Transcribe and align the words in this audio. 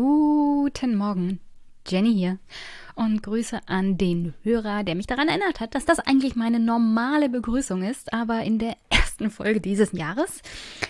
Guten 0.00 0.94
Morgen, 0.94 1.40
Jenny 1.84 2.14
hier. 2.14 2.38
Und 2.94 3.20
Grüße 3.20 3.58
an 3.66 3.98
den 3.98 4.32
Hörer, 4.44 4.84
der 4.84 4.94
mich 4.94 5.08
daran 5.08 5.26
erinnert 5.26 5.58
hat, 5.58 5.74
dass 5.74 5.86
das 5.86 5.98
eigentlich 5.98 6.36
meine 6.36 6.60
normale 6.60 7.28
Begrüßung 7.28 7.82
ist. 7.82 8.12
Aber 8.12 8.44
in 8.44 8.60
der 8.60 8.76
ersten 8.90 9.28
Folge 9.28 9.60
dieses 9.60 9.90
Jahres 9.90 10.42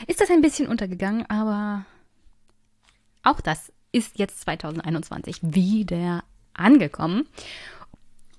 ist 0.08 0.20
das 0.20 0.30
ein 0.30 0.42
bisschen 0.42 0.68
untergegangen. 0.68 1.24
Aber 1.30 1.86
auch 3.22 3.40
das 3.40 3.72
ist 3.92 4.18
jetzt 4.18 4.42
2021 4.42 5.38
wieder 5.40 6.22
angekommen. 6.52 7.26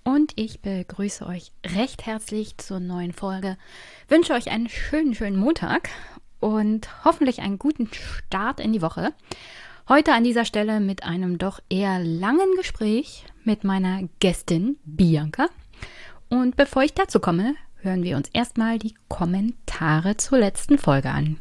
Und 0.04 0.34
ich 0.36 0.62
begrüße 0.62 1.26
euch 1.26 1.52
recht 1.66 2.06
herzlich 2.06 2.60
zur 2.60 2.80
neuen 2.80 3.14
Folge. 3.14 3.58
Wünsche 4.08 4.34
euch 4.34 4.52
einen 4.52 4.70
schönen, 4.70 5.16
schönen 5.16 5.40
Montag 5.40 5.90
und 6.40 7.04
hoffentlich 7.04 7.42
einen 7.42 7.58
guten 7.58 7.90
Start 7.92 8.60
in 8.60 8.72
die 8.72 8.84
Woche. 8.84 9.16
Heute 9.92 10.14
an 10.14 10.24
dieser 10.24 10.46
Stelle 10.46 10.80
mit 10.80 11.02
einem 11.02 11.40
doch 11.40 11.60
eher 11.68 11.98
langen 11.98 12.56
Gespräch 12.56 13.26
mit 13.44 13.64
meiner 13.64 14.08
Gästin 14.20 14.78
Bianca. 14.86 15.48
Und 16.30 16.56
bevor 16.56 16.84
ich 16.84 16.94
dazu 16.94 17.20
komme, 17.20 17.56
hören 17.78 18.04
wir 18.04 18.16
uns 18.16 18.30
erstmal 18.32 18.78
die 18.78 18.94
Kommentare 19.08 20.16
zur 20.16 20.38
letzten 20.38 20.78
Folge 20.78 21.10
an. 21.10 21.40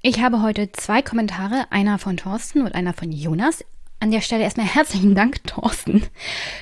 Ich 0.00 0.22
habe 0.22 0.40
heute 0.40 0.72
zwei 0.72 1.02
Kommentare, 1.02 1.66
einer 1.68 1.98
von 1.98 2.16
Thorsten 2.16 2.62
und 2.62 2.74
einer 2.74 2.94
von 2.94 3.12
Jonas. 3.12 3.62
An 4.02 4.10
der 4.10 4.20
Stelle 4.20 4.42
erstmal 4.42 4.66
herzlichen 4.66 5.14
Dank, 5.14 5.44
Thorsten, 5.44 6.02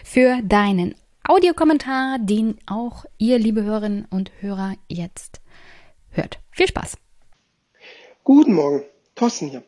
für 0.05 0.43
deinen 0.43 0.95
Audiokommentar, 1.27 2.19
den 2.21 2.59
auch 2.67 3.07
ihr, 3.17 3.39
liebe 3.39 3.63
Hörerinnen 3.63 4.05
und 4.11 4.31
Hörer, 4.41 4.75
jetzt 4.89 5.41
hört. 6.11 6.39
Viel 6.51 6.69
Spaß. 6.69 6.99
Guten 8.25 8.53
Morgen, 8.53 8.83
Thorsten 9.15 9.49
hier. 9.49 9.63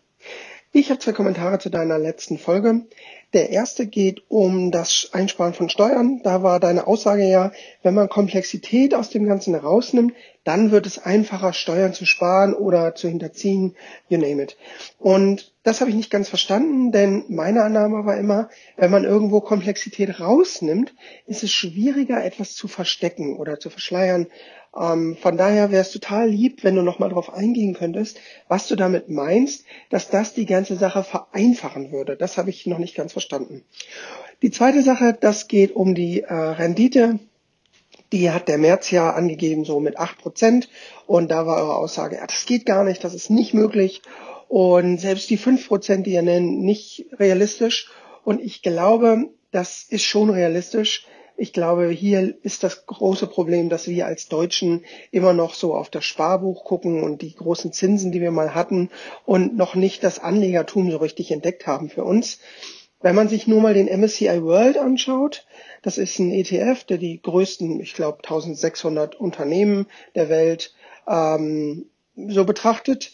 Ich 0.72 0.90
habe 0.90 1.00
zwei 1.00 1.12
Kommentare 1.12 1.60
zu 1.60 1.70
deiner 1.70 1.98
letzten 1.98 2.36
Folge. 2.36 2.82
Der 3.32 3.48
erste 3.48 3.86
geht 3.86 4.22
um 4.28 4.70
das 4.70 5.08
Einsparen 5.14 5.54
von 5.54 5.70
Steuern. 5.70 6.20
Da 6.22 6.42
war 6.42 6.60
deine 6.60 6.86
Aussage 6.86 7.26
ja, 7.26 7.52
wenn 7.82 7.94
man 7.94 8.10
Komplexität 8.10 8.94
aus 8.94 9.08
dem 9.08 9.26
Ganzen 9.26 9.54
herausnimmt, 9.54 10.12
dann 10.44 10.72
wird 10.72 10.84
es 10.84 10.98
einfacher, 10.98 11.54
Steuern 11.54 11.94
zu 11.94 12.04
sparen 12.04 12.52
oder 12.52 12.94
zu 12.94 13.08
hinterziehen, 13.08 13.76
you 14.10 14.18
name 14.18 14.42
it. 14.42 14.58
Und 14.98 15.51
das 15.62 15.80
habe 15.80 15.90
ich 15.90 15.96
nicht 15.96 16.10
ganz 16.10 16.28
verstanden, 16.28 16.90
denn 16.90 17.24
meine 17.28 17.62
Annahme 17.62 18.04
war 18.04 18.16
immer, 18.16 18.48
wenn 18.76 18.90
man 18.90 19.04
irgendwo 19.04 19.40
Komplexität 19.40 20.18
rausnimmt, 20.18 20.94
ist 21.26 21.44
es 21.44 21.52
schwieriger, 21.52 22.24
etwas 22.24 22.54
zu 22.54 22.66
verstecken 22.66 23.36
oder 23.36 23.60
zu 23.60 23.70
verschleiern. 23.70 24.26
Ähm, 24.76 25.16
von 25.20 25.36
daher 25.36 25.70
wäre 25.70 25.82
es 25.82 25.92
total 25.92 26.28
lieb, 26.28 26.64
wenn 26.64 26.74
du 26.74 26.82
nochmal 26.82 27.10
darauf 27.10 27.32
eingehen 27.32 27.74
könntest, 27.74 28.18
was 28.48 28.66
du 28.66 28.74
damit 28.74 29.08
meinst, 29.08 29.64
dass 29.90 30.10
das 30.10 30.34
die 30.34 30.46
ganze 30.46 30.76
Sache 30.76 31.04
vereinfachen 31.04 31.92
würde. 31.92 32.16
Das 32.16 32.38
habe 32.38 32.50
ich 32.50 32.66
noch 32.66 32.78
nicht 32.78 32.96
ganz 32.96 33.12
verstanden. 33.12 33.64
Die 34.42 34.50
zweite 34.50 34.82
Sache, 34.82 35.16
das 35.18 35.46
geht 35.46 35.76
um 35.76 35.94
die 35.94 36.22
äh, 36.22 36.34
Rendite 36.34 37.20
die 38.12 38.30
hat 38.30 38.46
der 38.46 38.58
März 38.58 38.90
ja 38.90 39.10
angegeben, 39.10 39.64
so 39.64 39.80
mit 39.80 39.98
acht 39.98 40.18
Prozent. 40.18 40.68
Und 41.06 41.30
da 41.30 41.46
war 41.46 41.56
eure 41.56 41.76
Aussage, 41.76 42.16
ja, 42.16 42.26
das 42.26 42.44
geht 42.44 42.66
gar 42.66 42.84
nicht, 42.84 43.02
das 43.02 43.14
ist 43.14 43.30
nicht 43.30 43.54
möglich. 43.54 44.02
Und 44.52 44.98
selbst 44.98 45.30
die 45.30 45.38
fünf 45.38 45.66
Prozent, 45.66 46.06
die 46.06 46.12
ihr 46.12 46.20
nennt, 46.20 46.60
nicht 46.60 47.06
realistisch. 47.18 47.90
Und 48.22 48.38
ich 48.42 48.60
glaube, 48.60 49.30
das 49.50 49.86
ist 49.88 50.02
schon 50.02 50.28
realistisch. 50.28 51.06
Ich 51.38 51.54
glaube, 51.54 51.88
hier 51.88 52.34
ist 52.42 52.62
das 52.62 52.84
große 52.84 53.28
Problem, 53.28 53.70
dass 53.70 53.88
wir 53.88 54.04
als 54.04 54.28
Deutschen 54.28 54.84
immer 55.10 55.32
noch 55.32 55.54
so 55.54 55.74
auf 55.74 55.88
das 55.88 56.04
Sparbuch 56.04 56.64
gucken 56.64 57.02
und 57.02 57.22
die 57.22 57.34
großen 57.34 57.72
Zinsen, 57.72 58.12
die 58.12 58.20
wir 58.20 58.30
mal 58.30 58.54
hatten 58.54 58.90
und 59.24 59.56
noch 59.56 59.74
nicht 59.74 60.04
das 60.04 60.18
Anlegertum 60.18 60.90
so 60.90 60.98
richtig 60.98 61.30
entdeckt 61.30 61.66
haben 61.66 61.88
für 61.88 62.04
uns. 62.04 62.38
Wenn 63.00 63.14
man 63.14 63.30
sich 63.30 63.46
nur 63.46 63.62
mal 63.62 63.72
den 63.72 63.88
MSCI 63.88 64.42
World 64.42 64.76
anschaut, 64.76 65.46
das 65.80 65.96
ist 65.96 66.18
ein 66.18 66.30
ETF, 66.30 66.84
der 66.84 66.98
die 66.98 67.22
größten, 67.22 67.80
ich 67.80 67.94
glaube, 67.94 68.18
1600 68.18 69.14
Unternehmen 69.14 69.86
der 70.14 70.28
Welt 70.28 70.74
ähm, 71.08 71.86
so 72.14 72.44
betrachtet, 72.44 73.12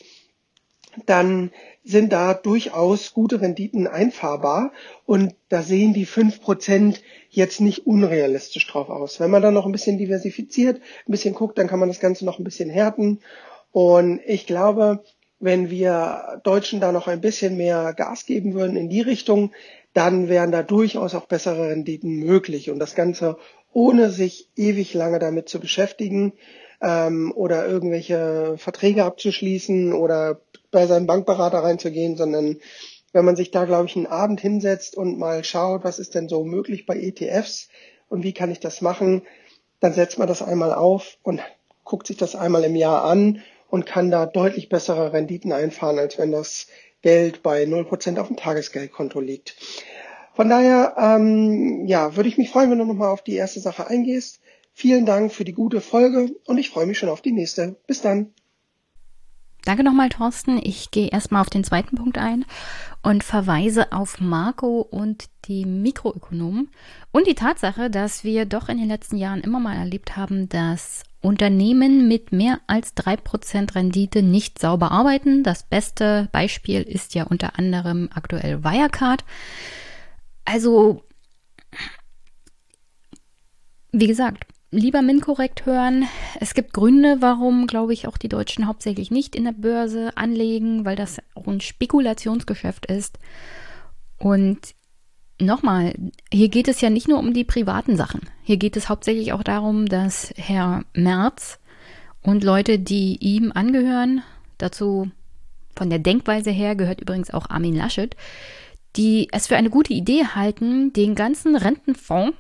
dann 1.06 1.50
sind 1.84 2.12
da 2.12 2.34
durchaus 2.34 3.12
gute 3.14 3.40
Renditen 3.40 3.86
einfahrbar 3.86 4.72
und 5.06 5.34
da 5.48 5.62
sehen 5.62 5.94
die 5.94 6.06
fünf 6.06 6.40
Prozent 6.40 7.02
jetzt 7.30 7.60
nicht 7.60 7.86
unrealistisch 7.86 8.66
drauf 8.66 8.90
aus. 8.90 9.20
Wenn 9.20 9.30
man 9.30 9.42
dann 9.42 9.54
noch 9.54 9.66
ein 9.66 9.72
bisschen 9.72 9.98
diversifiziert, 9.98 10.80
ein 11.06 11.12
bisschen 11.12 11.34
guckt, 11.34 11.58
dann 11.58 11.66
kann 11.66 11.78
man 11.78 11.88
das 11.88 12.00
Ganze 12.00 12.24
noch 12.24 12.38
ein 12.38 12.44
bisschen 12.44 12.70
härten 12.70 13.20
und 13.72 14.20
ich 14.26 14.46
glaube, 14.46 15.02
wenn 15.40 15.70
wir 15.70 16.40
Deutschen 16.42 16.80
da 16.80 16.92
noch 16.92 17.06
ein 17.06 17.20
bisschen 17.20 17.56
mehr 17.56 17.94
Gas 17.94 18.26
geben 18.26 18.54
würden 18.54 18.76
in 18.76 18.88
die 18.88 19.00
Richtung, 19.00 19.52
dann 19.94 20.28
wären 20.28 20.52
da 20.52 20.62
durchaus 20.62 21.14
auch 21.14 21.26
bessere 21.26 21.70
Renditen 21.70 22.18
möglich. 22.18 22.70
Und 22.70 22.78
das 22.78 22.94
Ganze 22.94 23.36
ohne 23.72 24.10
sich 24.10 24.48
ewig 24.56 24.94
lange 24.94 25.18
damit 25.18 25.48
zu 25.48 25.60
beschäftigen 25.60 26.32
ähm, 26.80 27.32
oder 27.34 27.66
irgendwelche 27.66 28.54
Verträge 28.58 29.04
abzuschließen 29.04 29.92
oder 29.92 30.40
bei 30.70 30.86
seinem 30.86 31.06
Bankberater 31.06 31.58
reinzugehen, 31.58 32.16
sondern 32.16 32.58
wenn 33.12 33.24
man 33.24 33.36
sich 33.36 33.50
da, 33.50 33.64
glaube 33.64 33.86
ich, 33.86 33.96
einen 33.96 34.06
Abend 34.06 34.40
hinsetzt 34.40 34.96
und 34.96 35.18
mal 35.18 35.42
schaut, 35.44 35.84
was 35.84 35.98
ist 35.98 36.14
denn 36.14 36.28
so 36.28 36.44
möglich 36.44 36.86
bei 36.86 36.96
ETFs 36.96 37.68
und 38.08 38.22
wie 38.22 38.34
kann 38.34 38.50
ich 38.50 38.60
das 38.60 38.80
machen, 38.80 39.22
dann 39.80 39.94
setzt 39.94 40.18
man 40.18 40.28
das 40.28 40.42
einmal 40.42 40.72
auf 40.74 41.16
und 41.22 41.40
guckt 41.84 42.06
sich 42.06 42.16
das 42.16 42.34
einmal 42.34 42.64
im 42.64 42.76
Jahr 42.76 43.04
an 43.04 43.42
und 43.68 43.86
kann 43.86 44.10
da 44.10 44.26
deutlich 44.26 44.68
bessere 44.68 45.12
Renditen 45.12 45.52
einfahren, 45.52 45.98
als 45.98 46.18
wenn 46.18 46.32
das 46.32 46.66
Geld 47.00 47.42
bei 47.42 47.64
0% 47.64 48.18
auf 48.18 48.26
dem 48.26 48.36
Tagesgeldkonto 48.36 49.20
liegt. 49.20 49.56
Von 50.34 50.48
daher, 50.48 50.94
ähm, 50.98 51.86
ja, 51.86 52.16
würde 52.16 52.28
ich 52.28 52.38
mich 52.38 52.50
freuen, 52.50 52.70
wenn 52.70 52.78
du 52.78 52.84
nochmal 52.84 53.10
auf 53.10 53.22
die 53.22 53.34
erste 53.34 53.60
Sache 53.60 53.88
eingehst. 53.88 54.40
Vielen 54.72 55.06
Dank 55.06 55.32
für 55.32 55.44
die 55.44 55.52
gute 55.52 55.80
Folge 55.80 56.30
und 56.46 56.58
ich 56.58 56.70
freue 56.70 56.86
mich 56.86 56.98
schon 56.98 57.08
auf 57.08 57.20
die 57.20 57.32
nächste. 57.32 57.76
Bis 57.86 58.02
dann. 58.02 58.32
Danke 59.64 59.84
nochmal, 59.84 60.08
Thorsten. 60.08 60.58
Ich 60.62 60.90
gehe 60.90 61.08
erstmal 61.08 61.42
auf 61.42 61.50
den 61.50 61.64
zweiten 61.64 61.96
Punkt 61.96 62.16
ein 62.16 62.46
und 63.02 63.22
verweise 63.22 63.92
auf 63.92 64.20
Marco 64.20 64.80
und 64.80 65.26
die 65.44 65.66
Mikroökonomen 65.66 66.70
und 67.12 67.26
die 67.26 67.34
Tatsache, 67.34 67.90
dass 67.90 68.24
wir 68.24 68.46
doch 68.46 68.68
in 68.68 68.78
den 68.78 68.88
letzten 68.88 69.16
Jahren 69.16 69.40
immer 69.40 69.60
mal 69.60 69.76
erlebt 69.76 70.16
haben, 70.16 70.48
dass 70.48 71.02
Unternehmen 71.20 72.06
mit 72.08 72.32
mehr 72.32 72.60
als 72.66 72.96
3% 72.96 73.74
Rendite 73.74 74.22
nicht 74.22 74.58
sauber 74.58 74.92
arbeiten. 74.92 75.42
Das 75.42 75.64
beste 75.64 76.28
Beispiel 76.32 76.82
ist 76.82 77.14
ja 77.14 77.24
unter 77.24 77.58
anderem 77.58 78.08
aktuell 78.14 78.62
Wirecard. 78.62 79.24
Also, 80.44 81.04
wie 83.92 84.06
gesagt, 84.06 84.44
lieber 84.70 85.02
MIN-korrekt 85.02 85.66
hören. 85.66 86.06
Es 86.40 86.54
gibt 86.54 86.72
Gründe, 86.72 87.16
warum, 87.20 87.66
glaube 87.66 87.92
ich, 87.92 88.06
auch 88.06 88.18
die 88.18 88.28
Deutschen 88.28 88.66
hauptsächlich 88.66 89.10
nicht 89.10 89.34
in 89.34 89.44
der 89.44 89.52
Börse 89.52 90.16
anlegen, 90.16 90.84
weil 90.84 90.96
das 90.96 91.18
auch 91.34 91.46
ein 91.46 91.60
Spekulationsgeschäft 91.60 92.86
ist. 92.86 93.18
Und 94.18 94.74
nochmal, 95.40 95.94
hier 96.32 96.48
geht 96.48 96.68
es 96.68 96.80
ja 96.80 96.90
nicht 96.90 97.08
nur 97.08 97.18
um 97.18 97.32
die 97.32 97.44
privaten 97.44 97.96
Sachen. 97.96 98.20
Hier 98.42 98.56
geht 98.56 98.76
es 98.76 98.88
hauptsächlich 98.88 99.32
auch 99.32 99.42
darum, 99.42 99.86
dass 99.86 100.32
Herr 100.36 100.84
Merz 100.92 101.58
und 102.22 102.44
Leute, 102.44 102.78
die 102.78 103.16
ihm 103.20 103.52
angehören, 103.52 104.22
dazu 104.58 105.10
von 105.74 105.88
der 105.88 106.00
Denkweise 106.00 106.50
her 106.50 106.74
gehört 106.74 107.00
übrigens 107.00 107.30
auch 107.30 107.48
Armin 107.48 107.76
Laschet, 107.76 108.16
die 108.96 109.28
es 109.32 109.46
für 109.46 109.56
eine 109.56 109.70
gute 109.70 109.94
Idee 109.94 110.24
halten, 110.26 110.92
den 110.92 111.14
ganzen 111.14 111.54
Rentenfonds 111.54 112.36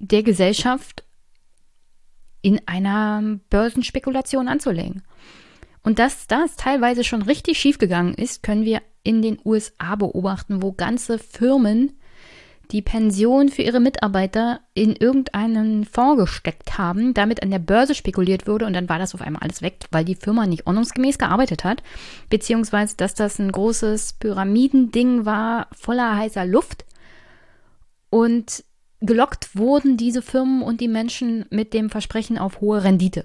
der 0.00 0.22
Gesellschaft 0.22 1.03
in 2.44 2.60
einer 2.66 3.38
Börsenspekulation 3.48 4.48
anzulegen. 4.48 5.02
Und 5.82 5.98
dass 5.98 6.26
das 6.26 6.56
teilweise 6.56 7.02
schon 7.02 7.22
richtig 7.22 7.58
schiefgegangen 7.58 8.12
ist, 8.14 8.42
können 8.42 8.66
wir 8.66 8.82
in 9.02 9.22
den 9.22 9.38
USA 9.44 9.96
beobachten, 9.96 10.62
wo 10.62 10.72
ganze 10.72 11.18
Firmen 11.18 11.94
die 12.70 12.82
Pension 12.82 13.48
für 13.48 13.62
ihre 13.62 13.80
Mitarbeiter 13.80 14.60
in 14.74 14.94
irgendeinen 14.94 15.84
Fonds 15.84 16.20
gesteckt 16.20 16.76
haben, 16.76 17.14
damit 17.14 17.42
an 17.42 17.50
der 17.50 17.58
Börse 17.58 17.94
spekuliert 17.94 18.46
wurde 18.46 18.66
und 18.66 18.74
dann 18.74 18.88
war 18.88 18.98
das 18.98 19.14
auf 19.14 19.22
einmal 19.22 19.42
alles 19.42 19.62
weg, 19.62 19.84
weil 19.90 20.04
die 20.04 20.14
Firma 20.14 20.46
nicht 20.46 20.66
ordnungsgemäß 20.66 21.18
gearbeitet 21.18 21.64
hat, 21.64 21.82
beziehungsweise 22.28 22.96
dass 22.96 23.14
das 23.14 23.38
ein 23.38 23.52
großes 23.52 24.14
Pyramidending 24.14 25.24
war 25.24 25.68
voller 25.72 26.16
heißer 26.16 26.44
Luft 26.46 26.84
und 28.10 28.63
gelockt 29.06 29.56
wurden 29.56 29.96
diese 29.96 30.22
Firmen 30.22 30.62
und 30.62 30.80
die 30.80 30.88
Menschen 30.88 31.46
mit 31.50 31.72
dem 31.74 31.90
Versprechen 31.90 32.38
auf 32.38 32.60
hohe 32.60 32.84
Rendite. 32.84 33.24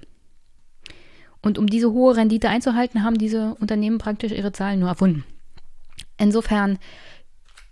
Und 1.41 1.57
um 1.57 1.67
diese 1.67 1.91
hohe 1.91 2.15
Rendite 2.15 2.49
einzuhalten, 2.49 3.03
haben 3.03 3.17
diese 3.17 3.55
Unternehmen 3.55 3.97
praktisch 3.97 4.31
ihre 4.31 4.51
Zahlen 4.51 4.79
nur 4.79 4.89
erfunden. 4.89 5.23
Insofern, 6.17 6.79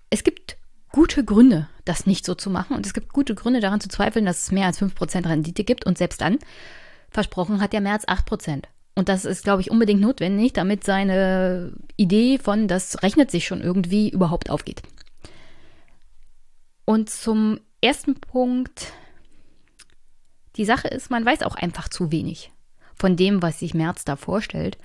es 0.09 0.23
gibt 0.23 0.57
gute 0.91 1.23
Gründe, 1.25 1.67
das 1.83 2.05
nicht 2.05 2.25
so 2.25 2.33
zu 2.33 2.49
machen. 2.49 2.75
Und 2.75 2.85
es 2.85 2.93
gibt 2.93 3.11
gute 3.11 3.35
Gründe 3.35 3.59
daran 3.59 3.81
zu 3.81 3.89
zweifeln, 3.89 4.25
dass 4.25 4.43
es 4.43 4.51
mehr 4.51 4.67
als 4.67 4.81
5% 4.81 5.27
Rendite 5.27 5.63
gibt. 5.63 5.85
Und 5.85 5.97
selbst 5.97 6.21
dann, 6.21 6.39
versprochen 7.09 7.59
hat 7.61 7.73
der 7.73 7.81
März 7.81 8.05
8%. 8.05 8.63
Und 8.95 9.09
das 9.09 9.25
ist, 9.25 9.43
glaube 9.43 9.61
ich, 9.61 9.69
unbedingt 9.69 10.01
notwendig, 10.01 10.53
damit 10.53 10.83
seine 10.83 11.73
Idee 11.97 12.39
von, 12.39 12.67
das 12.67 13.03
rechnet 13.03 13.29
sich 13.29 13.45
schon 13.45 13.61
irgendwie, 13.61 14.09
überhaupt 14.09 14.49
aufgeht. 14.49 14.81
Und 16.85 17.09
zum 17.09 17.59
ersten 17.81 18.15
Punkt, 18.15 18.93
die 20.55 20.65
Sache 20.65 20.87
ist, 20.87 21.11
man 21.11 21.25
weiß 21.25 21.43
auch 21.43 21.55
einfach 21.55 21.87
zu 21.89 22.11
wenig 22.11 22.51
von 22.97 23.15
dem, 23.15 23.41
was 23.41 23.59
sich 23.59 23.73
Merz 23.73 24.05
da 24.05 24.15
vorstellt, 24.15 24.77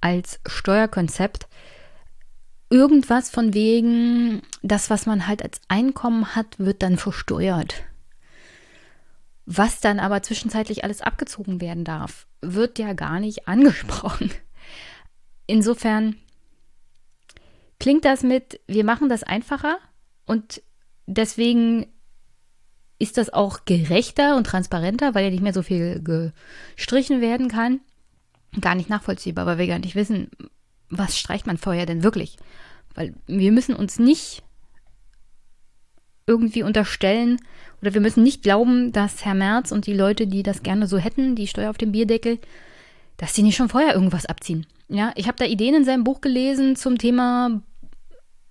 als 0.00 0.40
Steuerkonzept. 0.46 1.48
Irgendwas 2.70 3.30
von 3.30 3.54
wegen, 3.54 4.42
das, 4.62 4.90
was 4.90 5.06
man 5.06 5.26
halt 5.26 5.42
als 5.42 5.60
Einkommen 5.68 6.34
hat, 6.34 6.58
wird 6.58 6.82
dann 6.82 6.96
versteuert. 6.96 7.84
Was 9.46 9.80
dann 9.80 10.00
aber 10.00 10.22
zwischenzeitlich 10.22 10.82
alles 10.82 11.02
abgezogen 11.02 11.60
werden 11.60 11.84
darf, 11.84 12.26
wird 12.40 12.78
ja 12.78 12.92
gar 12.92 13.20
nicht 13.20 13.48
angesprochen. 13.48 14.30
Insofern 15.46 16.16
klingt 17.78 18.04
das 18.04 18.22
mit, 18.22 18.60
wir 18.66 18.84
machen 18.84 19.08
das 19.08 19.22
einfacher 19.22 19.78
und 20.24 20.62
deswegen 21.06 21.86
ist 22.98 23.18
das 23.18 23.32
auch 23.32 23.64
gerechter 23.64 24.36
und 24.36 24.46
transparenter, 24.46 25.14
weil 25.14 25.24
ja 25.24 25.30
nicht 25.30 25.42
mehr 25.42 25.52
so 25.52 25.62
viel 25.62 26.02
gestrichen 26.02 27.20
werden 27.20 27.48
kann. 27.48 27.80
Gar 28.60 28.74
nicht 28.74 28.88
nachvollziehbar, 28.88 29.44
weil 29.46 29.58
wir 29.58 29.66
gar 29.66 29.78
nicht 29.78 29.96
wissen, 29.96 30.30
was 30.88 31.18
streicht 31.18 31.46
man 31.46 31.58
vorher 31.58 31.86
denn 31.86 32.02
wirklich. 32.02 32.36
Weil 32.94 33.14
wir 33.26 33.52
müssen 33.52 33.74
uns 33.74 33.98
nicht 33.98 34.42
irgendwie 36.26 36.62
unterstellen 36.62 37.38
oder 37.82 37.94
wir 37.94 38.00
müssen 38.00 38.22
nicht 38.22 38.42
glauben, 38.42 38.92
dass 38.92 39.24
Herr 39.24 39.34
Merz 39.34 39.70
und 39.72 39.86
die 39.86 39.94
Leute, 39.94 40.26
die 40.26 40.42
das 40.42 40.62
gerne 40.62 40.86
so 40.86 40.98
hätten, 40.98 41.36
die 41.36 41.46
Steuer 41.46 41.70
auf 41.70 41.78
dem 41.78 41.92
Bierdeckel, 41.92 42.38
dass 43.16 43.34
sie 43.34 43.42
nicht 43.42 43.56
schon 43.56 43.68
vorher 43.68 43.94
irgendwas 43.94 44.26
abziehen. 44.26 44.66
Ja, 44.88 45.12
ich 45.16 45.26
habe 45.26 45.38
da 45.38 45.44
Ideen 45.44 45.74
in 45.74 45.84
seinem 45.84 46.04
Buch 46.04 46.20
gelesen 46.20 46.76
zum 46.76 46.98
Thema 46.98 47.62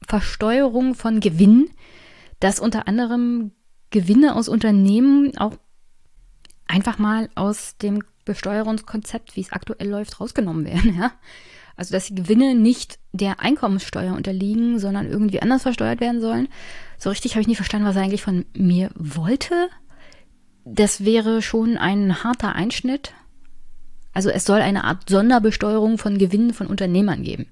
Versteuerung 0.07 0.93
von 0.93 1.19
Gewinn, 1.19 1.69
dass 2.39 2.59
unter 2.59 2.87
anderem 2.87 3.51
Gewinne 3.89 4.35
aus 4.35 4.49
Unternehmen 4.49 5.37
auch 5.37 5.53
einfach 6.67 6.97
mal 6.97 7.29
aus 7.35 7.77
dem 7.77 8.03
Besteuerungskonzept, 8.25 9.35
wie 9.35 9.41
es 9.41 9.51
aktuell 9.51 9.87
läuft, 9.89 10.19
rausgenommen 10.19 10.65
werden. 10.65 10.97
Ja? 10.97 11.11
Also, 11.77 11.93
dass 11.93 12.07
die 12.07 12.15
Gewinne 12.15 12.55
nicht 12.55 12.99
der 13.11 13.39
Einkommenssteuer 13.41 14.15
unterliegen, 14.15 14.79
sondern 14.79 15.09
irgendwie 15.09 15.41
anders 15.41 15.63
versteuert 15.63 15.99
werden 15.99 16.21
sollen. 16.21 16.47
So 16.97 17.09
richtig 17.09 17.33
habe 17.33 17.41
ich 17.41 17.47
nie 17.47 17.55
verstanden, 17.55 17.87
was 17.87 17.95
er 17.95 18.03
eigentlich 18.03 18.23
von 18.23 18.45
mir 18.53 18.91
wollte. 18.95 19.69
Das 20.63 21.05
wäre 21.05 21.41
schon 21.41 21.77
ein 21.77 22.23
harter 22.23 22.53
Einschnitt. 22.53 23.13
Also 24.13 24.29
es 24.29 24.45
soll 24.45 24.61
eine 24.61 24.85
Art 24.85 25.09
Sonderbesteuerung 25.09 25.97
von 25.97 26.17
Gewinnen 26.17 26.53
von 26.53 26.67
Unternehmern 26.67 27.23
geben. 27.23 27.47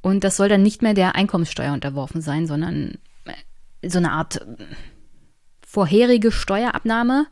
Und 0.00 0.22
das 0.22 0.36
soll 0.36 0.48
dann 0.48 0.62
nicht 0.62 0.82
mehr 0.82 0.94
der 0.94 1.16
Einkommenssteuer 1.16 1.72
unterworfen 1.72 2.20
sein, 2.20 2.46
sondern 2.46 2.98
äh, 3.24 3.88
so 3.88 3.98
eine 3.98 4.12
Art 4.12 4.36
äh, 4.36 4.64
vorherige 5.74 6.30
Steuerabnahme. 6.30 7.26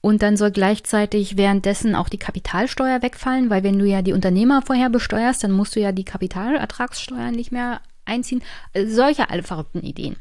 Und 0.00 0.22
dann 0.22 0.36
soll 0.36 0.52
gleichzeitig 0.52 1.36
währenddessen 1.36 1.96
auch 1.96 2.08
die 2.08 2.18
Kapitalsteuer 2.18 3.02
wegfallen, 3.02 3.50
weil 3.50 3.64
wenn 3.64 3.78
du 3.78 3.84
ja 3.84 4.02
die 4.02 4.12
Unternehmer 4.12 4.62
vorher 4.62 4.90
besteuerst, 4.90 5.42
dann 5.42 5.50
musst 5.50 5.74
du 5.74 5.80
ja 5.80 5.90
die 5.90 6.04
Kapitalertragssteuer 6.04 7.32
nicht 7.32 7.50
mehr 7.50 7.80
einziehen. 8.04 8.42
Also 8.74 8.94
solche 8.94 9.30
alle 9.30 9.42
verrückten 9.42 9.82
Ideen. 9.82 10.16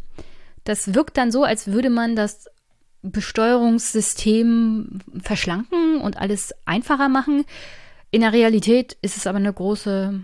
Das 0.63 0.95
wirkt 0.95 1.17
dann 1.17 1.31
so, 1.31 1.43
als 1.43 1.67
würde 1.67 1.89
man 1.89 2.15
das 2.15 2.47
Besteuerungssystem 3.03 4.99
verschlanken 5.21 6.01
und 6.01 6.17
alles 6.17 6.53
einfacher 6.65 7.07
machen. 7.07 7.45
In 8.09 8.21
der 8.21 8.33
Realität 8.33 8.97
ist 9.01 9.15
es 9.15 9.27
aber 9.27 9.37
eine 9.37 9.53
große, 9.53 10.19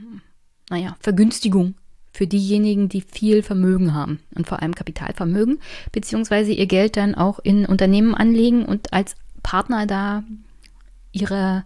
naja, 0.69 0.95
Vergünstigung 0.99 1.75
für 2.13 2.27
diejenigen, 2.27 2.89
die 2.89 3.01
viel 3.01 3.41
Vermögen 3.41 3.93
haben 3.93 4.19
und 4.35 4.47
vor 4.47 4.61
allem 4.61 4.75
Kapitalvermögen, 4.75 5.59
beziehungsweise 5.91 6.51
ihr 6.51 6.67
Geld 6.67 6.95
dann 6.95 7.15
auch 7.15 7.39
in 7.39 7.65
Unternehmen 7.65 8.13
anlegen 8.13 8.65
und 8.65 8.93
als 8.93 9.15
Partner 9.41 9.87
da 9.87 10.23
ihre 11.11 11.65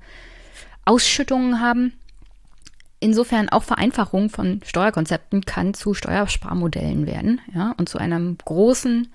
Ausschüttungen 0.85 1.59
haben. 1.59 1.93
Insofern 2.99 3.49
auch 3.49 3.63
Vereinfachung 3.63 4.29
von 4.29 4.61
Steuerkonzepten 4.65 5.41
kann 5.41 5.73
zu 5.73 5.93
Steuersparmodellen 5.93 7.05
werden, 7.05 7.41
ja, 7.53 7.75
und 7.77 7.89
zu 7.89 7.99
einem 7.99 8.37
großen 8.37 9.09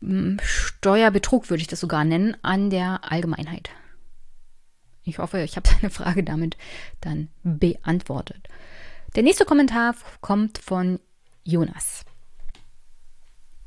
hm, 0.00 0.38
Steuerbetrug 0.42 1.50
würde 1.50 1.60
ich 1.60 1.66
das 1.66 1.80
sogar 1.80 2.04
nennen 2.04 2.36
an 2.42 2.70
der 2.70 3.00
Allgemeinheit. 3.02 3.68
Ich 5.02 5.18
hoffe, 5.18 5.40
ich 5.40 5.56
habe 5.56 5.68
deine 5.80 5.90
Frage 5.90 6.22
damit 6.22 6.56
dann 7.00 7.28
beantwortet. 7.42 8.48
Der 9.16 9.24
nächste 9.24 9.44
Kommentar 9.44 9.96
kommt 10.20 10.58
von 10.58 11.00
Jonas. 11.42 12.04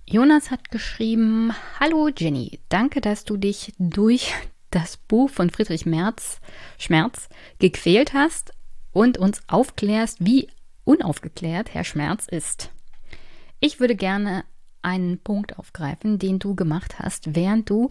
Jonas 0.08 0.52
hat 0.52 0.72
geschrieben: 0.72 1.54
Hallo 1.82 2.08
Jenny, 2.08 2.60
danke, 2.70 3.02
dass 3.02 3.26
du 3.26 3.36
dich 3.36 3.74
durch 3.78 4.34
das 4.72 4.96
Buch 4.96 5.30
von 5.30 5.50
Friedrich 5.50 5.86
Merz, 5.86 6.40
Schmerz 6.78 7.28
gequält 7.60 8.14
hast 8.14 8.54
und 8.94 9.18
uns 9.18 9.42
aufklärst, 9.48 10.26
wie 10.26 10.48
unaufgeklärt 10.86 11.74
Herr 11.74 11.84
Schmerz 11.84 12.28
ist. 12.28 12.72
Ich 13.60 13.82
würde 13.82 13.96
gerne 13.96 14.46
einen 14.82 15.20
Punkt 15.20 15.60
aufgreifen, 15.60 16.20
den 16.20 16.40
du 16.40 16.56
gemacht 16.56 17.00
hast, 17.00 17.36
während 17.36 17.70
du 17.70 17.90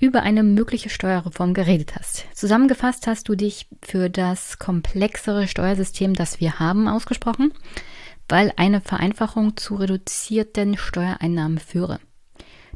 über 0.00 0.22
eine 0.22 0.42
mögliche 0.42 0.88
Steuerreform 0.88 1.54
geredet 1.54 1.94
hast. 1.94 2.24
Zusammengefasst 2.34 3.06
hast 3.06 3.28
du 3.28 3.36
dich 3.36 3.68
für 3.82 4.08
das 4.08 4.58
komplexere 4.58 5.46
Steuersystem, 5.46 6.14
das 6.14 6.40
wir 6.40 6.58
haben, 6.58 6.88
ausgesprochen, 6.88 7.52
weil 8.28 8.52
eine 8.56 8.80
Vereinfachung 8.80 9.56
zu 9.56 9.74
reduzierten 9.76 10.78
Steuereinnahmen 10.78 11.58
führe. 11.58 12.00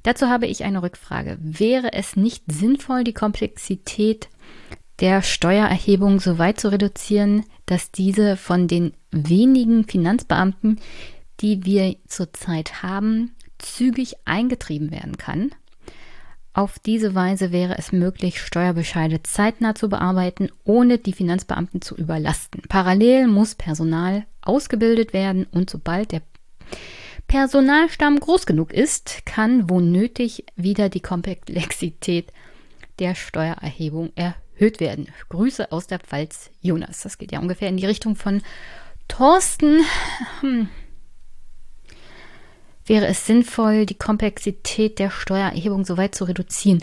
Dazu 0.02 0.28
habe 0.28 0.46
ich 0.46 0.64
eine 0.64 0.82
Rückfrage. 0.82 1.38
Wäre 1.40 1.94
es 1.94 2.14
nicht 2.14 2.44
sinnvoll, 2.52 3.04
die 3.04 3.14
Komplexität 3.14 4.28
der 5.00 5.22
Steuererhebung 5.22 6.20
so 6.20 6.38
weit 6.38 6.60
zu 6.60 6.70
reduzieren, 6.70 7.44
dass 7.64 7.90
diese 7.90 8.36
von 8.36 8.68
den 8.68 8.92
wenigen 9.10 9.84
Finanzbeamten, 9.84 10.78
die 11.40 11.64
wir 11.64 11.96
zurzeit 12.06 12.82
haben, 12.82 13.34
zügig 13.58 14.16
eingetrieben 14.26 14.90
werden 14.90 15.16
kann? 15.16 15.54
Auf 16.54 16.78
diese 16.78 17.16
Weise 17.16 17.50
wäre 17.50 17.76
es 17.78 17.90
möglich, 17.90 18.40
Steuerbescheide 18.40 19.24
zeitnah 19.24 19.74
zu 19.74 19.88
bearbeiten, 19.88 20.50
ohne 20.62 20.98
die 20.98 21.12
Finanzbeamten 21.12 21.82
zu 21.82 21.96
überlasten. 21.96 22.62
Parallel 22.68 23.26
muss 23.26 23.56
Personal 23.56 24.24
ausgebildet 24.40 25.12
werden 25.12 25.48
und 25.50 25.68
sobald 25.68 26.12
der 26.12 26.22
Personalstamm 27.26 28.20
groß 28.20 28.46
genug 28.46 28.72
ist, 28.72 29.26
kann 29.26 29.68
wo 29.68 29.80
nötig 29.80 30.44
wieder 30.54 30.88
die 30.88 31.00
Komplexität 31.00 32.32
der 33.00 33.16
Steuererhebung 33.16 34.12
erhöht 34.14 34.78
werden. 34.78 35.08
Grüße 35.30 35.72
aus 35.72 35.88
der 35.88 35.98
Pfalz, 35.98 36.52
Jonas. 36.60 37.00
Das 37.00 37.18
geht 37.18 37.32
ja 37.32 37.40
ungefähr 37.40 37.68
in 37.68 37.78
die 37.78 37.86
Richtung 37.86 38.14
von 38.14 38.42
Thorsten. 39.08 39.80
Hm 40.40 40.68
wäre 42.86 43.06
es 43.06 43.26
sinnvoll, 43.26 43.86
die 43.86 43.94
Komplexität 43.94 44.98
der 44.98 45.10
Steuererhebung 45.10 45.84
so 45.84 45.96
weit 45.96 46.14
zu 46.14 46.24
reduzieren. 46.24 46.82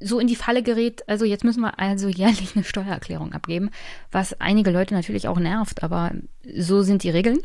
so 0.00 0.20
in 0.20 0.26
die 0.26 0.36
Falle 0.36 0.62
gerät, 0.62 1.08
also 1.08 1.24
jetzt 1.24 1.44
müssen 1.44 1.60
wir 1.60 1.78
also 1.78 2.08
jährlich 2.08 2.54
eine 2.54 2.64
Steuererklärung 2.64 3.32
abgeben, 3.32 3.70
was 4.12 4.40
einige 4.40 4.70
Leute 4.70 4.94
natürlich 4.94 5.28
auch 5.28 5.38
nervt, 5.38 5.82
aber 5.82 6.12
so 6.56 6.82
sind 6.82 7.02
die 7.02 7.10
Regeln. 7.10 7.40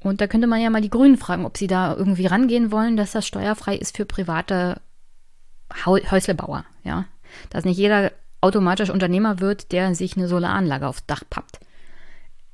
Und 0.00 0.20
da 0.20 0.26
könnte 0.26 0.46
man 0.46 0.60
ja 0.60 0.68
mal 0.68 0.82
die 0.82 0.90
Grünen 0.90 1.16
fragen, 1.16 1.46
ob 1.46 1.56
sie 1.56 1.66
da 1.66 1.94
irgendwie 1.94 2.26
rangehen 2.26 2.70
wollen, 2.70 2.98
dass 2.98 3.12
das 3.12 3.26
steuerfrei 3.26 3.74
ist 3.74 3.96
für 3.96 4.04
private 4.04 4.80
Häuslebauer, 5.86 6.66
ja. 6.82 7.06
Dass 7.48 7.64
nicht 7.64 7.78
jeder 7.78 8.12
automatisch 8.42 8.90
Unternehmer 8.90 9.40
wird, 9.40 9.72
der 9.72 9.94
sich 9.94 10.16
eine 10.16 10.28
Solaranlage 10.28 10.86
aufs 10.86 11.06
Dach 11.06 11.22
pappt. 11.28 11.58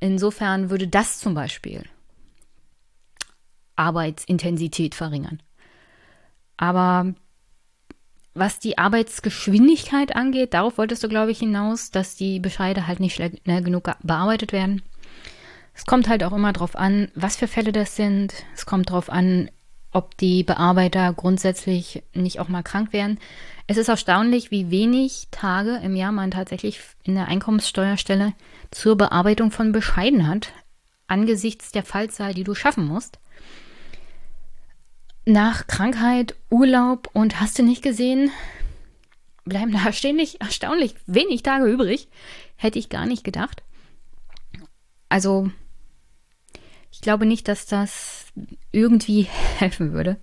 Insofern 0.01 0.69
würde 0.69 0.87
das 0.87 1.19
zum 1.19 1.35
Beispiel 1.35 1.83
Arbeitsintensität 3.77 4.95
verringern. 4.95 5.41
Aber 6.57 7.13
was 8.33 8.59
die 8.59 8.77
Arbeitsgeschwindigkeit 8.77 10.15
angeht, 10.15 10.53
darauf 10.53 10.77
wolltest 10.77 11.03
du, 11.03 11.07
glaube 11.07 11.31
ich, 11.31 11.39
hinaus, 11.39 11.91
dass 11.91 12.15
die 12.15 12.39
Bescheide 12.39 12.87
halt 12.87 12.99
nicht 12.99 13.15
schnell 13.15 13.61
genug 13.63 13.91
bearbeitet 14.03 14.51
werden. 14.51 14.81
Es 15.73 15.85
kommt 15.85 16.09
halt 16.09 16.23
auch 16.23 16.33
immer 16.33 16.51
darauf 16.51 16.75
an, 16.75 17.09
was 17.13 17.35
für 17.35 17.47
Fälle 17.47 17.71
das 17.71 17.95
sind. 17.95 18.33
Es 18.55 18.65
kommt 18.65 18.89
darauf 18.89 19.09
an, 19.09 19.51
ob 19.91 20.17
die 20.17 20.43
Bearbeiter 20.43 21.13
grundsätzlich 21.13 22.03
nicht 22.13 22.39
auch 22.39 22.47
mal 22.47 22.63
krank 22.63 22.91
werden. 22.91 23.19
Es 23.67 23.77
ist 23.77 23.87
erstaunlich, 23.87 24.51
wie 24.51 24.71
wenig 24.71 25.27
Tage 25.31 25.79
im 25.83 25.95
Jahr 25.95 26.11
man 26.11 26.31
tatsächlich 26.31 26.79
in 27.03 27.15
der 27.15 27.27
Einkommenssteuerstelle 27.27 28.33
zur 28.71 28.97
Bearbeitung 28.97 29.51
von 29.51 29.71
Bescheiden 29.71 30.27
hat, 30.27 30.51
angesichts 31.07 31.71
der 31.71 31.83
Fallzahl, 31.83 32.33
die 32.33 32.43
du 32.43 32.55
schaffen 32.55 32.85
musst. 32.85 33.19
Nach 35.25 35.67
Krankheit, 35.67 36.35
Urlaub 36.49 37.09
und 37.13 37.39
hast 37.39 37.59
du 37.59 37.63
nicht 37.63 37.83
gesehen, 37.83 38.31
bleiben 39.45 39.71
da 39.71 39.93
ständig 39.93 40.41
erstaunlich 40.41 40.95
wenig 41.05 41.43
Tage 41.43 41.65
übrig. 41.65 42.07
Hätte 42.55 42.79
ich 42.79 42.89
gar 42.89 43.05
nicht 43.05 43.23
gedacht. 43.23 43.63
Also 45.09 45.51
ich 46.91 47.01
glaube 47.01 47.25
nicht, 47.25 47.47
dass 47.47 47.65
das 47.65 48.27
irgendwie 48.71 49.23
helfen 49.59 49.93
würde, 49.93 50.19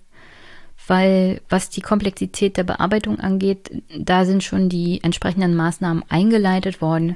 weil 0.89 1.41
was 1.49 1.69
die 1.69 1.81
Komplexität 1.81 2.57
der 2.57 2.63
Bearbeitung 2.63 3.19
angeht, 3.19 3.71
da 3.95 4.25
sind 4.25 4.43
schon 4.43 4.69
die 4.69 5.03
entsprechenden 5.03 5.55
Maßnahmen 5.55 6.03
eingeleitet 6.09 6.81
worden. 6.81 7.15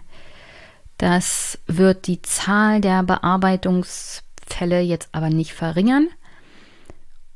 Das 0.97 1.59
wird 1.65 2.05
die 2.07 2.21
Zahl 2.21 2.81
der 2.81 3.01
Bearbeitungsfälle 3.03 4.79
jetzt 4.81 5.09
aber 5.11 5.29
nicht 5.29 5.53
verringern. 5.53 6.07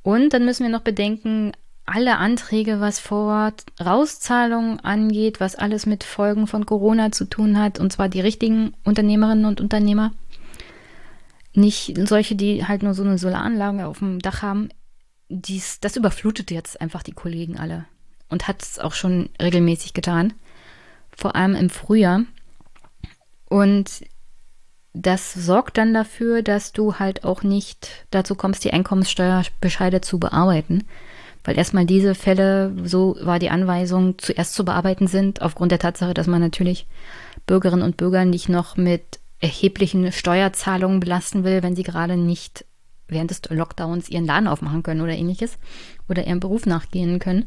Und 0.04 0.34
dann 0.34 0.46
müssen 0.46 0.64
wir 0.64 0.70
noch 0.70 0.82
bedenken, 0.82 1.54
alle 1.88 2.18
Anträge, 2.18 2.80
was 2.82 3.00
Vorrauszahlungen 3.00 4.80
angeht, 4.82 5.40
was 5.40 5.56
alles 5.56 5.86
mit 5.86 6.04
Folgen 6.04 6.46
von 6.46 6.66
Corona 6.66 7.12
zu 7.12 7.26
tun 7.26 7.58
hat, 7.58 7.80
und 7.80 7.92
zwar 7.92 8.10
die 8.10 8.22
richtigen 8.22 8.74
Unternehmerinnen 8.84 9.46
und 9.46 9.60
Unternehmer, 9.60 10.12
nicht 11.54 11.98
solche, 12.08 12.36
die 12.36 12.66
halt 12.66 12.84
nur 12.84 12.94
so 12.94 13.04
eine 13.04 13.18
Solaranlage 13.18 13.88
auf 13.88 14.00
dem 14.00 14.20
Dach 14.20 14.44
haben. 14.44 14.70
Dies, 15.30 15.80
das 15.80 15.96
überflutet 15.96 16.52
jetzt 16.52 16.80
einfach 16.80 17.04
die 17.04 17.12
Kollegen 17.12 17.58
alle 17.58 17.86
und 18.30 18.48
hat 18.48 18.62
es 18.62 18.80
auch 18.80 18.94
schon 18.94 19.30
regelmäßig 19.42 19.94
getan, 19.94 20.34
vor 21.16 21.36
allem 21.36 21.56
im 21.56 21.70
Frühjahr. 21.70 22.22
Und 23.50 24.06
das 24.94 25.34
sorgt 25.34 25.78
dann 25.78 25.94
dafür, 25.94 26.42
dass 26.42 26.74
du 26.74 26.96
halt 26.96 27.24
auch 27.24 27.44
nicht 27.44 28.06
dazu 28.12 28.36
kommst, 28.36 28.64
die 28.64 28.74
Einkommenssteuerbescheide 28.74 30.02
zu 30.02 30.20
bearbeiten, 30.20 30.86
weil 31.44 31.58
erstmal 31.58 31.86
diese 31.86 32.16
Fälle, 32.16 32.74
so 32.84 33.16
war 33.22 33.40
die 33.40 33.50
Anweisung, 33.50 34.18
zuerst 34.18 34.54
zu 34.54 34.66
bearbeiten 34.66 35.08
sind, 35.08 35.42
aufgrund 35.42 35.72
der 35.72 35.80
Tatsache, 35.80 36.14
dass 36.14 36.28
man 36.28 36.42
natürlich 36.42 36.88
Bürgerinnen 37.46 37.84
und 37.84 37.98
Bürger 37.98 38.26
nicht 38.26 38.50
noch 38.50 38.76
mit 38.76 39.20
erheblichen 39.40 40.12
Steuerzahlungen 40.12 41.00
belasten 41.00 41.44
will, 41.44 41.64
wenn 41.64 41.76
sie 41.76 41.84
gerade 41.84 42.18
nicht 42.18 42.66
während 43.08 43.32
des 43.32 43.42
Lockdowns 43.50 44.10
ihren 44.10 44.26
Laden 44.26 44.48
aufmachen 44.48 44.84
können 44.84 45.02
oder 45.02 45.14
ähnliches 45.14 45.58
oder 46.08 46.26
ihrem 46.26 46.40
Beruf 46.40 46.66
nachgehen 46.66 47.20
können. 47.20 47.46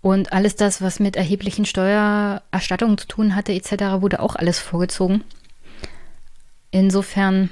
Und 0.00 0.32
alles 0.32 0.56
das, 0.56 0.80
was 0.80 1.00
mit 1.00 1.16
erheblichen 1.16 1.64
Steuererstattungen 1.64 2.98
zu 2.98 3.08
tun 3.08 3.34
hatte, 3.34 3.52
etc., 3.52 4.00
wurde 4.00 4.20
auch 4.20 4.36
alles 4.36 4.58
vorgezogen. 4.58 5.24
Insofern 6.70 7.50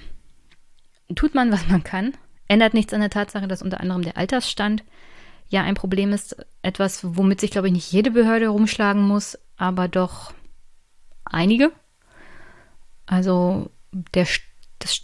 tut 1.14 1.34
man, 1.34 1.50
was 1.50 1.66
man 1.68 1.82
kann. 1.82 2.12
Ändert 2.48 2.74
nichts 2.74 2.92
an 2.92 3.00
der 3.00 3.10
Tatsache, 3.10 3.48
dass 3.48 3.62
unter 3.62 3.80
anderem 3.80 4.02
der 4.02 4.16
Altersstand 4.16 4.84
ja 5.48 5.62
ein 5.62 5.74
Problem 5.74 6.12
ist. 6.12 6.36
Etwas, 6.62 7.00
womit 7.16 7.40
sich, 7.40 7.50
glaube 7.50 7.66
ich, 7.68 7.72
nicht 7.72 7.90
jede 7.90 8.10
Behörde 8.10 8.48
rumschlagen 8.48 9.02
muss, 9.02 9.38
aber 9.56 9.88
doch 9.88 10.32
einige. 11.24 11.72
Also 13.06 13.70
der, 13.92 14.26
das 14.78 14.94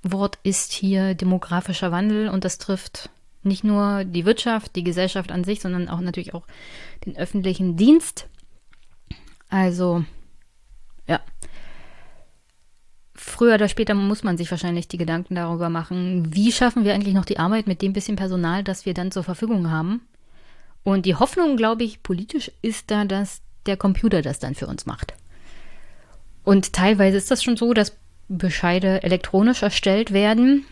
Stichwort 0.00 0.38
ist 0.42 0.72
hier 0.72 1.14
demografischer 1.14 1.90
Wandel 1.90 2.28
und 2.28 2.44
das 2.44 2.58
trifft 2.58 3.10
nicht 3.42 3.64
nur 3.64 4.04
die 4.04 4.24
Wirtschaft, 4.24 4.76
die 4.76 4.84
Gesellschaft 4.84 5.32
an 5.32 5.44
sich, 5.44 5.60
sondern 5.60 5.88
auch 5.88 6.00
natürlich 6.00 6.34
auch 6.34 6.46
den 7.04 7.16
öffentlichen 7.16 7.76
Dienst. 7.76 8.28
Also, 9.48 10.04
ja. 11.06 11.20
Früher 13.14 13.54
oder 13.54 13.68
später 13.68 13.94
muss 13.94 14.24
man 14.24 14.36
sich 14.36 14.50
wahrscheinlich 14.50 14.88
die 14.88 14.98
Gedanken 14.98 15.34
darüber 15.34 15.70
machen, 15.70 16.34
wie 16.34 16.52
schaffen 16.52 16.84
wir 16.84 16.94
eigentlich 16.94 17.14
noch 17.14 17.24
die 17.24 17.38
Arbeit 17.38 17.66
mit 17.66 17.82
dem 17.82 17.92
bisschen 17.92 18.16
Personal, 18.16 18.62
das 18.62 18.86
wir 18.86 18.94
dann 18.94 19.10
zur 19.10 19.24
Verfügung 19.24 19.70
haben. 19.70 20.02
Und 20.82 21.06
die 21.06 21.14
Hoffnung, 21.14 21.56
glaube 21.56 21.84
ich, 21.84 22.02
politisch 22.02 22.50
ist 22.62 22.90
da, 22.90 23.04
dass 23.04 23.40
der 23.66 23.76
Computer 23.76 24.22
das 24.22 24.38
dann 24.38 24.54
für 24.54 24.66
uns 24.66 24.86
macht. 24.86 25.14
Und 26.44 26.72
teilweise 26.72 27.16
ist 27.16 27.30
das 27.30 27.42
schon 27.42 27.56
so, 27.56 27.74
dass 27.74 27.96
Bescheide 28.28 29.02
elektronisch 29.02 29.62
erstellt 29.62 30.12
werden. 30.12 30.64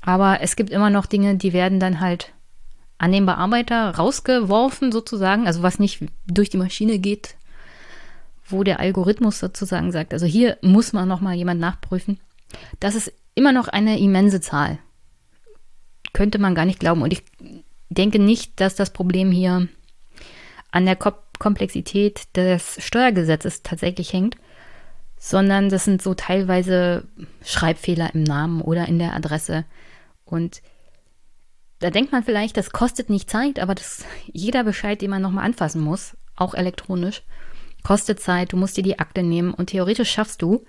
Aber 0.00 0.40
es 0.40 0.56
gibt 0.56 0.70
immer 0.70 0.90
noch 0.90 1.06
Dinge, 1.06 1.36
die 1.36 1.52
werden 1.52 1.80
dann 1.80 2.00
halt 2.00 2.32
an 2.98 3.12
den 3.12 3.26
Bearbeiter 3.26 3.94
rausgeworfen, 3.94 4.90
sozusagen. 4.92 5.46
Also 5.46 5.62
was 5.62 5.78
nicht 5.78 6.04
durch 6.26 6.50
die 6.50 6.56
Maschine 6.56 6.98
geht, 6.98 7.36
wo 8.46 8.64
der 8.64 8.80
Algorithmus 8.80 9.38
sozusagen 9.38 9.92
sagt, 9.92 10.12
also 10.12 10.26
hier 10.26 10.58
muss 10.62 10.92
man 10.92 11.08
nochmal 11.08 11.34
jemand 11.34 11.60
nachprüfen. 11.60 12.18
Das 12.80 12.94
ist 12.94 13.12
immer 13.34 13.52
noch 13.52 13.68
eine 13.68 13.98
immense 13.98 14.40
Zahl. 14.40 14.78
Könnte 16.12 16.38
man 16.38 16.54
gar 16.54 16.64
nicht 16.64 16.80
glauben. 16.80 17.02
Und 17.02 17.12
ich 17.12 17.22
denke 17.88 18.18
nicht, 18.18 18.60
dass 18.60 18.74
das 18.74 18.92
Problem 18.92 19.30
hier 19.30 19.68
an 20.70 20.86
der 20.86 20.96
Komplexität 20.96 22.36
des 22.36 22.82
Steuergesetzes 22.84 23.62
tatsächlich 23.62 24.12
hängt, 24.12 24.36
sondern 25.18 25.68
das 25.68 25.84
sind 25.84 26.00
so 26.00 26.14
teilweise 26.14 27.04
Schreibfehler 27.44 28.14
im 28.14 28.22
Namen 28.22 28.60
oder 28.60 28.86
in 28.86 28.98
der 28.98 29.14
Adresse. 29.14 29.64
Und 30.24 30.62
da 31.80 31.90
denkt 31.90 32.12
man 32.12 32.24
vielleicht, 32.24 32.56
das 32.56 32.70
kostet 32.70 33.10
nicht 33.10 33.30
Zeit, 33.30 33.58
aber 33.58 33.74
das, 33.74 34.04
jeder 34.26 34.64
Bescheid, 34.64 35.00
den 35.00 35.10
man 35.10 35.22
nochmal 35.22 35.44
anfassen 35.44 35.80
muss, 35.80 36.16
auch 36.36 36.54
elektronisch, 36.54 37.22
kostet 37.82 38.20
Zeit, 38.20 38.52
du 38.52 38.56
musst 38.56 38.76
dir 38.76 38.82
die 38.82 38.98
Akte 38.98 39.22
nehmen 39.22 39.54
und 39.54 39.66
theoretisch 39.66 40.10
schaffst 40.10 40.42
du. 40.42 40.64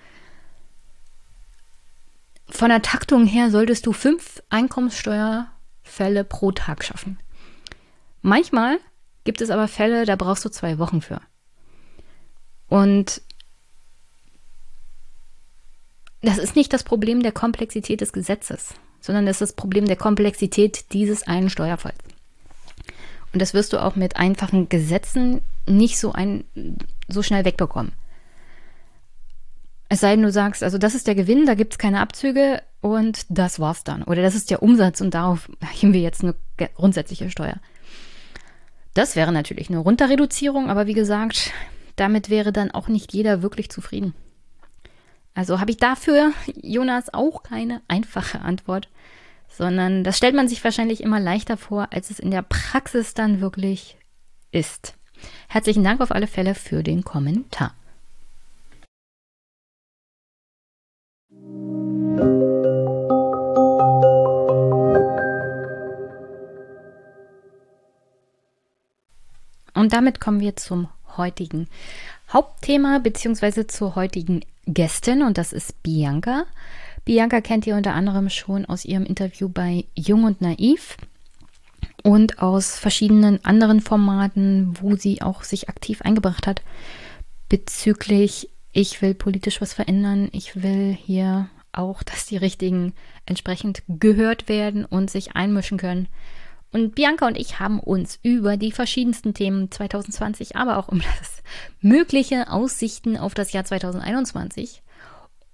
Von 2.48 2.70
der 2.70 2.82
Taktung 2.82 3.26
her 3.26 3.52
solltest 3.52 3.86
du 3.86 3.94
fünf 3.94 4.42
Einkommenssteuerfälle 4.50 6.24
pro 6.24 6.52
Tag 6.52 6.84
schaffen. 6.84 7.20
Manchmal 8.22 8.80
gibt 9.24 9.42
es 9.42 9.50
aber 9.50 9.68
Fälle, 9.68 10.06
da 10.06 10.16
brauchst 10.16 10.46
du 10.46 10.50
zwei 10.50 10.80
Wochen 10.80 11.02
für. 11.02 11.22
Und 12.68 13.22
das 16.22 16.38
ist 16.38 16.56
nicht 16.56 16.74
das 16.74 16.84
Problem 16.84 17.24
der 17.24 17.32
Komplexität 17.32 18.02
des 18.02 18.12
Gesetzes, 18.12 18.74
sondern 19.00 19.26
das 19.26 19.36
ist 19.36 19.42
das 19.42 19.54
Problem 19.54 19.86
der 19.86 19.96
Komplexität 19.96 20.92
dieses 20.94 21.28
einen 21.28 21.50
Steuerfalls. 21.50 21.98
Und 23.32 23.42
das 23.42 23.54
wirst 23.54 23.74
du 23.74 23.82
auch 23.82 23.96
mit 23.96 24.18
einfachen 24.18 24.70
Gesetzen 24.70 25.42
nicht 25.68 26.00
so, 26.00 26.12
ein, 26.12 26.44
so 27.08 27.22
schnell 27.22 27.46
wegbekommen. 27.46 27.94
Es 29.88 30.02
sei 30.02 30.12
denn, 30.16 30.24
du 30.24 30.32
sagst, 30.32 30.64
also 30.64 30.78
das 30.78 30.94
ist 30.96 31.08
der 31.08 31.16
Gewinn, 31.16 31.46
da 31.46 31.56
gibt 31.56 31.74
es 31.74 31.78
keine 31.78 32.00
Abzüge 32.00 32.62
und 32.82 33.26
das 33.30 33.60
war's 33.60 33.84
dann. 33.84 34.04
Oder 34.04 34.22
das 34.22 34.36
ist 34.36 34.52
der 34.52 34.62
Umsatz 34.62 35.02
und 35.02 35.14
darauf 35.14 35.50
erheben 35.60 35.94
wir 35.94 36.02
jetzt 36.02 36.24
eine 36.24 36.36
grundsätzliche 36.76 37.30
Steuer. 37.30 37.58
Das 38.94 39.16
wäre 39.16 39.32
natürlich 39.32 39.70
eine 39.70 39.80
Runterreduzierung, 39.80 40.70
aber 40.70 40.88
wie 40.88 40.94
gesagt, 40.94 41.52
damit 41.96 42.30
wäre 42.30 42.52
dann 42.52 42.72
auch 42.72 42.88
nicht 42.88 43.14
jeder 43.14 43.42
wirklich 43.42 43.70
zufrieden. 43.70 44.14
Also 45.40 45.62
habe 45.62 45.72
ich 45.72 45.78
dafür, 45.78 46.34
Jonas, 46.62 47.14
auch 47.14 47.44
keine 47.44 47.82
einfache 47.88 48.42
Antwort, 48.42 48.90
sondern 49.48 50.04
das 50.04 50.18
stellt 50.18 50.36
man 50.36 50.50
sich 50.50 50.62
wahrscheinlich 50.66 51.02
immer 51.02 51.22
leichter 51.22 51.56
vor, 51.56 51.88
als 51.92 52.10
es 52.10 52.20
in 52.20 52.30
der 52.30 52.42
Praxis 52.42 53.14
dann 53.14 53.40
wirklich 53.40 53.96
ist. 54.52 54.96
Herzlichen 55.48 55.86
Dank 55.86 56.02
auf 56.02 56.12
alle 56.12 56.28
Fälle 56.28 56.56
für 56.56 56.84
den 56.84 57.06
Kommentar. 57.06 57.74
Und 69.74 69.94
damit 69.94 70.20
kommen 70.20 70.42
wir 70.42 70.58
zum 70.58 70.90
heutigen 71.16 71.70
Hauptthema 72.28 73.00
beziehungsweise 73.00 73.68
zur 73.68 73.96
heutigen 73.96 74.42
Gästin 74.74 75.22
und 75.22 75.38
das 75.38 75.54
ist 75.54 75.82
Bianca. 75.84 76.46
Bianca 77.06 77.42
kennt 77.42 77.66
ihr 77.68 77.76
unter 77.76 77.94
anderem 77.94 78.30
schon 78.30 78.66
aus 78.66 78.86
ihrem 78.86 79.06
Interview 79.06 79.50
bei 79.50 79.86
Jung 79.96 80.24
und 80.24 80.42
Naiv 80.42 80.98
und 82.04 82.40
aus 82.40 82.78
verschiedenen 82.78 83.44
anderen 83.44 83.82
Formaten, 83.82 84.78
wo 84.82 84.96
sie 84.96 85.22
auch 85.22 85.44
sich 85.44 85.70
aktiv 85.70 86.02
eingebracht 86.02 86.48
hat 86.48 86.62
bezüglich 87.50 88.50
ich 88.72 89.02
will 89.02 89.16
politisch 89.16 89.62
was 89.62 89.74
verändern, 89.74 90.30
ich 90.32 90.62
will 90.62 90.96
hier 90.96 91.50
auch, 91.72 92.04
dass 92.04 92.28
die 92.28 92.38
Richtigen 92.38 92.94
entsprechend 93.26 93.82
gehört 93.88 94.48
werden 94.48 94.86
und 94.86 95.10
sich 95.10 95.36
einmischen 95.36 95.80
können. 95.80 96.08
Und 96.72 96.94
Bianca 96.94 97.26
und 97.26 97.38
ich 97.38 97.60
haben 97.60 97.80
uns 97.80 98.20
über 98.22 98.56
die 98.56 98.72
verschiedensten 98.72 99.34
Themen 99.34 99.72
2020, 99.72 100.56
aber 100.56 100.78
auch 100.78 100.88
um 100.88 101.00
das 101.20 101.42
mögliche 101.82 102.52
Aussichten 102.52 103.18
auf 103.18 103.34
das 103.34 103.54
Jahr 103.54 103.66
2021 103.66 104.84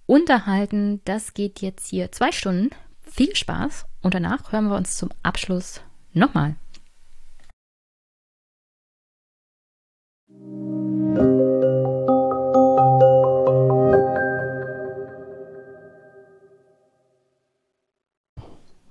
unterhalten. 0.05 1.01
Das 1.05 1.33
geht 1.33 1.61
jetzt 1.61 1.87
hier 1.87 2.11
zwei 2.11 2.31
Stunden. 2.31 2.69
Viel 3.01 3.35
Spaß 3.35 3.85
und 4.01 4.13
danach 4.13 4.51
hören 4.51 4.67
wir 4.67 4.75
uns 4.75 4.97
zum 4.97 5.09
Abschluss 5.23 5.81
nochmal. 6.11 6.55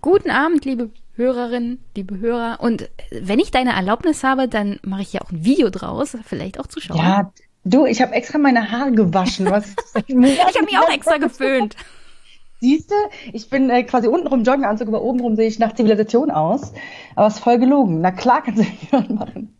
Guten 0.00 0.30
Abend, 0.30 0.64
liebe 0.64 0.90
Hörerinnen, 1.16 1.78
liebe 1.96 2.18
Hörer. 2.18 2.58
Und 2.60 2.90
wenn 3.10 3.38
ich 3.38 3.50
deine 3.50 3.74
Erlaubnis 3.74 4.24
habe, 4.24 4.48
dann 4.48 4.80
mache 4.82 5.02
ich 5.02 5.12
ja 5.12 5.20
auch 5.20 5.30
ein 5.30 5.44
Video 5.44 5.70
draus, 5.70 6.16
vielleicht 6.24 6.58
auch 6.58 6.66
Zuschauer. 6.66 6.96
Ja, 6.96 7.32
du, 7.64 7.86
ich 7.86 8.02
habe 8.02 8.12
extra 8.14 8.38
meine 8.38 8.70
Haare 8.70 8.92
gewaschen. 8.92 9.50
Was 9.50 9.74
ich 10.06 10.14
habe 10.14 10.64
mich 10.64 10.78
auch 10.78 10.90
extra 10.90 11.18
geföhnt. 11.18 11.76
Siehst 12.60 12.90
du, 12.90 12.94
ich 13.32 13.50
bin 13.50 13.68
äh, 13.70 13.84
quasi 13.84 14.08
untenrum 14.08 14.42
Joggenanzug, 14.42 14.88
aber 14.88 15.02
obenrum 15.02 15.36
sehe 15.36 15.46
ich 15.46 15.58
nach 15.58 15.74
Zivilisation 15.74 16.30
aus. 16.30 16.72
Aber 17.14 17.26
es 17.26 17.34
ist 17.34 17.40
voll 17.40 17.58
gelogen. 17.58 18.00
Na 18.00 18.10
klar 18.10 18.42
kannst 18.42 18.62
du 18.62 18.64
Video 18.64 19.14
machen. 19.14 19.56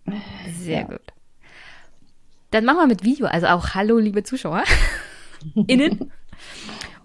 Sehr 0.59 0.81
ja. 0.81 0.87
gut. 0.87 1.03
Dann 2.51 2.65
machen 2.65 2.79
wir 2.79 2.87
mit 2.87 3.05
Video. 3.05 3.27
Also 3.27 3.49
auch 3.49 3.75
Hallo, 3.75 3.99
liebe 3.99 4.23
Zuschauer. 4.23 4.65
Innen. 5.67 6.13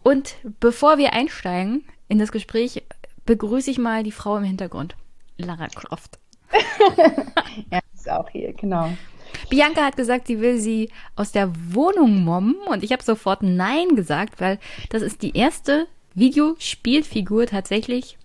Und 0.04 0.36
bevor 0.60 0.98
wir 0.98 1.14
einsteigen 1.14 1.84
in 2.08 2.18
das 2.18 2.32
Gespräch, 2.32 2.84
begrüße 3.30 3.70
ich 3.70 3.78
mal 3.78 4.02
die 4.02 4.12
Frau 4.12 4.38
im 4.38 4.44
Hintergrund, 4.44 4.96
Lara 5.38 5.68
Croft. 5.68 6.18
ja, 7.72 7.80
ist 7.94 8.10
auch 8.10 8.28
hier, 8.28 8.54
genau. 8.54 8.90
Bianca 9.52 9.86
hat 9.86 9.98
gesagt, 9.98 10.26
sie 10.26 10.42
will 10.42 10.58
sie 10.58 10.90
aus 11.16 11.32
der 11.32 11.54
Wohnung 11.76 12.24
mobben 12.24 12.56
und 12.66 12.84
ich 12.84 12.92
habe 12.92 13.04
sofort 13.04 13.44
Nein 13.44 13.96
gesagt, 13.96 14.42
weil 14.42 14.58
das 14.90 15.04
ist 15.04 15.22
die 15.22 15.38
erste 15.38 15.86
Videospielfigur 16.16 17.46
tatsächlich, 17.46 18.18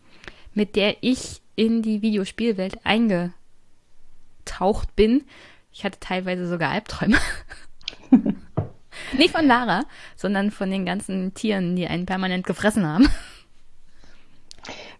mit 0.54 0.74
der 0.74 0.96
ich 1.02 1.42
in 1.54 1.82
die 1.82 2.00
Videospielwelt 2.00 2.78
eingetaucht 2.86 3.36
bin. 4.96 5.24
Ich 5.70 5.84
hatte 5.84 6.00
teilweise 6.00 6.48
sogar 6.48 6.70
Albträume. 6.70 7.18
Nicht 9.18 9.36
von 9.36 9.46
Lara, 9.46 9.84
sondern 10.16 10.50
von 10.50 10.70
den 10.70 10.86
ganzen 10.86 11.34
Tieren, 11.34 11.76
die 11.76 11.86
einen 11.86 12.06
permanent 12.06 12.46
gefressen 12.46 12.86
haben. 12.86 13.06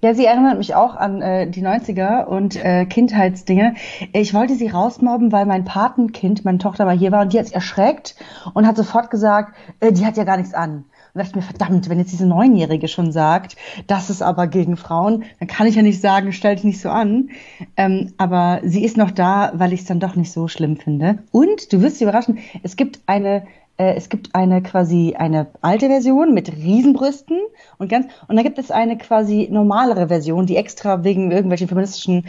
Ja, 0.00 0.14
sie 0.14 0.26
erinnert 0.26 0.58
mich 0.58 0.74
auch 0.74 0.96
an 0.96 1.22
äh, 1.22 1.48
die 1.48 1.64
90er 1.64 2.24
und 2.24 2.62
äh, 2.62 2.84
Kindheitsdinge. 2.84 3.74
Ich 4.12 4.34
wollte 4.34 4.54
sie 4.54 4.68
rausmobben, 4.68 5.32
weil 5.32 5.46
mein 5.46 5.64
Patenkind, 5.64 6.44
meine 6.44 6.58
Tochter 6.58 6.84
mal 6.84 6.96
hier 6.96 7.12
war 7.12 7.22
und 7.22 7.32
die 7.32 7.38
hat 7.38 7.46
sich 7.46 7.54
erschreckt 7.54 8.14
und 8.52 8.66
hat 8.66 8.76
sofort 8.76 9.10
gesagt, 9.10 9.56
äh, 9.80 9.92
die 9.92 10.04
hat 10.04 10.16
ja 10.16 10.24
gar 10.24 10.36
nichts 10.36 10.52
an. 10.52 10.84
Und 11.14 11.20
dachte 11.20 11.30
ich 11.30 11.36
mir, 11.36 11.42
verdammt, 11.42 11.88
wenn 11.88 11.98
jetzt 11.98 12.12
diese 12.12 12.26
Neunjährige 12.26 12.88
schon 12.88 13.12
sagt, 13.12 13.56
das 13.86 14.10
ist 14.10 14.20
aber 14.20 14.48
gegen 14.48 14.76
Frauen, 14.76 15.24
dann 15.38 15.48
kann 15.48 15.66
ich 15.66 15.76
ja 15.76 15.82
nicht 15.82 16.00
sagen, 16.00 16.32
stell 16.32 16.56
dich 16.56 16.64
nicht 16.64 16.80
so 16.80 16.90
an. 16.90 17.30
Ähm, 17.76 18.12
aber 18.18 18.60
sie 18.64 18.84
ist 18.84 18.96
noch 18.96 19.12
da, 19.12 19.52
weil 19.54 19.72
ich 19.72 19.80
es 19.80 19.86
dann 19.86 20.00
doch 20.00 20.16
nicht 20.16 20.32
so 20.32 20.48
schlimm 20.48 20.76
finde. 20.76 21.20
Und 21.30 21.72
du 21.72 21.80
wirst 21.82 21.96
dich 21.96 22.02
überraschen, 22.02 22.38
es 22.62 22.76
gibt 22.76 23.00
eine 23.06 23.44
es 23.76 24.08
gibt 24.08 24.34
eine 24.34 24.62
quasi 24.62 25.14
eine 25.18 25.48
alte 25.60 25.88
Version 25.88 26.32
mit 26.32 26.52
Riesenbrüsten 26.52 27.40
und 27.78 27.88
ganz 27.88 28.06
und 28.28 28.36
dann 28.36 28.44
gibt 28.44 28.58
es 28.58 28.70
eine 28.70 28.96
quasi 28.96 29.48
normalere 29.50 30.08
Version, 30.08 30.46
die 30.46 30.56
extra 30.56 31.02
wegen 31.02 31.32
irgendwelchen 31.32 31.68
feministischen 31.68 32.26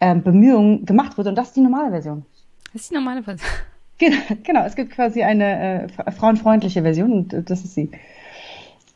äh, 0.00 0.14
Bemühungen 0.16 0.86
gemacht 0.86 1.16
wurde 1.16 1.30
und 1.30 1.36
das 1.36 1.48
ist 1.48 1.56
die 1.56 1.60
normale 1.60 1.90
Version. 1.90 2.24
Das 2.72 2.82
ist 2.82 2.90
die 2.90 2.94
normale 2.94 3.22
Version. 3.22 3.48
Genau, 4.00 4.16
genau 4.44 4.64
es 4.64 4.76
gibt 4.76 4.92
quasi 4.92 5.24
eine 5.24 5.88
äh, 5.88 6.12
frauenfreundliche 6.12 6.82
Version 6.82 7.10
und 7.10 7.32
äh, 7.32 7.42
das 7.42 7.64
ist 7.64 7.74
sie. 7.74 7.90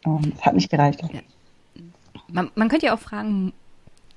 Um, 0.04 0.30
das 0.30 0.46
hat 0.46 0.54
nicht 0.54 0.70
gereicht. 0.70 1.02
Ja. 1.02 1.20
Man, 2.28 2.52
man 2.54 2.68
könnte 2.68 2.86
ja 2.86 2.94
auch 2.94 3.00
fragen, 3.00 3.52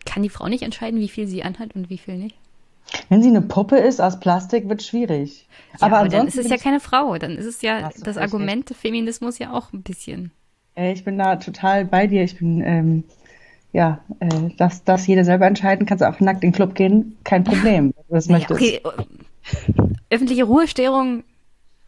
kann 0.06 0.22
die 0.22 0.30
Frau 0.30 0.48
nicht 0.48 0.62
entscheiden, 0.62 1.00
wie 1.00 1.08
viel 1.08 1.26
sie 1.26 1.42
anhat 1.42 1.76
und 1.76 1.90
wie 1.90 1.98
viel 1.98 2.18
nicht? 2.18 2.36
Wenn 3.10 3.22
sie 3.22 3.30
eine 3.30 3.42
Puppe 3.42 3.78
ist 3.78 4.00
aus 4.00 4.20
Plastik, 4.20 4.70
wird 4.70 4.84
schwierig. 4.84 5.48
Ja, 5.74 5.88
aber, 5.88 5.98
aber 6.00 6.10
dann 6.10 6.28
ist 6.28 6.38
es 6.38 6.50
ja 6.50 6.58
keine 6.58 6.80
Frau. 6.80 7.18
Dann 7.18 7.38
ist 7.38 7.46
es 7.46 7.62
ja 7.62 7.90
das 8.04 8.18
Argument 8.18 8.70
echt. 8.72 8.80
Feminismus 8.80 9.40
ja 9.40 9.54
auch 9.54 9.74
ein 9.74 9.82
bisschen. 9.82 10.32
Ich 10.76 11.04
bin 11.04 11.18
da 11.18 11.38
total 11.38 11.86
bei 11.86 12.08
dir. 12.08 12.24
Ich 12.24 12.38
bin, 12.38 12.62
ähm, 12.62 13.04
ja, 13.72 14.00
äh, 14.20 14.50
dass, 14.58 14.84
dass 14.84 15.08
jeder 15.08 15.26
selber 15.26 15.48
entscheiden, 15.48 15.86
kannst 15.86 16.02
du 16.02 16.10
auch 16.10 16.20
nackt 16.20 16.44
in 16.44 16.52
den 16.52 16.56
Club 16.56 16.76
gehen, 16.76 17.18
kein 17.24 17.44
Problem, 17.44 17.94
wenn 17.96 18.06
du 18.08 18.14
das 18.14 18.28
naja. 18.28 18.48
Okay. 18.50 18.82
Öffentliche 20.10 20.44
Ruhestörung, 20.44 21.24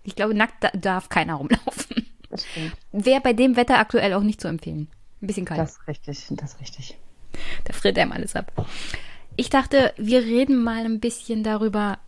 ich 0.03 0.15
glaube, 0.15 0.33
nackt 0.33 0.69
darf 0.73 1.10
keiner 1.10 1.36
rumlaufen. 1.36 2.05
Wäre 2.91 3.21
bei 3.21 3.33
dem 3.33 3.55
Wetter 3.55 3.79
aktuell 3.79 4.13
auch 4.13 4.23
nicht 4.23 4.41
zu 4.41 4.47
empfehlen. 4.47 4.88
Ein 5.21 5.27
bisschen 5.27 5.45
kalt. 5.45 5.60
Das 5.60 5.71
ist 5.71 5.88
richtig, 5.88 6.27
das 6.31 6.53
ist 6.53 6.62
richtig. 6.62 6.97
Da 7.63 7.73
friert 7.73 7.97
einem 7.97 8.12
alles 8.12 8.36
ab. 8.36 8.51
Ich 9.39 9.52
dachte, 9.52 9.93
wir 9.97 10.23
reden 10.23 10.63
mal 10.63 10.84
ein 10.84 11.00
bisschen 11.00 11.43
darüber, 11.43 12.00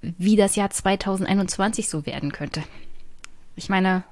wie 0.00 0.36
das 0.36 0.56
Jahr 0.56 0.70
2021 0.70 1.86
so 1.88 2.06
werden 2.06 2.32
könnte. 2.32 2.62
Ich 3.56 3.68
meine, 3.68 4.04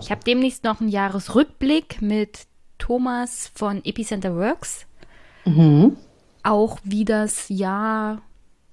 ich 0.00 0.10
habe 0.10 0.24
demnächst 0.24 0.64
noch 0.64 0.80
einen 0.80 0.90
Jahresrückblick 0.90 2.02
mit 2.02 2.46
Thomas 2.78 3.52
von 3.54 3.84
Epicenter 3.84 4.34
Works. 4.34 4.86
Mhm. 5.44 5.96
Auch 6.42 6.78
wie 6.82 7.04
das 7.04 7.48
Jahr 7.48 8.22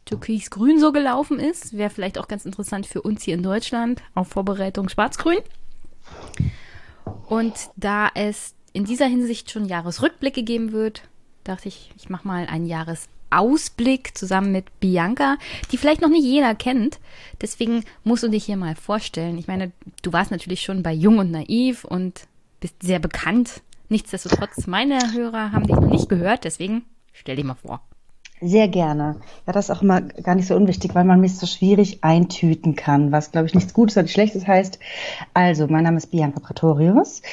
Türkis-Grün 0.05 0.79
so 0.79 0.91
gelaufen 0.91 1.39
ist. 1.39 1.77
Wäre 1.77 1.91
vielleicht 1.91 2.17
auch 2.17 2.27
ganz 2.27 2.43
interessant 2.43 2.87
für 2.87 3.03
uns 3.03 3.21
hier 3.21 3.35
in 3.35 3.43
Deutschland 3.43 4.01
auf 4.15 4.29
Vorbereitung 4.29 4.89
Schwarz-Grün. 4.89 5.41
Und 7.27 7.53
da 7.75 8.09
es 8.15 8.55
in 8.73 8.85
dieser 8.85 9.05
Hinsicht 9.05 9.51
schon 9.51 9.65
Jahresrückblicke 9.65 10.41
geben 10.41 10.71
wird, 10.71 11.03
dachte 11.43 11.67
ich, 11.67 11.91
ich 11.97 12.09
mache 12.09 12.27
mal 12.27 12.47
einen 12.47 12.65
Jahres 12.65 13.09
Ausblick 13.29 14.17
zusammen 14.17 14.51
mit 14.51 14.79
Bianca, 14.79 15.37
die 15.71 15.77
vielleicht 15.77 16.01
noch 16.01 16.09
nicht 16.09 16.23
jeder 16.23 16.55
kennt. 16.55 16.99
Deswegen 17.41 17.83
musst 18.03 18.23
du 18.23 18.29
dich 18.29 18.45
hier 18.45 18.57
mal 18.57 18.75
vorstellen. 18.75 19.37
Ich 19.37 19.47
meine, 19.47 19.71
du 20.01 20.13
warst 20.13 20.31
natürlich 20.31 20.61
schon 20.61 20.83
bei 20.83 20.93
Jung 20.93 21.19
und 21.19 21.31
Naiv 21.31 21.83
und 21.83 22.27
bist 22.59 22.75
sehr 22.81 22.99
bekannt. 22.99 23.61
Nichtsdestotrotz, 23.89 24.67
meine 24.67 24.99
Hörer 25.13 25.51
haben 25.51 25.67
dich 25.67 25.75
noch 25.75 25.89
nicht 25.89 26.09
gehört, 26.09 26.43
deswegen 26.43 26.83
stell 27.13 27.35
dich 27.35 27.45
mal 27.45 27.55
vor. 27.55 27.81
Sehr 28.39 28.67
gerne. 28.67 29.15
Ja, 29.47 29.53
das 29.53 29.67
ist 29.67 29.75
auch 29.75 29.81
immer 29.81 29.99
gar 30.01 30.35
nicht 30.35 30.47
so 30.47 30.55
unwichtig, 30.55 30.93
weil 30.93 31.05
man 31.05 31.19
mich 31.19 31.35
so 31.35 31.47
schwierig 31.47 32.03
eintüten 32.03 32.75
kann, 32.75 33.11
was, 33.11 33.31
glaube 33.31 33.47
ich, 33.47 33.55
nichts 33.55 33.73
Gutes 33.73 33.97
oder 33.97 34.03
nichts 34.03 34.13
Schlechtes 34.13 34.45
heißt. 34.45 34.77
Also, 35.33 35.65
mein 35.67 35.83
Name 35.83 35.97
ist 35.97 36.11
Bianca 36.11 36.39
Pratorius. 36.39 37.23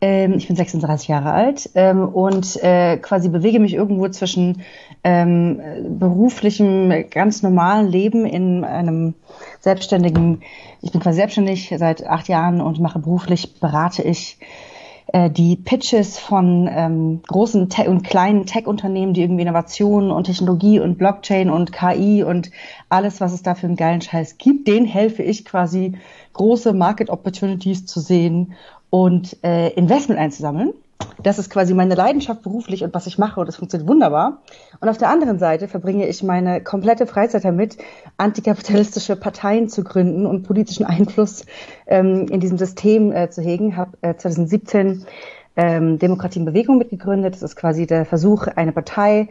Ähm, 0.00 0.34
ich 0.34 0.46
bin 0.46 0.54
36 0.54 1.08
Jahre 1.08 1.32
alt 1.32 1.68
ähm, 1.74 2.08
und 2.08 2.62
äh, 2.62 2.96
quasi 2.98 3.28
bewege 3.28 3.58
mich 3.58 3.74
irgendwo 3.74 4.08
zwischen 4.08 4.62
ähm, 5.02 5.60
beruflichem, 5.98 7.10
ganz 7.10 7.42
normalen 7.42 7.88
Leben 7.88 8.24
in 8.24 8.62
einem 8.62 9.14
selbstständigen, 9.58 10.42
ich 10.80 10.92
bin 10.92 11.00
quasi 11.00 11.16
selbstständig 11.16 11.74
seit 11.76 12.06
acht 12.06 12.28
Jahren 12.28 12.60
und 12.60 12.78
mache 12.78 13.00
beruflich, 13.00 13.58
berate 13.58 14.02
ich 14.02 14.38
äh, 15.12 15.30
die 15.30 15.56
Pitches 15.56 16.18
von 16.18 16.68
ähm, 16.70 17.20
großen 17.26 17.68
Te 17.68 17.88
und 17.88 18.02
kleinen 18.02 18.46
Tech-Unternehmen, 18.46 19.14
die 19.14 19.22
irgendwie 19.22 19.42
Innovationen 19.42 20.10
und 20.10 20.24
Technologie 20.24 20.80
und 20.80 20.96
Blockchain 20.98 21.50
und 21.50 21.72
KI 21.72 22.24
und 22.24 22.50
alles, 22.88 23.20
was 23.20 23.32
es 23.32 23.42
da 23.42 23.54
für 23.54 23.66
einen 23.66 23.76
geilen 23.76 24.00
Scheiß 24.00 24.38
gibt, 24.38 24.66
denen 24.68 24.86
helfe 24.86 25.22
ich 25.22 25.44
quasi 25.44 25.92
große 26.32 26.72
Market 26.72 27.10
Opportunities 27.10 27.86
zu 27.86 28.00
sehen 28.00 28.54
und 28.90 29.36
äh, 29.44 29.68
Investment 29.70 30.18
einzusammeln. 30.18 30.72
Das 31.22 31.38
ist 31.38 31.50
quasi 31.50 31.74
meine 31.74 31.94
Leidenschaft 31.94 32.42
beruflich 32.42 32.82
und 32.84 32.94
was 32.94 33.06
ich 33.06 33.18
mache 33.18 33.40
und 33.40 33.46
das 33.46 33.56
funktioniert 33.56 33.88
wunderbar. 33.88 34.42
Und 34.80 34.88
auf 34.88 34.98
der 34.98 35.08
anderen 35.10 35.38
Seite 35.38 35.68
verbringe 35.68 36.08
ich 36.08 36.22
meine 36.22 36.62
komplette 36.62 37.06
Freizeit 37.06 37.44
damit, 37.44 37.78
antikapitalistische 38.16 39.16
Parteien 39.16 39.68
zu 39.68 39.84
gründen 39.84 40.26
und 40.26 40.42
politischen 40.42 40.84
Einfluss 40.84 41.46
ähm, 41.86 42.26
in 42.30 42.40
diesem 42.40 42.58
System 42.58 43.12
äh, 43.12 43.30
zu 43.30 43.42
hegen. 43.42 43.76
Habe 43.76 43.96
äh, 44.02 44.16
2017 44.16 45.04
ähm, 45.56 45.98
Demokratie 45.98 46.40
in 46.40 46.44
Bewegung 46.44 46.78
mitgegründet. 46.78 47.34
Das 47.34 47.42
ist 47.42 47.56
quasi 47.56 47.86
der 47.86 48.04
Versuch, 48.04 48.46
eine 48.46 48.72
Partei 48.72 49.28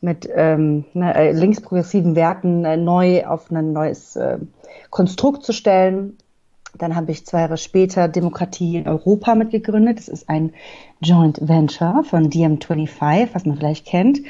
mit 0.00 0.28
ähm, 0.34 0.84
ne, 0.92 1.14
äh, 1.14 1.32
linksprogressiven 1.32 2.14
Werten 2.14 2.64
äh, 2.64 2.76
neu 2.76 3.26
auf 3.26 3.50
ein 3.50 3.72
neues 3.72 4.16
äh, 4.16 4.38
Konstrukt 4.90 5.44
zu 5.44 5.52
stellen 5.52 6.16
dann 6.78 6.96
habe 6.96 7.12
ich 7.12 7.24
zwei 7.24 7.40
Jahre 7.40 7.56
später 7.56 8.08
Demokratie 8.08 8.76
in 8.76 8.88
Europa 8.88 9.34
mitgegründet. 9.34 9.98
Das 9.98 10.08
ist 10.08 10.28
ein 10.28 10.54
Joint 11.04 11.38
Venture 11.46 12.02
von 12.04 12.30
DM25, 12.30 13.28
was 13.32 13.44
man 13.44 13.56
vielleicht 13.56 13.86
kennt. 13.86 14.20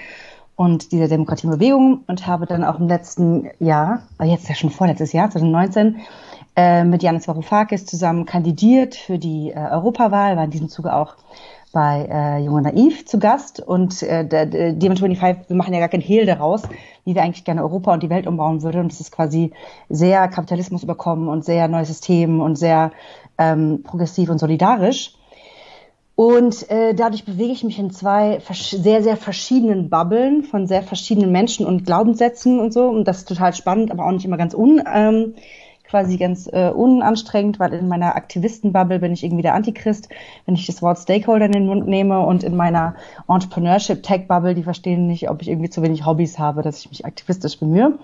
Und 0.57 0.93
dieser 0.93 1.09
Demokratiebewegung 1.09 2.05
und 2.07 2.27
habe 2.27 2.47
dann 2.47 2.63
auch 2.63 2.79
im 2.79 2.87
letzten 2.87 3.51
Jahr, 3.59 4.03
äh, 4.21 4.27
jetzt 4.27 4.49
ja 4.49 4.55
schon 4.55 4.71
vorletztes 4.71 5.13
Jahr, 5.13 5.31
2019, 5.31 5.97
äh, 6.57 6.85
mit 6.85 7.03
Janis 7.03 7.27
Varoufakis 7.27 7.87
zusammen 7.87 8.25
kandidiert 8.25 8.95
für 8.95 9.19
die 9.19 9.51
äh, 9.51 9.57
Europawahl, 9.57 10.37
war 10.37 10.45
in 10.45 10.51
diesem 10.51 10.69
Zuge 10.69 10.95
auch 10.95 11.17
bei 11.73 12.09
äh, 12.09 12.39
Junge 12.39 12.63
Naiv 12.63 13.05
zu 13.05 13.19
Gast 13.19 13.59
und 13.59 14.03
äh, 14.05 14.25
der, 14.25 14.47
der 14.47 14.75
DM25, 14.75 15.49
wir 15.49 15.57
machen 15.57 15.75
ja 15.75 15.81
gar 15.81 15.89
kein 15.89 16.01
Hehl 16.01 16.25
daraus, 16.25 16.63
wie 17.05 17.17
wir 17.17 17.23
eigentlich 17.23 17.45
gerne 17.45 17.63
Europa 17.63 17.93
und 17.93 18.03
die 18.05 18.11
Welt 18.11 18.29
umbauen 18.29 18.63
würden. 18.63 18.83
Und 18.83 18.93
es 18.93 19.01
ist 19.01 19.11
quasi 19.11 19.53
sehr 19.89 20.29
Kapitalismus 20.29 20.85
überkommen 20.85 21.29
und 21.29 21.45
sehr 21.45 21.67
neues 21.67 21.89
System 21.89 22.41
und 22.41 22.57
sehr 22.57 22.93
ähm, 23.39 23.83
progressiv 23.83 24.31
und 24.31 24.39
solidarisch. 24.39 25.17
Und 26.16 26.70
äh, 26.70 26.94
dadurch 26.94 27.24
bewege 27.24 27.53
ich 27.53 27.64
mich 27.64 27.79
in 27.79 27.90
zwei 27.90 28.38
sehr, 28.53 29.03
sehr 29.03 29.16
verschiedenen 29.16 29.90
Bubblen 29.90 30.44
von 30.44 30.68
sehr 30.68 30.83
verschiedenen 30.83 31.33
Menschen 31.33 31.66
und 31.66 31.85
Glaubenssätzen 31.85 32.61
und 32.61 32.72
so. 32.72 32.85
Und 32.87 33.09
das 33.09 33.18
ist 33.18 33.29
total 33.29 33.53
spannend, 33.53 33.90
aber 33.90 34.07
auch 34.07 34.12
nicht 34.12 34.24
immer 34.24 34.37
ganz 34.37 34.55
un, 34.55 34.81
ähm, 34.92 35.35
quasi 35.83 36.16
ganz 36.16 36.48
äh, 36.53 36.70
unanstrengend, 36.70 37.59
weil 37.59 37.72
in 37.74 37.88
meiner 37.88 38.14
Aktivistenbubble 38.14 39.00
bin 39.00 39.12
ich 39.12 39.24
irgendwie 39.24 39.42
der 39.42 39.55
Antichrist, 39.55 40.09
wenn 40.46 40.55
ich 40.55 40.66
das 40.66 40.83
Wort 40.83 40.98
Stakeholder 40.98 41.46
in 41.46 41.53
den 41.53 41.66
Mund 41.66 41.87
nehme 41.87 42.20
und 42.20 42.44
in 42.44 42.57
meiner 42.57 42.94
Entrepreneurship-Tech-Bubble, 43.29 44.55
die 44.55 44.62
verstehen 44.62 45.07
nicht, 45.07 45.29
ob 45.31 45.42
ich 45.42 45.48
irgendwie 45.48 45.70
zu 45.70 45.83
wenig 45.83 46.07
Hobbys 46.07 46.38
habe, 46.38 46.62
dass 46.62 46.79
ich 46.79 46.88
mich 46.90 47.05
aktivistisch 47.05 47.59
bemühe. 47.59 47.98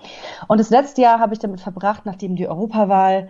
Und 0.47 0.59
das 0.59 0.69
letzte 0.69 1.01
Jahr 1.01 1.19
habe 1.19 1.33
ich 1.33 1.39
damit 1.39 1.61
verbracht, 1.61 2.05
nachdem 2.05 2.35
die 2.35 2.47
Europawahl 2.47 3.29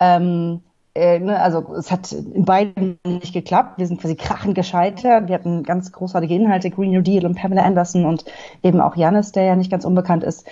ähm, 0.00 0.60
äh, 0.94 1.18
ne, 1.18 1.40
also 1.40 1.74
es 1.74 1.90
hat 1.90 2.12
in 2.12 2.44
beiden 2.44 2.98
nicht 3.04 3.32
geklappt. 3.32 3.78
Wir 3.78 3.86
sind 3.86 4.00
quasi 4.00 4.14
krachend 4.14 4.54
gescheitert. 4.54 5.28
Wir 5.28 5.34
hatten 5.34 5.62
ganz 5.62 5.90
großartige 5.90 6.34
Inhalte, 6.34 6.70
Green 6.70 6.92
New 6.92 7.00
Deal 7.00 7.24
und 7.24 7.34
Pamela 7.34 7.62
Anderson 7.62 8.04
und 8.04 8.24
eben 8.62 8.80
auch 8.80 8.96
Janis, 8.96 9.32
der 9.32 9.44
ja 9.44 9.56
nicht 9.56 9.70
ganz 9.70 9.84
unbekannt 9.84 10.22
ist. 10.22 10.46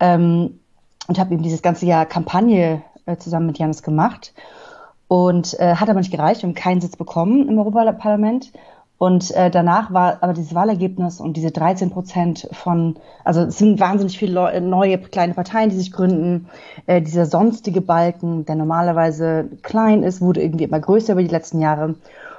Ähm, 0.00 0.58
und 1.08 1.18
habe 1.18 1.34
eben 1.34 1.42
dieses 1.42 1.62
ganze 1.62 1.84
Jahr 1.84 2.06
Kampagne 2.06 2.82
äh, 3.06 3.16
zusammen 3.16 3.46
mit 3.46 3.58
Janis 3.58 3.82
gemacht. 3.82 4.32
Und 5.08 5.58
äh, 5.60 5.74
hat 5.74 5.90
aber 5.90 5.98
nicht 5.98 6.12
gereicht. 6.12 6.42
Haben 6.42 6.54
keinen 6.54 6.80
Sitz 6.80 6.96
bekommen 6.96 7.48
im 7.48 7.58
Europaparlament. 7.58 8.52
Und 9.02 9.32
äh, 9.32 9.50
danach 9.50 9.92
war 9.92 10.18
aber 10.20 10.32
dieses 10.32 10.54
Wahlergebnis 10.54 11.18
und 11.18 11.36
diese 11.36 11.50
13 11.50 11.90
Prozent 11.90 12.48
von, 12.52 12.94
also 13.24 13.40
es 13.40 13.58
sind 13.58 13.80
wahnsinnig 13.80 14.16
viele 14.16 14.60
neue 14.60 14.96
kleine 14.96 15.34
Parteien, 15.34 15.70
die 15.70 15.76
sich 15.76 15.90
gründen. 15.90 16.46
Äh, 16.86 17.02
dieser 17.02 17.26
sonstige 17.26 17.80
Balken, 17.80 18.44
der 18.44 18.54
normalerweise 18.54 19.48
klein 19.62 20.04
ist, 20.04 20.20
wurde 20.20 20.40
irgendwie 20.40 20.62
immer 20.62 20.78
größer 20.78 21.14
über 21.14 21.22
die 21.22 21.30
letzten 21.30 21.58
Jahre. 21.58 21.96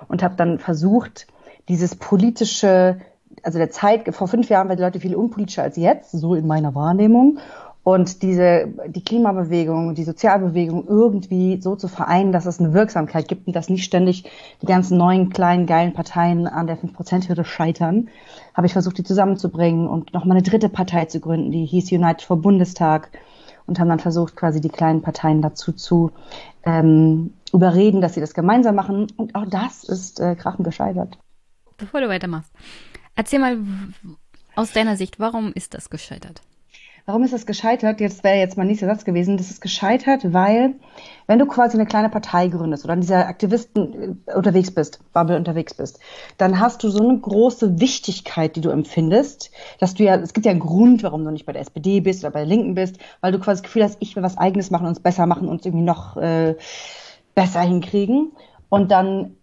Und 0.08 0.24
habe 0.24 0.36
dann 0.38 0.58
versucht, 0.58 1.28
dieses 1.68 1.98
politische, 1.98 2.96
also 3.42 3.60
der 3.60 3.70
Zeit, 3.70 4.16
vor 4.16 4.30
fünf 4.30 4.48
Jahren 4.48 4.70
waren 4.70 4.78
die 4.78 4.84
Leute 4.84 5.02
viel 5.02 5.18
unpolitischer 5.18 5.64
als 5.64 5.76
jetzt, 5.76 6.12
so 6.12 6.34
in 6.34 6.48
meiner 6.48 6.74
Wahrnehmung 6.74 7.40
und 7.84 8.22
diese, 8.22 8.74
die 8.88 9.04
Klimabewegung, 9.04 9.94
die 9.94 10.06
Sozialbewegung 10.06 10.88
irgendwie 10.88 11.62
so 11.62 11.76
zu 11.76 11.90
vereinen, 11.90 12.32
dass 12.32 12.46
es 12.46 12.60
eine 12.60 12.74
Wirksamkeit 12.74 13.28
gibt 13.28 13.46
und 13.46 13.56
dass 13.56 13.70
nicht 13.70 13.84
ständig 13.84 14.24
die 14.62 14.66
ganzen 14.66 14.98
neuen, 14.98 15.30
kleinen, 15.30 15.66
geilen 15.66 15.94
Parteien 15.94 16.48
an 16.48 16.66
der 16.66 16.78
5%-Hürde 16.78 17.44
scheitern, 17.44 18.08
habe 18.54 18.68
ich 18.68 18.74
versucht, 18.74 18.98
die 18.98 19.04
zusammenzubringen 19.04 19.88
und 19.88 20.14
nochmal 20.14 20.38
eine 20.38 20.48
dritte 20.48 20.70
Partei 20.70 21.06
zu 21.06 21.20
gründen, 21.20 21.52
die 21.52 21.66
hieß 21.66 21.92
United 21.92 22.22
for 22.22 22.38
Bundestag 22.38 23.10
und 23.66 23.80
haben 23.80 23.90
dann 23.90 24.00
versucht, 24.00 24.38
quasi 24.38 24.62
die 24.62 24.70
kleinen 24.70 25.02
Parteien 25.02 25.42
dazu 25.42 25.74
zu 25.74 26.12
ähm, 26.64 27.34
überreden, 27.52 28.00
dass 28.00 28.14
sie 28.14 28.22
das 28.22 28.34
gemeinsam 28.34 28.76
machen. 28.76 29.08
Und 29.18 29.36
auch 29.36 29.46
das 29.46 29.84
ist 29.84 30.22
äh, 30.22 30.36
krachend 30.36 30.64
gescheitert. 30.64 31.18
Bevor 31.78 32.00
du 32.00 32.08
weitermachst, 32.08 32.52
erzähl 33.16 33.40
mal 33.40 33.58
aus 34.56 34.72
deiner 34.72 34.96
Sicht, 34.96 35.20
warum 35.20 35.52
ist 35.54 35.74
das 35.74 35.90
gescheitert? 35.90 36.42
Warum 37.06 37.24
ist 37.24 37.34
das 37.34 37.46
gescheitert? 37.46 38.00
Jetzt 38.00 38.24
wäre 38.24 38.38
jetzt 38.38 38.56
mein 38.58 38.68
nächster 38.68 38.86
Satz 38.86 39.04
gewesen. 39.04 39.36
Das 39.36 39.52
ist 39.52 39.60
gescheitert, 39.60 40.32
weil 40.32 40.76
wenn 41.28 41.38
du 41.38 41.46
quasi 41.46 41.76
eine 41.76 41.86
kleine 41.86 42.08
Partei 42.08 42.48
gründest 42.48 42.86
oder 42.86 42.94
an 42.94 43.02
dieser 43.02 43.28
Aktivisten 43.28 44.24
äh, 44.26 44.34
unterwegs 44.34 44.72
bist, 44.72 45.02
Bubble 45.12 45.36
unterwegs 45.36 45.74
bist, 45.74 46.00
dann 46.38 46.62
hast 46.62 46.82
du 46.82 46.90
so 46.90 47.04
eine 47.04 47.20
große 47.20 47.82
Wichtigkeit, 47.82 48.56
die 48.56 48.62
du 48.62 48.70
empfindest, 48.70 49.52
dass 49.80 49.96
du 49.96 50.04
ja, 50.06 50.16
es 50.16 50.34
gibt 50.34 50.46
ja 50.46 50.52
einen 50.52 50.62
Grund, 50.62 51.04
warum 51.04 51.26
du 51.26 51.32
nicht 51.32 51.46
bei 51.46 51.52
der 51.52 51.64
SPD 51.64 52.00
bist 52.00 52.24
oder 52.24 52.32
bei 52.32 52.40
der 52.40 52.48
Linken 52.48 52.74
bist, 52.74 52.98
weil 53.20 53.34
du 53.34 53.40
quasi 53.40 53.62
das 53.62 53.64
Gefühl 53.64 53.84
hast, 53.84 53.98
ich 54.00 54.16
will 54.16 54.24
was 54.24 54.38
Eigenes 54.38 54.72
machen, 54.72 54.88
uns 54.88 55.02
besser 55.02 55.26
machen, 55.26 55.50
uns 55.50 55.66
irgendwie 55.66 55.86
noch 55.86 56.16
äh, 56.16 56.56
besser 57.36 57.62
hinkriegen. 57.62 58.32
Und 58.70 58.92
dann 58.92 59.36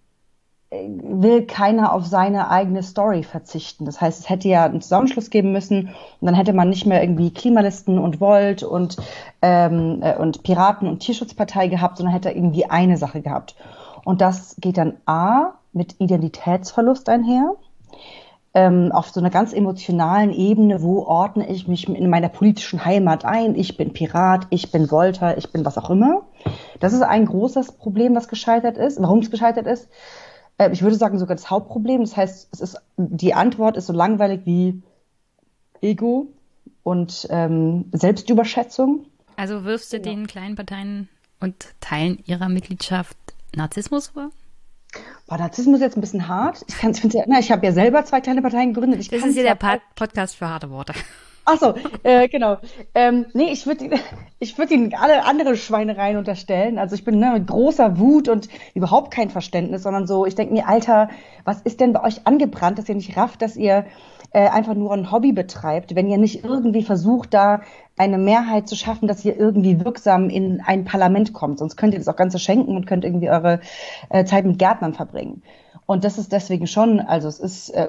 will 0.70 1.46
keiner 1.46 1.92
auf 1.92 2.06
seine 2.06 2.48
eigene 2.48 2.84
Story 2.84 3.24
verzichten. 3.24 3.86
Das 3.86 4.00
heißt, 4.00 4.20
es 4.20 4.28
hätte 4.28 4.48
ja 4.48 4.64
einen 4.64 4.80
Zusammenschluss 4.80 5.30
geben 5.30 5.50
müssen 5.50 5.88
und 6.20 6.26
dann 6.26 6.34
hätte 6.34 6.52
man 6.52 6.68
nicht 6.68 6.86
mehr 6.86 7.02
irgendwie 7.02 7.32
Klimalisten 7.32 7.98
und 7.98 8.20
Volt 8.20 8.62
und, 8.62 8.96
ähm, 9.42 9.98
äh, 10.02 10.16
und 10.16 10.44
Piraten 10.44 10.86
und 10.86 11.00
Tierschutzpartei 11.00 11.66
gehabt, 11.66 11.96
sondern 11.96 12.14
hätte 12.14 12.30
irgendwie 12.30 12.66
eine 12.66 12.96
Sache 12.96 13.20
gehabt. 13.20 13.56
Und 14.04 14.20
das 14.20 14.56
geht 14.60 14.78
dann 14.78 14.94
A 15.06 15.54
mit 15.72 15.96
Identitätsverlust 15.98 17.08
einher. 17.08 17.54
Ähm, 18.52 18.90
auf 18.92 19.10
so 19.10 19.20
einer 19.20 19.30
ganz 19.30 19.52
emotionalen 19.52 20.32
Ebene, 20.32 20.82
wo 20.82 21.04
ordne 21.04 21.48
ich 21.48 21.68
mich 21.68 21.88
in 21.88 22.10
meiner 22.10 22.28
politischen 22.28 22.84
Heimat 22.84 23.24
ein? 23.24 23.54
Ich 23.54 23.76
bin 23.76 23.92
Pirat, 23.92 24.48
ich 24.50 24.72
bin 24.72 24.88
Volter, 24.88 25.38
ich 25.38 25.52
bin 25.52 25.64
was 25.64 25.78
auch 25.78 25.90
immer. 25.90 26.22
Das 26.80 26.92
ist 26.92 27.02
ein 27.02 27.26
großes 27.26 27.72
Problem, 27.72 28.16
was 28.16 28.26
gescheitert 28.26 28.76
ist. 28.76 29.00
Warum 29.00 29.20
es 29.20 29.30
gescheitert 29.30 29.66
ist? 29.66 29.88
Äh, 30.60 30.70
ich 30.72 30.82
würde 30.82 30.96
sagen 30.96 31.18
sogar 31.18 31.36
das 31.36 31.50
Hauptproblem. 31.50 32.02
Das 32.02 32.16
heißt, 32.16 32.48
es 32.52 32.60
ist, 32.60 32.76
die 32.96 33.34
Antwort 33.34 33.76
ist 33.76 33.86
so 33.86 33.92
langweilig 33.92 34.42
wie 34.44 34.82
Ego 35.80 36.28
und 36.82 37.26
ähm, 37.30 37.86
Selbstüberschätzung. 37.92 39.06
Also 39.36 39.64
wirfst 39.64 39.92
du 39.92 40.00
genau. 40.00 40.16
den 40.16 40.26
kleinen 40.26 40.54
Parteien 40.54 41.08
und 41.40 41.54
Teilen 41.80 42.18
ihrer 42.26 42.50
Mitgliedschaft 42.50 43.16
Narzissmus 43.56 44.08
vor? 44.08 44.30
Boah, 45.26 45.38
Narzissmus 45.38 45.76
ist 45.76 45.82
jetzt 45.82 45.96
ein 45.96 46.02
bisschen 46.02 46.28
hart. 46.28 46.62
Ich, 46.68 46.76
kann, 46.76 46.90
ich, 46.90 47.02
ja, 47.12 47.24
na, 47.26 47.38
ich 47.38 47.50
habe 47.50 47.64
ja 47.64 47.72
selber 47.72 48.04
zwei 48.04 48.20
kleine 48.20 48.42
Parteien 48.42 48.74
gegründet. 48.74 49.00
Ich 49.00 49.08
das 49.08 49.24
ist 49.24 49.36
ja 49.36 49.42
der 49.42 49.80
Podcast 49.94 50.36
für 50.36 50.48
harte 50.48 50.70
Worte. 50.70 50.92
Ach 51.44 51.58
so, 51.58 51.74
äh, 52.02 52.28
genau. 52.28 52.58
Ähm, 52.94 53.26
nee, 53.32 53.50
ich 53.50 53.66
würde 53.66 53.90
ich 54.38 54.56
würd 54.58 54.70
ihnen 54.70 54.94
alle 54.94 55.24
andere 55.24 55.56
Schweinereien 55.56 56.16
unterstellen. 56.16 56.78
Also 56.78 56.94
ich 56.94 57.04
bin 57.04 57.18
ne, 57.18 57.32
mit 57.32 57.46
großer 57.46 57.98
Wut 57.98 58.28
und 58.28 58.48
überhaupt 58.74 59.10
kein 59.12 59.30
Verständnis, 59.30 59.82
sondern 59.82 60.06
so, 60.06 60.26
ich 60.26 60.34
denke 60.34 60.52
mir, 60.52 60.68
Alter, 60.68 61.08
was 61.44 61.60
ist 61.62 61.80
denn 61.80 61.92
bei 61.92 62.02
euch 62.04 62.26
angebrannt, 62.26 62.78
dass 62.78 62.88
ihr 62.88 62.94
nicht 62.94 63.16
rafft, 63.16 63.42
dass 63.42 63.56
ihr 63.56 63.86
äh, 64.32 64.48
einfach 64.48 64.74
nur 64.74 64.92
ein 64.92 65.10
Hobby 65.10 65.32
betreibt, 65.32 65.94
wenn 65.94 66.08
ihr 66.08 66.18
nicht 66.18 66.44
irgendwie 66.44 66.82
versucht, 66.82 67.34
da 67.34 67.62
eine 67.96 68.18
Mehrheit 68.18 68.68
zu 68.68 68.76
schaffen, 68.76 69.08
dass 69.08 69.24
ihr 69.24 69.36
irgendwie 69.36 69.84
wirksam 69.84 70.30
in 70.30 70.62
ein 70.64 70.84
Parlament 70.84 71.32
kommt. 71.32 71.58
Sonst 71.58 71.76
könnt 71.76 71.92
ihr 71.94 72.00
das 72.00 72.08
auch 72.08 72.16
Ganze 72.16 72.38
schenken 72.38 72.76
und 72.76 72.86
könnt 72.86 73.04
irgendwie 73.04 73.30
eure 73.30 73.60
äh, 74.08 74.24
Zeit 74.24 74.44
mit 74.44 74.58
Gärtnern 74.58 74.94
verbringen. 74.94 75.42
Und 75.84 76.04
das 76.04 76.18
ist 76.18 76.30
deswegen 76.30 76.68
schon, 76.68 77.00
also 77.00 77.26
es 77.26 77.40
ist, 77.40 77.70
äh, 77.70 77.88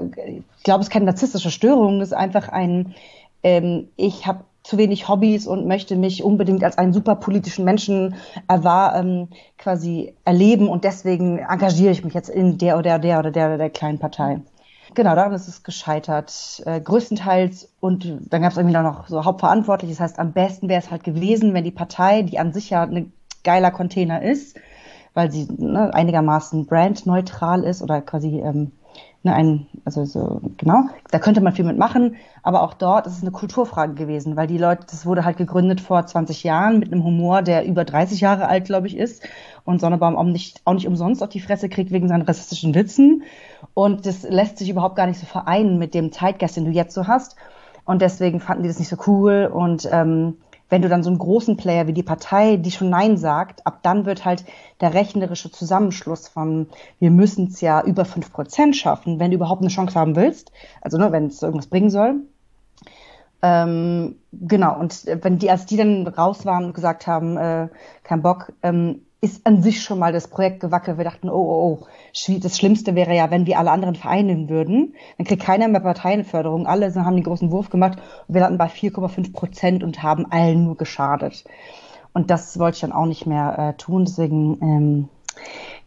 ich 0.57 0.63
glaube, 0.63 0.81
es 0.81 0.87
ist 0.87 0.91
keine 0.91 1.05
narzisstische 1.05 1.51
Störung, 1.51 2.01
es 2.01 2.09
ist 2.09 2.17
einfach 2.17 2.49
ein 2.49 2.95
ähm, 3.43 3.89
ich 3.95 4.27
habe 4.27 4.43
zu 4.63 4.77
wenig 4.77 5.07
Hobbys 5.07 5.47
und 5.47 5.67
möchte 5.67 5.95
mich 5.95 6.23
unbedingt 6.23 6.63
als 6.63 6.77
einen 6.77 6.93
super 6.93 7.15
politischen 7.15 7.65
Menschen 7.65 8.15
erwahr, 8.47 8.95
ähm, 8.95 9.29
quasi 9.57 10.15
erleben 10.23 10.69
und 10.69 10.83
deswegen 10.83 11.39
engagiere 11.39 11.91
ich 11.91 12.03
mich 12.03 12.13
jetzt 12.13 12.29
in 12.29 12.57
der 12.57 12.77
oder 12.77 12.99
der 12.99 13.19
oder 13.19 13.31
der 13.31 13.47
oder 13.47 13.57
der 13.57 13.69
kleinen 13.71 13.97
Partei. 13.97 14.41
Genau, 14.93 15.15
daran 15.15 15.33
ist 15.33 15.47
es 15.47 15.63
gescheitert, 15.63 16.61
äh, 16.65 16.81
größtenteils. 16.81 17.71
Und 17.79 18.19
dann 18.29 18.41
gab 18.41 18.51
es 18.51 18.57
irgendwie 18.57 18.75
noch 18.75 19.07
so 19.07 19.23
Hauptverantwortlich. 19.23 19.89
Das 19.91 20.01
heißt, 20.01 20.19
am 20.19 20.33
besten 20.33 20.67
wäre 20.67 20.81
es 20.81 20.91
halt 20.91 21.03
gewesen, 21.03 21.53
wenn 21.53 21.63
die 21.63 21.71
Partei, 21.71 22.23
die 22.23 22.39
an 22.39 22.51
sich 22.51 22.69
ja 22.69 22.83
ein 22.83 23.13
geiler 23.43 23.71
Container 23.71 24.21
ist, 24.21 24.57
weil 25.13 25.31
sie 25.31 25.47
ne, 25.57 25.93
einigermaßen 25.93 26.65
brandneutral 26.65 27.63
ist 27.63 27.81
oder 27.81 28.01
quasi 28.01 28.39
ähm, 28.39 28.73
ne, 29.23 29.33
ein, 29.33 29.67
also 29.85 30.05
so, 30.05 30.41
genau, 30.57 30.85
da 31.11 31.19
könnte 31.19 31.41
man 31.41 31.53
viel 31.53 31.65
mitmachen, 31.65 32.15
aber 32.43 32.63
auch 32.63 32.73
dort 32.73 33.07
ist 33.07 33.17
es 33.17 33.21
eine 33.21 33.31
Kulturfrage 33.31 33.93
gewesen, 33.93 34.35
weil 34.35 34.47
die 34.47 34.57
Leute, 34.57 34.85
das 34.89 35.05
wurde 35.05 35.25
halt 35.25 35.37
gegründet 35.37 35.81
vor 35.81 36.05
20 36.05 36.43
Jahren 36.43 36.79
mit 36.79 36.91
einem 36.91 37.03
Humor, 37.03 37.41
der 37.41 37.65
über 37.65 37.85
30 37.85 38.21
Jahre 38.21 38.47
alt, 38.47 38.65
glaube 38.65 38.87
ich, 38.87 38.97
ist 38.97 39.23
und 39.65 39.79
Sonnebaum 39.79 40.15
auch 40.15 40.23
nicht, 40.23 40.61
auch 40.65 40.73
nicht 40.73 40.87
umsonst 40.87 41.21
auf 41.21 41.29
die 41.29 41.39
Fresse 41.39 41.69
kriegt 41.69 41.91
wegen 41.91 42.07
seinen 42.07 42.23
rassistischen 42.23 42.73
Witzen. 42.73 43.23
Und 43.73 44.05
das 44.05 44.23
lässt 44.23 44.57
sich 44.57 44.69
überhaupt 44.69 44.95
gar 44.95 45.07
nicht 45.07 45.19
so 45.19 45.25
vereinen 45.25 45.77
mit 45.77 45.93
dem 45.93 46.11
Zeitgeist, 46.11 46.57
den 46.57 46.65
du 46.65 46.71
jetzt 46.71 46.93
so 46.93 47.07
hast. 47.07 47.35
Und 47.85 48.01
deswegen 48.01 48.39
fanden 48.39 48.63
die 48.63 48.69
das 48.69 48.79
nicht 48.79 48.89
so 48.89 48.97
cool 49.07 49.49
und 49.51 49.87
ähm, 49.91 50.37
wenn 50.71 50.81
du 50.81 50.89
dann 50.89 51.03
so 51.03 51.09
einen 51.09 51.19
großen 51.19 51.57
Player 51.57 51.85
wie 51.85 51.93
die 51.93 52.01
Partei, 52.01 52.55
die 52.55 52.71
schon 52.71 52.89
Nein 52.89 53.17
sagt, 53.17 53.67
ab 53.67 53.79
dann 53.83 54.05
wird 54.05 54.23
halt 54.23 54.45
der 54.79 54.93
rechnerische 54.93 55.51
Zusammenschluss 55.51 56.29
von, 56.29 56.67
wir 56.97 57.11
müssen 57.11 57.47
es 57.47 57.59
ja 57.59 57.83
über 57.83 58.05
fünf 58.05 58.31
Prozent 58.31 58.77
schaffen, 58.77 59.19
wenn 59.19 59.31
du 59.31 59.35
überhaupt 59.35 59.61
eine 59.61 59.69
Chance 59.69 59.99
haben 59.99 60.15
willst, 60.15 60.53
also 60.81 60.97
ne, 60.97 61.11
wenn 61.11 61.27
es 61.27 61.43
irgendwas 61.43 61.67
bringen 61.67 61.89
soll. 61.89 62.21
Ähm, 63.41 64.15
genau, 64.31 64.79
und 64.79 65.05
wenn 65.05 65.39
die, 65.39 65.51
als 65.51 65.65
die 65.65 65.75
dann 65.75 66.07
raus 66.07 66.45
waren 66.45 66.65
und 66.65 66.73
gesagt 66.73 67.05
haben, 67.05 67.35
äh, 67.35 67.67
kein 68.03 68.21
Bock, 68.21 68.53
ähm, 68.63 69.01
ist 69.21 69.45
an 69.45 69.61
sich 69.61 69.83
schon 69.83 69.99
mal 69.99 70.11
das 70.11 70.27
Projekt 70.27 70.59
gewackelt. 70.59 70.97
Wir 70.97 71.05
dachten, 71.05 71.29
oh, 71.29 71.33
oh, 71.33 71.79
oh, 71.79 72.39
das 72.39 72.57
Schlimmste 72.57 72.95
wäre 72.95 73.15
ja, 73.15 73.29
wenn 73.29 73.45
wir 73.45 73.59
alle 73.59 73.69
anderen 73.69 73.95
vereinen 73.95 74.49
würden. 74.49 74.95
Dann 75.17 75.27
kriegt 75.27 75.43
keiner 75.43 75.67
mehr 75.67 75.81
Parteienförderung. 75.81 76.65
Alle 76.65 76.93
haben 76.95 77.15
den 77.15 77.23
großen 77.23 77.51
Wurf 77.51 77.69
gemacht 77.69 77.99
wir 78.27 78.41
landen 78.41 78.57
bei 78.57 78.67
4,5 78.67 79.33
Prozent 79.33 79.83
und 79.83 80.03
haben 80.03 80.25
allen 80.31 80.63
nur 80.63 80.77
geschadet. 80.77 81.43
Und 82.13 82.29
das 82.29 82.57
wollte 82.59 82.75
ich 82.75 82.81
dann 82.81 82.91
auch 82.91 83.05
nicht 83.05 83.25
mehr 83.25 83.57
äh, 83.57 83.73
tun. 83.77 84.05
Deswegen 84.05 84.57
ähm, 84.61 85.09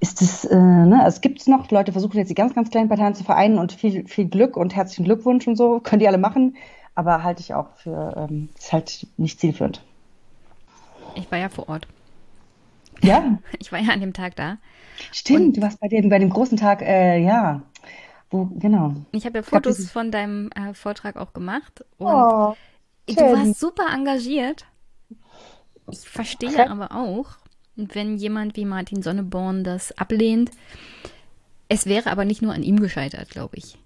ist 0.01 0.23
es, 0.23 0.45
äh, 0.45 0.57
ne, 0.57 1.05
es 1.07 1.21
gibt 1.21 1.47
noch, 1.49 1.71
Leute 1.71 1.93
versuchen 1.93 2.19
jetzt 2.19 2.31
die 2.31 2.35
ganz, 2.35 2.55
ganz 2.55 2.71
kleinen 2.71 2.89
Parteien 2.89 3.15
zu 3.15 3.25
vereinen 3.25 3.59
und 3.59 3.73
viel, 3.73 4.07
viel 4.07 4.27
Glück 4.27 4.57
und 4.57 4.77
herzlichen 4.77 5.05
Glückwunsch 5.05 5.47
und 5.47 5.57
so, 5.57 5.81
können 5.83 6.01
die 6.01 6.09
alle 6.09 6.19
machen. 6.19 6.57
Aber 6.95 7.25
halte 7.25 7.41
ich 7.41 7.55
auch 7.55 7.69
für, 7.77 8.15
ähm, 8.17 8.51
ist 8.57 8.73
halt 8.73 9.07
nicht 9.17 9.41
zielführend. 9.41 9.83
Ich 11.17 11.31
war 11.31 11.39
ja 11.39 11.49
vor 11.49 11.69
Ort. 11.69 11.89
Ja. 13.05 13.39
Ich 13.59 13.73
war 13.73 13.79
ja 13.81 13.93
an 13.93 14.01
dem 14.01 14.13
Tag 14.13 14.37
da. 14.37 14.59
Stimmt, 15.13 15.41
und 15.41 15.57
du 15.57 15.63
warst 15.63 15.81
bei 15.81 15.89
dem, 15.89 16.09
bei 16.09 16.19
dem 16.19 16.31
großen 16.31 16.57
Tag, 16.57 16.83
äh, 16.83 17.19
ja. 17.19 17.63
Wo, 18.31 18.47
genau. 18.57 18.95
Ich 19.13 19.27
habe 19.27 19.39
ja 19.39 19.43
Fotos 19.43 19.77
glaub, 19.77 19.89
von 19.91 20.11
deinem 20.11 20.51
äh, 20.51 20.75
Vortrag 20.75 21.17
auch 21.17 21.33
gemacht. 21.33 21.85
Und 21.99 22.07
oh, 22.07 22.55
du 23.07 23.17
warst 23.17 23.61
super 23.61 23.87
engagiert. 23.93 24.67
Ich 25.91 26.01
verstehe 26.01 26.51
okay. 26.51 26.69
aber 26.69 26.93
auch, 26.93 27.37
wenn 27.77 28.17
jemand 28.17 28.57
wie 28.57 28.65
Martin 28.65 29.03
Sonneborn 29.03 29.65
das 29.65 29.97
ablehnt. 29.99 30.51
Es 31.69 31.87
wäre 31.87 32.11
aber 32.11 32.25
nicht 32.25 32.43
nur 32.43 32.53
an 32.53 32.63
ihm 32.63 32.81
gescheitert, 32.81 33.31
glaube 33.31 33.57
ich. 33.57 33.79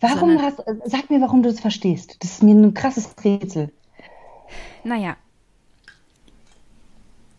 Warum 0.00 0.30
Sondern, 0.30 0.42
hast, 0.42 0.62
sag 0.84 1.10
mir, 1.10 1.20
warum 1.20 1.42
du 1.42 1.50
das 1.50 1.60
verstehst. 1.60 2.16
Das 2.20 2.32
ist 2.32 2.42
mir 2.42 2.54
ein 2.54 2.74
krasses 2.74 3.14
Rätsel. 3.24 3.72
Naja, 4.84 5.16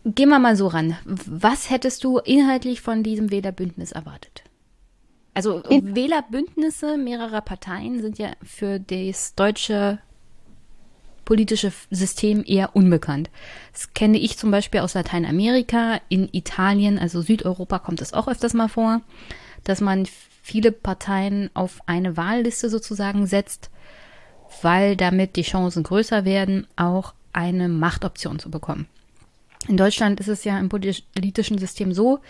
Gehen 0.04 0.28
wir 0.30 0.38
mal 0.38 0.56
so 0.56 0.66
ran. 0.66 0.96
Was 1.04 1.70
hättest 1.70 2.02
du 2.04 2.18
inhaltlich 2.18 2.80
von 2.80 3.02
diesem 3.02 3.30
Wählerbündnis 3.30 3.92
erwartet? 3.92 4.42
Also 5.34 5.60
In 5.60 5.94
Wählerbündnisse 5.94 6.98
mehrerer 6.98 7.40
Parteien 7.40 8.02
sind 8.02 8.18
ja 8.18 8.32
für 8.42 8.78
das 8.80 9.34
deutsche 9.34 9.98
politische 11.24 11.72
System 11.90 12.42
eher 12.44 12.74
unbekannt. 12.74 13.30
Das 13.72 13.94
kenne 13.94 14.18
ich 14.18 14.36
zum 14.38 14.50
Beispiel 14.50 14.80
aus 14.80 14.94
Lateinamerika, 14.94 16.00
in 16.08 16.28
Italien, 16.32 16.98
also 16.98 17.22
Südeuropa 17.22 17.78
kommt 17.78 18.02
es 18.02 18.12
auch 18.12 18.28
öfters 18.28 18.54
mal 18.54 18.68
vor, 18.68 19.00
dass 19.64 19.80
man 19.80 20.06
viele 20.42 20.72
Parteien 20.72 21.48
auf 21.54 21.78
eine 21.86 22.16
Wahlliste 22.16 22.68
sozusagen 22.68 23.26
setzt, 23.26 23.70
weil 24.62 24.96
damit 24.96 25.36
die 25.36 25.42
Chancen 25.42 25.84
größer 25.84 26.24
werden, 26.24 26.66
auch 26.76 27.14
eine 27.32 27.68
Machtoption 27.68 28.38
zu 28.38 28.50
bekommen. 28.50 28.86
In 29.68 29.76
Deutschland 29.76 30.18
ist 30.20 30.28
es 30.28 30.44
ja 30.44 30.58
im 30.58 30.68
politischen 30.68 31.58
System 31.58 31.92
so, 31.92 32.20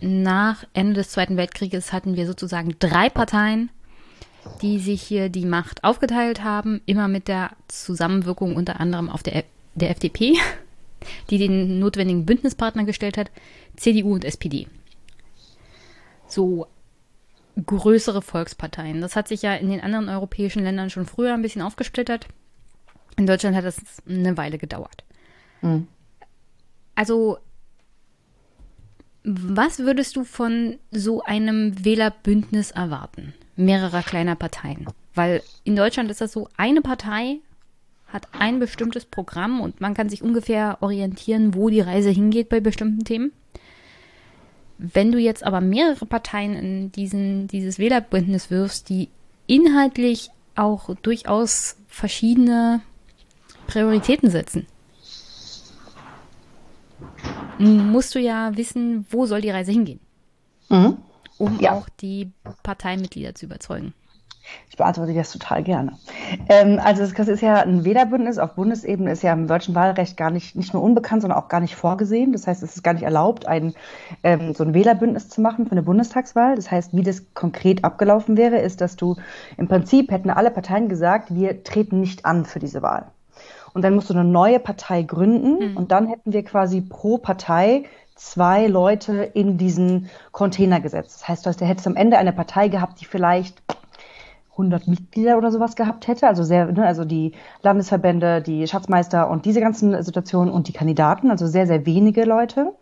nach 0.00 0.64
Ende 0.74 0.94
des 0.94 1.10
Zweiten 1.10 1.36
Weltkrieges 1.36 1.92
hatten 1.92 2.16
wir 2.16 2.26
sozusagen 2.26 2.76
drei 2.78 3.08
Parteien, 3.08 3.70
die 4.62 4.78
sich 4.78 5.02
hier 5.02 5.28
die 5.28 5.44
Macht 5.44 5.84
aufgeteilt 5.84 6.42
haben, 6.44 6.80
immer 6.86 7.08
mit 7.08 7.28
der 7.28 7.50
Zusammenwirkung 7.68 8.56
unter 8.56 8.80
anderem 8.80 9.08
auf 9.08 9.22
der, 9.22 9.44
der 9.74 9.90
FDP, 9.90 10.34
die 11.30 11.38
den 11.38 11.78
notwendigen 11.78 12.26
Bündnispartner 12.26 12.84
gestellt 12.84 13.16
hat, 13.16 13.30
CDU 13.76 14.14
und 14.14 14.24
SPD. 14.24 14.68
So 16.28 16.66
größere 17.64 18.22
Volksparteien. 18.22 19.00
Das 19.00 19.16
hat 19.16 19.26
sich 19.26 19.42
ja 19.42 19.54
in 19.54 19.70
den 19.70 19.80
anderen 19.80 20.08
europäischen 20.08 20.62
Ländern 20.62 20.90
schon 20.90 21.06
früher 21.06 21.34
ein 21.34 21.42
bisschen 21.42 21.62
aufgesplittert. 21.62 22.28
In 23.16 23.26
Deutschland 23.26 23.56
hat 23.56 23.64
das 23.64 23.78
eine 24.08 24.36
Weile 24.36 24.58
gedauert. 24.58 25.02
Mhm. 25.60 25.88
Also, 26.98 27.38
was 29.22 29.78
würdest 29.78 30.16
du 30.16 30.24
von 30.24 30.80
so 30.90 31.22
einem 31.22 31.84
Wählerbündnis 31.84 32.72
erwarten? 32.72 33.34
Mehrerer 33.54 34.02
kleiner 34.02 34.34
Parteien. 34.34 34.84
Weil 35.14 35.44
in 35.62 35.76
Deutschland 35.76 36.10
ist 36.10 36.20
das 36.20 36.32
so, 36.32 36.48
eine 36.56 36.82
Partei 36.82 37.38
hat 38.08 38.26
ein 38.32 38.58
bestimmtes 38.58 39.04
Programm 39.04 39.60
und 39.60 39.80
man 39.80 39.94
kann 39.94 40.08
sich 40.08 40.24
ungefähr 40.24 40.78
orientieren, 40.80 41.54
wo 41.54 41.70
die 41.70 41.82
Reise 41.82 42.10
hingeht 42.10 42.48
bei 42.48 42.58
bestimmten 42.58 43.04
Themen. 43.04 43.30
Wenn 44.78 45.12
du 45.12 45.18
jetzt 45.18 45.44
aber 45.44 45.60
mehrere 45.60 46.04
Parteien 46.04 46.56
in 46.56 46.90
diesen, 46.90 47.46
dieses 47.46 47.78
Wählerbündnis 47.78 48.50
wirfst, 48.50 48.88
die 48.88 49.08
inhaltlich 49.46 50.30
auch 50.56 50.96
durchaus 50.96 51.76
verschiedene 51.86 52.80
Prioritäten 53.68 54.30
setzen, 54.30 54.66
musst 57.58 58.14
du 58.14 58.20
ja 58.20 58.56
wissen, 58.56 59.06
wo 59.10 59.26
soll 59.26 59.40
die 59.40 59.50
Reise 59.50 59.72
hingehen. 59.72 60.00
Mhm. 60.68 60.98
Um 61.38 61.60
ja. 61.60 61.72
auch 61.72 61.88
die 61.88 62.32
Parteimitglieder 62.62 63.34
zu 63.34 63.46
überzeugen. 63.46 63.94
Ich 64.70 64.76
beantworte 64.76 65.12
das 65.14 65.30
total 65.30 65.62
gerne. 65.62 65.92
Ähm, 66.48 66.80
also 66.82 67.06
das 67.06 67.28
ist 67.28 67.42
ja 67.42 67.56
ein 67.56 67.84
Wählerbündnis 67.84 68.38
auf 68.38 68.54
Bundesebene, 68.54 69.12
ist 69.12 69.22
ja 69.22 69.32
im 69.32 69.46
deutschen 69.46 69.74
Wahlrecht 69.74 70.16
gar 70.16 70.30
nicht, 70.30 70.56
nicht 70.56 70.72
nur 70.72 70.82
unbekannt, 70.82 71.22
sondern 71.22 71.38
auch 71.38 71.48
gar 71.48 71.60
nicht 71.60 71.76
vorgesehen. 71.76 72.32
Das 72.32 72.46
heißt, 72.46 72.62
es 72.62 72.76
ist 72.76 72.82
gar 72.82 72.94
nicht 72.94 73.02
erlaubt, 73.02 73.46
ein, 73.46 73.74
ähm, 74.22 74.54
so 74.54 74.64
ein 74.64 74.74
Wählerbündnis 74.74 75.28
zu 75.28 75.40
machen 75.40 75.66
für 75.66 75.72
eine 75.72 75.82
Bundestagswahl. 75.82 76.56
Das 76.56 76.70
heißt, 76.70 76.96
wie 76.96 77.02
das 77.02 77.34
konkret 77.34 77.84
abgelaufen 77.84 78.36
wäre, 78.36 78.58
ist, 78.58 78.80
dass 78.80 78.96
du 78.96 79.16
im 79.56 79.68
Prinzip 79.68 80.10
hätten 80.10 80.30
alle 80.30 80.50
Parteien 80.50 80.88
gesagt, 80.88 81.34
wir 81.34 81.62
treten 81.62 82.00
nicht 82.00 82.24
an 82.24 82.44
für 82.44 82.58
diese 82.58 82.82
Wahl 82.82 83.10
und 83.74 83.82
dann 83.82 83.94
musst 83.94 84.10
du 84.10 84.14
eine 84.14 84.24
neue 84.24 84.58
Partei 84.58 85.02
gründen 85.02 85.70
mhm. 85.70 85.76
und 85.76 85.90
dann 85.90 86.06
hätten 86.06 86.32
wir 86.32 86.44
quasi 86.44 86.80
pro 86.80 87.18
Partei 87.18 87.84
zwei 88.14 88.66
Leute 88.66 89.22
in 89.22 89.58
diesen 89.58 90.10
Container 90.32 90.80
gesetzt. 90.80 91.20
Das 91.20 91.28
heißt, 91.28 91.60
du 91.60 91.66
hättest 91.66 91.86
am 91.86 91.96
Ende 91.96 92.18
eine 92.18 92.32
Partei 92.32 92.68
gehabt, 92.68 93.00
die 93.00 93.04
vielleicht 93.04 93.62
100 94.58 94.88
Mitglieder 94.88 95.38
oder 95.38 95.52
sowas 95.52 95.76
gehabt 95.76 96.08
hätte, 96.08 96.26
also 96.26 96.42
sehr, 96.42 96.66
ne, 96.66 96.84
also 96.84 97.04
die 97.04 97.32
Landesverbände, 97.62 98.42
die 98.42 98.66
Schatzmeister 98.66 99.30
und 99.30 99.44
diese 99.44 99.60
ganzen 99.60 100.02
Situationen 100.02 100.52
und 100.52 100.66
die 100.66 100.72
Kandidaten, 100.72 101.30
also 101.30 101.46
sehr, 101.46 101.68
sehr 101.68 101.86
wenige 101.86 102.24
Leute, 102.24 102.74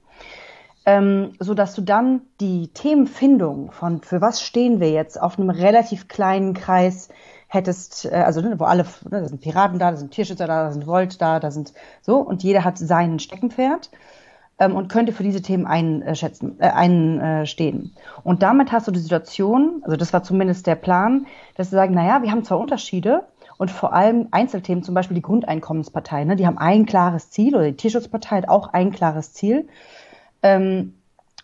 ähm, 0.87 1.33
so 1.38 1.53
dass 1.53 1.75
du 1.75 1.83
dann 1.83 2.22
die 2.40 2.68
Themenfindung 2.68 3.72
von 3.72 4.01
für 4.01 4.22
was 4.22 4.40
stehen 4.40 4.81
wir 4.81 4.90
jetzt 4.90 5.20
auf 5.20 5.38
einem 5.38 5.51
relativ 5.51 6.09
kleinen 6.09 6.55
Kreis 6.55 7.11
hättest, 7.48 8.06
äh, 8.06 8.11
also 8.11 8.40
ne, 8.40 8.59
wo 8.59 8.64
alle, 8.64 8.85
ne, 9.11 9.22
da 9.22 9.28
sind 9.28 9.40
Piraten 9.40 9.78
da, 9.78 9.90
da 9.90 9.96
sind 9.96 10.11
Tierschützer 10.11 10.46
da, 10.46 10.64
da 10.64 10.72
sind 10.72 10.87
Volt 10.87 11.20
da, 11.20 11.40
da 11.40 11.50
sind 11.50 11.72
so 12.02 12.18
und 12.18 12.42
jeder 12.42 12.64
hat 12.64 12.78
sein 12.78 13.18
Steckenpferd 13.18 13.90
ähm, 14.59 14.74
und 14.74 14.88
könnte 14.88 15.12
für 15.12 15.22
diese 15.22 15.42
Themen 15.42 15.66
einschätzen, 15.66 16.56
äh, 16.59 16.68
einstehen. 16.68 17.94
Und 18.24 18.42
damit 18.42 18.72
hast 18.72 18.88
du 18.88 18.92
die 18.92 18.98
Situation, 18.98 19.82
also 19.85 19.96
das 19.96 20.12
war 20.12 20.22
zumindest 20.22 20.66
der 20.66 20.74
Plan, 20.74 21.26
dass 21.56 21.70
sie 21.70 21.76
sagen, 21.76 21.94
naja, 21.94 22.22
wir 22.22 22.30
haben 22.30 22.44
zwar 22.44 22.59
Unterschiede 22.59 23.24
und 23.59 23.70
vor 23.70 23.92
allem 23.92 24.28
Einzelthemen, 24.32 24.82
zum 24.82 24.94
Beispiel 24.94 25.14
die 25.14 25.22
Grundeinkommenspartei, 25.22 26.24
ne, 26.24 26.37
die 26.37 26.46
haben 26.46 26.59
ein 26.59 26.87
klares 26.87 27.30
Ziel 27.30 27.54
oder 27.54 27.66
die 27.66 27.76
Tierschutzpartei 27.76 28.37
hat 28.37 28.48
auch 28.48 28.72
ein 28.72 28.92
klares 28.92 29.32
Ziel. 29.32 29.68
Ähm, 30.42 30.94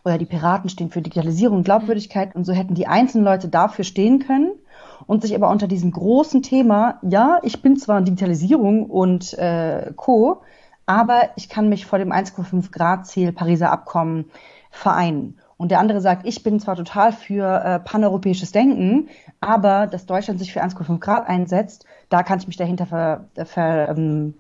oder 0.05 0.19
die 0.19 0.27
Piraten 0.27 0.69
stehen 0.69 0.91
für 0.91 1.01
Digitalisierung 1.01 1.59
und 1.59 1.65
Glaubwürdigkeit 1.65 2.35
und 2.35 2.45
so 2.45 2.53
hätten 2.53 2.75
die 2.75 2.89
einzelnen 2.89 3.25
Leute 3.25 3.49
dafür 3.49 3.85
stehen 3.85 4.19
können 4.19 4.51
und 5.07 5.23
sich 5.23 5.35
aber 5.35 5.51
unter 5.51 5.69
diesem 5.69 5.91
großen 5.91 6.43
Thema, 6.43 6.99
ja, 7.03 7.39
ich 7.43 7.63
bin 7.63 7.77
zwar 7.77 8.01
Digitalisierung 8.01 8.87
und 8.87 9.35
äh, 9.35 9.93
Co., 9.97 10.43
aber 10.87 11.31
ich 11.37 11.49
kann 11.49 11.69
mich 11.69 11.87
vor 11.87 11.99
dem 11.99 12.13
1,5 12.13 12.73
Grad 12.73 13.07
Ziel 13.07 13.33
Pariser 13.33 13.71
Abkommen 13.71 14.27
vereinen. 14.71 15.39
Und 15.57 15.71
der 15.71 15.79
andere 15.79 16.01
sagt, 16.01 16.27
ich 16.27 16.43
bin 16.43 16.59
zwar 16.59 16.75
total 16.75 17.13
für 17.13 17.63
äh, 17.65 17.79
paneuropäisches 17.79 18.51
Denken, 18.51 19.09
aber 19.41 19.87
dass 19.87 20.07
Deutschland 20.07 20.41
sich 20.41 20.53
für 20.53 20.63
1,5 20.63 20.99
Grad 20.99 21.29
einsetzt, 21.29 21.87
da 22.09 22.25
kann 22.25 22.41
ich 22.41 22.49
mich 22.49 22.57
dahinter 22.57 22.87
ver, 22.87 23.29
ver, 23.45 23.91
ähm, 23.91 24.35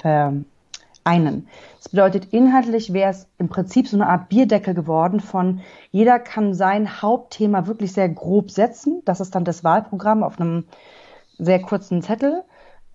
vereinen. 1.02 1.48
Das 1.78 1.88
bedeutet, 1.88 2.32
inhaltlich 2.32 2.92
wäre 2.92 3.10
es 3.10 3.28
im 3.38 3.48
Prinzip 3.48 3.88
so 3.88 3.96
eine 3.96 4.08
Art 4.08 4.28
Bierdeckel 4.28 4.74
geworden 4.74 5.20
von, 5.20 5.60
jeder 5.90 6.18
kann 6.18 6.54
sein 6.54 7.02
Hauptthema 7.02 7.66
wirklich 7.66 7.92
sehr 7.92 8.08
grob 8.08 8.50
setzen. 8.50 9.02
Das 9.04 9.20
ist 9.20 9.34
dann 9.34 9.44
das 9.44 9.64
Wahlprogramm 9.64 10.22
auf 10.22 10.40
einem 10.40 10.64
sehr 11.38 11.60
kurzen 11.60 12.02
Zettel. 12.02 12.44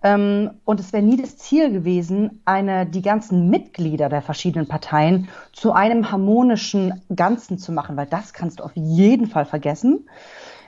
Ähm, 0.02 0.50
und 0.64 0.78
es 0.78 0.92
wäre 0.92 1.02
nie 1.02 1.16
das 1.16 1.38
Ziel 1.38 1.72
gewesen, 1.72 2.40
eine, 2.44 2.86
die 2.86 3.02
ganzen 3.02 3.50
Mitglieder 3.50 4.08
der 4.08 4.22
verschiedenen 4.22 4.68
Parteien 4.68 5.28
zu 5.52 5.72
einem 5.72 6.12
harmonischen 6.12 7.02
Ganzen 7.14 7.58
zu 7.58 7.72
machen, 7.72 7.96
weil 7.96 8.06
das 8.06 8.32
kannst 8.32 8.60
du 8.60 8.64
auf 8.64 8.72
jeden 8.76 9.26
Fall 9.26 9.44
vergessen. 9.44 10.08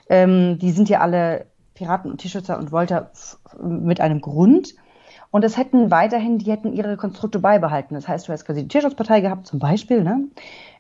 Ähm, 0.09 0.59
die 0.59 0.73
sind 0.73 0.89
ja 0.89 1.01
alle 1.01 1.47
Piraten 1.75 2.11
und 2.11 2.19
Tierschützer 2.19 2.59
und 2.59 2.73
Wolter 2.73 3.13
mit 3.63 4.01
einem 4.01 4.21
Grund. 4.21 4.75
Und 5.31 5.45
es 5.45 5.57
hätten 5.57 5.91
weiterhin, 5.91 6.39
die 6.39 6.51
hätten 6.51 6.73
ihre 6.73 6.97
Konstrukte 6.97 7.39
beibehalten. 7.39 7.95
Das 7.95 8.09
heißt, 8.09 8.29
du 8.29 8.33
hast 8.33 8.45
quasi 8.45 8.63
die 8.63 8.69
Tierschutzpartei 8.69 9.21
gehabt, 9.21 9.47
zum 9.47 9.59
Beispiel, 9.59 10.03
ne? 10.03 10.25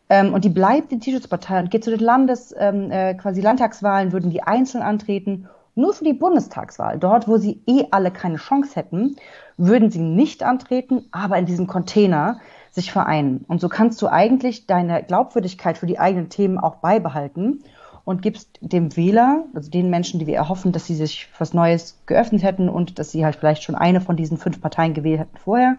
Ähm, 0.09 0.35
und 0.35 0.45
die 0.45 0.49
bleibt 0.49 0.91
die 0.91 0.99
Tierschutzpartei 0.99 1.61
und 1.61 1.71
geht 1.71 1.85
zu 1.85 1.91
den 1.91 2.01
Landes, 2.01 2.53
ähm, 2.59 2.91
äh, 2.91 3.15
quasi 3.15 3.41
Landtagswahlen, 3.41 4.11
würden 4.13 4.31
die 4.31 4.43
einzeln 4.43 4.83
antreten 4.83 5.49
nur 5.77 5.93
für 5.93 6.05
die 6.05 6.13
Bundestagswahl, 6.13 6.99
dort, 6.99 7.29
wo 7.29 7.37
sie 7.37 7.63
eh 7.67 7.85
alle 7.93 8.11
keine 8.11 8.37
Chance 8.37 8.75
hätten, 8.75 9.17
würden 9.57 9.91
sie 9.91 10.01
nicht 10.01 10.43
antreten, 10.43 11.07
aber 11.13 11.39
in 11.39 11.47
diesem 11.47 11.69
Container 11.69 12.41
sich 12.71 12.93
vereinen. 12.93 13.45
Und 13.49 13.61
so 13.61 13.69
kannst 13.69 14.01
du 14.03 14.09
eigentlich 14.09 14.67
deine 14.67 15.03
Glaubwürdigkeit 15.03 15.79
für 15.79 15.87
die 15.87 15.99
eigenen 15.99 16.29
Themen 16.29 16.59
auch 16.59 16.77
beibehalten 16.77 17.63
und 18.05 18.23
gibst 18.23 18.59
dem 18.61 18.97
Wähler, 18.97 19.45
also 19.55 19.71
den 19.71 19.91
Menschen, 19.91 20.19
die 20.19 20.27
wir 20.27 20.37
erhoffen, 20.37 20.73
dass 20.73 20.87
sie 20.87 20.95
sich 20.95 21.29
was 21.39 21.55
Neues 21.55 21.99
geöffnet 22.07 22.43
hätten 22.43 22.69
und 22.69 22.99
dass 22.99 23.11
sie 23.11 23.25
halt 23.25 23.37
vielleicht 23.37 23.63
schon 23.63 23.75
eine 23.75 24.01
von 24.01 24.17
diesen 24.17 24.39
fünf 24.39 24.61
Parteien 24.61 24.95
gewählt 24.95 25.21
hätten 25.21 25.37
vorher, 25.37 25.77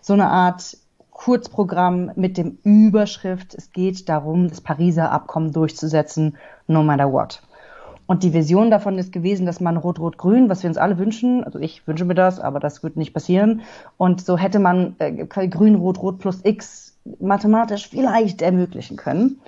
so 0.00 0.12
eine 0.12 0.28
Art 0.28 0.76
Kurzprogramm 1.10 2.12
mit 2.14 2.38
dem 2.38 2.58
Überschrift, 2.62 3.54
es 3.54 3.72
geht 3.72 4.08
darum, 4.08 4.48
das 4.48 4.60
Pariser 4.60 5.10
Abkommen 5.10 5.52
durchzusetzen, 5.52 6.36
no 6.68 6.84
matter 6.84 7.12
what. 7.12 7.42
Und 8.06 8.22
die 8.22 8.32
Vision 8.32 8.70
davon 8.70 8.96
ist 8.98 9.12
gewesen, 9.12 9.44
dass 9.44 9.60
man 9.60 9.76
Rot-Rot-Grün, 9.76 10.48
was 10.48 10.62
wir 10.62 10.68
uns 10.70 10.78
alle 10.78 10.96
wünschen, 10.96 11.44
also 11.44 11.58
ich 11.58 11.86
wünsche 11.86 12.06
mir 12.06 12.14
das, 12.14 12.40
aber 12.40 12.58
das 12.60 12.82
wird 12.82 12.96
nicht 12.96 13.12
passieren. 13.12 13.60
Und 13.98 14.24
so 14.24 14.38
hätte 14.38 14.60
man 14.60 14.96
äh, 14.98 15.26
Grün-Rot-Rot 15.26 16.18
plus 16.18 16.40
X 16.42 16.96
mathematisch 17.20 17.88
vielleicht 17.88 18.40
ermöglichen 18.40 18.96
können. 18.96 19.40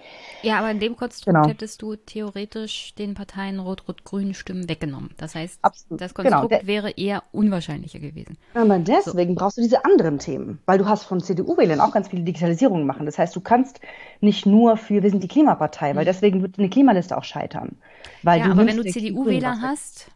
Ja, 0.43 0.59
aber 0.59 0.71
in 0.71 0.81
dem 0.81 0.97
Konstrukt 0.97 1.37
genau. 1.37 1.49
hättest 1.49 1.83
du 1.83 1.97
theoretisch 1.97 2.95
den 2.95 3.15
Parteien 3.15 3.61
Rot-Rot-Grün 3.61 4.35
Stimmen 4.35 4.69
weggenommen. 4.69 5.11
Das 5.17 5.35
heißt, 5.35 5.59
Absolut. 5.63 6.01
das 6.01 6.15
genau. 6.15 6.31
Konstrukt 6.31 6.61
genau. 6.61 6.67
wäre 6.67 6.91
eher 6.93 7.23
unwahrscheinlicher 7.33 7.99
gewesen. 7.99 8.39
Aber 8.55 8.79
deswegen 8.79 9.35
so. 9.35 9.41
brauchst 9.41 9.59
du 9.59 9.63
diese 9.63 9.85
anderen 9.85 10.19
Themen, 10.19 10.59
weil 10.67 10.79
du 10.79 10.87
hast 10.87 11.05
von 11.05 11.21
CDU-Wählern 11.21 11.81
auch 11.81 11.93
ganz 11.93 12.09
viele 12.09 12.23
Digitalisierungen 12.23 12.87
machen. 12.87 13.07
Das 13.07 13.19
heißt, 13.19 13.35
du 13.35 13.41
kannst 13.41 13.81
nicht 14.21 14.47
nur 14.47 14.77
für, 14.77 15.03
wir 15.03 15.11
sind 15.11 15.23
die 15.23 15.29
Klimapartei, 15.29 15.95
weil 15.95 16.05
mhm. 16.05 16.07
deswegen 16.07 16.43
wird 16.43 16.59
eine 16.59 16.71
Klimaliste 16.71 17.17
auch 17.17 17.25
scheitern. 17.25 17.77
Weil 18.23 18.41
ja, 18.41 18.51
aber 18.51 18.67
wenn 18.67 18.77
du 18.77 18.85
CDU-Wähler 18.85 19.61
hast, 19.61 20.11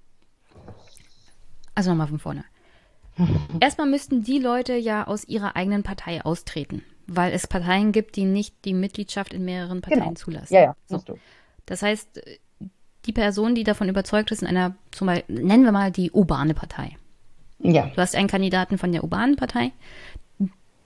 also 1.75 1.91
nochmal 1.91 2.09
von 2.09 2.19
vorne. 2.19 2.45
Erstmal 3.61 3.89
müssten 3.89 4.23
die 4.23 4.39
Leute 4.39 4.75
ja 4.75 5.07
aus 5.07 5.25
ihrer 5.25 5.55
eigenen 5.57 5.83
Partei 5.83 6.25
austreten 6.25 6.83
weil 7.07 7.33
es 7.33 7.47
Parteien 7.47 7.93
gibt, 7.93 8.17
die 8.17 8.25
nicht 8.25 8.55
die 8.65 8.75
Mitgliedschaft 8.75 9.33
in 9.33 9.45
mehreren 9.45 9.81
Parteien 9.81 10.03
genau. 10.03 10.15
zulassen. 10.15 10.55
Ja, 10.55 10.61
ja, 10.61 10.77
so. 10.87 11.03
Das 11.67 11.83
heißt, 11.83 12.21
die 13.07 13.13
Person, 13.13 13.55
die 13.55 13.65
davon 13.65 13.89
überzeugt 13.89 14.31
ist, 14.31 14.43
in 14.43 14.49
einer, 14.49 14.75
zum 14.91 15.07
Beispiel, 15.07 15.43
nennen 15.43 15.65
wir 15.65 15.73
mal 15.73 15.91
die 15.91 16.11
urbane 16.11 16.55
Partei. 16.55 16.97
Ja. 17.59 17.87
Du 17.87 17.97
hast 17.97 18.15
einen 18.15 18.29
Kandidaten 18.29 18.79
von 18.79 18.93
der 18.93 19.05
urbanen 19.05 19.37
Partei, 19.37 19.73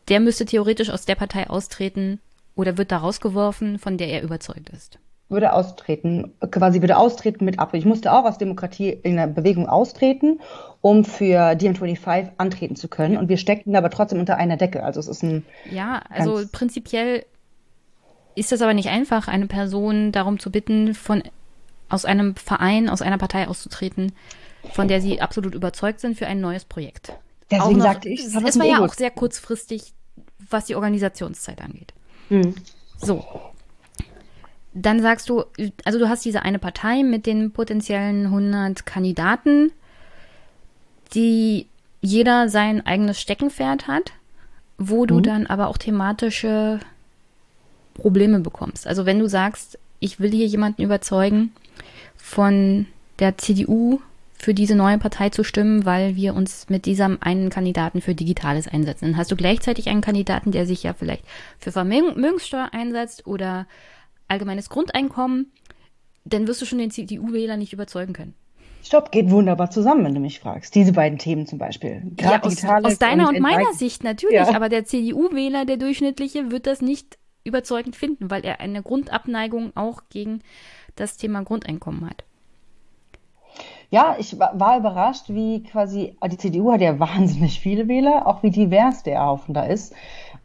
der 0.09 0.21
müsste 0.21 0.45
theoretisch 0.45 0.91
aus 0.91 1.05
der 1.05 1.17
Partei 1.17 1.49
austreten 1.51 2.21
oder 2.55 2.79
wird 2.79 2.93
da 2.93 2.99
rausgeworfen, 2.99 3.79
von 3.79 3.99
der 3.99 4.09
er 4.09 4.23
überzeugt 4.23 4.71
ist 4.71 4.99
würde 5.29 5.53
austreten, 5.53 6.33
quasi 6.51 6.81
würde 6.81 6.97
austreten 6.97 7.45
mit 7.45 7.59
Abrede. 7.59 7.79
Ich 7.79 7.85
musste 7.85 8.13
auch 8.13 8.25
aus 8.25 8.39
Demokratie 8.39 8.91
in 8.91 9.17
der 9.17 9.27
Bewegung 9.27 9.69
austreten, 9.69 10.41
um 10.81 11.05
für 11.05 11.53
DiEM25 11.53 12.31
antreten 12.39 12.77
zu 12.77 12.89
können. 12.89 13.17
Und 13.17 13.29
wir 13.29 13.37
steckten 13.37 13.77
aber 13.77 13.91
trotzdem 13.91 14.21
unter 14.21 14.37
einer 14.37 14.57
Decke. 14.57 14.83
Also 14.83 15.01
es 15.01 15.09
ist 15.09 15.23
ein. 15.23 15.45
Ja, 15.71 16.03
also 16.09 16.41
prinzipiell 16.51 17.25
ist 18.35 18.53
das 18.53 18.63
aber 18.63 18.73
nicht 18.73 18.89
einfach, 18.89 19.29
eine 19.29 19.47
Person 19.47 20.13
darum 20.13 20.39
zu 20.39 20.51
bitten, 20.51 20.95
von 20.95 21.23
aus 21.89 22.05
einem 22.05 22.37
Verein, 22.37 22.89
aus 22.89 23.03
einer 23.03 23.19
Partei 23.19 23.49
auszutreten, 23.49 24.13
von 24.73 24.89
der 24.89 25.01
sie 25.01 25.21
absolut 25.21 25.55
überzeugt 25.55 26.01
sind 26.01 26.17
für 26.17 26.27
ein 26.27 26.41
neues 26.41 26.65
Projekt. 26.65 27.13
Deswegen 27.51 27.79
noch, 27.79 27.85
sagte 27.85 28.09
ich, 28.09 28.21
es, 28.21 28.35
war 28.35 28.67
ja 28.67 28.85
auch 28.85 28.93
sehr 28.93 29.11
kurzfristig, 29.11 29.95
was 30.51 30.67
die 30.67 30.75
Organisationszeit 30.75 31.61
angeht. 31.63 31.95
Hm. 32.29 32.55
So, 32.99 33.25
dann 34.83 35.01
sagst 35.01 35.29
du, 35.29 35.45
also 35.85 35.99
du 35.99 36.09
hast 36.09 36.25
diese 36.25 36.43
eine 36.43 36.59
Partei 36.59 37.03
mit 37.03 37.27
den 37.27 37.51
potenziellen 37.51 38.27
100 38.27 38.87
Kandidaten, 38.87 39.73
die 41.15 41.67
jeder 42.01 42.49
sein 42.49 42.87
eigenes 42.87 43.21
Steckenpferd 43.21 43.89
hat, 43.89 44.13
wo 44.77 45.07
du 45.07 45.17
mhm. 45.17 45.23
dann 45.23 45.47
aber 45.47 45.69
auch 45.69 45.79
thematische 45.79 46.81
Probleme 47.95 48.41
bekommst. 48.41 48.87
Also 48.87 49.07
wenn 49.07 49.19
du 49.19 49.29
sagst, 49.29 49.79
ich 50.01 50.21
will 50.21 50.31
hier 50.31 50.47
jemanden 50.47 50.83
überzeugen, 50.83 51.53
von 52.17 52.87
der 53.19 53.39
CDU 53.39 54.01
für 54.39 54.55
diese 54.55 54.77
neue 54.77 54.99
Partei 54.99 55.31
zu 55.31 55.43
stimmen, 55.43 55.85
weil 55.85 56.15
wir 56.15 56.35
uns 56.35 56.69
mit 56.69 56.87
diesem 56.87 57.19
einen 57.21 57.51
Kandidaten 57.51 58.01
für 58.01 58.15
Digitales 58.15 58.69
einsetzen. 58.69 59.07
Dann 59.07 59.17
hast 59.17 59.33
du 59.33 59.37
gleichzeitig 59.37 59.89
einen 59.89 60.01
Kandidaten, 60.01 60.53
der 60.53 60.65
sich 60.67 60.85
ja 60.85 60.93
vielleicht 60.93 61.25
für 61.59 61.73
Vermögenssteuer 61.73 62.69
einsetzt 62.73 63.27
oder 63.27 63.67
allgemeines 64.29 64.69
Grundeinkommen, 64.69 65.53
dann 66.25 66.47
wirst 66.47 66.63
du 66.63 66.67
schon 66.67 66.79
den 66.79 66.91
CDU-Wähler 66.91 67.57
nicht 67.57 67.73
überzeugen 67.73 68.13
können. 68.13 68.35
Stopp, 68.85 69.11
geht 69.11 69.31
wunderbar 69.31 69.71
zusammen, 69.71 70.05
wenn 70.05 70.15
du 70.15 70.21
mich 70.21 70.41
fragst. 70.41 70.75
Diese 70.75 70.93
beiden 70.93 71.19
Themen 71.19 71.47
zum 71.47 71.59
Beispiel. 71.59 72.03
Ja, 72.21 72.43
aus, 72.43 72.65
aus, 72.65 72.99
deiner 72.99 73.29
und, 73.29 73.37
und 73.37 73.43
meiner 73.43 73.73
Sicht 73.75 74.05
natürlich, 74.05 74.37
ja. 74.37 74.55
aber 74.55 74.69
der 74.69 74.85
CDU-Wähler, 74.85 75.65
der 75.65 75.77
durchschnittliche, 75.77 76.51
wird 76.51 76.67
das 76.67 76.81
nicht 76.81 77.19
überzeugend 77.45 77.97
finden, 77.97 78.31
weil 78.31 78.45
er 78.45 78.61
eine 78.61 78.83
Grundabneigung 78.83 79.73
auch 79.75 80.03
gegen 80.11 80.43
das 80.97 81.17
Thema 81.17 81.43
Grundeinkommen 81.43 82.09
hat. 82.09 82.25
Ja, 83.91 84.17
ich 84.19 84.39
war 84.39 84.79
überrascht, 84.79 85.25
wie 85.29 85.63
quasi, 85.63 86.17
die 86.27 86.37
CDU 86.37 86.73
hat 86.73 86.81
ja 86.81 86.99
wahnsinnig 87.01 87.61
viele 87.61 87.89
Wähler, 87.89 88.27
auch 88.27 88.43
wie 88.43 88.51
divers 88.51 89.03
der 89.03 89.25
Haufen 89.25 89.55
da 89.55 89.65
ist. 89.65 89.95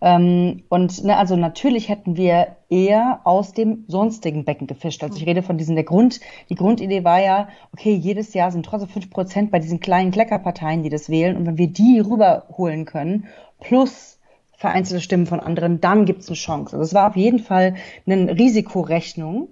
Ähm, 0.04 0.64
und 0.68 1.06
ne, 1.06 1.16
also 1.16 1.38
natürlich 1.38 1.88
hätten 1.88 2.18
wir 2.18 2.58
eher 2.70 3.22
aus 3.24 3.54
dem 3.54 3.86
sonstigen 3.88 4.44
Becken 4.44 4.68
gefischt. 4.68 5.02
Also 5.02 5.16
ich 5.16 5.26
rede 5.26 5.42
von 5.44 5.58
diesen, 5.58 5.76
der 5.76 5.86
Grund, 5.86 6.20
die 6.50 6.56
Grundidee 6.56 7.06
war 7.06 7.22
ja, 7.22 7.48
okay, 7.72 7.94
jedes 7.94 8.34
Jahr 8.34 8.52
sind 8.52 8.66
trotzdem 8.66 8.90
fünf 8.90 9.10
Prozent 9.10 9.50
bei 9.50 9.60
diesen 9.60 9.80
kleinen 9.80 10.12
Kleckerparteien, 10.12 10.84
die 10.84 10.90
das 10.90 11.08
wählen. 11.08 11.38
Und 11.38 11.46
wenn 11.46 11.58
wir 11.58 11.68
die 11.68 12.02
rüberholen 12.02 12.84
können, 12.84 13.28
plus 13.62 14.20
vereinzelte 14.58 15.02
Stimmen 15.02 15.26
von 15.26 15.40
anderen, 15.40 15.80
dann 15.80 16.04
gibt's 16.04 16.28
eine 16.28 16.36
Chance. 16.36 16.76
Also 16.76 16.84
es 16.84 16.94
war 16.94 17.08
auf 17.08 17.16
jeden 17.16 17.40
Fall 17.40 17.76
eine 18.06 18.38
Risikorechnung. 18.38 19.48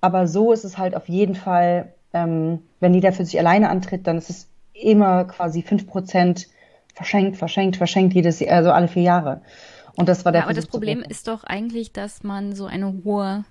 Aber 0.00 0.26
so 0.26 0.54
ist 0.54 0.64
es 0.64 0.78
halt 0.78 0.96
auf 0.96 1.10
jeden 1.10 1.34
Fall, 1.34 1.92
ähm, 2.14 2.60
wenn 2.80 2.94
jeder 2.94 3.12
für 3.12 3.26
sich 3.26 3.38
alleine 3.38 3.68
antritt, 3.68 4.06
dann 4.06 4.16
ist 4.16 4.30
es 4.30 4.48
immer 4.72 5.24
quasi 5.24 5.60
fünf 5.60 5.86
Prozent 5.86 6.48
verschenkt, 6.94 7.36
verschenkt, 7.36 7.76
verschenkt 7.76 8.14
jedes 8.14 8.40
Jahr, 8.40 8.56
also 8.56 8.70
alle 8.72 8.88
vier 8.88 9.02
Jahre. 9.02 9.42
Und 9.96 10.08
das 10.08 10.24
war 10.24 10.32
der 10.32 10.42
ja, 10.42 10.44
Aber 10.46 10.54
das 10.54 10.66
Problem 10.66 11.02
ist 11.02 11.28
doch 11.28 11.44
eigentlich, 11.44 11.92
dass 11.92 12.22
man 12.22 12.54
so 12.54 12.66
eine 12.66 13.02
hohe 13.04 13.44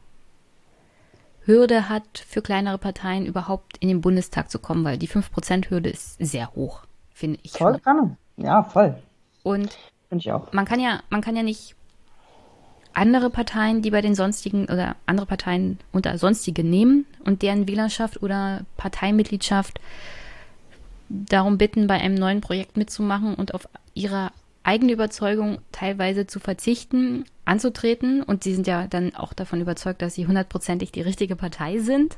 Hürde 1.45 1.89
hat, 1.89 2.23
für 2.27 2.41
kleinere 2.41 2.77
Parteien 2.77 3.25
überhaupt 3.25 3.77
in 3.77 3.87
den 3.87 4.01
Bundestag 4.01 4.51
zu 4.51 4.59
kommen, 4.59 4.83
weil 4.83 4.97
die 4.97 5.07
5%-Hürde 5.07 5.89
ist 5.89 6.17
sehr 6.19 6.53
hoch, 6.53 6.83
finde 7.13 7.39
ich. 7.43 7.53
Voll 7.53 7.79
kann. 7.79 8.17
Ja, 8.37 8.63
voll. 8.63 8.95
Und 9.43 9.77
ich 10.11 10.31
auch. 10.31 10.53
man 10.53 10.65
kann 10.65 10.79
ja, 10.79 11.01
man 11.09 11.21
kann 11.21 11.35
ja 11.35 11.43
nicht 11.43 11.75
andere 12.93 13.29
Parteien, 13.29 13.81
die 13.81 13.91
bei 13.91 14.01
den 14.01 14.15
sonstigen 14.15 14.65
oder 14.65 14.95
andere 15.05 15.25
Parteien 15.25 15.79
unter 15.91 16.17
sonstige 16.17 16.63
nehmen 16.63 17.05
und 17.23 17.41
deren 17.41 17.67
Wählerschaft 17.67 18.21
oder 18.21 18.61
Parteimitgliedschaft 18.77 19.79
darum 21.09 21.57
bitten, 21.57 21.87
bei 21.87 21.95
einem 21.95 22.15
neuen 22.15 22.41
Projekt 22.41 22.77
mitzumachen 22.77 23.35
und 23.35 23.53
auf 23.53 23.67
ihre 23.93 24.31
eigene 24.63 24.91
Überzeugung 24.91 25.59
teilweise 25.71 26.27
zu 26.27 26.39
verzichten, 26.39 27.25
anzutreten. 27.45 28.23
Und 28.23 28.43
sie 28.43 28.53
sind 28.53 28.67
ja 28.67 28.87
dann 28.87 29.15
auch 29.15 29.33
davon 29.33 29.61
überzeugt, 29.61 30.01
dass 30.01 30.15
sie 30.15 30.27
hundertprozentig 30.27 30.91
die 30.91 31.01
richtige 31.01 31.35
Partei 31.35 31.79
sind 31.79 32.17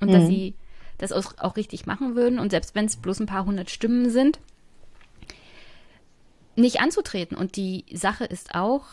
und 0.00 0.08
mhm. 0.08 0.12
dass 0.12 0.26
sie 0.26 0.54
das 0.98 1.12
auch, 1.12 1.56
richtig 1.56 1.86
machen 1.86 2.14
würden 2.14 2.38
und 2.38 2.50
selbst 2.50 2.76
wenn 2.76 2.84
es 2.84 2.96
bloß 2.96 3.20
ein 3.20 3.26
paar 3.26 3.44
hundert 3.44 3.70
Stimmen 3.70 4.08
sind, 4.08 4.38
nicht 6.54 6.80
anzutreten. 6.80 7.36
Und 7.36 7.56
die 7.56 7.84
Sache 7.92 8.24
ist 8.24 8.54
auch, 8.54 8.84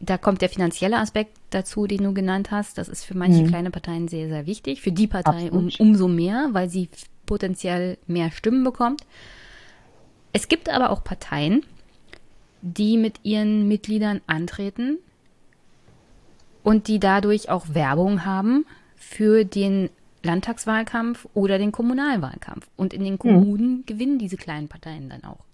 da 0.00 0.18
kommt 0.18 0.42
der 0.42 0.50
finanzielle 0.50 0.98
Aspekt 0.98 1.36
dazu, 1.50 1.86
den 1.86 2.04
du 2.04 2.12
genannt 2.12 2.50
hast. 2.50 2.78
Das 2.78 2.88
ist 2.88 3.04
für 3.04 3.16
manche 3.16 3.42
mhm. 3.42 3.48
kleine 3.48 3.70
Parteien 3.70 4.08
sehr, 4.08 4.28
sehr 4.28 4.46
wichtig. 4.46 4.82
Für 4.82 4.92
die 4.92 5.06
Partei 5.06 5.50
um, 5.50 5.70
umso 5.78 6.08
mehr, 6.08 6.48
weil 6.52 6.68
sie 6.68 6.90
potenziell 7.26 7.96
mehr 8.06 8.30
Stimmen 8.30 8.62
bekommt. 8.62 9.02
Es 10.32 10.48
gibt 10.48 10.68
aber 10.68 10.90
auch 10.90 11.04
Parteien, 11.04 11.64
die 12.62 12.96
mit 12.96 13.20
ihren 13.22 13.68
Mitgliedern 13.68 14.20
antreten 14.26 14.98
und 16.62 16.88
die 16.88 16.98
dadurch 16.98 17.50
auch 17.50 17.74
Werbung 17.74 18.24
haben 18.24 18.66
für 18.96 19.44
den 19.44 19.90
Landtagswahlkampf 20.22 21.26
oder 21.34 21.58
den 21.58 21.72
Kommunalwahlkampf. 21.72 22.68
Und 22.76 22.92
in 22.92 23.04
den 23.04 23.14
mhm. 23.14 23.18
Kommunen 23.18 23.70
mhm. 23.78 23.86
gewinnen 23.86 24.18
diese 24.18 24.36
kleinen 24.36 24.68
Parteien 24.68 25.08
dann 25.08 25.24
auch. 25.24 25.44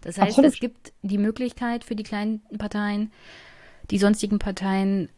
Das 0.00 0.18
heißt, 0.18 0.38
Absolut. 0.38 0.52
es 0.52 0.60
gibt 0.60 0.92
die 1.02 1.18
Möglichkeit 1.18 1.82
für 1.82 1.96
die 1.96 2.04
kleinen 2.04 2.40
Parteien, 2.58 3.10
die 3.90 3.98
sonstigen 3.98 4.38
Parteien 4.38 5.08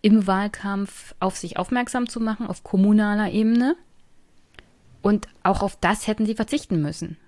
im 0.00 0.26
Wahlkampf 0.26 1.14
auf 1.20 1.36
sich 1.36 1.58
aufmerksam 1.58 2.08
zu 2.08 2.20
machen, 2.20 2.46
auf 2.46 2.64
kommunaler 2.64 3.30
Ebene. 3.30 3.76
Und 5.02 5.28
auch 5.42 5.62
auf 5.62 5.76
das 5.76 6.06
hätten 6.06 6.26
sie 6.26 6.34
verzichten 6.34 6.80
müssen. 6.80 7.18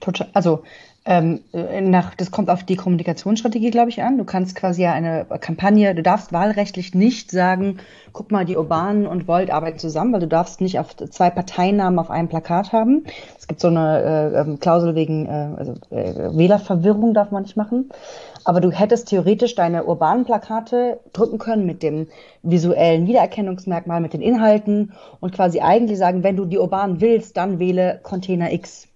Total. 0.00 0.30
Also 0.32 0.64
ähm, 1.06 1.40
nach, 1.52 2.14
das 2.14 2.30
kommt 2.30 2.50
auf 2.50 2.62
die 2.62 2.76
Kommunikationsstrategie, 2.76 3.70
glaube 3.70 3.88
ich, 3.88 4.02
an. 4.02 4.18
Du 4.18 4.24
kannst 4.24 4.54
quasi 4.54 4.82
ja 4.82 4.92
eine 4.92 5.24
Kampagne, 5.40 5.94
du 5.94 6.02
darfst 6.02 6.30
wahlrechtlich 6.30 6.94
nicht 6.94 7.30
sagen, 7.30 7.78
guck 8.12 8.30
mal, 8.30 8.44
die 8.44 8.56
Urbanen 8.56 9.06
und 9.06 9.26
Volt 9.26 9.50
arbeiten 9.50 9.78
zusammen, 9.78 10.12
weil 10.12 10.20
du 10.20 10.28
darfst 10.28 10.60
nicht 10.60 10.78
auf 10.78 10.94
zwei 10.94 11.30
Parteinamen 11.30 11.98
auf 11.98 12.10
einem 12.10 12.28
Plakat 12.28 12.72
haben. 12.72 13.04
Es 13.38 13.48
gibt 13.48 13.60
so 13.60 13.68
eine 13.68 14.02
äh, 14.34 14.40
ähm, 14.40 14.60
Klausel 14.60 14.94
wegen 14.94 15.24
äh, 15.24 15.48
also, 15.56 15.72
äh, 15.90 16.36
Wählerverwirrung 16.36 17.14
darf 17.14 17.30
man 17.30 17.44
nicht 17.44 17.56
machen. 17.56 17.88
Aber 18.44 18.60
du 18.60 18.70
hättest 18.70 19.08
theoretisch 19.08 19.54
deine 19.54 19.84
urbanen 19.84 20.26
Plakate 20.26 21.00
drücken 21.14 21.38
können 21.38 21.64
mit 21.64 21.82
dem 21.82 22.08
visuellen 22.42 23.06
Wiedererkennungsmerkmal, 23.06 24.00
mit 24.02 24.12
den 24.12 24.22
Inhalten 24.22 24.92
und 25.20 25.32
quasi 25.32 25.60
eigentlich 25.60 25.98
sagen, 25.98 26.22
wenn 26.22 26.36
du 26.36 26.44
die 26.44 26.58
urbanen 26.58 27.00
willst, 27.00 27.38
dann 27.38 27.58
wähle 27.58 28.00
Container 28.02 28.52
X. 28.52 28.89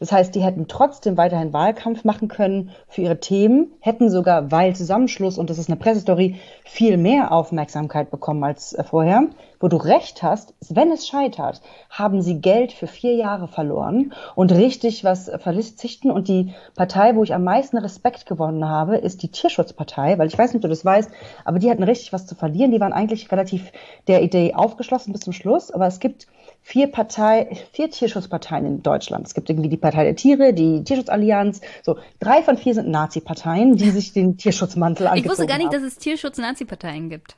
Das 0.00 0.12
heißt, 0.12 0.34
die 0.34 0.42
hätten 0.42 0.68
trotzdem 0.68 1.16
weiterhin 1.16 1.52
Wahlkampf 1.52 2.04
machen 2.04 2.28
können 2.28 2.70
für 2.88 3.02
ihre 3.02 3.20
Themen, 3.20 3.72
hätten 3.80 4.10
sogar, 4.10 4.50
weil 4.50 4.74
Zusammenschluss, 4.74 5.38
und 5.38 5.50
das 5.50 5.58
ist 5.58 5.68
eine 5.68 5.76
Pressestory, 5.76 6.36
viel 6.64 6.96
mehr 6.96 7.32
Aufmerksamkeit 7.32 8.10
bekommen 8.10 8.44
als 8.44 8.72
äh, 8.72 8.84
vorher. 8.84 9.28
Wo 9.60 9.68
du 9.68 9.76
recht 9.78 10.22
hast, 10.22 10.52
wenn 10.68 10.92
es 10.92 11.08
scheitert, 11.08 11.62
haben 11.88 12.20
sie 12.20 12.40
Geld 12.40 12.72
für 12.72 12.86
vier 12.86 13.14
Jahre 13.14 13.48
verloren 13.48 14.12
und 14.34 14.52
richtig 14.52 15.04
was 15.04 15.30
verzichten. 15.38 16.10
Und 16.10 16.28
die 16.28 16.52
Partei, 16.74 17.16
wo 17.16 17.22
ich 17.22 17.32
am 17.32 17.44
meisten 17.44 17.78
Respekt 17.78 18.26
gewonnen 18.26 18.68
habe, 18.68 18.96
ist 18.96 19.22
die 19.22 19.28
Tierschutzpartei, 19.28 20.18
weil 20.18 20.26
ich 20.26 20.36
weiß 20.36 20.50
nicht, 20.50 20.56
ob 20.56 20.62
du 20.62 20.68
das 20.68 20.84
weißt, 20.84 21.10
aber 21.46 21.58
die 21.58 21.70
hatten 21.70 21.82
richtig 21.82 22.12
was 22.12 22.26
zu 22.26 22.34
verlieren. 22.34 22.72
Die 22.72 22.80
waren 22.80 22.92
eigentlich 22.92 23.32
relativ 23.32 23.72
der 24.06 24.22
Idee 24.22 24.52
aufgeschlossen 24.54 25.12
bis 25.12 25.22
zum 25.22 25.32
Schluss. 25.32 25.70
Aber 25.70 25.86
es 25.86 25.98
gibt 25.98 26.26
vier 26.66 26.86
Partei, 26.90 27.58
vier 27.72 27.90
Tierschutzparteien 27.90 28.64
in 28.64 28.82
Deutschland. 28.82 29.26
Es 29.26 29.34
gibt 29.34 29.50
irgendwie 29.50 29.68
die 29.68 29.76
Partei 29.76 30.02
der 30.04 30.16
Tiere, 30.16 30.54
die 30.54 30.82
Tierschutzallianz. 30.82 31.60
So 31.82 31.98
drei 32.20 32.42
von 32.42 32.56
vier 32.56 32.72
sind 32.72 32.88
Nazi-Parteien, 32.88 33.76
die 33.76 33.90
sich 33.90 34.14
den 34.14 34.38
Tierschutzmantel 34.38 35.06
angezogen 35.06 35.26
Ich 35.26 35.30
wusste 35.30 35.46
gar 35.46 35.58
nicht, 35.58 35.66
haben. 35.66 35.82
dass 35.82 35.82
es 35.82 35.98
Tierschutz-Nazi-Parteien 35.98 37.10
gibt. 37.10 37.36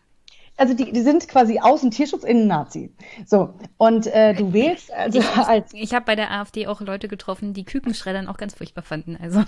Also 0.57 0.75
die, 0.75 0.93
die 0.93 1.01
sind 1.01 1.27
quasi 1.27 1.59
außen 1.59 1.91
Tierschutz, 1.91 2.23
innen 2.23 2.47
Nazi. 2.47 2.95
So 3.27 3.53
und 3.77 4.07
äh, 4.07 4.33
du 4.33 4.53
wählst 4.53 4.93
also 4.93 5.19
ich, 5.19 5.37
als 5.37 5.75
ich 5.75 5.93
habe 5.93 6.07
bei 6.07 6.15
der 6.15 6.31
AfD 6.31 6.69
auch 6.69 6.81
Leute 6.81 7.09
getroffen, 7.09 7.53
die 7.53 7.65
Kükenschreddern 7.65 8.29
auch 8.29 8.37
ganz 8.37 8.55
furchtbar 8.55 8.83
fanden. 8.83 9.19
Also 9.21 9.43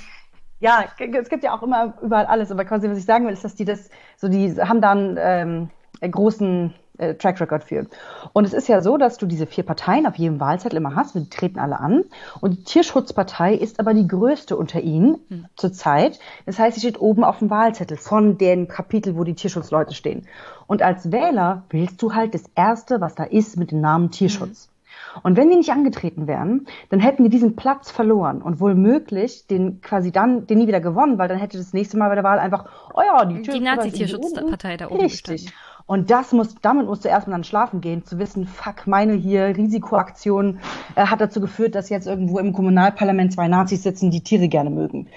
ja, 0.59 0.87
es 0.99 1.29
gibt 1.29 1.45
ja 1.45 1.57
auch 1.57 1.63
immer 1.63 1.95
überall 2.03 2.27
alles, 2.27 2.51
aber 2.51 2.65
quasi 2.65 2.91
was 2.91 2.99
ich 2.99 3.05
sagen 3.05 3.27
will, 3.27 3.33
ist, 3.33 3.45
dass 3.45 3.55
die 3.55 3.65
das 3.65 3.91
so 4.17 4.29
die 4.29 4.61
haben 4.61 4.81
dann 4.81 5.17
ähm, 5.21 5.71
großen 6.01 6.75
äh, 6.99 7.15
Track 7.15 7.41
Record 7.41 7.65
für. 7.65 7.87
Und 8.33 8.45
es 8.45 8.53
ist 8.53 8.69
ja 8.69 8.83
so, 8.83 8.97
dass 8.97 9.19
du 9.19 9.27
diese 9.27 9.47
vier 9.47 9.65
Parteien 9.65 10.07
auf 10.07 10.17
jedem 10.17 10.41
Wahlzettel 10.41 10.77
immer 10.77 10.95
hast, 10.95 11.15
die 11.15 11.29
treten 11.29 11.59
alle 11.59 11.81
an. 11.81 12.05
Und 12.41 12.59
die 12.59 12.65
Tierschutzpartei 12.65 13.55
ist 13.55 13.81
aber 13.81 13.95
die 13.95 14.07
größte 14.07 14.57
unter 14.57 14.81
ihnen 14.81 15.19
hm. 15.29 15.47
zurzeit. 15.57 16.19
Das 16.47 16.59
heißt, 16.59 16.75
sie 16.75 16.81
steht 16.81 17.01
oben 17.01 17.25
auf 17.25 17.39
dem 17.39 17.51
Wahlzettel 17.51 17.97
von 17.97 18.39
dem 18.39 18.69
Kapitel, 18.69 19.17
wo 19.17 19.25
die 19.25 19.35
Tierschutzleute 19.35 19.95
stehen. 19.95 20.27
Und 20.67 20.83
als 20.83 21.11
Wähler 21.11 21.63
wählst 21.71 22.03
du 22.03 22.15
halt 22.15 22.35
das 22.35 22.45
Erste, 22.55 23.01
was 23.01 23.15
da 23.15 23.25
ist, 23.25 23.57
mit 23.57 23.71
dem 23.71 23.81
Namen 23.81 24.11
Tierschutz. 24.11 24.67
Hm. 24.67 24.79
Und 25.23 25.37
wenn 25.37 25.51
die 25.51 25.57
nicht 25.57 25.71
angetreten 25.71 26.27
wären, 26.27 26.67
dann 26.91 27.01
hätten 27.01 27.25
die 27.25 27.31
diesen 27.31 27.57
Platz 27.57 27.91
verloren 27.91 28.43
und 28.43 28.61
wohl 28.61 28.75
möglich 28.75 29.47
den 29.47 29.81
quasi 29.81 30.13
dann 30.13 30.47
den 30.47 30.59
nie 30.59 30.67
wieder 30.67 30.81
gewonnen, 30.81 31.19
weil 31.19 31.29
dann 31.29 31.39
hätte 31.39 31.59
das 31.59 31.73
nächste 31.73 31.97
Mal 31.97 32.09
bei 32.09 32.15
der 32.15 32.25
Wahl 32.25 32.39
einfach, 32.39 32.67
oh 32.95 33.01
ja, 33.01 33.25
die, 33.25 33.43
die 33.43 33.61
Nazi-Tierschutzpartei 33.61 34.77
da 34.77 34.91
oben 34.91 35.01
Richtig. 35.01 35.47
Gestanden. 35.47 35.68
Und 35.89 36.11
das 36.11 36.33
muss, 36.33 36.55
damit 36.61 36.87
musst 36.87 37.07
du 37.07 37.09
erstmal 37.09 37.37
dann 37.37 37.45
schlafen 37.45 37.81
gehen, 37.81 38.05
zu 38.05 38.19
wissen, 38.19 38.47
fuck, 38.47 38.87
meine 38.87 39.15
hier 39.15 39.57
Risikoaktion 39.57 40.61
äh, 40.97 41.07
hat 41.07 41.23
dazu 41.23 41.41
geführt, 41.41 41.75
dass 41.75 41.89
jetzt 41.89 42.07
irgendwo 42.07 42.39
im 42.39 42.53
Kommunalparlament 42.53 43.33
zwei 43.33 43.49
Nazis 43.49 43.85
sitzen, 43.85 44.11
die 44.11 44.21
Tiere 44.21 44.49
gerne 44.49 44.69
mögen. 44.69 45.09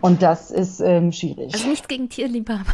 Und 0.00 0.22
das 0.22 0.50
ist 0.50 0.80
ähm, 0.80 1.12
schwierig. 1.12 1.52
Also 1.52 1.68
nichts 1.68 1.86
gegen 1.88 2.08
Tierliebhaber. 2.08 2.72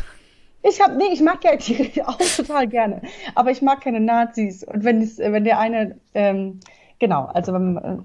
Ich 0.62 0.80
hab, 0.80 0.96
nee, 0.96 1.08
ich 1.12 1.22
mag 1.22 1.42
ja 1.42 1.56
Tiere 1.56 1.90
auch 2.06 2.18
total 2.18 2.68
gerne. 2.68 3.02
Aber 3.34 3.50
ich 3.50 3.62
mag 3.62 3.80
keine 3.80 3.98
Nazis. 3.98 4.62
Und 4.62 4.84
wenn, 4.84 5.02
es, 5.02 5.18
wenn 5.18 5.42
der 5.42 5.58
eine, 5.58 5.98
ähm, 6.14 6.60
genau, 7.00 7.24
also 7.24 7.52
wenn, 7.52 7.76
äh, 7.78 7.96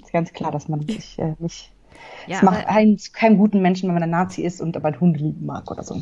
ist 0.00 0.12
ganz 0.12 0.32
klar, 0.32 0.52
dass 0.52 0.68
man 0.68 0.82
sich 0.86 1.18
äh, 1.18 1.34
nicht, 1.40 1.72
ja, 2.28 2.36
es 2.36 2.42
macht 2.42 2.68
einen 2.68 3.00
keinen 3.12 3.38
guten 3.38 3.60
Menschen, 3.60 3.88
wenn 3.88 3.94
man 3.94 4.04
ein 4.04 4.10
Nazi 4.10 4.42
ist 4.42 4.60
und 4.60 4.76
aber 4.76 4.92
Hunde 5.00 5.18
lieben 5.18 5.46
mag 5.46 5.68
oder 5.68 5.82
so. 5.82 6.00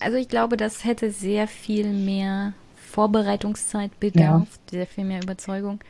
Also 0.00 0.16
ich 0.16 0.28
glaube, 0.28 0.56
das 0.56 0.84
hätte 0.84 1.10
sehr 1.10 1.48
viel 1.48 1.92
mehr 1.92 2.52
Vorbereitungszeit 2.76 3.98
bedarf, 4.00 4.48
ja. 4.48 4.70
sehr 4.70 4.86
viel 4.86 5.04
mehr 5.04 5.22
Überzeugung. 5.22 5.80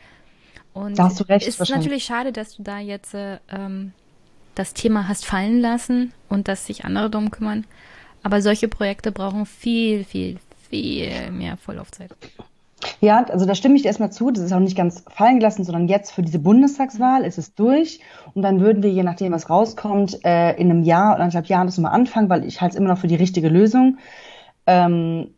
Und 0.73 0.99
da 0.99 1.05
hast 1.05 1.21
du 1.21 1.25
recht. 1.25 1.47
Es 1.47 1.61
ist 1.61 1.71
natürlich 1.71 2.05
schade, 2.05 2.33
dass 2.33 2.57
du 2.57 2.63
da 2.63 2.79
jetzt 2.79 3.15
äh, 3.15 3.39
ähm, 3.51 3.93
das 4.55 4.75
Thema 4.75 5.09
hast 5.09 5.25
fallen 5.25 5.61
lassen 5.61 6.13
und 6.29 6.49
dass 6.49 6.67
sich 6.67 6.85
andere 6.85 7.11
darum 7.11 7.31
kümmern. 7.31 7.65
Aber 8.23 8.43
solche 8.43 8.69
Projekte 8.69 9.13
brauchen 9.13 9.47
viel, 9.47 10.05
viel, 10.05 10.39
viel 10.69 11.31
mehr 11.31 11.57
Vorlaufzeit. 11.57 12.11
Ja, 13.01 13.25
also 13.25 13.47
da 13.47 13.55
stimme 13.55 13.77
ich 13.77 13.83
dir 13.83 13.89
erstmal 13.89 14.13
zu. 14.13 14.31
Das 14.31 14.45
ist 14.45 14.53
auch 14.53 14.61
nicht 14.61 14.77
ganz 14.77 15.05
fallen 15.09 15.39
gelassen, 15.39 15.65
sondern 15.65 15.89
jetzt 15.89 16.13
für 16.13 16.23
diese 16.23 16.39
Bundestagswahl 16.39 17.25
ist 17.25 17.39
es 17.39 17.55
durch. 17.55 18.01
Und 18.35 18.43
dann 18.43 18.61
würden 18.61 18.83
wir, 18.83 18.91
je 18.91 19.03
nachdem, 19.03 19.33
was 19.33 19.51
rauskommt, 19.51 20.25
äh, 20.25 20.53
in 20.57 20.71
einem 20.71 20.83
Jahr 20.83 21.15
oder 21.15 21.25
anderthalb 21.25 21.47
Jahren 21.47 21.67
das 21.67 21.79
mal 21.79 21.91
anfangen, 21.91 22.29
weil 22.29 22.45
ich 22.45 22.61
halte 22.61 22.75
es 22.75 22.79
immer 22.79 22.89
noch 22.89 22.99
für 22.99 23.09
die 23.09 23.17
richtige 23.17 23.49
Lösung. 23.49 23.99
Ähm, 24.67 25.31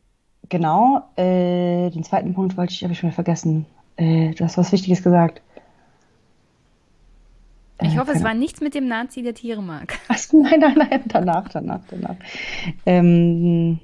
genau. 0.49 1.03
Äh, 1.17 1.91
den 1.91 2.05
zweiten 2.05 2.35
Punkt 2.35 2.57
wollte 2.57 2.73
ich, 2.73 2.83
habe 2.83 2.93
ich 2.93 2.99
schon 2.99 3.09
wieder 3.09 3.15
vergessen. 3.15 3.67
Äh, 3.97 4.33
du 4.35 4.45
hast 4.45 4.59
was 4.59 4.73
Wichtiges 4.73 5.03
gesagt. 5.03 5.43
Ich 7.83 7.99
hoffe, 7.99 8.13
es 8.13 8.23
war 8.23 8.35
nichts 8.35 8.61
mit 8.61 8.75
dem 8.75 8.89
Nazi, 8.89 9.23
der 9.23 9.35
Tiere 9.35 9.63
mag. 9.63 9.99
Ach, 10.09 10.19
nein, 10.33 10.61
nein, 10.61 10.75
nein, 10.77 11.03
danach, 11.07 11.49
danach, 11.49 11.81
danach. 11.89 12.17
Ähm, 12.85 13.79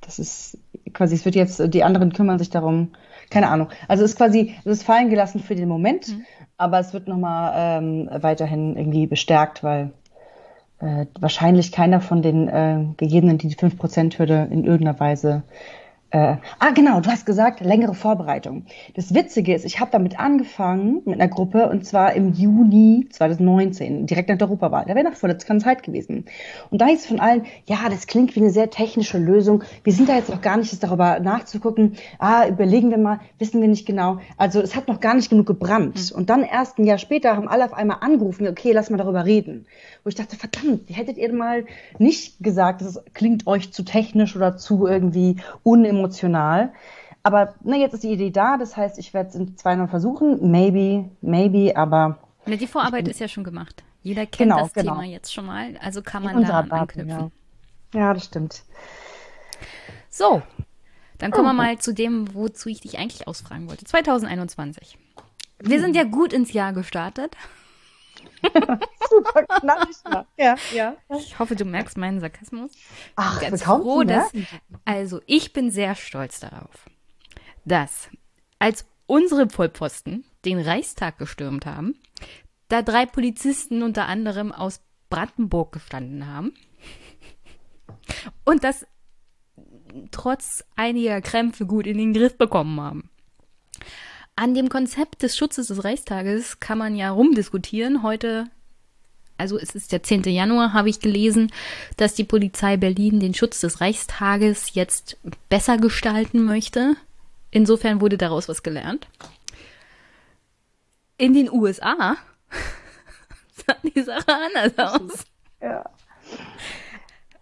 das 0.00 0.20
ist 0.20 0.58
quasi, 0.92 1.14
es 1.14 1.24
wird 1.24 1.34
jetzt, 1.34 1.62
die 1.72 1.84
anderen 1.84 2.12
kümmern 2.12 2.38
sich 2.38 2.50
darum, 2.50 2.92
keine 3.30 3.48
Ahnung. 3.48 3.68
Also 3.88 4.04
es 4.04 4.12
ist 4.12 4.16
quasi, 4.16 4.54
es 4.60 4.78
ist 4.78 4.82
fallen 4.82 5.10
gelassen 5.10 5.40
für 5.40 5.54
den 5.54 5.68
Moment, 5.68 6.08
mhm. 6.08 6.24
aber 6.56 6.78
es 6.78 6.92
wird 6.92 7.08
nochmal 7.08 7.52
ähm, 7.56 8.08
weiterhin 8.12 8.76
irgendwie 8.76 9.06
bestärkt, 9.06 9.62
weil 9.62 9.92
äh, 10.80 11.06
wahrscheinlich 11.18 11.72
keiner 11.72 12.00
von 12.00 12.22
den 12.22 12.48
äh, 12.48 12.84
gegebenen, 12.96 13.38
die 13.38 13.48
die 13.48 13.56
5%-Hürde 13.56 14.48
in 14.50 14.64
irgendeiner 14.64 14.98
Weise 15.00 15.42
äh, 16.12 16.36
ah, 16.58 16.70
genau, 16.74 17.00
du 17.00 17.10
hast 17.10 17.24
gesagt, 17.24 17.60
längere 17.60 17.94
Vorbereitung. 17.94 18.66
Das 18.94 19.14
Witzige 19.14 19.54
ist, 19.54 19.64
ich 19.64 19.80
habe 19.80 19.90
damit 19.90 20.20
angefangen 20.20 21.00
mit 21.06 21.18
einer 21.18 21.28
Gruppe 21.28 21.70
und 21.70 21.86
zwar 21.86 22.12
im 22.12 22.34
Juni 22.34 23.08
2019, 23.10 24.06
direkt 24.06 24.28
nach 24.28 24.36
der 24.36 24.46
Europawahl. 24.46 24.84
Da 24.86 24.94
wäre 24.94 25.08
noch 25.08 25.16
vor 25.16 25.30
der 25.30 25.38
Zeit 25.38 25.82
gewesen. 25.82 26.26
Und 26.68 26.82
da 26.82 26.86
hieß 26.86 27.00
es 27.00 27.06
von 27.06 27.18
allen, 27.18 27.46
ja, 27.64 27.78
das 27.88 28.06
klingt 28.06 28.36
wie 28.36 28.40
eine 28.40 28.50
sehr 28.50 28.68
technische 28.68 29.16
Lösung. 29.16 29.64
Wir 29.84 29.94
sind 29.94 30.06
da 30.06 30.16
jetzt 30.16 30.28
noch 30.28 30.42
gar 30.42 30.58
nicht 30.58 30.82
darüber 30.82 31.18
nachzugucken. 31.18 31.94
Ah, 32.18 32.46
überlegen 32.46 32.90
wir 32.90 32.98
mal, 32.98 33.20
wissen 33.38 33.62
wir 33.62 33.68
nicht 33.68 33.86
genau. 33.86 34.18
Also 34.36 34.60
es 34.60 34.76
hat 34.76 34.88
noch 34.88 35.00
gar 35.00 35.14
nicht 35.14 35.30
genug 35.30 35.46
gebrannt. 35.46 36.10
Mhm. 36.12 36.18
Und 36.18 36.28
dann 36.28 36.42
erst 36.42 36.78
ein 36.78 36.84
Jahr 36.84 36.98
später 36.98 37.36
haben 37.36 37.48
alle 37.48 37.64
auf 37.64 37.72
einmal 37.72 37.98
angerufen, 38.02 38.46
okay, 38.46 38.72
lass 38.72 38.90
mal 38.90 38.98
darüber 38.98 39.24
reden. 39.24 39.64
Wo 40.04 40.10
ich 40.10 40.14
dachte, 40.14 40.36
verdammt, 40.36 40.90
hättet 40.90 41.16
ihr 41.16 41.32
mal 41.32 41.64
nicht 41.98 42.38
gesagt, 42.40 42.82
das 42.82 43.02
klingt 43.14 43.46
euch 43.46 43.72
zu 43.72 43.82
technisch 43.82 44.36
oder 44.36 44.58
zu 44.58 44.86
irgendwie 44.86 45.36
unemotional 45.62 46.01
emotional. 46.02 46.72
Aber 47.22 47.54
na, 47.62 47.76
jetzt 47.76 47.94
ist 47.94 48.02
die 48.02 48.12
Idee 48.12 48.30
da, 48.30 48.56
das 48.56 48.76
heißt, 48.76 48.98
ich 48.98 49.14
werde 49.14 49.30
es 49.30 49.34
in 49.36 49.56
zwei 49.56 49.76
Mal 49.76 49.88
versuchen. 49.88 50.50
Maybe, 50.50 51.10
maybe, 51.20 51.76
aber. 51.76 52.18
Na, 52.46 52.56
die 52.56 52.66
Vorarbeit 52.66 53.06
ist 53.08 53.20
ja 53.20 53.28
schon 53.28 53.44
gemacht. 53.44 53.84
Jeder 54.02 54.26
kennt 54.26 54.50
genau, 54.50 54.58
das 54.64 54.72
genau. 54.72 54.94
Thema 54.94 55.04
jetzt 55.04 55.32
schon 55.32 55.46
mal, 55.46 55.76
also 55.80 56.02
kann 56.02 56.24
man 56.24 56.42
da 56.42 56.60
anknüpfen. 56.60 57.32
Ja. 57.94 58.00
ja, 58.00 58.14
das 58.14 58.24
stimmt. 58.24 58.64
So, 60.10 60.42
dann 61.18 61.30
kommen 61.30 61.46
wir 61.46 61.52
mal 61.52 61.78
zu 61.78 61.94
dem, 61.94 62.34
wozu 62.34 62.68
ich 62.68 62.80
dich 62.80 62.98
eigentlich 62.98 63.28
ausfragen 63.28 63.68
wollte. 63.68 63.84
2021. 63.84 64.98
Wir 65.60 65.80
sind 65.80 65.94
ja 65.94 66.02
gut 66.02 66.32
ins 66.32 66.52
Jahr 66.52 66.72
gestartet. 66.72 67.36
Super 69.10 69.44
knallig. 69.44 69.96
Ja, 70.36 70.56
ja. 70.72 70.96
Ich 71.16 71.38
hoffe, 71.38 71.56
du 71.56 71.64
merkst 71.64 71.96
meinen 71.96 72.20
Sarkasmus. 72.20 72.72
Ach, 73.16 73.40
Ganz 73.40 73.62
kaum 73.62 73.82
froh, 73.82 74.02
dass. 74.04 74.32
Also, 74.84 75.20
ich 75.26 75.52
bin 75.52 75.70
sehr 75.70 75.94
stolz 75.94 76.40
darauf, 76.40 76.86
dass 77.64 78.08
als 78.58 78.86
unsere 79.06 79.48
Vollpfosten 79.48 80.24
den 80.44 80.58
Reichstag 80.60 81.18
gestürmt 81.18 81.66
haben, 81.66 81.94
da 82.68 82.82
drei 82.82 83.06
Polizisten 83.06 83.82
unter 83.82 84.06
anderem 84.06 84.50
aus 84.52 84.80
Brandenburg 85.10 85.72
gestanden 85.72 86.26
haben 86.26 86.54
und 88.44 88.64
das 88.64 88.86
trotz 90.10 90.64
einiger 90.74 91.20
Krämpfe 91.20 91.66
gut 91.66 91.86
in 91.86 91.98
den 91.98 92.12
Griff 92.14 92.38
bekommen 92.38 92.80
haben. 92.80 93.10
An 94.34 94.54
dem 94.54 94.70
Konzept 94.70 95.22
des 95.22 95.36
Schutzes 95.36 95.66
des 95.66 95.84
Reichstages 95.84 96.58
kann 96.58 96.78
man 96.78 96.96
ja 96.96 97.10
rumdiskutieren. 97.10 98.02
Heute, 98.02 98.46
also 99.36 99.58
es 99.58 99.74
ist 99.74 99.92
der 99.92 100.02
10. 100.02 100.22
Januar, 100.22 100.72
habe 100.72 100.88
ich 100.88 101.00
gelesen, 101.00 101.52
dass 101.98 102.14
die 102.14 102.24
Polizei 102.24 102.78
Berlin 102.78 103.20
den 103.20 103.34
Schutz 103.34 103.60
des 103.60 103.82
Reichstages 103.82 104.74
jetzt 104.74 105.18
besser 105.50 105.76
gestalten 105.76 106.44
möchte. 106.44 106.96
Insofern 107.50 108.00
wurde 108.00 108.16
daraus 108.16 108.48
was 108.48 108.62
gelernt. 108.62 109.06
In 111.18 111.34
den 111.34 111.52
USA 111.52 112.16
sah 113.66 113.76
die 113.82 114.00
Sache 114.00 114.34
anders 114.34 114.78
aus. 114.78 115.24
Ja. 115.60 115.84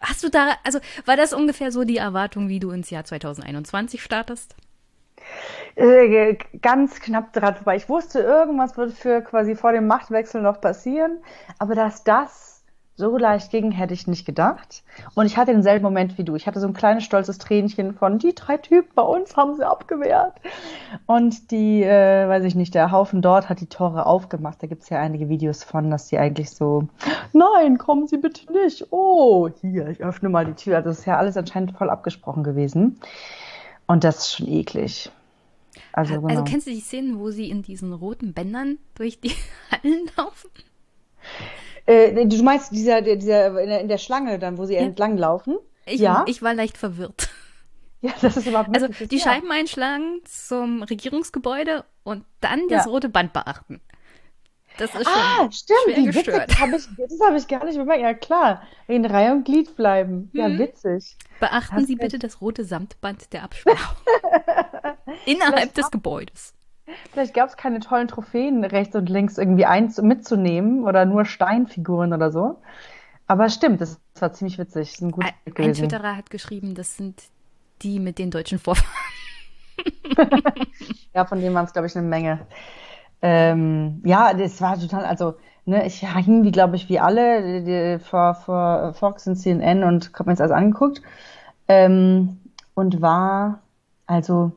Hast 0.01 0.24
du 0.24 0.28
da, 0.28 0.57
also 0.64 0.80
war 1.05 1.16
das 1.16 1.32
ungefähr 1.32 1.70
so 1.70 1.84
die 1.84 1.99
Erwartung, 1.99 2.49
wie 2.49 2.59
du 2.59 2.72
ins 2.72 2.91
Jahr 2.91 3.05
2021 3.05 4.03
startest? 4.03 4.57
Äh, 5.76 6.37
ganz 6.61 7.01
knapp 7.01 7.33
dran 7.33 7.55
vorbei. 7.55 7.76
Ich 7.76 7.89
wusste, 7.89 8.20
irgendwas 8.20 8.76
wird 8.76 8.93
für 8.93 9.22
quasi 9.22 9.55
vor 9.55 9.72
dem 9.72 9.87
Machtwechsel 9.87 10.43
noch 10.43 10.61
passieren, 10.61 11.18
aber 11.59 11.74
dass 11.74 12.05
das 12.05 12.51
so 13.01 13.16
leicht 13.16 13.51
ging, 13.51 13.72
hätte 13.72 13.95
ich 13.95 14.07
nicht 14.07 14.26
gedacht. 14.26 14.85
Und 15.14 15.26
ich 15.26 15.37
hatte 15.37 15.53
denselben 15.53 15.83
Moment 15.83 16.18
wie 16.18 16.24
du. 16.24 16.37
Ich 16.37 16.47
hatte 16.47 16.61
so 16.61 16.66
ein 16.66 16.74
kleines 16.74 17.03
stolzes 17.03 17.39
Tränchen 17.39 17.95
von, 17.95 18.18
die 18.18 18.35
drei 18.35 18.59
Typen 18.59 18.91
bei 18.95 19.03
uns 19.03 19.37
haben 19.37 19.57
sie 19.57 19.66
abgewehrt. 19.66 20.35
Und 21.07 21.51
die, 21.51 21.83
äh, 21.83 22.28
weiß 22.28 22.45
ich 22.45 22.55
nicht, 22.55 22.74
der 22.74 22.93
Haufen 22.93 23.22
dort 23.22 23.49
hat 23.49 23.61
die 23.61 23.66
Tore 23.66 24.07
aufgemacht. 24.07 24.62
Da 24.62 24.66
gibt 24.66 24.83
es 24.83 24.91
ja 24.91 25.01
einige 25.01 25.28
Videos 25.28 25.64
von, 25.64 25.91
dass 25.91 26.09
die 26.09 26.18
eigentlich 26.18 26.51
so, 26.51 26.89
nein, 27.33 27.78
kommen 27.78 28.07
Sie 28.07 28.18
bitte 28.18 28.53
nicht. 28.53 28.87
Oh, 28.91 29.49
hier, 29.61 29.89
ich 29.89 30.01
öffne 30.01 30.28
mal 30.28 30.45
die 30.45 30.55
Tür. 30.55 30.76
Also 30.76 30.91
das 30.91 31.01
ist 31.01 31.07
ja 31.07 31.16
alles 31.16 31.37
anscheinend 31.37 31.76
voll 31.76 31.91
abgesprochen 31.91 32.45
gewesen. 32.45 33.01
Und 33.87 34.05
das 34.05 34.18
ist 34.18 34.37
schon 34.37 34.47
eklig. 34.47 35.11
Also, 35.93 36.14
genau. 36.14 36.28
Also 36.28 36.45
kennst 36.45 36.66
du 36.66 36.70
die 36.70 36.81
Szenen, 36.81 37.18
wo 37.18 37.31
sie 37.31 37.51
in 37.51 37.62
diesen 37.62 37.93
roten 37.93 38.33
Bändern 38.33 38.78
durch 38.95 39.20
die 39.20 39.33
Hallen 39.70 40.11
laufen? 40.16 40.51
Äh, 41.87 42.26
du 42.26 42.43
meinst 42.43 42.72
dieser, 42.72 43.03
dieser 43.03 43.61
in 43.61 43.68
der, 43.68 43.81
in 43.81 43.89
der 43.89 43.99
Schlange 43.99 44.39
dann, 44.39 44.59
wo 44.59 44.64
sie 44.66 44.74
Ja. 44.74 44.81
entlang 44.81 45.16
laufen? 45.18 45.59
Ich, 45.87 46.01
Ja. 46.01 46.24
ich 46.28 46.43
war 46.43 46.55
leicht 46.55 46.76
verwirrt. 46.76 47.28
Ja, 48.03 48.14
das 48.22 48.35
ist 48.39 48.47
überhaupt 48.47 48.70
Also 48.74 48.89
die 48.89 49.16
ja. 49.18 49.22
Scheiben 49.22 49.51
einschlagen 49.51 50.20
zum 50.24 50.83
Regierungsgebäude 50.83 51.85
und 52.03 52.24
dann 52.41 52.66
das 52.70 52.87
Ja. 52.87 52.91
rote 52.91 53.11
Band 53.11 53.35
beachten. 53.35 53.78
Das 54.81 54.95
ist 54.95 55.05
schon 55.05 55.12
Ah, 55.14 55.49
stimmt, 55.53 55.78
wie 55.97 56.07
witzig. 56.14 56.35
habe 56.61 56.76
ich, 56.76 56.89
das 56.97 57.20
hab 57.22 57.35
ich 57.37 57.47
gar 57.49 57.64
nicht 57.64 57.76
bemerkt. 57.76 58.01
Ja, 58.03 58.14
klar. 58.14 58.62
In 58.89 59.05
Reihe 59.05 59.33
und 59.33 59.45
Glied 59.45 59.76
bleiben. 59.76 60.31
Ja, 60.33 60.49
Mhm. 60.49 60.59
witzig. 60.59 61.16
Beachten 61.39 61.85
Sie 61.87 61.97
bitte 61.97 62.18
das 62.18 62.41
rote 62.41 62.64
Samtband 62.64 63.33
der 63.33 63.45
Absperrung. 63.45 63.78
Innerhalb 65.26 65.55
Vielleicht 65.57 65.76
des 65.76 65.91
Gebäudes. 65.91 66.55
Vielleicht 67.12 67.35
gab 67.35 67.49
es 67.51 67.57
keine 67.57 67.81
tollen 67.81 68.09
Trophäen 68.09 68.64
rechts 68.64 68.97
und 68.97 69.09
links 69.09 69.39
irgendwie 69.39 69.66
eins 69.66 70.01
mitzunehmen 70.01 70.85
oder 70.85 71.05
nur 71.05 71.24
Steinfiguren 71.24 72.12
oder 72.12 72.33
so. 72.33 72.61
Aber 73.26 73.49
stimmt, 73.49 73.81
das 73.81 74.01
war 74.18 74.33
ziemlich 74.33 74.59
witzig. 74.59 75.01
Ein 75.01 75.14
Ein, 75.20 75.33
ein. 75.57 75.74
Twitterer 75.74 76.16
hat 76.16 76.31
geschrieben, 76.31 76.74
das 76.74 76.97
sind 76.97 77.22
die 77.83 78.01
mit 78.01 78.18
den 78.18 78.31
deutschen 78.31 78.59
Vorfahren. 78.59 78.91
Ja, 81.14 81.24
von 81.24 81.41
denen 81.41 81.55
waren 81.55 81.64
es, 81.64 81.72
glaube 81.72 81.87
ich, 81.87 81.97
eine 81.97 82.07
Menge. 82.07 82.47
Ähm, 83.23 84.03
ja, 84.05 84.35
das 84.35 84.61
war 84.61 84.79
total, 84.79 85.05
also, 85.05 85.35
ne, 85.66 85.87
ich 85.87 86.01
hing 86.01 86.45
wie, 86.45 86.53
glaube 86.53 86.77
ich, 86.77 86.89
wie 86.89 86.99
alle 87.01 87.62
die, 87.62 88.03
vor, 88.05 88.35
vor 88.35 88.95
Fox 88.95 89.27
und 89.27 89.37
CNN 89.37 89.85
und 89.85 90.12
habe 90.14 90.31
mir 90.31 90.35
das 90.35 90.41
alles 90.41 90.53
angeguckt. 90.53 91.03
Ähm, 91.68 92.41
und 92.75 93.03
war, 93.03 93.61
also, 94.07 94.53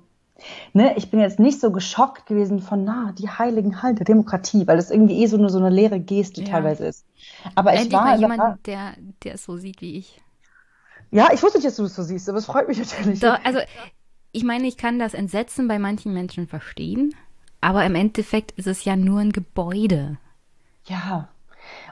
ne, 0.74 0.95
ich 0.97 1.11
bin 1.11 1.20
jetzt 1.20 1.39
nicht 1.39 1.59
so 1.61 1.72
geschockt 1.72 2.26
gewesen 2.28 2.59
von, 2.61 2.84
na, 2.86 3.14
die 3.18 3.30
heiligen 3.30 3.82
Hallen 3.84 3.95
der 3.97 4.05
Demokratie, 4.05 4.68
weil 4.68 4.78
das 4.78 4.91
irgendwie 4.91 5.24
eh 5.24 5.28
so 5.28 5.38
eine, 5.38 5.49
so 5.49 5.59
eine 5.59 5.70
leere 5.70 5.99
Geste 5.99 6.43
Ja. 6.43 6.49
teilweise 6.51 6.86
ist. 6.88 7.05
Aber 7.55 7.74
ich 7.76 7.82
Endlich 7.82 7.93
war, 7.93 8.05
mal 8.05 8.20
jemand, 8.20 8.68
der, 8.68 8.95
der 9.24 9.36
es 9.36 9.43
so 9.45 9.57
sieht 9.57 9.82
wie 9.82 9.97
ich. 9.97 10.22
ja, 11.11 11.30
ich 11.34 11.41
wusste 11.43 11.57
nicht, 11.59 11.68
dass 11.68 11.76
du 11.76 11.84
es 11.84 11.95
so 11.95 12.03
siehst, 12.03 12.28
aber 12.30 12.38
es 12.39 12.45
freut 12.45 12.68
mich 12.68 12.78
natürlich. 12.80 13.20
Doch, 13.20 13.38
also, 13.43 13.59
ich 14.32 14.43
meine, 14.43 14.68
ich 14.68 14.78
kann 14.78 14.99
das 14.99 15.14
Entsetzen 15.14 15.68
bei 15.68 15.80
manchen 15.80 16.14
Menschen 16.14 16.47
verstehen, 16.47 17.16
aber 17.64 17.86
im 17.86 17.95
Endeffekt 17.95 18.51
ist 18.51 18.68
es 18.68 18.84
ja 18.86 18.95
nur 18.95 19.20
ein 19.20 19.32
Gebäude. 19.32 20.18
Ja. 20.86 21.30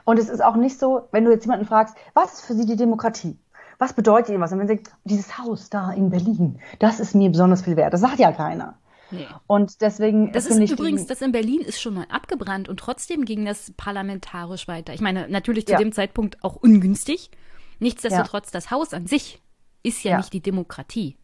Und 0.04 0.18
es 0.18 0.28
ist 0.28 0.42
auch 0.42 0.56
nicht 0.56 0.78
so, 0.78 1.08
wenn 1.12 1.24
du 1.24 1.30
jetzt 1.30 1.44
jemanden 1.44 1.66
fragst, 1.66 1.96
was 2.14 2.34
ist 2.34 2.40
für 2.46 2.54
sie 2.54 2.66
die 2.66 2.76
Demokratie? 2.76 3.36
Was 3.78 3.94
bedeutet 3.94 4.30
ihnen 4.30 4.40
was? 4.40 4.52
Und 4.52 4.58
wenn 4.60 4.68
sie 4.68 4.74
sagt, 4.76 4.92
dieses 5.04 5.38
Haus 5.38 5.70
da 5.70 5.92
in 5.92 6.10
Berlin, 6.10 6.60
das 6.78 7.00
ist 7.00 7.14
mir 7.14 7.30
besonders 7.30 7.62
viel 7.62 7.76
wert. 7.76 7.92
Das 7.92 8.00
sagt 8.02 8.18
ja 8.18 8.30
keiner. 8.32 8.74
Nee. 9.10 9.26
Und 9.46 9.80
deswegen 9.80 10.32
Das 10.32 10.46
ist 10.46 10.70
übrigens, 10.70 11.06
das 11.06 11.20
in 11.20 11.32
Berlin 11.32 11.60
ist 11.60 11.80
schon 11.80 11.94
mal 11.94 12.06
abgebrannt 12.08 12.68
und 12.68 12.78
trotzdem 12.78 13.24
ging 13.24 13.44
das 13.44 13.72
parlamentarisch 13.76 14.68
weiter. 14.68 14.94
Ich 14.94 15.00
meine, 15.00 15.28
natürlich 15.28 15.66
zu 15.66 15.72
Ja. 15.72 15.78
dem 15.78 15.92
Zeitpunkt 15.92 16.42
auch 16.42 16.56
ungünstig. 16.56 17.30
Nichtsdestotrotz, 17.78 18.50
das 18.50 18.70
Haus 18.70 18.94
an 18.94 19.06
sich 19.06 19.42
ist 19.82 20.02
ja, 20.04 20.12
Ja. 20.12 20.16
nicht 20.18 20.32
die 20.32 20.40
Demokratie, 20.40 21.16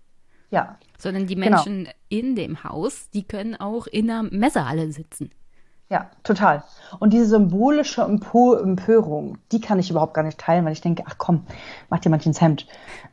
ja, 0.50 0.78
sondern 0.98 1.26
die 1.26 1.34
Genau. 1.34 1.50
Menschen 1.50 1.88
in 2.08 2.34
dem 2.36 2.64
Haus, 2.64 3.10
die 3.10 3.26
können 3.26 3.56
auch 3.56 3.86
in 3.86 4.10
einer 4.10 4.22
Messehalle 4.24 4.90
sitzen. 4.92 5.30
Ja, 5.90 6.10
total. 6.22 6.64
Und 6.98 7.14
diese 7.14 7.24
symbolische 7.26 8.02
Empörung, 8.02 9.38
die 9.52 9.60
kann 9.60 9.78
ich 9.78 9.90
überhaupt 9.90 10.12
gar 10.12 10.22
nicht 10.22 10.38
teilen, 10.38 10.66
weil 10.66 10.72
ich 10.72 10.82
denke, 10.82 11.04
ach 11.06 11.14
komm, 11.16 11.46
macht 11.88 12.04
dir 12.04 12.10
manchen 12.10 12.28
ins 12.28 12.42
Hemd. 12.42 12.66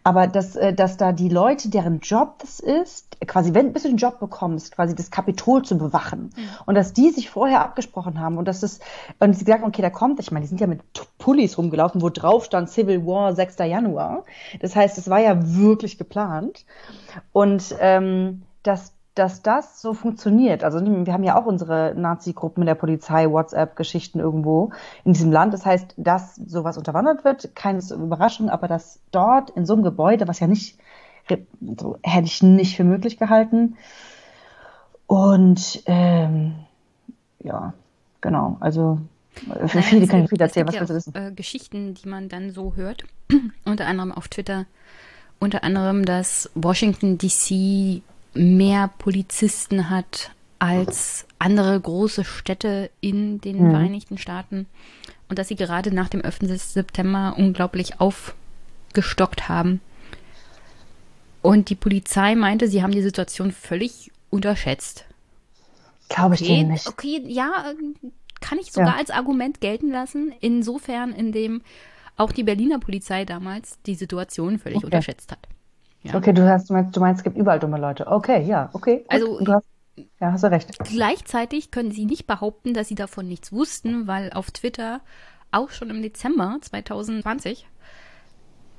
Aber 0.03 0.27
dass, 0.27 0.57
äh, 0.57 0.73
dass 0.73 0.97
da 0.97 1.13
die 1.13 1.29
Leute, 1.29 1.69
deren 1.69 1.99
Job 1.99 2.39
das 2.39 2.59
ist, 2.59 3.17
quasi, 3.27 3.53
wenn 3.53 3.71
bis 3.71 3.83
du 3.83 3.89
den 3.89 3.97
Job 3.97 4.19
bekommst, 4.19 4.73
quasi 4.73 4.93
das 4.93 5.09
Kapitol 5.09 5.63
zu 5.63 5.77
bewachen 5.77 6.31
und 6.65 6.75
dass 6.75 6.91
die 6.91 7.11
sich 7.11 7.29
vorher 7.29 7.61
abgesprochen 7.61 8.19
haben 8.19 8.37
und 8.37 8.45
dass 8.45 8.61
es, 8.61 8.81
und 9.19 9.33
sie 9.33 9.45
gesagt 9.45 9.61
haben, 9.61 9.69
okay, 9.69 9.81
da 9.81 9.89
kommt, 9.89 10.19
ich 10.19 10.31
meine, 10.31 10.43
die 10.43 10.49
sind 10.49 10.59
ja 10.59 10.67
mit 10.67 10.81
Pullis 11.17 11.57
rumgelaufen, 11.57 12.01
wo 12.01 12.09
drauf 12.09 12.43
stand 12.43 12.69
Civil 12.69 13.05
War 13.05 13.33
6. 13.33 13.57
Januar. 13.59 14.25
Das 14.59 14.75
heißt, 14.75 14.97
es 14.97 15.09
war 15.09 15.19
ja 15.19 15.37
wirklich 15.55 15.97
geplant. 15.97 16.65
Und 17.31 17.73
ähm, 17.79 18.43
dass, 18.63 18.93
dass 19.15 19.41
das 19.41 19.81
so 19.81 19.93
funktioniert. 19.93 20.63
Also 20.63 20.79
wir 20.85 21.13
haben 21.13 21.23
ja 21.23 21.39
auch 21.39 21.45
unsere 21.45 21.93
Nazi-Gruppen 21.95 22.63
in 22.63 22.67
der 22.67 22.75
Polizei, 22.75 23.29
WhatsApp-Geschichten 23.29 24.19
irgendwo 24.19 24.71
in 25.05 25.13
diesem 25.13 25.31
Land. 25.31 25.53
Das 25.53 25.65
heißt, 25.65 25.93
dass 25.97 26.35
sowas 26.35 26.77
unterwandert 26.77 27.23
wird, 27.23 27.55
keine 27.55 27.81
Überraschung, 27.91 28.49
aber 28.49 28.67
dass 28.67 28.99
dort 29.11 29.49
in 29.51 29.65
so 29.65 29.73
einem 29.73 29.83
Gebäude, 29.83 30.27
was 30.27 30.41
ja 30.41 30.47
nicht, 30.47 30.77
so 31.79 31.97
hätte 32.03 32.27
ich 32.27 32.43
nicht 32.43 32.75
für 32.75 32.83
möglich 32.83 33.17
gehalten. 33.17 33.77
Und 35.07 35.81
ähm, 35.85 36.55
ja, 37.39 37.73
genau, 38.21 38.57
also 38.59 38.99
für 39.33 39.49
Naja, 39.49 39.81
viele 39.81 40.07
kann 40.07 40.23
ich 40.23 40.29
viel 40.29 40.41
erzählen, 40.41 40.67
was 40.67 40.75
es 40.75 40.79
willst 40.79 40.91
du 40.91 40.95
wissen? 40.95 41.13
ja 41.15 41.27
äh, 41.27 41.31
Geschichten, 41.31 41.93
die 41.93 42.09
man 42.09 42.29
dann 42.29 42.51
so 42.51 42.75
hört, 42.75 43.05
unter 43.65 43.87
anderem 43.87 44.11
auf 44.11 44.27
Twitter, 44.27 44.65
unter 45.39 45.63
anderem, 45.63 46.05
dass 46.05 46.49
Washington 46.55 47.17
DC 47.17 48.01
mehr 48.35 48.89
Polizisten 48.97 49.89
hat 49.89 50.31
als 50.59 51.25
andere 51.39 51.79
große 51.79 52.23
Städte 52.23 52.89
in 53.01 53.41
den 53.41 53.65
Mhm. 53.67 53.69
Vereinigten 53.71 54.17
Staaten 54.17 54.67
und 55.29 55.37
dass 55.39 55.47
sie 55.47 55.55
gerade 55.55 55.91
nach 55.93 56.09
dem 56.09 56.21
11. 56.21 56.57
September 56.57 57.35
unglaublich 57.37 57.99
aufgestockt 57.99 59.49
haben. 59.49 59.81
Und 61.41 61.69
die 61.69 61.75
Polizei 61.75 62.35
meinte, 62.35 62.67
sie 62.67 62.81
haben 62.81 62.91
die 62.91 63.01
Situation 63.03 63.51
völlig 63.51 64.11
unterschätzt. 64.31 65.05
Glaube 66.09 66.35
ich 66.35 66.41
Okay, 66.41 66.55
denen 66.57 66.71
nicht. 66.71 66.87
okay, 66.87 67.21
ja, 67.27 67.71
äh, 67.71 68.09
kann 68.41 68.57
ich 68.59 68.71
sogar 68.71 68.93
Ja. 68.93 68.95
als 68.97 69.09
Argument 69.11 69.61
gelten 69.61 69.89
lassen, 69.91 70.33
insofern, 70.39 71.11
indem 71.13 71.61
auch 72.17 72.31
die 72.31 72.43
Berliner 72.43 72.79
Polizei 72.79 73.25
damals 73.25 73.77
die 73.85 73.95
Situation 73.95 74.57
völlig 74.59 74.77
Okay. 74.77 74.85
unterschätzt 74.85 75.31
hat. 75.31 75.39
Ja. 76.05 76.15
Okay, 76.15 76.33
du 76.33 76.47
hast, 76.47 76.69
du 76.69 76.73
meinst, 76.73 76.95
du 76.95 76.99
meinst, 76.99 77.19
es 77.19 77.23
gibt 77.23 77.37
überall 77.37 77.59
dumme 77.59 77.77
Leute. 77.79 78.07
Okay, 78.07 78.43
ja, 78.43 78.69
okay. 78.73 78.97
Gut. 78.99 79.05
Also, 79.09 79.39
du 79.39 79.53
hast, 79.53 79.65
ja, 80.19 80.31
hast 80.31 80.43
du 80.43 80.51
recht. 80.51 80.77
Gleichzeitig 80.79 81.71
können 81.71 81.91
sie 81.91 82.05
nicht 82.05 82.27
behaupten, 82.27 82.73
dass 82.73 82.87
sie 82.87 82.95
davon 82.95 83.27
nichts 83.27 83.51
wussten, 83.51 84.07
weil 84.07 84.31
auf 84.31 84.51
Twitter 84.51 85.01
auch 85.51 85.71
schon 85.71 85.89
im 85.89 86.01
Dezember 86.01 86.57
2020 86.61 87.67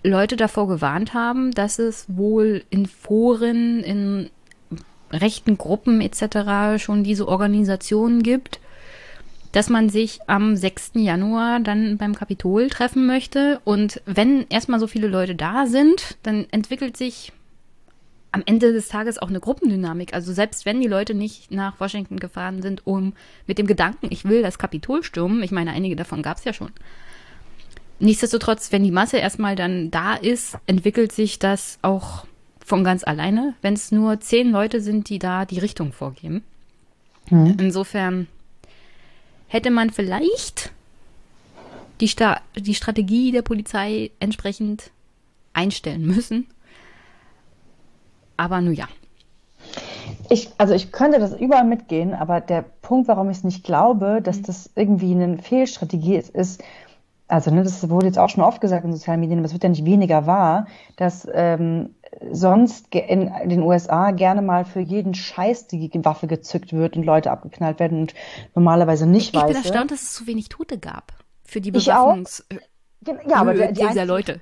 Leute 0.04 0.36
davor 0.36 0.68
gewarnt 0.68 1.14
haben, 1.14 1.50
dass 1.50 1.78
es 1.78 2.04
wohl 2.08 2.62
in 2.70 2.86
Foren, 2.86 3.82
in 3.82 4.30
rechten 5.10 5.58
Gruppen 5.58 6.00
etc. 6.00 6.82
schon 6.82 7.02
diese 7.02 7.26
Organisationen 7.26 8.22
gibt, 8.22 8.60
dass 9.56 9.70
man 9.70 9.88
sich 9.88 10.20
am 10.26 10.54
6. 10.54 10.90
Januar 10.96 11.60
dann 11.60 11.96
beim 11.96 12.14
Kapitol 12.14 12.68
treffen 12.68 13.06
möchte. 13.06 13.58
Und 13.64 14.02
wenn 14.04 14.44
erstmal 14.50 14.78
so 14.78 14.86
viele 14.86 15.08
Leute 15.08 15.34
da 15.34 15.64
sind, 15.64 16.18
dann 16.22 16.44
entwickelt 16.50 16.98
sich 16.98 17.32
am 18.32 18.42
Ende 18.44 18.74
des 18.74 18.88
Tages 18.88 19.16
auch 19.16 19.30
eine 19.30 19.40
Gruppendynamik. 19.40 20.12
Also 20.12 20.34
selbst 20.34 20.66
wenn 20.66 20.82
die 20.82 20.88
Leute 20.88 21.14
nicht 21.14 21.52
nach 21.52 21.80
Washington 21.80 22.18
gefahren 22.18 22.60
sind, 22.60 22.86
um 22.86 23.14
mit 23.46 23.56
dem 23.56 23.66
Gedanken, 23.66 24.08
ich 24.10 24.26
will 24.26 24.42
das 24.42 24.58
Kapitol 24.58 25.02
stürmen, 25.02 25.42
ich 25.42 25.52
meine, 25.52 25.70
einige 25.70 25.96
davon 25.96 26.20
gab 26.20 26.36
es 26.36 26.44
ja 26.44 26.52
schon. 26.52 26.72
Nichtsdestotrotz, 27.98 28.72
wenn 28.72 28.84
die 28.84 28.90
Masse 28.90 29.16
erstmal 29.16 29.56
dann 29.56 29.90
da 29.90 30.16
ist, 30.16 30.58
entwickelt 30.66 31.12
sich 31.12 31.38
das 31.38 31.78
auch 31.80 32.26
von 32.62 32.84
ganz 32.84 33.04
alleine, 33.04 33.54
wenn 33.62 33.72
es 33.72 33.90
nur 33.90 34.20
zehn 34.20 34.50
Leute 34.50 34.82
sind, 34.82 35.08
die 35.08 35.18
da 35.18 35.46
die 35.46 35.60
Richtung 35.60 35.94
vorgeben. 35.94 36.42
Mhm. 37.30 37.56
Insofern 37.58 38.26
hätte 39.48 39.70
man 39.70 39.90
vielleicht 39.90 40.72
die, 42.00 42.08
Sta 42.08 42.40
die 42.56 42.74
Strategie 42.74 43.32
der 43.32 43.42
Polizei 43.42 44.10
entsprechend 44.20 44.90
einstellen 45.52 46.06
müssen. 46.06 46.46
Aber 48.36 48.60
nun 48.60 48.74
ja. 48.74 48.86
Ich, 50.28 50.50
also 50.58 50.74
ich 50.74 50.92
könnte 50.92 51.18
das 51.18 51.34
überall 51.38 51.64
mitgehen, 51.64 52.14
aber 52.14 52.40
der 52.40 52.62
Punkt, 52.82 53.08
warum 53.08 53.30
ich 53.30 53.38
es 53.38 53.44
nicht 53.44 53.64
glaube, 53.64 54.20
dass 54.22 54.38
mhm. 54.38 54.42
das 54.42 54.70
irgendwie 54.74 55.12
eine 55.12 55.38
Fehlstrategie 55.38 56.16
ist, 56.16 56.30
ist, 56.30 56.62
also 57.28 57.50
ne, 57.50 57.64
das 57.64 57.88
wurde 57.88 58.06
jetzt 58.06 58.18
auch 58.18 58.28
schon 58.28 58.44
oft 58.44 58.60
gesagt 58.60 58.84
in 58.84 58.92
sozialen 58.92 59.20
Medien, 59.20 59.38
aber 59.38 59.46
es 59.46 59.52
wird 59.52 59.64
ja 59.64 59.68
nicht 59.68 59.84
weniger 59.84 60.26
wahr, 60.26 60.66
dass 60.96 61.26
ähm, 61.32 61.90
sonst 62.30 62.94
in 62.94 63.30
den 63.46 63.62
USA 63.62 64.10
gerne 64.10 64.42
mal 64.42 64.64
für 64.64 64.80
jeden 64.80 65.14
Scheiß 65.14 65.66
die 65.66 65.90
Waffe 66.04 66.26
gezückt 66.26 66.72
wird 66.72 66.96
und 66.96 67.04
Leute 67.04 67.30
abgeknallt 67.30 67.80
werden 67.80 68.00
und 68.00 68.14
normalerweise 68.54 69.06
nicht 69.06 69.34
weiß. 69.34 69.42
Ich 69.42 69.48
bin 69.48 69.56
erstaunt, 69.56 69.90
dass 69.90 70.02
es 70.02 70.14
so 70.14 70.26
wenig 70.26 70.48
Tote 70.48 70.78
gab 70.78 71.12
für 71.44 71.60
die 71.60 71.70
Bewaffnungs 71.70 72.44
ja, 73.06 73.36
aber 73.36 73.54
der, 73.54 73.72
die 73.72 73.86
dieser 73.86 74.06
Leute. 74.06 74.40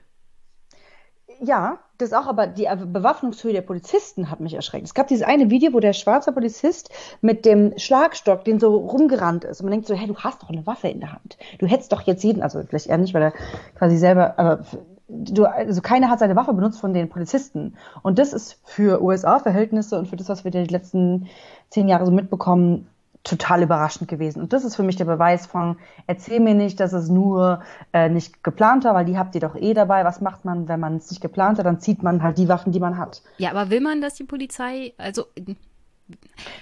Ja, 1.40 1.80
das 1.98 2.12
auch, 2.12 2.26
aber 2.26 2.46
die 2.46 2.68
Bewaffnungshöhe 2.86 3.52
der 3.52 3.62
Polizisten 3.62 4.30
hat 4.30 4.40
mich 4.40 4.54
erschreckt. 4.54 4.86
Es 4.86 4.94
gab 4.94 5.08
dieses 5.08 5.26
eine 5.26 5.50
Video, 5.50 5.72
wo 5.72 5.80
der 5.80 5.92
schwarze 5.92 6.32
Polizist 6.32 6.90
mit 7.20 7.44
dem 7.44 7.76
Schlagstock, 7.76 8.44
den 8.44 8.60
so 8.60 8.76
rumgerannt 8.76 9.44
ist. 9.44 9.60
Und 9.60 9.66
man 9.66 9.72
denkt 9.72 9.88
so, 9.88 9.94
hey, 9.94 10.06
du 10.06 10.16
hast 10.16 10.42
doch 10.42 10.48
eine 10.48 10.66
Waffe 10.66 10.88
in 10.88 11.00
der 11.00 11.12
Hand. 11.12 11.36
Du 11.58 11.66
hättest 11.66 11.92
doch 11.92 12.02
jetzt 12.02 12.22
jeden, 12.22 12.42
also 12.42 12.62
vielleicht 12.62 12.86
eher 12.86 12.98
nicht, 12.98 13.14
weil 13.14 13.22
er 13.22 13.32
quasi 13.76 13.96
selber, 13.96 14.38
aber 14.38 14.64
du, 15.08 15.44
also 15.44 15.80
keiner 15.80 16.08
hat 16.10 16.18
seine 16.18 16.36
Waffe 16.36 16.52
benutzt 16.52 16.80
von 16.80 16.94
den 16.94 17.08
Polizisten. 17.08 17.76
Und 18.02 18.18
das 18.18 18.32
ist 18.32 18.60
für 18.64 19.02
USA-Verhältnisse 19.02 19.98
und 19.98 20.08
für 20.08 20.16
das, 20.16 20.28
was 20.28 20.44
wir 20.44 20.50
die 20.50 20.64
letzten 20.64 21.28
zehn 21.70 21.88
Jahre 21.88 22.06
so 22.06 22.12
mitbekommen, 22.12 22.86
total 23.24 23.62
überraschend 23.62 24.08
gewesen. 24.08 24.42
Und 24.42 24.52
das 24.52 24.64
ist 24.64 24.76
für 24.76 24.82
mich 24.82 24.96
der 24.96 25.06
Beweis 25.06 25.46
von, 25.46 25.78
erzähl 26.06 26.40
mir 26.40 26.54
nicht, 26.54 26.78
dass 26.78 26.92
es 26.92 27.08
nur 27.08 27.62
äh, 27.94 28.10
nicht 28.10 28.44
geplant 28.44 28.84
war, 28.84 28.94
weil 28.94 29.06
die 29.06 29.16
habt 29.16 29.34
ihr 29.34 29.40
doch 29.40 29.56
eh 29.56 29.72
dabei. 29.72 30.04
Was 30.04 30.20
macht 30.20 30.44
man, 30.44 30.68
wenn 30.68 30.78
man 30.78 30.96
es 30.96 31.10
nicht 31.10 31.22
geplant 31.22 31.58
hat? 31.58 31.64
Dann 31.64 31.80
zieht 31.80 32.02
man 32.02 32.22
halt 32.22 32.36
die 32.36 32.48
Waffen, 32.48 32.70
die 32.70 32.80
man 32.80 32.98
hat. 32.98 33.22
Ja, 33.38 33.50
aber 33.50 33.70
will 33.70 33.80
man, 33.80 34.02
dass 34.02 34.14
die 34.14 34.24
Polizei, 34.24 34.92
also 34.98 35.24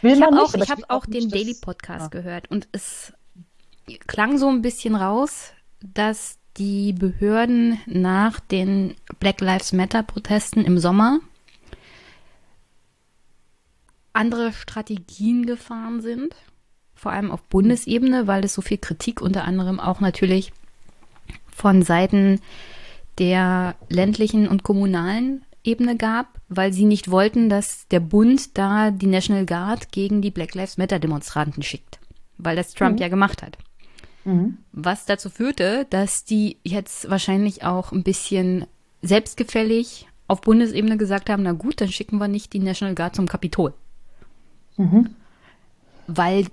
will 0.02 0.12
ich 0.12 0.22
habe 0.22 0.40
auch, 0.40 0.54
ich 0.54 0.70
hab 0.70 0.78
auch 0.88 1.04
den 1.04 1.28
Daily 1.28 1.56
Podcast 1.60 2.14
ja. 2.14 2.20
gehört 2.20 2.48
und 2.48 2.68
es 2.70 3.12
klang 4.06 4.38
so 4.38 4.48
ein 4.48 4.62
bisschen 4.62 4.94
raus, 4.94 5.52
dass 5.80 6.38
die 6.58 6.92
Behörden 6.92 7.80
nach 7.86 8.40
den 8.40 8.94
Black 9.20 9.40
Lives 9.40 9.72
Matter 9.72 10.02
Protesten 10.02 10.64
im 10.64 10.78
Sommer 10.78 11.20
andere 14.12 14.52
Strategien 14.52 15.46
gefahren 15.46 16.02
sind 16.02 16.34
vor 17.02 17.10
allem 17.10 17.32
auf 17.32 17.42
Bundesebene, 17.42 18.28
weil 18.28 18.44
es 18.44 18.54
so 18.54 18.62
viel 18.62 18.78
Kritik 18.78 19.20
unter 19.20 19.42
anderem 19.42 19.80
auch 19.80 19.98
natürlich 19.98 20.52
von 21.52 21.82
Seiten 21.82 22.40
der 23.18 23.74
ländlichen 23.88 24.46
und 24.46 24.62
kommunalen 24.62 25.44
Ebene 25.64 25.96
gab, 25.96 26.38
weil 26.48 26.72
sie 26.72 26.84
nicht 26.84 27.10
wollten, 27.10 27.48
dass 27.48 27.88
der 27.88 27.98
Bund 27.98 28.56
da 28.56 28.92
die 28.92 29.08
National 29.08 29.46
Guard 29.46 29.90
gegen 29.90 30.22
die 30.22 30.30
Black 30.30 30.54
Lives 30.54 30.78
Matter 30.78 31.00
Demonstranten 31.00 31.64
schickt, 31.64 31.98
weil 32.38 32.54
das 32.54 32.72
Trump 32.72 32.94
mhm. 32.94 33.02
ja 33.02 33.08
gemacht 33.08 33.42
hat. 33.42 33.58
Mhm. 34.24 34.58
Was 34.72 35.06
dazu 35.06 35.30
führte, 35.30 35.86
dass 35.90 36.24
die 36.24 36.58
jetzt 36.64 37.10
wahrscheinlich 37.10 37.64
auch 37.64 37.92
ein 37.92 38.02
bisschen 38.02 38.66
selbstgefällig 39.02 40.06
auf 40.28 40.40
Bundesebene 40.40 40.96
gesagt 40.96 41.28
haben, 41.28 41.42
na 41.42 41.52
gut, 41.52 41.80
dann 41.80 41.88
schicken 41.88 42.18
wir 42.18 42.28
nicht 42.28 42.52
die 42.52 42.60
National 42.60 42.94
Guard 42.94 43.16
zum 43.16 43.28
Kapitol. 43.28 43.74
Mhm. 44.76 45.10
Weil 46.06 46.46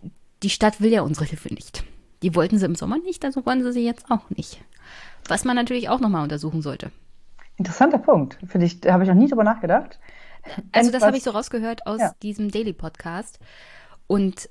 die 0.43 0.49
Stadt 0.49 0.81
will 0.81 0.91
ja 0.91 1.01
unsere 1.01 1.25
Hilfe 1.25 1.53
nicht. 1.53 1.83
Die 2.21 2.35
wollten 2.35 2.57
sie 2.57 2.65
im 2.65 2.75
Sommer 2.75 2.97
nicht, 2.97 3.23
also 3.23 3.45
wollen 3.45 3.63
sie 3.63 3.71
sie 3.71 3.85
jetzt 3.85 4.09
auch 4.09 4.29
nicht. 4.29 4.59
Was 5.27 5.45
man 5.45 5.55
natürlich 5.55 5.89
auch 5.89 5.99
nochmal 5.99 6.23
untersuchen 6.23 6.61
sollte. 6.61 6.91
Interessanter 7.57 7.99
Punkt. 7.99 8.37
Für 8.47 8.59
dich 8.59 8.79
habe 8.87 9.03
ich 9.03 9.09
noch 9.09 9.15
nie 9.15 9.27
drüber 9.27 9.43
nachgedacht. 9.43 9.99
Also 10.71 10.91
das 10.91 11.03
habe 11.03 11.17
ich 11.17 11.23
so 11.23 11.31
rausgehört 11.31 11.85
aus 11.85 11.99
ja. 11.99 12.15
diesem 12.23 12.49
Daily 12.51 12.73
Podcast. 12.73 13.39
Und 14.07 14.49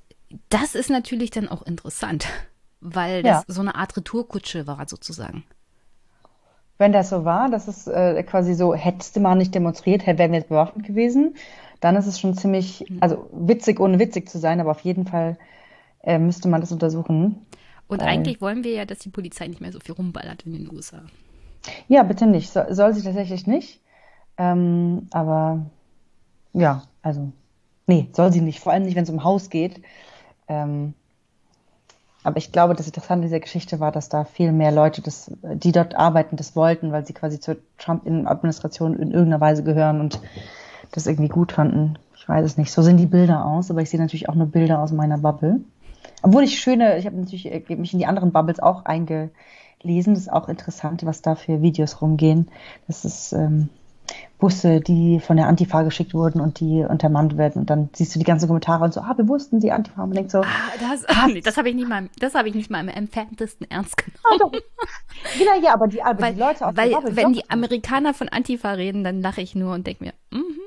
das 0.51 0.75
ist 0.75 0.91
natürlich 0.91 1.31
dann 1.31 1.49
auch 1.49 1.63
interessant, 1.63 2.29
weil 2.81 3.23
das 3.23 3.45
ja. 3.49 3.55
so 3.55 3.61
eine 3.61 3.75
Art 3.75 3.97
Retourkutsche 3.97 4.67
war 4.67 4.89
sozusagen. 4.89 5.45
Wenn 6.79 6.93
das 6.93 7.11
so 7.11 7.25
war, 7.25 7.51
dass 7.51 7.67
es 7.67 7.89
äh, 7.89 8.23
quasi 8.23 8.55
so, 8.55 8.75
hättest 8.75 9.17
du 9.17 9.21
mal 9.21 9.35
nicht 9.35 9.55
demonstriert, 9.55 10.07
wären 10.07 10.31
wir 10.31 10.39
jetzt 10.39 10.49
bewaffnet 10.49 10.87
gewesen, 10.87 11.35
dann 11.81 11.97
ist 11.97 12.07
es 12.07 12.21
schon 12.21 12.37
ziemlich, 12.37 12.85
mhm. 12.89 12.99
also 13.01 13.29
witzig, 13.33 13.81
ohne 13.81 13.99
witzig 13.99 14.29
zu 14.29 14.39
sein, 14.39 14.61
aber 14.61 14.71
auf 14.71 14.81
jeden 14.81 15.07
Fall 15.07 15.37
äh, 16.03 16.19
müsste 16.19 16.49
man 16.49 16.61
das 16.61 16.71
untersuchen. 16.71 17.47
Und 17.89 18.01
weil, 18.01 18.09
eigentlich 18.09 18.41
wollen 18.41 18.65
wir 18.65 18.73
ja, 18.73 18.85
dass 18.85 18.99
die 18.99 19.09
Polizei 19.09 19.49
nicht 19.49 19.61
mehr 19.61 19.73
so 19.73 19.81
viel 19.81 19.95
rumballert 19.95 20.43
in 20.43 20.53
den 20.53 20.73
USA. 20.73 21.03
Ja, 21.89 22.03
bitte 22.03 22.27
nicht. 22.27 22.51
So, 22.51 22.63
soll 22.71 22.95
sie 22.95 23.03
tatsächlich 23.03 23.47
nicht. 23.47 23.81
Ähm, 24.37 25.09
aber 25.11 25.67
ja, 26.53 26.85
also, 27.03 27.33
nee, 27.87 28.09
soll 28.13 28.33
sie 28.33 28.41
nicht. 28.41 28.61
Vor 28.61 28.73
allem 28.73 28.85
nicht, 28.85 28.95
wenn 28.95 29.05
es 29.05 29.11
um 29.11 29.25
Haus 29.25 29.51
geht. 29.51 29.81
Ähm, 30.47 30.95
aber 32.25 32.37
ich 32.37 32.51
glaube, 32.51 32.75
das 32.75 32.87
Interessante 32.87 33.27
dieser 33.27 33.41
Geschichte 33.41 33.81
war, 33.81 33.93
dass 33.93 34.09
da 34.09 34.25
viel 34.25 34.53
mehr 34.53 34.73
Leute, 34.73 35.03
das, 35.03 35.31
die 35.43 35.73
dort 35.73 35.95
arbeiten, 35.95 36.37
das 36.37 36.57
wollten, 36.57 36.91
weil 36.91 37.07
sie 37.07 37.13
quasi 37.13 37.39
zur 37.39 37.57
Trump-Administration 37.79 38.95
in 38.95 39.13
irgendeiner 39.13 39.41
Weise 39.41 39.63
gehören 39.63 40.01
und 40.01 40.21
das 40.91 41.07
irgendwie 41.07 41.29
gut 41.29 41.53
fanden. 41.53 41.99
Ich 42.17 42.29
weiß 42.29 42.45
es 42.45 42.57
nicht. 42.57 42.73
So 42.73 42.83
sehen 42.83 42.97
die 42.97 43.07
Bilder 43.07 43.45
aus, 43.45 43.71
aber 43.71 43.83
ich 43.83 43.91
sehe 43.91 44.01
natürlich 44.01 44.29
auch 44.29 44.35
nur 44.35 44.49
Bilder 44.49 44.81
aus 44.81 44.93
meiner 44.93 45.19
Bubble. 45.19 45.61
Obwohl 46.23 46.43
ich 46.43 46.59
schöne, 46.59 46.99
ich 46.99 47.07
habe 47.07 47.17
natürlich 47.17 47.47
äh, 47.47 47.77
mich 47.77 47.93
in 47.93 48.01
die 48.01 48.07
anderen 48.07 48.33
Bubbles 48.33 48.59
auch 48.59 48.85
eingelesen. 48.85 50.15
Das 50.15 50.19
ist 50.19 50.33
auch 50.33 50.49
interessant, 50.49 51.07
was 51.07 51.23
da 51.23 51.37
für 51.37 51.63
Videos 51.63 52.03
rumgehen. 52.03 52.49
Das 52.89 53.05
ist 53.05 53.33
ähm, 53.33 53.69
Busse, 54.39 54.81
die 54.81 55.19
von 55.21 55.37
der 55.37 55.49
Antifa 55.49 55.83
geschickt 55.83 56.15
wurden 56.15 56.41
und 56.41 56.61
die 56.61 56.85
untermannt 56.89 57.37
werden. 57.37 57.61
Und 57.61 57.71
dann 57.71 57.91
siehst 57.93 58.15
du 58.15 58.19
die 58.19 58.25
ganzen 58.25 58.47
Kommentare 58.47 58.85
und 58.85 58.95
so, 58.95 59.01
ah, 59.01 59.15
wir 59.17 59.27
wussten, 59.29 59.59
die 59.59 59.73
Antifa. 59.73 60.03
Und 60.03 60.11
man 60.11 60.17
denkt 60.17 60.31
so, 60.31 60.41
ah, 60.41 60.47
das, 60.81 61.05
ah, 61.07 61.27
nee, 61.33 61.41
das 61.41 61.57
habe 61.57 61.69
ich 61.69 61.75
nicht 61.75 61.89
mal, 61.89 62.09
das 62.21 62.35
habe 62.35 62.49
ich 62.49 62.55
nicht 62.55 62.71
mal 62.71 62.81
im 62.81 62.89
entferntesten 62.89 63.69
ernst 63.71 63.97
genommen. 63.97 64.53
Ah, 64.55 65.39
genau, 65.39 65.61
ja, 65.63 65.75
aber 65.75 65.89
die, 65.89 66.03
aber 66.03 66.23
weil, 66.23 66.35
die 66.35 66.41
Leute 66.41 66.67
auf 66.67 66.77
weil, 66.77 66.91
der 66.91 67.17
wenn 67.17 67.33
die 67.33 67.51
Amerikaner 67.51 68.15
von 68.15 68.29
Antifa 68.29 68.73
reden, 68.73 69.03
dann 69.03 69.21
lache 69.21 69.41
ich 69.41 69.55
nur 69.55 69.75
und 69.75 69.87
denke 69.87 70.05
mir, 70.05 70.13
mhm. 70.31 70.59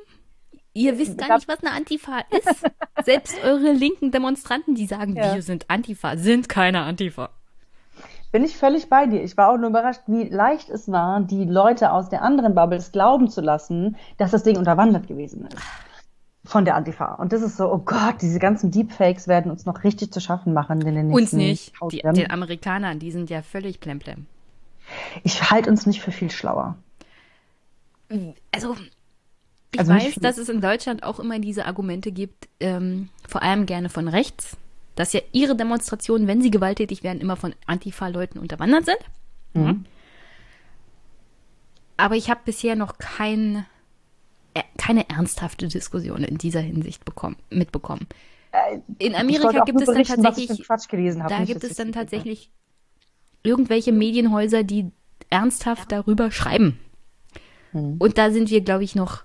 Ihr 0.74 0.98
wisst 0.98 1.18
gar 1.18 1.36
nicht, 1.36 1.50
was 1.50 1.62
eine 1.62 1.72
Antifa 1.72 2.20
ist. 2.30 2.64
Selbst 3.04 3.36
eure 3.44 3.74
linken 3.74 4.12
Demonstranten, 4.12 4.74
die 4.74 4.86
sagen, 4.86 5.18
ja. 5.18 5.36
wir 5.36 5.42
sind 5.42 5.70
Antifa, 5.70 6.16
sind 6.16 6.48
keine 6.48 6.84
Antifa. 6.84 7.30
Bin 8.32 8.46
ich 8.46 8.56
völlig 8.56 8.90
bei 8.90 9.08
dir. 9.08 9.22
Ich 9.24 9.36
war 9.36 9.50
auch 9.50 9.58
nur 9.58 9.70
überrascht, 9.70 10.02
wie 10.08 10.24
leicht 10.24 10.70
es 10.70 10.90
war, 10.90 11.22
die 11.22 11.44
Leute 11.44 11.92
aus 11.92 12.10
der 12.10 12.22
anderen 12.22 12.56
Bubbles 12.56 12.92
glauben 12.92 13.30
zu 13.30 13.42
lassen, 13.42 13.98
dass 14.18 14.32
das 14.32 14.44
Ding 14.44 14.58
unterwandert 14.58 15.08
gewesen 15.08 15.48
ist. 15.48 15.58
Von 16.46 16.66
der 16.66 16.76
Antifa. 16.76 17.16
Und 17.16 17.34
das 17.34 17.42
ist 17.42 17.58
so, 17.58 17.72
oh 17.72 17.78
Gott, 17.80 18.22
diese 18.22 18.40
ganzen 18.40 18.72
Deepfakes 18.72 19.28
werden 19.28 19.52
uns 19.52 19.66
noch 19.66 19.84
richtig 19.84 20.12
zu 20.12 20.22
schaffen 20.22 20.54
machen 20.54 20.82
in 20.82 20.96
den 20.96 21.08
nächsten 21.08 21.14
Uns 21.14 21.34
nicht. 21.34 21.74
Die, 21.92 22.02
den 22.02 22.32
Amerikanern, 22.32 23.00
die 23.00 23.12
sind 23.12 23.30
ja 23.30 23.42
völlig 23.42 23.80
plemplem. 23.80 24.26
Ich 25.24 25.52
halte 25.52 25.70
uns 25.70 25.86
nicht 25.86 26.02
für 26.02 26.12
viel 26.12 26.32
schlauer. 26.32 26.78
Also, 28.52 28.76
ich 29.72 29.80
also 29.80 29.94
weiß, 29.94 30.16
dass 30.16 30.38
es 30.38 30.50
in 30.50 30.62
Deutschland 30.62 31.04
auch 31.04 31.20
immer 31.20 31.40
diese 31.40 31.66
Argumente 31.66 32.12
gibt, 32.12 32.50
ähm, 32.60 33.10
vor 33.28 33.44
allem 33.44 33.66
gerne 33.66 33.90
von 33.90 34.08
rechts, 34.08 34.58
dass 35.02 35.14
ja 35.14 35.22
ihre 35.32 35.56
Demonstrationen, 35.56 36.28
wenn 36.28 36.44
sie 36.44 36.52
gewalttätig 36.52 37.02
werden, 37.02 37.22
immer 37.22 37.36
von 37.36 37.56
Antifa-Leuten 37.66 38.38
unterwandert 38.38 38.86
sind. 38.86 39.00
Mhm. 39.56 39.86
Aber 41.98 42.16
ich 42.16 42.30
habe 42.30 42.42
bisher 42.46 42.76
noch 42.76 43.00
kein, 43.00 43.66
äh, 44.54 44.62
keine 44.78 45.10
ernsthafte 45.10 45.68
Diskussion 45.68 46.24
in 46.24 46.38
dieser 46.38 46.60
Hinsicht 46.60 47.04
bekommen, 47.04 47.38
mitbekommen. 47.50 48.06
Äh, 48.52 48.78
in 49.00 49.16
Amerika 49.16 49.64
gibt 49.64 49.82
es 49.82 49.88
dann 49.88 50.04
tatsächlich, 50.04 50.68
da 50.68 51.46
gibt 51.46 51.64
es 51.64 51.74
dann 51.74 51.94
tatsächlich 51.94 52.52
irgendwelche 53.42 53.92
Medienhäuser, 53.92 54.62
die 54.62 54.92
ernsthaft 55.32 55.92
darüber 55.92 56.30
schreiben. 56.30 56.80
Mhm. 57.74 57.96
Und 57.98 58.20
da 58.20 58.30
sind 58.30 58.52
wir, 58.52 58.62
glaube 58.62 58.84
ich, 58.84 58.94
noch 58.94 59.24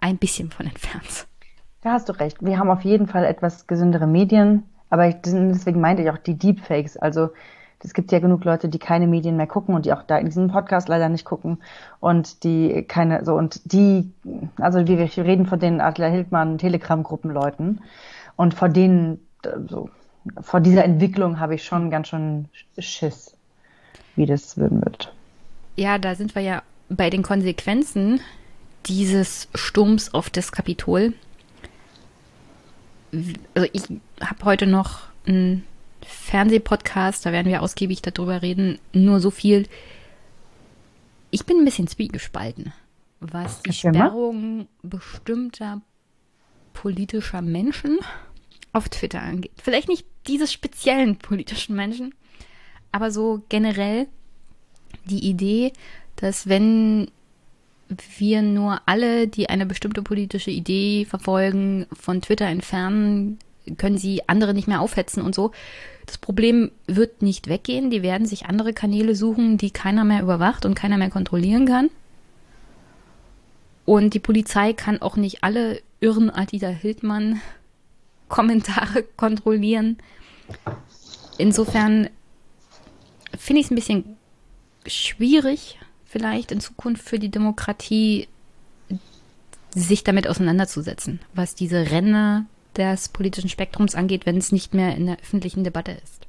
ein 0.00 0.18
bisschen 0.18 0.50
von 0.50 0.66
entfernt. 0.66 1.28
Da 1.82 1.92
hast 1.92 2.08
du 2.08 2.18
recht. 2.18 2.38
Wir 2.40 2.58
haben 2.58 2.68
auf 2.68 2.82
jeden 2.82 3.06
Fall 3.06 3.24
etwas 3.24 3.68
gesündere 3.68 4.08
Medien, 4.08 4.64
aber 4.92 5.10
deswegen 5.10 5.80
meinte 5.80 6.02
ich 6.02 6.10
auch 6.10 6.18
die 6.18 6.34
Deepfakes. 6.34 6.98
Also 6.98 7.30
es 7.82 7.94
gibt 7.94 8.12
ja 8.12 8.18
genug 8.18 8.44
Leute, 8.44 8.68
die 8.68 8.78
keine 8.78 9.06
Medien 9.06 9.38
mehr 9.38 9.46
gucken 9.46 9.74
und 9.74 9.86
die 9.86 9.92
auch 9.94 10.02
da 10.02 10.18
in 10.18 10.26
diesem 10.26 10.48
Podcast 10.48 10.86
leider 10.86 11.08
nicht 11.08 11.24
gucken 11.24 11.62
und 11.98 12.44
die 12.44 12.82
keine 12.82 13.24
so 13.24 13.34
und 13.34 13.72
die, 13.72 14.12
also 14.58 14.86
wir, 14.86 14.98
reden 14.98 15.46
von 15.46 15.58
den 15.58 15.80
Adler 15.80 16.10
Hildmann 16.10 16.58
Telegram-Gruppenleuten 16.58 17.80
und 18.36 18.52
vor 18.52 18.68
denen 18.68 19.26
so 19.66 19.88
vor 20.42 20.60
dieser 20.60 20.84
Entwicklung 20.84 21.40
habe 21.40 21.54
ich 21.54 21.64
schon 21.64 21.90
ganz 21.90 22.08
schön 22.08 22.50
Schiss, 22.78 23.34
wie 24.14 24.26
das 24.26 24.58
wird. 24.58 25.14
Ja, 25.76 25.96
da 25.96 26.14
sind 26.14 26.34
wir 26.34 26.42
ja 26.42 26.62
bei 26.90 27.08
den 27.08 27.22
Konsequenzen 27.22 28.20
dieses 28.84 29.48
Sturms 29.54 30.12
auf 30.12 30.28
das 30.28 30.52
Kapitol. 30.52 31.14
Also 33.54 33.68
ich 33.72 33.84
habe 34.22 34.44
heute 34.44 34.66
noch 34.66 35.00
einen 35.26 35.64
Fernsehpodcast, 36.02 37.24
da 37.24 37.32
werden 37.32 37.50
wir 37.50 37.62
ausgiebig 37.62 38.02
darüber 38.02 38.42
reden. 38.42 38.78
Nur 38.92 39.20
so 39.20 39.30
viel. 39.30 39.68
Ich 41.30 41.46
bin 41.46 41.58
ein 41.58 41.64
bisschen 41.64 41.86
zwiegespalten, 41.86 42.72
was 43.20 43.62
die 43.62 43.72
Sperrung 43.72 44.68
bestimmter 44.82 45.80
politischer 46.74 47.42
Menschen 47.42 47.98
auf 48.72 48.88
Twitter 48.88 49.22
angeht. 49.22 49.52
Vielleicht 49.62 49.88
nicht 49.88 50.06
dieses 50.26 50.52
speziellen 50.52 51.16
politischen 51.16 51.76
Menschen, 51.76 52.14
aber 52.90 53.10
so 53.10 53.42
generell 53.48 54.06
die 55.04 55.28
Idee, 55.28 55.72
dass 56.16 56.48
wenn 56.48 57.10
wir 58.18 58.42
nur 58.42 58.80
alle, 58.86 59.28
die 59.28 59.48
eine 59.48 59.66
bestimmte 59.66 60.02
politische 60.02 60.50
Idee 60.50 61.04
verfolgen, 61.04 61.86
von 61.92 62.22
Twitter 62.22 62.46
entfernen, 62.46 63.38
können 63.76 63.98
sie 63.98 64.28
andere 64.28 64.54
nicht 64.54 64.68
mehr 64.68 64.80
aufhetzen 64.80 65.22
und 65.22 65.34
so. 65.34 65.52
Das 66.06 66.18
Problem 66.18 66.72
wird 66.86 67.22
nicht 67.22 67.48
weggehen. 67.48 67.90
Die 67.90 68.02
werden 68.02 68.26
sich 68.26 68.46
andere 68.46 68.72
Kanäle 68.72 69.14
suchen, 69.14 69.56
die 69.58 69.70
keiner 69.70 70.04
mehr 70.04 70.22
überwacht 70.22 70.66
und 70.66 70.74
keiner 70.74 70.98
mehr 70.98 71.10
kontrollieren 71.10 71.66
kann. 71.66 71.90
Und 73.84 74.14
die 74.14 74.20
Polizei 74.20 74.72
kann 74.72 75.02
auch 75.02 75.16
nicht 75.16 75.44
alle 75.44 75.80
irren 76.00 76.30
Adida 76.30 76.68
Hildmann 76.68 77.40
Kommentare 78.28 79.02
kontrollieren. 79.16 79.98
Insofern 81.38 82.08
finde 83.36 83.60
ich 83.60 83.66
es 83.66 83.70
ein 83.70 83.76
bisschen 83.76 84.16
schwierig, 84.86 85.78
vielleicht 86.04 86.52
in 86.52 86.60
Zukunft 86.60 87.06
für 87.06 87.18
die 87.18 87.30
Demokratie 87.30 88.28
sich 89.74 90.04
damit 90.04 90.28
auseinanderzusetzen, 90.28 91.20
was 91.34 91.54
diese 91.54 91.90
Ränder 91.90 92.46
des 92.76 93.08
politischen 93.08 93.48
Spektrums 93.48 93.94
angeht, 93.94 94.26
wenn 94.26 94.36
es 94.36 94.52
nicht 94.52 94.74
mehr 94.74 94.96
in 94.96 95.06
der 95.06 95.18
öffentlichen 95.18 95.64
Debatte 95.64 95.92
ist. 95.92 96.26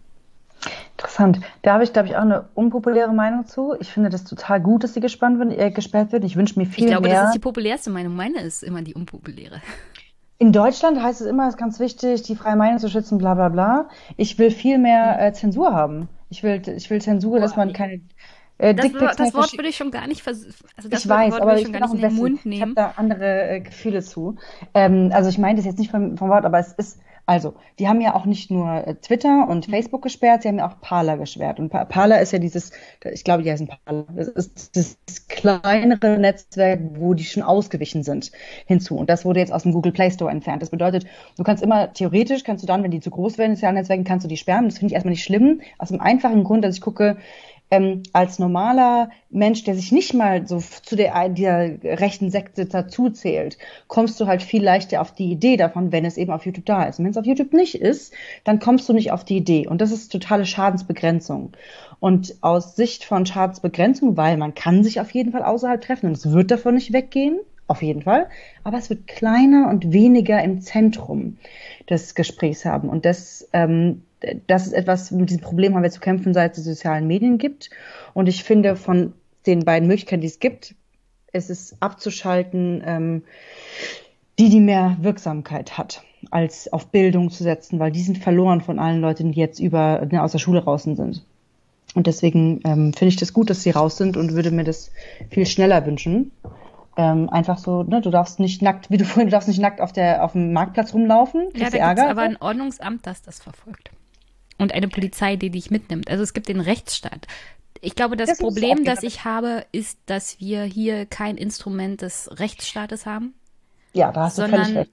Interessant. 0.98 1.42
Da 1.62 1.74
habe 1.74 1.84
ich, 1.84 1.92
glaube 1.92 2.08
ich, 2.08 2.16
auch 2.16 2.22
eine 2.22 2.46
unpopuläre 2.54 3.14
Meinung 3.14 3.46
zu. 3.46 3.76
Ich 3.80 3.90
finde 3.90 4.10
das 4.10 4.24
total 4.24 4.62
gut, 4.62 4.84
dass 4.84 4.94
sie 4.94 5.02
gespannt 5.02 5.40
wird, 5.40 5.58
äh, 5.58 5.72
gesperrt 5.72 6.12
wird. 6.12 6.24
Ich 6.24 6.36
wünsche 6.36 6.58
mir 6.58 6.66
viel 6.66 6.86
mehr. 6.86 6.94
Ich 6.94 6.94
glaube, 6.94 7.10
mehr. 7.10 7.20
das 7.22 7.30
ist 7.30 7.36
die 7.36 7.40
populärste 7.40 7.90
Meinung. 7.90 8.16
Meine 8.16 8.40
ist 8.42 8.64
immer 8.64 8.82
die 8.82 8.94
unpopuläre. 8.94 9.62
In 10.38 10.52
Deutschland 10.52 11.02
heißt 11.02 11.22
es 11.22 11.28
immer, 11.28 11.48
es 11.48 11.54
ist 11.54 11.60
ganz 11.60 11.80
wichtig, 11.80 12.24
die 12.24 12.36
freie 12.36 12.56
Meinung 12.56 12.80
zu 12.80 12.90
schützen, 12.90 13.18
bla 13.18 13.34
bla 13.34 13.50
bla. 13.50 13.90
Ich 14.18 14.38
will 14.40 14.52
viel 14.52 14.78
mehr 14.78 15.22
äh, 15.22 15.34
Zensur 15.34 15.74
haben. 15.74 16.10
Ich 16.30 16.44
will, 16.44 16.62
ich 16.76 16.90
will 16.90 17.02
Zensur, 17.02 17.40
dass 17.40 17.56
man 17.56 17.74
keine 17.74 18.02
äh, 18.64 18.74
das, 18.74 18.92
das 19.18 19.34
Wort 19.34 19.54
würde 19.58 19.70
ich 19.70 19.76
schon 19.76 19.92
gar 19.92 20.08
nicht 20.08 20.22
versuchen. 20.22 20.54
Also 20.78 20.90
ich 20.90 21.10
weiß, 21.10 21.34
Wort 21.34 21.42
aber 21.42 21.58
ich, 21.58 21.68
ich, 21.68 21.84
auch 21.84 21.94
ich 21.94 22.62
habe 22.62 22.74
da 22.74 22.94
andere 22.96 23.50
äh, 23.50 23.60
Gefühle 23.60 24.02
zu. 24.02 24.38
Ähm, 24.74 25.12
also 25.14 25.30
ich 25.30 25.38
meine 25.38 25.58
das 25.58 25.66
jetzt 25.66 25.80
nicht 25.80 25.92
vom, 25.92 26.18
vom 26.18 26.30
Wort, 26.30 26.46
aber 26.46 26.60
es 26.60 26.72
ist 26.74 27.00
also, 27.26 27.54
die 27.80 27.88
haben 27.88 28.02
ja 28.02 28.16
auch 28.16 28.26
nicht 28.26 28.52
nur 28.52 28.86
äh, 28.86 28.96
Twitter 28.96 29.48
und 29.48 29.68
mhm. 29.68 29.72
Facebook 29.72 30.02
gesperrt, 30.02 30.42
sie 30.42 30.50
haben 30.50 30.58
ja 30.58 30.68
auch 30.68 30.82
Parler 30.82 31.18
gesperrt. 31.18 31.58
Und 31.58 31.70
Parler 31.70 32.20
ist 32.20 32.34
ja 32.34 32.40
dieses, 32.40 32.72
ich 33.10 33.24
glaube, 33.24 33.44
die 33.44 33.52
heißen 33.52 33.70
Parler. 33.86 34.06
Das 34.14 34.28
ist 34.28 34.76
das 34.76 35.28
kleinere 35.30 36.18
Netzwerk, 36.20 36.82
wo 36.96 37.14
die 37.14 37.24
schon 37.24 37.42
ausgewichen 37.42 38.04
sind 38.04 38.34
hinzu. 38.66 38.98
Und 38.98 39.10
das 39.10 39.24
wurde 39.24 39.40
jetzt 39.40 39.54
aus 39.54 39.64
dem 39.64 39.72
Google 39.72 39.94
Play 39.94 40.12
Store 40.12 40.32
entfernt. 40.32 40.62
Das 40.62 40.70
bedeutet, 40.70 41.06
du 41.38 41.44
kannst 41.44 41.64
immer, 41.64 41.94
theoretisch 41.94 42.44
kannst 42.44 42.62
du 42.62 42.68
dann, 42.68 42.84
wenn 42.84 42.92
die 42.92 43.00
zu 43.00 43.10
groß 43.10 43.38
werden, 43.38 43.52
in 43.52 43.56
sozialen 43.56 43.76
Netzwerken, 43.76 44.04
kannst 44.04 44.26
du 44.26 44.28
die 44.28 44.38
sperren. 44.38 44.66
Das 44.66 44.80
finde 44.80 44.88
ich 44.92 44.96
erstmal 44.96 45.12
nicht 45.12 45.24
schlimm. 45.24 45.62
Aus 45.78 45.90
dem 45.90 46.02
einfachen 46.02 46.44
Grund, 46.44 46.66
dass 46.66 46.76
ich 46.76 46.82
gucke, 46.82 47.18
ähm, 47.74 48.04
als 48.14 48.38
normaler 48.38 49.10
Mensch, 49.32 49.64
der 49.64 49.74
sich 49.74 49.92
nicht 49.92 50.14
mal 50.14 50.48
so 50.48 50.60
zu 50.60 50.96
der, 50.96 51.28
der 51.30 51.80
rechten 52.00 52.30
Sekte 52.30 52.68
dazu 52.68 53.12
kommst 53.88 54.20
du 54.20 54.28
halt 54.28 54.44
viel 54.44 54.64
leichter 54.64 55.02
auf 55.02 55.12
die 55.12 55.32
Idee 55.32 55.58
davon, 55.58 55.92
wenn 55.92 56.06
es 56.06 56.18
eben 56.18 56.32
auf 56.32 56.46
YouTube 56.46 56.68
da 56.68 56.84
ist. 56.84 57.00
Und 57.00 57.06
wenn 57.06 57.12
es 57.12 57.18
auf 57.18 57.26
YouTube 57.26 57.52
nicht 57.54 57.74
ist, 57.74 58.14
dann 58.44 58.60
kommst 58.60 58.88
du 58.88 58.94
nicht 58.94 59.12
auf 59.12 59.26
die 59.26 59.38
Idee. 59.38 59.68
Und 59.68 59.82
das 59.82 59.92
ist 59.92 60.12
totale 60.12 60.46
Schadensbegrenzung. 60.46 61.54
Und 62.00 62.36
aus 62.42 62.76
Sicht 62.76 63.06
von 63.06 63.26
Schadensbegrenzung, 63.26 64.18
weil 64.18 64.38
man 64.38 64.54
kann 64.54 64.84
sich 64.84 65.02
auf 65.02 65.10
jeden 65.10 65.32
Fall 65.32 65.44
außerhalb 65.44 65.82
treffen 65.82 66.08
und 66.08 66.18
es 66.18 66.32
wird 66.32 66.52
davon 66.52 66.76
nicht 66.76 66.94
weggehen, 66.94 67.40
auf 67.66 67.82
jeden 67.82 68.04
Fall, 68.04 68.28
aber 68.64 68.78
es 68.78 68.90
wird 68.90 69.08
kleiner 69.08 69.70
und 69.70 69.94
weniger 69.94 70.44
im 70.44 70.62
Zentrum 70.62 71.38
des 71.90 72.14
Gesprächs 72.14 72.66
haben. 72.66 72.90
Und 72.90 73.06
das 73.06 73.48
ähm, 73.54 74.04
das 74.48 74.68
ist 74.68 74.74
etwas, 74.74 75.12
mit 75.12 75.30
diesem 75.30 75.42
Problem 75.42 75.76
haben 75.76 75.84
wir 75.84 75.92
zu 75.92 76.00
kämpfen, 76.00 76.34
seit 76.34 76.58
es 76.58 76.64
sozialen 76.64 77.08
Medien 77.08 77.38
gibt. 77.38 77.70
Und 78.14 78.28
ich 78.28 78.44
finde, 78.44 78.76
von 78.76 79.14
den 79.46 79.66
beiden 79.66 79.88
Möglichkeiten, 79.88 80.22
die 80.22 80.28
es 80.28 80.40
gibt, 80.40 80.76
ist 81.32 81.50
es 81.50 81.76
abzuschalten, 81.82 82.82
ähm, 82.86 83.24
die, 84.40 84.50
die 84.50 84.60
mehr 84.60 84.98
Wirksamkeit 85.02 85.78
hat, 85.78 86.04
als 86.32 86.72
auf 86.72 86.88
Bildung 86.88 87.30
zu 87.30 87.44
setzen, 87.44 87.80
weil 87.80 87.92
die 87.92 88.02
sind 88.02 88.18
verloren 88.18 88.62
von 88.62 88.80
allen 88.80 89.02
Leuten, 89.02 89.32
die 89.32 89.40
jetzt 89.40 89.60
über, 89.60 90.06
ne, 90.10 90.24
aus 90.24 90.32
der 90.32 90.40
Schule 90.40 90.62
draußen 90.62 90.96
sind. 90.96 91.26
Und 91.96 92.08
deswegen 92.08 92.62
ähm, 92.64 92.94
finde 92.94 93.10
ich 93.10 93.18
das 93.18 93.34
gut, 93.34 93.50
dass 93.50 93.62
sie 93.62 93.70
raus 93.70 93.98
sind 93.98 94.18
und 94.18 94.34
würde 94.34 94.50
mir 94.50 94.64
das 94.64 94.92
viel 95.30 95.46
schneller 95.46 95.86
wünschen. 95.86 96.32
Ähm, 96.96 97.30
einfach 97.30 97.58
so, 97.58 97.84
ne, 97.84 98.02
du 98.02 98.10
darfst 98.10 98.40
nicht 98.40 98.62
nackt, 98.62 98.90
wie 98.90 98.98
du 98.98 99.06
vorhin, 99.06 99.28
du 99.28 99.32
darfst 99.32 99.48
nicht 99.48 99.60
nackt 99.60 99.82
auf 99.82 99.92
der 99.92 100.24
auf 100.24 100.32
dem 100.32 100.54
Marktplatz 100.54 100.94
rumlaufen. 100.94 101.50
Ja, 101.56 101.70
da 101.70 101.78
Ärger, 101.78 102.10
aber 102.10 102.22
ein 102.22 102.38
Ordnungsamt, 102.40 103.06
das 103.06 103.22
das 103.22 103.40
verfolgt 103.40 103.92
und 104.64 104.74
eine 104.74 104.88
Polizei, 104.88 105.36
die 105.36 105.50
dich 105.50 105.70
mitnimmt. 105.70 106.10
Also 106.10 106.24
es 106.24 106.34
gibt 106.34 106.48
den 106.48 106.60
Rechtsstaat. 106.60 107.28
Ich 107.82 107.96
glaube, 107.96 108.18
das, 108.18 108.30
das 108.30 108.38
Problem, 108.40 108.86
das 108.86 109.04
ich 109.04 109.26
habe, 109.26 109.66
ist, 109.72 110.00
dass 110.06 110.40
wir 110.40 110.64
hier 110.64 111.06
kein 111.06 111.38
Instrument 111.38 112.02
des 112.02 112.30
Rechtsstaates 112.40 113.06
haben. 113.06 113.34
Ja, 113.94 114.12
da 114.12 114.24
hast 114.24 114.38
du 114.38 114.48
völlig 114.48 114.76
recht. 114.76 114.92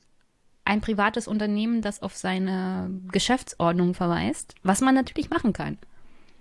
Ein 0.64 0.80
privates 0.80 1.26
Unternehmen, 1.26 1.82
das 1.82 2.02
auf 2.02 2.16
seine 2.16 2.90
Geschäftsordnung 3.10 3.94
verweist, 3.94 4.54
was 4.62 4.80
man 4.80 4.94
natürlich 4.94 5.30
machen 5.30 5.52
kann. 5.52 5.78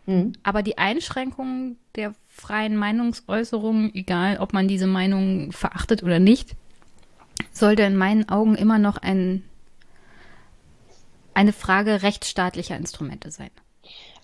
Mhm. 0.05 0.34
Aber 0.43 0.63
die 0.63 0.77
Einschränkung 0.77 1.77
der 1.95 2.13
freien 2.27 2.75
Meinungsäußerung, 2.75 3.93
egal 3.93 4.38
ob 4.38 4.53
man 4.53 4.67
diese 4.67 4.88
Meinung 4.88 5.51
verachtet 5.51 6.03
oder 6.03 6.19
nicht, 6.19 6.55
sollte 7.51 7.84
in 7.84 7.95
meinen 7.95 8.27
Augen 8.27 8.55
immer 8.55 8.80
noch 8.80 8.97
ein 8.97 9.43
eine 11.40 11.54
Frage 11.54 12.04
rechtsstaatlicher 12.04 12.76
Instrumente 12.76 13.32
sein. 13.32 13.50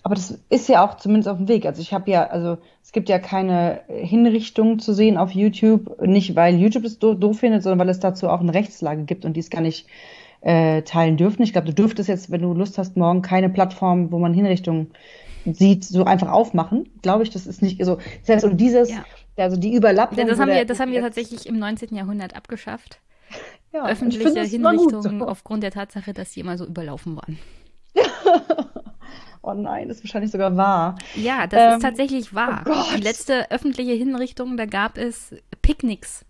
Aber 0.02 0.14
das 0.14 0.38
ist 0.50 0.68
ja 0.68 0.84
auch 0.84 0.98
zumindest 0.98 1.28
auf 1.28 1.38
dem 1.38 1.48
Weg. 1.48 1.64
Also 1.64 1.80
ich 1.80 1.94
habe 1.94 2.10
ja, 2.10 2.26
also 2.26 2.58
es 2.82 2.92
gibt 2.92 3.08
ja 3.08 3.18
keine 3.18 3.80
Hinrichtung 3.88 4.78
zu 4.78 4.92
sehen 4.92 5.16
auf 5.16 5.32
YouTube, 5.32 6.00
nicht 6.02 6.36
weil 6.36 6.56
YouTube 6.56 6.84
es 6.84 6.98
doof, 6.98 7.16
doof 7.18 7.38
findet, 7.38 7.62
sondern 7.62 7.80
weil 7.80 7.88
es 7.88 8.00
dazu 8.00 8.28
auch 8.28 8.40
eine 8.40 8.52
Rechtslage 8.52 9.04
gibt 9.04 9.24
und 9.24 9.32
die 9.32 9.40
es 9.40 9.48
gar 9.48 9.62
nicht 9.62 9.88
äh, 10.42 10.82
teilen 10.82 11.16
dürfen. 11.16 11.42
Ich 11.42 11.52
glaube, 11.52 11.68
du 11.68 11.74
dürftest 11.74 12.10
jetzt, 12.10 12.30
wenn 12.30 12.42
du 12.42 12.52
Lust 12.52 12.76
hast, 12.76 12.98
morgen 12.98 13.22
keine 13.22 13.48
Plattform, 13.48 14.12
wo 14.12 14.18
man 14.18 14.34
Hinrichtungen 14.34 14.92
sieht, 15.46 15.84
so 15.84 16.04
einfach 16.04 16.30
aufmachen. 16.30 16.88
Glaube 17.00 17.22
ich, 17.22 17.30
das 17.30 17.46
ist 17.46 17.62
nicht 17.62 17.82
so. 17.82 17.96
Das 18.26 18.28
heißt, 18.28 18.42
so 18.42 18.50
dieses, 18.50 18.90
ja. 18.90 19.04
also 19.38 19.56
die 19.56 19.74
Überlappung. 19.74 20.18
Ja, 20.18 20.26
das 20.26 20.38
haben 20.38 20.50
wir, 20.50 20.66
das 20.66 20.80
haben 20.80 20.92
wir 20.92 21.00
tatsächlich 21.00 21.46
im 21.46 21.58
19. 21.58 21.96
Jahrhundert 21.96 22.36
abgeschafft 22.36 23.00
ja, 23.76 23.86
öffentliche 23.86 24.42
Hinrichtungen 24.42 25.20
so. 25.20 25.26
aufgrund 25.28 25.62
der 25.62 25.70
Tatsache, 25.70 26.12
dass 26.12 26.32
sie 26.32 26.40
immer 26.40 26.58
so 26.58 26.64
überlaufen 26.64 27.16
waren. 27.16 27.38
oh 29.42 29.54
nein, 29.54 29.88
das 29.88 29.98
ist 29.98 30.04
wahrscheinlich 30.04 30.32
sogar 30.32 30.56
wahr. 30.56 30.96
Ja, 31.14 31.46
das 31.46 31.60
ähm, 31.60 31.72
ist 31.74 31.82
tatsächlich 31.82 32.34
wahr. 32.34 32.64
Oh 32.66 32.96
Die 32.96 33.02
letzte 33.02 33.50
öffentliche 33.50 33.92
Hinrichtung, 33.92 34.56
da 34.56 34.66
gab 34.66 34.98
es 34.98 35.34
Picknicks. 35.62 36.24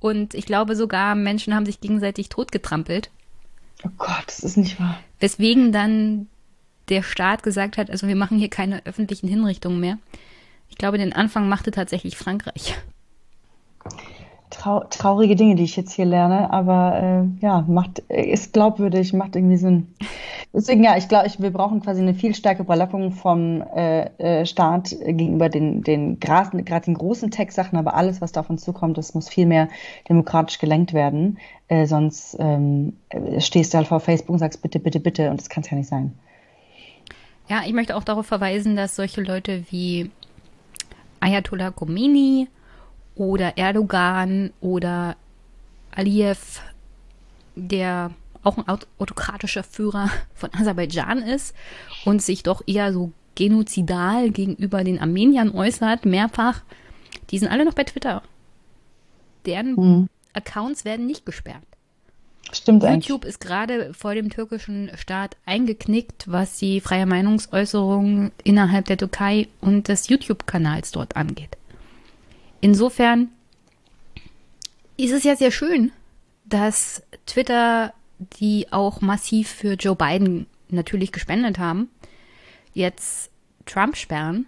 Und 0.00 0.34
ich 0.34 0.46
glaube 0.46 0.74
sogar, 0.74 1.14
Menschen 1.14 1.54
haben 1.54 1.66
sich 1.66 1.80
gegenseitig 1.80 2.28
totgetrampelt. 2.28 3.10
Oh 3.84 3.90
Gott, 3.98 4.24
das 4.26 4.40
ist 4.40 4.56
nicht 4.56 4.80
wahr. 4.80 4.98
Weswegen 5.20 5.72
dann 5.72 6.28
der 6.88 7.02
Staat 7.02 7.42
gesagt 7.42 7.78
hat, 7.78 7.90
also 7.90 8.08
wir 8.08 8.16
machen 8.16 8.38
hier 8.38 8.50
keine 8.50 8.84
öffentlichen 8.84 9.28
Hinrichtungen 9.28 9.78
mehr. 9.78 9.98
Ich 10.68 10.76
glaube, 10.76 10.98
den 10.98 11.12
Anfang 11.12 11.48
machte 11.48 11.70
tatsächlich 11.70 12.16
Frankreich 12.16 12.74
trau 14.52 14.84
traurige 14.90 15.34
Dinge, 15.34 15.54
die 15.54 15.64
ich 15.64 15.76
jetzt 15.76 15.92
hier 15.92 16.04
lerne, 16.04 16.52
aber 16.52 17.02
äh, 17.02 17.44
ja, 17.44 17.64
macht, 17.68 18.00
ist 18.00 18.52
glaubwürdig, 18.52 19.12
macht 19.12 19.34
irgendwie 19.34 19.56
Sinn. 19.56 19.94
Deswegen 20.52 20.84
ja, 20.84 20.96
ich 20.96 21.08
glaube, 21.08 21.28
wir 21.38 21.50
brauchen 21.50 21.80
quasi 21.80 22.02
eine 22.02 22.14
viel 22.14 22.34
stärkere 22.34 22.64
Überlappung 22.64 23.12
vom 23.12 23.62
äh, 23.74 24.10
äh, 24.18 24.46
Staat 24.46 24.94
gegenüber 25.00 25.48
den, 25.48 25.82
den 25.82 26.20
gerade 26.20 26.62
den 26.62 26.94
großen 26.94 27.30
Tech-Sachen, 27.30 27.78
aber 27.78 27.94
alles, 27.94 28.20
was 28.20 28.32
da 28.32 28.40
auf 28.40 28.50
uns 28.50 28.62
zukommt, 28.62 28.98
das 28.98 29.14
muss 29.14 29.28
viel 29.28 29.46
mehr 29.46 29.68
demokratisch 30.08 30.58
gelenkt 30.58 30.92
werden. 30.92 31.38
Äh, 31.68 31.86
sonst 31.86 32.36
ähm, 32.38 32.98
stehst 33.38 33.72
du 33.72 33.78
halt 33.78 33.88
vor 33.88 34.00
Facebook 34.00 34.34
und 34.34 34.38
sagst 34.38 34.60
bitte, 34.60 34.78
bitte, 34.78 35.00
bitte 35.00 35.30
und 35.30 35.40
das 35.40 35.48
kann 35.48 35.62
es 35.62 35.70
ja 35.70 35.76
nicht 35.76 35.88
sein. 35.88 36.12
Ja, 37.48 37.62
ich 37.66 37.72
möchte 37.72 37.96
auch 37.96 38.04
darauf 38.04 38.26
verweisen, 38.26 38.76
dass 38.76 38.96
solche 38.96 39.22
Leute 39.22 39.64
wie 39.70 40.10
Ayatollah 41.20 41.70
Khomeini 41.70 42.48
oder 43.14 43.58
Erdogan 43.58 44.52
oder 44.60 45.16
Aliyev, 45.90 46.60
der 47.54 48.10
auch 48.42 48.58
ein 48.58 48.64
autokratischer 48.98 49.62
Führer 49.62 50.10
von 50.34 50.50
Aserbaidschan 50.52 51.18
ist 51.22 51.54
und 52.04 52.22
sich 52.22 52.42
doch 52.42 52.62
eher 52.66 52.92
so 52.92 53.12
genozidal 53.34 54.30
gegenüber 54.30 54.84
den 54.84 55.00
Armeniern 55.00 55.52
äußert, 55.52 56.04
mehrfach, 56.04 56.62
die 57.30 57.38
sind 57.38 57.48
alle 57.48 57.64
noch 57.64 57.74
bei 57.74 57.84
Twitter. 57.84 58.22
Deren 59.46 59.76
hm. 59.76 60.08
Accounts 60.34 60.84
werden 60.84 61.06
nicht 61.06 61.24
gesperrt. 61.24 61.62
Stimmt 62.52 62.82
YouTube 62.82 63.22
eigentlich. 63.22 63.34
ist 63.34 63.40
gerade 63.40 63.94
vor 63.94 64.14
dem 64.14 64.28
türkischen 64.28 64.90
Staat 64.96 65.36
eingeknickt, 65.46 66.30
was 66.30 66.58
die 66.58 66.80
freie 66.80 67.06
Meinungsäußerung 67.06 68.30
innerhalb 68.44 68.86
der 68.86 68.98
Türkei 68.98 69.48
und 69.60 69.88
des 69.88 70.08
YouTube-Kanals 70.08 70.90
dort 70.92 71.16
angeht. 71.16 71.56
Insofern 72.62 73.28
ist 74.96 75.12
es 75.12 75.24
ja 75.24 75.34
sehr 75.36 75.50
schön, 75.50 75.90
dass 76.44 77.02
Twitter 77.26 77.92
die 78.40 78.68
auch 78.70 79.00
massiv 79.00 79.48
für 79.48 79.72
Joe 79.72 79.96
Biden 79.96 80.46
natürlich 80.68 81.10
gespendet 81.10 81.58
haben, 81.58 81.90
jetzt 82.72 83.30
Trump 83.66 83.96
sperren. 83.96 84.46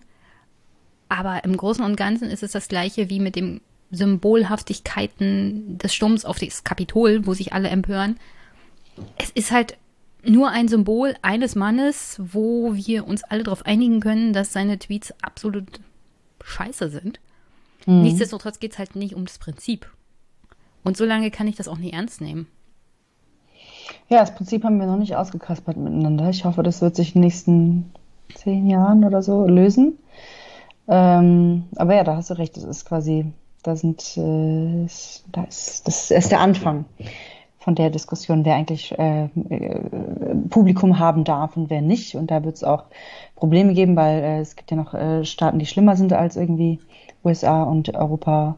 Aber 1.09 1.43
im 1.43 1.57
Großen 1.57 1.85
und 1.85 1.97
Ganzen 1.97 2.31
ist 2.31 2.45
es 2.45 2.53
das 2.53 2.69
gleiche 2.69 3.11
wie 3.11 3.19
mit 3.19 3.35
den 3.35 3.61
Symbolhaftigkeiten 3.91 5.77
des 5.79 5.93
Sturms 5.93 6.25
auf 6.25 6.39
das 6.39 6.63
Kapitol, 6.63 7.27
wo 7.27 7.35
sich 7.35 7.53
alle 7.53 7.69
empören. 7.69 8.17
Es 9.19 9.31
ist 9.31 9.51
halt 9.51 9.77
nur 10.23 10.51
ein 10.51 10.69
Symbol 10.69 11.17
eines 11.21 11.57
Mannes, 11.57 12.21
wo 12.21 12.77
wir 12.77 13.09
uns 13.09 13.25
alle 13.25 13.43
darauf 13.43 13.67
einigen 13.67 13.99
können, 13.99 14.33
dass 14.33 14.53
seine 14.53 14.79
Tweets 14.79 15.13
absolut 15.21 15.81
scheiße 16.45 16.91
sind. 16.91 17.19
Mhm. 17.87 18.03
Nichtsdestotrotz 18.03 18.59
geht 18.59 18.73
es 18.73 18.79
halt 18.79 18.97
nicht 18.97 19.15
um 19.15 19.25
das 19.25 19.39
Prinzip. 19.39 19.91
Und 20.83 20.97
so 20.97 21.05
lange 21.05 21.31
kann 21.31 21.49
ich 21.49 21.57
das 21.57 21.69
auch 21.69 21.79
nicht 21.79 21.95
ernst 21.95 22.21
nehmen. 22.21 22.47
Ja, 24.09 24.21
das 24.21 24.35
Prinzip 24.35 24.65
haben 24.65 24.79
wir 24.79 24.87
noch 24.87 24.99
nicht 24.99 25.17
ausgekaspert 25.17 25.77
miteinander. 25.77 26.29
Ich 26.31 26.45
hoffe, 26.45 26.63
das 26.63 26.81
wird 26.83 26.97
sich 26.97 27.15
in 27.15 27.21
den 27.21 27.27
nächsten 27.27 27.93
zehn 28.35 28.69
Jahren 28.69 29.05
oder 29.05 29.23
so 29.23 29.47
lösen. 29.47 29.99
Ähm, 30.89 31.65
aber 31.77 31.95
ja, 31.95 32.05
da 32.05 32.17
hast 32.17 32.31
du 32.31 32.35
recht. 32.35 32.57
Das 32.57 32.65
ist 32.65 32.85
quasi, 32.85 33.27
da 33.63 33.77
sind, 33.77 34.17
äh, 34.17 34.87
da 35.33 35.45
ist, 35.45 35.87
das 35.87 36.11
ist 36.11 36.31
der 36.31 36.41
Anfang 36.41 36.85
von 37.59 37.75
der 37.75 37.89
Diskussion, 37.89 38.45
wer 38.45 38.57
eigentlich 38.57 38.97
äh, 38.99 39.25
äh, 39.25 39.81
Publikum 40.51 40.99
haben 40.99 41.25
darf 41.25 41.57
und 41.57 41.71
wer 41.71 41.81
nicht. 41.81 42.15
Und 42.15 42.31
da 42.31 42.45
wird 42.45 42.57
es 42.57 42.65
auch 42.65 42.85
Probleme 43.37 43.73
geben, 43.73 43.97
weil 43.97 44.23
äh, 44.23 44.41
es 44.41 44.57
gibt 44.57 44.71
ja 44.71 44.77
noch 44.77 44.93
äh, 44.93 45.25
Staaten, 45.25 45.59
die 45.59 45.67
schlimmer 45.67 45.97
sind 45.97 46.13
als 46.13 46.37
irgendwie 46.37 46.79
USA 47.25 47.63
und 47.63 47.95
Europa, 47.95 48.57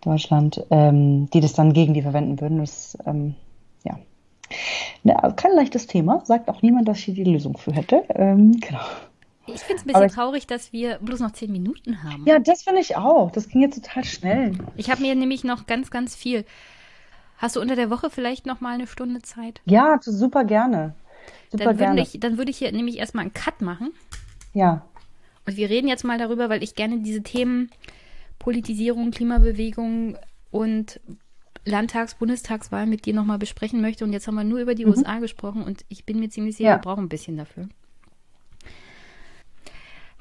Deutschland, 0.00 0.64
ähm, 0.70 1.28
die 1.30 1.40
das 1.40 1.52
dann 1.52 1.72
gegen 1.72 1.94
die 1.94 2.02
verwenden 2.02 2.40
würden. 2.40 2.58
Das 2.58 2.96
ähm, 3.06 3.34
ja, 5.04 5.30
kein 5.32 5.52
leichtes 5.54 5.86
Thema, 5.86 6.24
sagt 6.24 6.48
auch 6.48 6.62
niemand, 6.62 6.88
dass 6.88 6.98
ich 6.98 7.04
hier 7.04 7.14
die 7.14 7.24
Lösung 7.24 7.56
für 7.56 7.72
hätte. 7.72 8.04
Ähm, 8.10 8.52
genau. 8.60 8.80
Ich 9.46 9.60
finde 9.60 9.76
es 9.76 9.82
ein 9.82 9.86
bisschen 9.86 9.96
Aber 9.96 10.08
traurig, 10.08 10.46
dass 10.46 10.72
wir 10.72 10.98
bloß 10.98 11.20
noch 11.20 11.32
zehn 11.32 11.50
Minuten 11.50 12.02
haben. 12.02 12.24
Ja, 12.26 12.38
das 12.38 12.62
finde 12.62 12.80
ich 12.80 12.96
auch. 12.96 13.30
Das 13.30 13.48
ging 13.48 13.62
jetzt 13.62 13.82
total 13.82 14.04
schnell. 14.04 14.52
Ich 14.76 14.90
habe 14.90 15.00
mir 15.00 15.14
nämlich 15.14 15.42
noch 15.42 15.66
ganz, 15.66 15.90
ganz 15.90 16.14
viel. 16.14 16.44
Hast 17.38 17.56
du 17.56 17.60
unter 17.60 17.76
der 17.76 17.88
Woche 17.88 18.10
vielleicht 18.10 18.44
noch 18.44 18.60
mal 18.60 18.74
eine 18.74 18.86
Stunde 18.86 19.22
Zeit? 19.22 19.62
Ja, 19.64 19.98
super 20.02 20.44
gerne. 20.44 20.94
Super 21.50 21.64
dann, 21.64 21.76
gerne. 21.78 22.02
Ich, 22.02 22.20
dann 22.20 22.36
würde 22.36 22.50
ich 22.50 22.58
hier 22.58 22.72
nämlich 22.72 22.98
erstmal 22.98 23.22
einen 23.22 23.32
Cut 23.32 23.62
machen. 23.62 23.92
Ja. 24.52 24.84
Und 25.46 25.56
wir 25.56 25.70
reden 25.70 25.88
jetzt 25.88 26.04
mal 26.04 26.18
darüber, 26.18 26.50
weil 26.50 26.62
ich 26.62 26.74
gerne 26.74 26.98
diese 26.98 27.22
Themen 27.22 27.70
Politisierung, 28.48 29.10
Klimabewegung 29.10 30.16
und 30.50 31.00
Landtags-, 31.66 32.14
Bundestagswahl 32.14 32.86
mit 32.86 33.04
dir 33.04 33.12
nochmal 33.12 33.36
besprechen 33.36 33.82
möchte. 33.82 34.04
Und 34.04 34.14
jetzt 34.14 34.26
haben 34.26 34.36
wir 34.36 34.44
nur 34.44 34.58
über 34.58 34.74
die 34.74 34.86
mhm. 34.86 34.92
USA 34.92 35.18
gesprochen 35.18 35.62
und 35.62 35.84
ich 35.90 36.06
bin 36.06 36.18
mir 36.18 36.30
ziemlich 36.30 36.56
sicher, 36.56 36.70
ja. 36.70 36.76
wir 36.76 36.80
brauchen 36.80 37.04
ein 37.04 37.08
bisschen 37.10 37.36
dafür. 37.36 37.68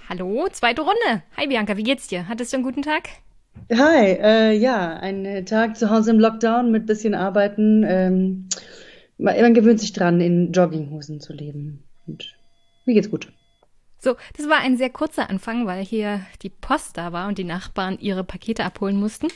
Hallo, 0.09 0.45
zweite 0.51 0.81
Runde. 0.81 1.23
Hi 1.37 1.47
Bianca, 1.47 1.77
wie 1.77 1.83
geht's 1.83 2.09
dir? 2.09 2.27
Hattest 2.27 2.51
du 2.51 2.57
einen 2.57 2.65
guten 2.65 2.81
Tag? 2.81 3.07
Hi, 3.71 4.17
äh, 4.21 4.51
ja, 4.57 4.97
ein 4.97 5.45
Tag 5.45 5.77
zu 5.77 5.89
Hause 5.89 6.11
im 6.11 6.19
Lockdown 6.19 6.69
mit 6.69 6.85
bisschen 6.85 7.15
Arbeiten. 7.15 7.85
Ähm, 7.87 8.49
man 9.17 9.53
gewöhnt 9.53 9.79
sich 9.79 9.93
dran, 9.93 10.19
in 10.19 10.51
Jogginghosen 10.51 11.21
zu 11.21 11.31
leben. 11.31 11.81
Und 12.05 12.35
mir 12.85 12.93
geht's 12.93 13.09
gut. 13.09 13.31
So, 13.99 14.15
das 14.35 14.47
war 14.47 14.59
ein 14.59 14.77
sehr 14.77 14.89
kurzer 14.89 15.29
Anfang, 15.29 15.65
weil 15.65 15.83
hier 15.83 16.25
die 16.41 16.49
Post 16.49 16.97
da 16.97 17.11
war 17.11 17.27
und 17.27 17.37
die 17.37 17.43
Nachbarn 17.43 17.97
ihre 17.99 18.23
Pakete 18.23 18.63
abholen 18.63 18.99
mussten. 18.99 19.27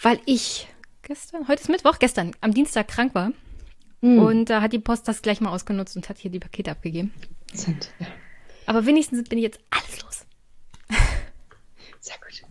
Weil 0.00 0.20
ich 0.26 0.68
gestern, 1.02 1.48
heute 1.48 1.62
ist 1.62 1.68
Mittwoch, 1.68 1.98
gestern 1.98 2.32
am 2.40 2.52
Dienstag 2.52 2.88
krank 2.88 3.14
war. 3.14 3.32
Mhm. 4.00 4.18
Und 4.18 4.50
da 4.50 4.58
äh, 4.58 4.60
hat 4.60 4.72
die 4.72 4.78
Post 4.78 5.08
das 5.08 5.22
gleich 5.22 5.40
mal 5.40 5.50
ausgenutzt 5.50 5.96
und 5.96 6.08
hat 6.08 6.18
hier 6.18 6.30
die 6.30 6.38
Pakete 6.38 6.70
abgegeben. 6.70 7.12
Sind, 7.52 7.90
ja. 7.98 8.06
Aber 8.66 8.84
wenigstens 8.86 9.26
bin 9.28 9.38
ich 9.38 9.44
jetzt 9.44 9.60
alles 9.70 10.02
los. 10.02 10.26
Sehr 12.00 12.16
gut. 12.18 12.42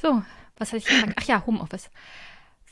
So, 0.00 0.22
was 0.58 0.68
hatte 0.68 0.78
ich 0.78 0.84
gesagt? 0.84 1.14
Ach 1.18 1.24
ja, 1.24 1.44
Homeoffice. 1.46 1.90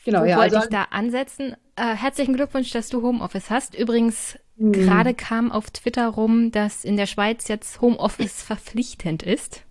Genau, 0.06 0.20
Wo 0.20 0.24
ja. 0.26 0.36
wollte 0.36 0.54
also, 0.54 0.68
ich 0.68 0.72
da 0.72 0.84
ansetzen? 0.90 1.56
Äh, 1.74 1.96
herzlichen 1.96 2.36
Glückwunsch, 2.36 2.70
dass 2.70 2.88
du 2.88 3.02
Homeoffice 3.02 3.50
hast. 3.50 3.76
Übrigens, 3.76 4.38
mhm. 4.56 4.70
gerade 4.70 5.14
kam 5.14 5.50
auf 5.50 5.68
Twitter 5.72 6.06
rum, 6.06 6.52
dass 6.52 6.84
in 6.84 6.96
der 6.96 7.06
Schweiz 7.06 7.48
jetzt 7.48 7.80
Homeoffice 7.80 8.40
verpflichtend 8.42 9.24
ist. 9.24 9.62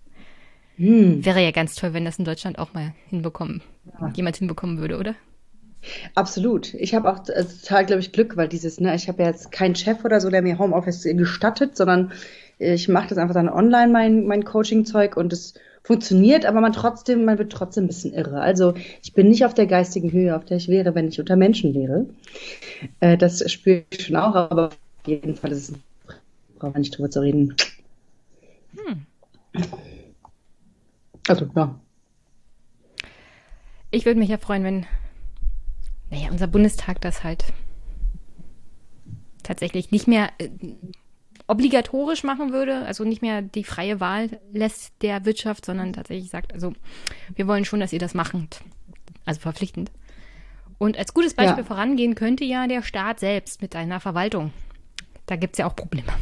Mhm. 0.76 1.24
Wäre 1.24 1.42
ja 1.42 1.52
ganz 1.52 1.74
toll, 1.74 1.94
wenn 1.94 2.04
das 2.04 2.18
in 2.18 2.26
Deutschland 2.26 2.58
auch 2.58 2.74
mal 2.74 2.92
hinbekommen, 3.08 3.62
ja. 3.98 4.12
jemand 4.14 4.36
hinbekommen 4.36 4.76
würde, 4.78 4.98
oder? 4.98 5.14
Absolut. 6.14 6.74
Ich 6.74 6.94
habe 6.94 7.10
auch 7.10 7.20
also, 7.34 7.56
total, 7.62 7.86
glaube 7.86 8.00
ich, 8.00 8.12
Glück, 8.12 8.36
weil 8.36 8.48
dieses, 8.48 8.78
ne, 8.78 8.94
ich 8.94 9.08
habe 9.08 9.22
ja 9.22 9.30
jetzt 9.30 9.50
keinen 9.52 9.74
Chef 9.74 10.04
oder 10.04 10.20
so, 10.20 10.28
der 10.28 10.42
mir 10.42 10.58
Homeoffice 10.58 11.04
gestattet, 11.04 11.78
sondern 11.78 12.12
ich 12.58 12.88
mache 12.88 13.08
das 13.08 13.16
einfach 13.16 13.34
dann 13.34 13.48
online, 13.48 13.90
mein, 13.90 14.26
mein 14.26 14.44
Coaching-Zeug 14.44 15.16
und 15.16 15.32
es 15.32 15.54
funktioniert, 15.86 16.44
aber 16.46 16.60
man 16.60 16.72
trotzdem, 16.72 17.24
man 17.24 17.38
wird 17.38 17.52
trotzdem 17.52 17.84
ein 17.84 17.86
bisschen 17.86 18.12
irre. 18.12 18.40
Also 18.40 18.74
ich 19.04 19.12
bin 19.12 19.28
nicht 19.28 19.44
auf 19.44 19.54
der 19.54 19.66
geistigen 19.66 20.10
Höhe, 20.10 20.34
auf 20.36 20.44
der 20.44 20.56
ich 20.56 20.66
wäre, 20.66 20.96
wenn 20.96 21.06
ich 21.06 21.20
unter 21.20 21.36
Menschen 21.36 21.74
wäre. 21.74 22.06
Äh, 22.98 23.16
das 23.16 23.48
spüre 23.50 23.84
ich 23.90 24.06
schon 24.06 24.16
auch, 24.16 24.34
aber 24.34 24.66
auf 24.66 24.78
jeden 25.06 25.36
Fall 25.36 25.52
ist 25.52 25.70
es, 25.70 25.78
brauchen 26.58 26.74
wir 26.74 26.80
nicht 26.80 26.98
drüber 26.98 27.08
zu 27.08 27.20
reden. 27.20 27.54
Hm. 28.76 29.06
Also, 31.28 31.48
ja. 31.54 31.80
Ich 33.92 34.06
würde 34.06 34.18
mich 34.18 34.28
ja 34.28 34.38
freuen, 34.38 34.64
wenn 34.64 34.86
naja, 36.10 36.30
unser 36.32 36.48
Bundestag 36.48 37.00
das 37.00 37.22
halt 37.22 37.44
tatsächlich 39.44 39.92
nicht 39.92 40.08
mehr 40.08 40.30
äh, 40.38 40.48
obligatorisch 41.48 42.24
machen 42.24 42.52
würde, 42.52 42.84
also 42.86 43.04
nicht 43.04 43.22
mehr 43.22 43.42
die 43.42 43.64
freie 43.64 44.00
Wahl 44.00 44.40
lässt 44.52 44.92
der 45.02 45.24
Wirtschaft, 45.24 45.64
sondern 45.64 45.92
tatsächlich 45.92 46.30
sagt, 46.30 46.52
also 46.52 46.72
wir 47.34 47.46
wollen 47.46 47.64
schon, 47.64 47.80
dass 47.80 47.92
ihr 47.92 47.98
das 47.98 48.14
macht, 48.14 48.34
also 49.24 49.40
verpflichtend. 49.40 49.90
Und 50.78 50.98
als 50.98 51.14
gutes 51.14 51.34
Beispiel 51.34 51.62
ja. 51.62 51.64
vorangehen 51.64 52.14
könnte 52.14 52.44
ja 52.44 52.66
der 52.66 52.82
Staat 52.82 53.20
selbst 53.20 53.62
mit 53.62 53.74
einer 53.76 54.00
Verwaltung. 54.00 54.52
Da 55.26 55.36
gibt 55.36 55.54
es 55.54 55.58
ja 55.58 55.66
auch 55.66 55.76
Probleme. 55.76 56.12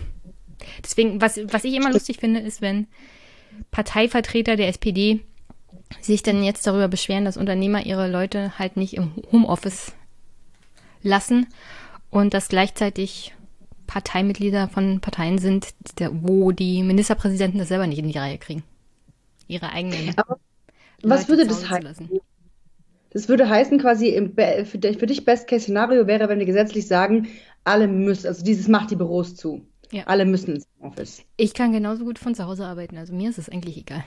Deswegen, 0.82 1.20
was, 1.20 1.38
was 1.52 1.64
ich 1.64 1.74
immer 1.74 1.92
lustig 1.92 2.18
finde, 2.18 2.40
ist, 2.40 2.60
wenn 2.60 2.86
Parteivertreter 3.70 4.56
der 4.56 4.68
SPD 4.68 5.20
sich 6.00 6.22
denn 6.22 6.42
jetzt 6.42 6.66
darüber 6.66 6.88
beschweren, 6.88 7.24
dass 7.24 7.36
Unternehmer 7.36 7.84
ihre 7.84 8.10
Leute 8.10 8.58
halt 8.58 8.76
nicht 8.76 8.94
im 8.94 9.12
Homeoffice 9.32 9.92
lassen 11.02 11.46
und 12.10 12.34
dass 12.34 12.48
gleichzeitig 12.48 13.34
Parteimitglieder 13.86 14.68
von 14.68 15.00
Parteien 15.00 15.38
sind, 15.38 15.74
wo 16.10 16.52
die 16.52 16.82
Ministerpräsidenten 16.82 17.58
das 17.58 17.68
selber 17.68 17.86
nicht 17.86 17.98
in 17.98 18.08
die 18.08 18.18
Reihe 18.18 18.38
kriegen. 18.38 18.62
Ihre 19.46 19.70
eigenen. 19.70 20.14
Aber 20.16 20.38
was 21.02 21.28
würde 21.28 21.46
das 21.46 21.68
heißen? 21.68 22.08
Das 23.10 23.28
würde 23.28 23.48
heißen, 23.48 23.78
quasi 23.78 24.30
für, 24.64 24.78
dich 24.78 25.24
Best-Case-Szenario 25.24 26.06
wäre, 26.06 26.28
wenn 26.28 26.40
wir 26.40 26.46
gesetzlich 26.46 26.86
sagen, 26.88 27.28
alle 27.62 27.86
müssen, 27.86 28.26
also 28.26 28.44
dieses 28.44 28.66
macht 28.68 28.90
die 28.90 28.96
Büros 28.96 29.36
zu. 29.36 29.62
Ja. 29.92 30.04
Alle 30.06 30.24
müssen 30.24 30.56
ins 30.56 30.66
Office. 30.80 31.22
Ich 31.36 31.54
kann 31.54 31.72
genauso 31.72 32.04
gut 32.04 32.18
von 32.18 32.34
zu 32.34 32.44
Hause 32.46 32.66
arbeiten, 32.66 32.96
also 32.96 33.14
mir 33.14 33.30
ist 33.30 33.38
es 33.38 33.48
eigentlich 33.48 33.76
egal. 33.76 34.04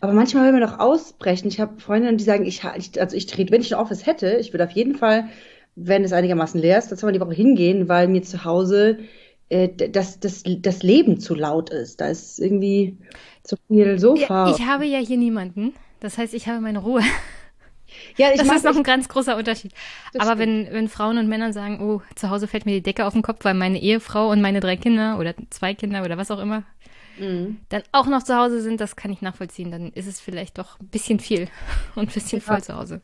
Aber 0.00 0.12
manchmal 0.12 0.46
will 0.46 0.58
man 0.58 0.68
doch 0.68 0.80
ausbrechen. 0.80 1.46
Ich 1.46 1.60
habe 1.60 1.80
Freundinnen, 1.80 2.18
die 2.18 2.24
sagen, 2.24 2.44
ich, 2.44 2.64
also 2.64 3.16
ich 3.16 3.26
trete, 3.26 3.52
wenn 3.52 3.60
ich 3.60 3.74
ein 3.74 3.80
Office 3.80 4.04
hätte, 4.04 4.38
ich 4.40 4.52
würde 4.52 4.64
auf 4.64 4.72
jeden 4.72 4.96
Fall, 4.96 5.28
wenn 5.86 6.04
es 6.04 6.12
einigermaßen 6.12 6.60
leer 6.60 6.78
ist, 6.78 6.92
das 6.92 7.00
die 7.00 7.20
Woche 7.20 7.34
hingehen, 7.34 7.88
weil 7.88 8.08
mir 8.08 8.22
zu 8.22 8.44
Hause 8.44 8.98
äh, 9.50 9.68
dass 9.68 10.20
das, 10.20 10.44
das 10.44 10.82
Leben 10.82 11.18
zu 11.18 11.34
laut 11.34 11.70
ist. 11.70 12.00
Da 12.00 12.06
ist 12.08 12.38
irgendwie 12.38 12.96
zu 13.42 13.56
viel 13.68 13.98
Sofa. 13.98 14.48
Ja, 14.48 14.54
ich 14.56 14.64
habe 14.64 14.86
ja 14.86 14.98
hier 14.98 15.16
niemanden. 15.16 15.74
Das 15.98 16.18
heißt, 16.18 16.34
ich 16.34 16.46
habe 16.46 16.60
meine 16.60 16.78
Ruhe. 16.78 17.02
Ja, 18.16 18.30
ich 18.30 18.38
das 18.38 18.46
mag- 18.46 18.56
ist 18.58 18.64
noch 18.64 18.76
ein 18.76 18.84
ganz 18.84 19.08
großer 19.08 19.36
Unterschied. 19.36 19.72
Das 20.12 20.22
Aber 20.26 20.38
wenn, 20.38 20.68
wenn 20.70 20.88
Frauen 20.88 21.18
und 21.18 21.28
Männer 21.28 21.52
sagen, 21.52 21.80
oh, 21.82 22.00
zu 22.14 22.30
Hause 22.30 22.46
fällt 22.46 22.64
mir 22.64 22.74
die 22.74 22.82
Decke 22.82 23.04
auf 23.04 23.12
den 23.12 23.22
Kopf, 23.22 23.44
weil 23.44 23.54
meine 23.54 23.80
Ehefrau 23.82 24.30
und 24.30 24.40
meine 24.40 24.60
drei 24.60 24.76
Kinder 24.76 25.18
oder 25.18 25.34
zwei 25.50 25.74
Kinder 25.74 26.04
oder 26.04 26.16
was 26.16 26.30
auch 26.30 26.38
immer 26.38 26.62
Mhm. 27.18 27.58
dann 27.68 27.82
auch 27.92 28.06
noch 28.06 28.22
zu 28.22 28.34
Hause 28.36 28.62
sind, 28.62 28.80
das 28.80 28.96
kann 28.96 29.10
ich 29.12 29.20
nachvollziehen. 29.20 29.70
Dann 29.70 29.90
ist 29.92 30.06
es 30.06 30.20
vielleicht 30.20 30.56
doch 30.56 30.78
ein 30.80 30.86
bisschen 30.86 31.18
viel 31.20 31.48
und 31.96 32.08
ein 32.08 32.14
bisschen 32.14 32.40
voll 32.40 32.62
zu 32.62 32.74
Hause. 32.76 33.02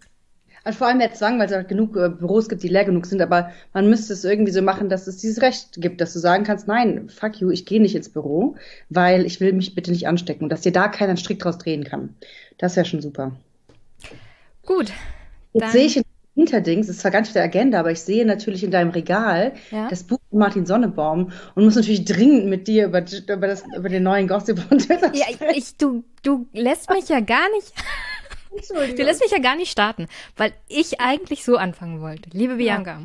Also 0.67 0.79
vor 0.79 0.89
allem 0.89 0.99
der 0.99 1.15
Zwang, 1.15 1.39
weil 1.39 1.47
es 1.47 1.53
auch 1.53 1.69
genug 1.69 1.97
äh, 1.97 2.09
Büros 2.09 2.49
gibt, 2.49 2.65
die 2.65 2.69
leer 2.69 2.85
genug 2.85 3.07
sind, 3.07 3.23
aber 3.23 3.53
man 3.73 3.89
müsste 3.89 4.13
es 4.15 4.25
irgendwie 4.25 4.51
so 4.51 4.63
machen, 4.63 4.89
dass 4.89 5.07
es 5.07 5.19
dieses 5.19 5.41
Recht 5.41 5.81
gibt, 5.81 6.01
dass 6.01 6.13
du 6.13 6.19
sagen 6.19 6.43
kannst, 6.43 6.67
nein, 6.67 7.09
fuck 7.09 7.37
you, 7.37 7.51
ich 7.51 7.67
gehe 7.67 7.81
nicht 7.81 7.95
ins 7.95 8.09
Büro, 8.09 8.57
weil 8.91 9.27
ich 9.27 9.41
will 9.41 9.53
mich 9.53 9.77
bitte 9.77 9.93
nicht 9.93 10.09
anstecken 10.09 10.43
und 10.43 10.51
dass 10.51 10.63
dir 10.63 10.73
da 10.73 10.89
keiner 10.89 11.11
einen 11.11 11.19
Strick 11.19 11.39
draus 11.39 11.59
drehen 11.59 11.85
kann. 11.85 12.17
Das 12.59 12.75
wäre 12.75 12.85
schon 12.85 13.01
super. 13.01 13.31
Gut. 14.65 14.91
Jetzt 15.53 15.71
sehe 15.71 15.87
ich 15.87 15.99
in 15.99 16.03
Hinterdings, 16.35 16.89
ist 16.89 16.99
zwar 16.99 17.13
gar 17.13 17.21
nicht 17.21 17.29
auf 17.29 17.35
der 17.35 17.45
Agenda, 17.45 17.79
aber 17.79 17.93
ich 17.93 18.01
sehe 18.01 18.27
natürlich 18.27 18.65
in 18.65 18.73
deinem 18.73 18.91
Regal 18.91 19.53
Ja. 19.71 19.89
das 19.89 20.03
Buch 20.03 20.19
von 20.31 20.41
Martin 20.41 20.67
Sonnebaum 20.67 21.31
und 21.55 21.65
muss 21.65 21.77
natürlich 21.77 22.05
dringend 22.05 22.47
mit 22.47 22.67
dir 22.67 22.87
über, 22.87 23.05
über, 23.29 23.47
das, 23.47 23.63
über 23.77 23.89
den 23.89 24.03
neuen 24.03 24.27
Gossip 24.27 24.59
von 24.59 24.79
Twitter 24.79 25.15
Ja, 25.15 25.27
ich, 25.55 25.77
du, 25.77 26.03
du 26.25 26.47
lässt 26.53 26.91
mich 26.91 27.09
ja 27.09 27.21
gar 27.21 27.49
nicht, 27.53 27.73
du 28.69 29.03
lässt 29.03 29.21
mich 29.21 29.31
ja 29.31 29.39
gar 29.39 29.57
nicht 29.57 29.71
starten, 29.71 30.07
weil 30.37 30.53
ich 30.69 31.01
eigentlich 31.01 31.45
so 31.45 31.57
anfangen 31.57 32.01
wollte. 32.01 32.31
Liebe 32.33 32.57
Bianca, 32.57 33.03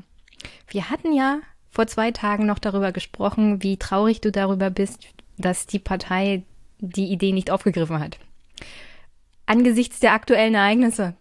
wir 0.68 0.90
hatten 0.90 1.14
ja 1.14 1.40
vor 1.70 1.88
zwei 1.88 2.12
Tagen 2.12 2.46
noch 2.46 2.60
darüber 2.60 2.92
gesprochen, 2.92 3.64
wie 3.64 3.78
traurig 3.78 4.22
du 4.22 4.32
darüber 4.32 4.70
bist, 4.70 5.08
dass 5.38 5.66
die 5.68 5.80
Partei 5.80 6.44
die 6.80 7.06
Idee 7.12 7.32
nicht 7.32 7.52
aufgegriffen 7.52 8.00
hat. 8.00 8.18
Angesichts 9.46 10.00
der 10.00 10.14
aktuellen 10.14 10.56
Ereignisse. 10.56 11.16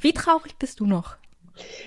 Wie 0.00 0.12
traurig 0.12 0.56
bist 0.58 0.80
du 0.80 0.86
noch? 0.86 1.16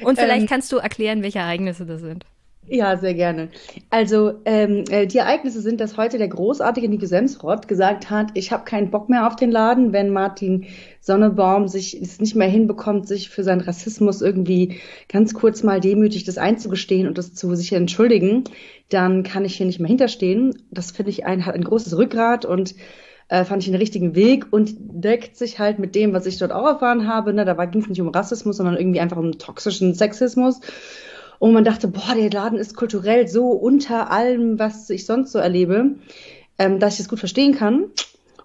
Und 0.04 0.20
vielleicht 0.20 0.42
Ähm, 0.42 0.48
kannst 0.48 0.72
du 0.72 0.78
erklären, 0.78 1.24
welche 1.24 1.40
Ereignisse 1.40 1.86
das 1.86 2.02
sind. 2.02 2.26
Ja, 2.68 2.96
sehr 2.96 3.14
gerne. 3.14 3.50
Also 3.90 4.40
ähm, 4.46 4.86
äh, 4.90 5.06
die 5.06 5.18
Ereignisse 5.18 5.62
sind, 5.62 5.82
dass 5.82 5.98
heute 5.98 6.18
der 6.18 6.30
großartige 6.30 6.88
Nico 6.88 7.06
Semsrott 7.06 7.68
gesagt 7.68 8.10
hat, 8.10 8.32
ich 8.36 8.54
habe 8.54 8.64
keinen 8.64 8.90
Bock 8.90 9.10
mehr 9.10 9.28
auf 9.28 9.36
den 9.36 9.52
Laden, 9.52 9.92
wenn 9.92 10.12
Martin 10.12 10.66
Sonnebaum 11.02 11.68
sich 11.68 12.02
es 12.02 12.22
nicht 12.22 12.36
mehr 12.36 12.48
hinbekommt, 12.48 13.06
sich 13.06 13.30
für 13.30 13.44
seinen 13.44 13.60
Rassismus 13.60 14.22
irgendwie 14.22 14.80
ganz 15.10 15.34
kurz 15.34 15.62
mal 15.62 15.82
demütig 15.82 16.24
das 16.24 16.38
einzugestehen 16.38 17.06
und 17.08 17.18
das 17.18 17.34
zu 17.34 17.54
sich 17.56 17.74
entschuldigen, 17.74 18.46
dann 18.88 19.24
kann 19.24 19.44
ich 19.44 19.58
hier 19.58 19.66
nicht 19.66 19.82
mehr 19.82 19.90
hinterstehen. 19.90 20.56
Das 20.72 20.92
finde 20.92 21.12
ich 21.12 21.26
ein, 21.26 21.46
hat 21.46 21.56
ein 21.56 21.66
großes 21.66 21.98
Rückgrat 21.98 22.46
und 22.46 22.76
äh, 23.28 23.44
fand 23.44 23.62
ich 23.62 23.70
den 23.70 23.80
richtigen 23.80 24.16
Weg 24.16 24.48
und 24.52 24.76
deckt 24.80 25.36
sich 25.36 25.60
halt 25.60 25.80
mit 25.80 25.96
dem, 25.96 26.14
was 26.14 26.26
ich 26.26 26.38
dort 26.38 26.54
auch 26.54 26.66
erfahren 26.66 27.08
habe. 27.08 27.34
Ne? 27.34 27.44
Da 27.44 27.66
ging 27.66 27.82
es 27.82 27.90
nicht 27.90 28.02
um 28.02 28.08
Rassismus, 28.08 28.56
sondern 28.56 28.78
irgendwie 28.78 29.02
einfach 29.02 29.18
um 29.18 29.38
toxischen 29.38 29.94
Sexismus. 29.96 30.62
Und 31.44 31.52
man 31.52 31.66
dachte, 31.66 31.90
boah, 31.90 32.16
der 32.16 32.30
Laden 32.30 32.58
ist 32.58 32.74
kulturell 32.74 33.28
so 33.28 33.50
unter 33.50 34.12
allem, 34.12 34.60
was 34.60 34.90
ich 34.90 35.06
sonst 35.06 35.34
so 35.34 35.40
erlebe, 35.40 35.96
ähm, 36.58 36.80
dass 36.80 36.94
ich 36.94 37.00
das 37.00 37.10
gut 37.10 37.20
verstehen 37.20 37.54
kann. 37.54 37.88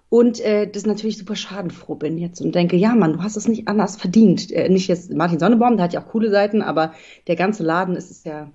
Und 0.09 0.41
äh, 0.41 0.69
das 0.69 0.85
natürlich 0.85 1.17
super 1.17 1.37
schadenfroh 1.37 1.95
bin 1.95 2.17
jetzt 2.17 2.41
und 2.41 2.55
denke, 2.55 2.75
ja, 2.75 2.93
Mann, 2.95 3.13
du 3.13 3.23
hast 3.23 3.37
es 3.37 3.47
nicht 3.47 3.69
anders 3.69 3.95
verdient. 3.95 4.51
Äh, 4.51 4.67
nicht 4.67 4.89
jetzt 4.89 5.13
Martin 5.13 5.39
Sonnebaum, 5.39 5.77
der 5.77 5.85
hat 5.85 5.93
ja 5.93 6.01
auch 6.01 6.09
coole 6.09 6.29
Seiten, 6.29 6.61
aber 6.61 6.93
der 7.27 7.37
ganze 7.37 7.63
Laden 7.63 7.95
ist 7.95 8.11
es 8.11 8.25
ja 8.25 8.51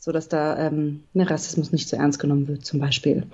so, 0.00 0.12
dass 0.12 0.28
da 0.28 0.56
ähm, 0.66 1.02
ne, 1.12 1.28
Rassismus 1.28 1.72
nicht 1.72 1.88
so 1.88 1.96
ernst 1.96 2.20
genommen 2.20 2.46
wird, 2.46 2.64
zum 2.64 2.78
Beispiel. 2.78 3.24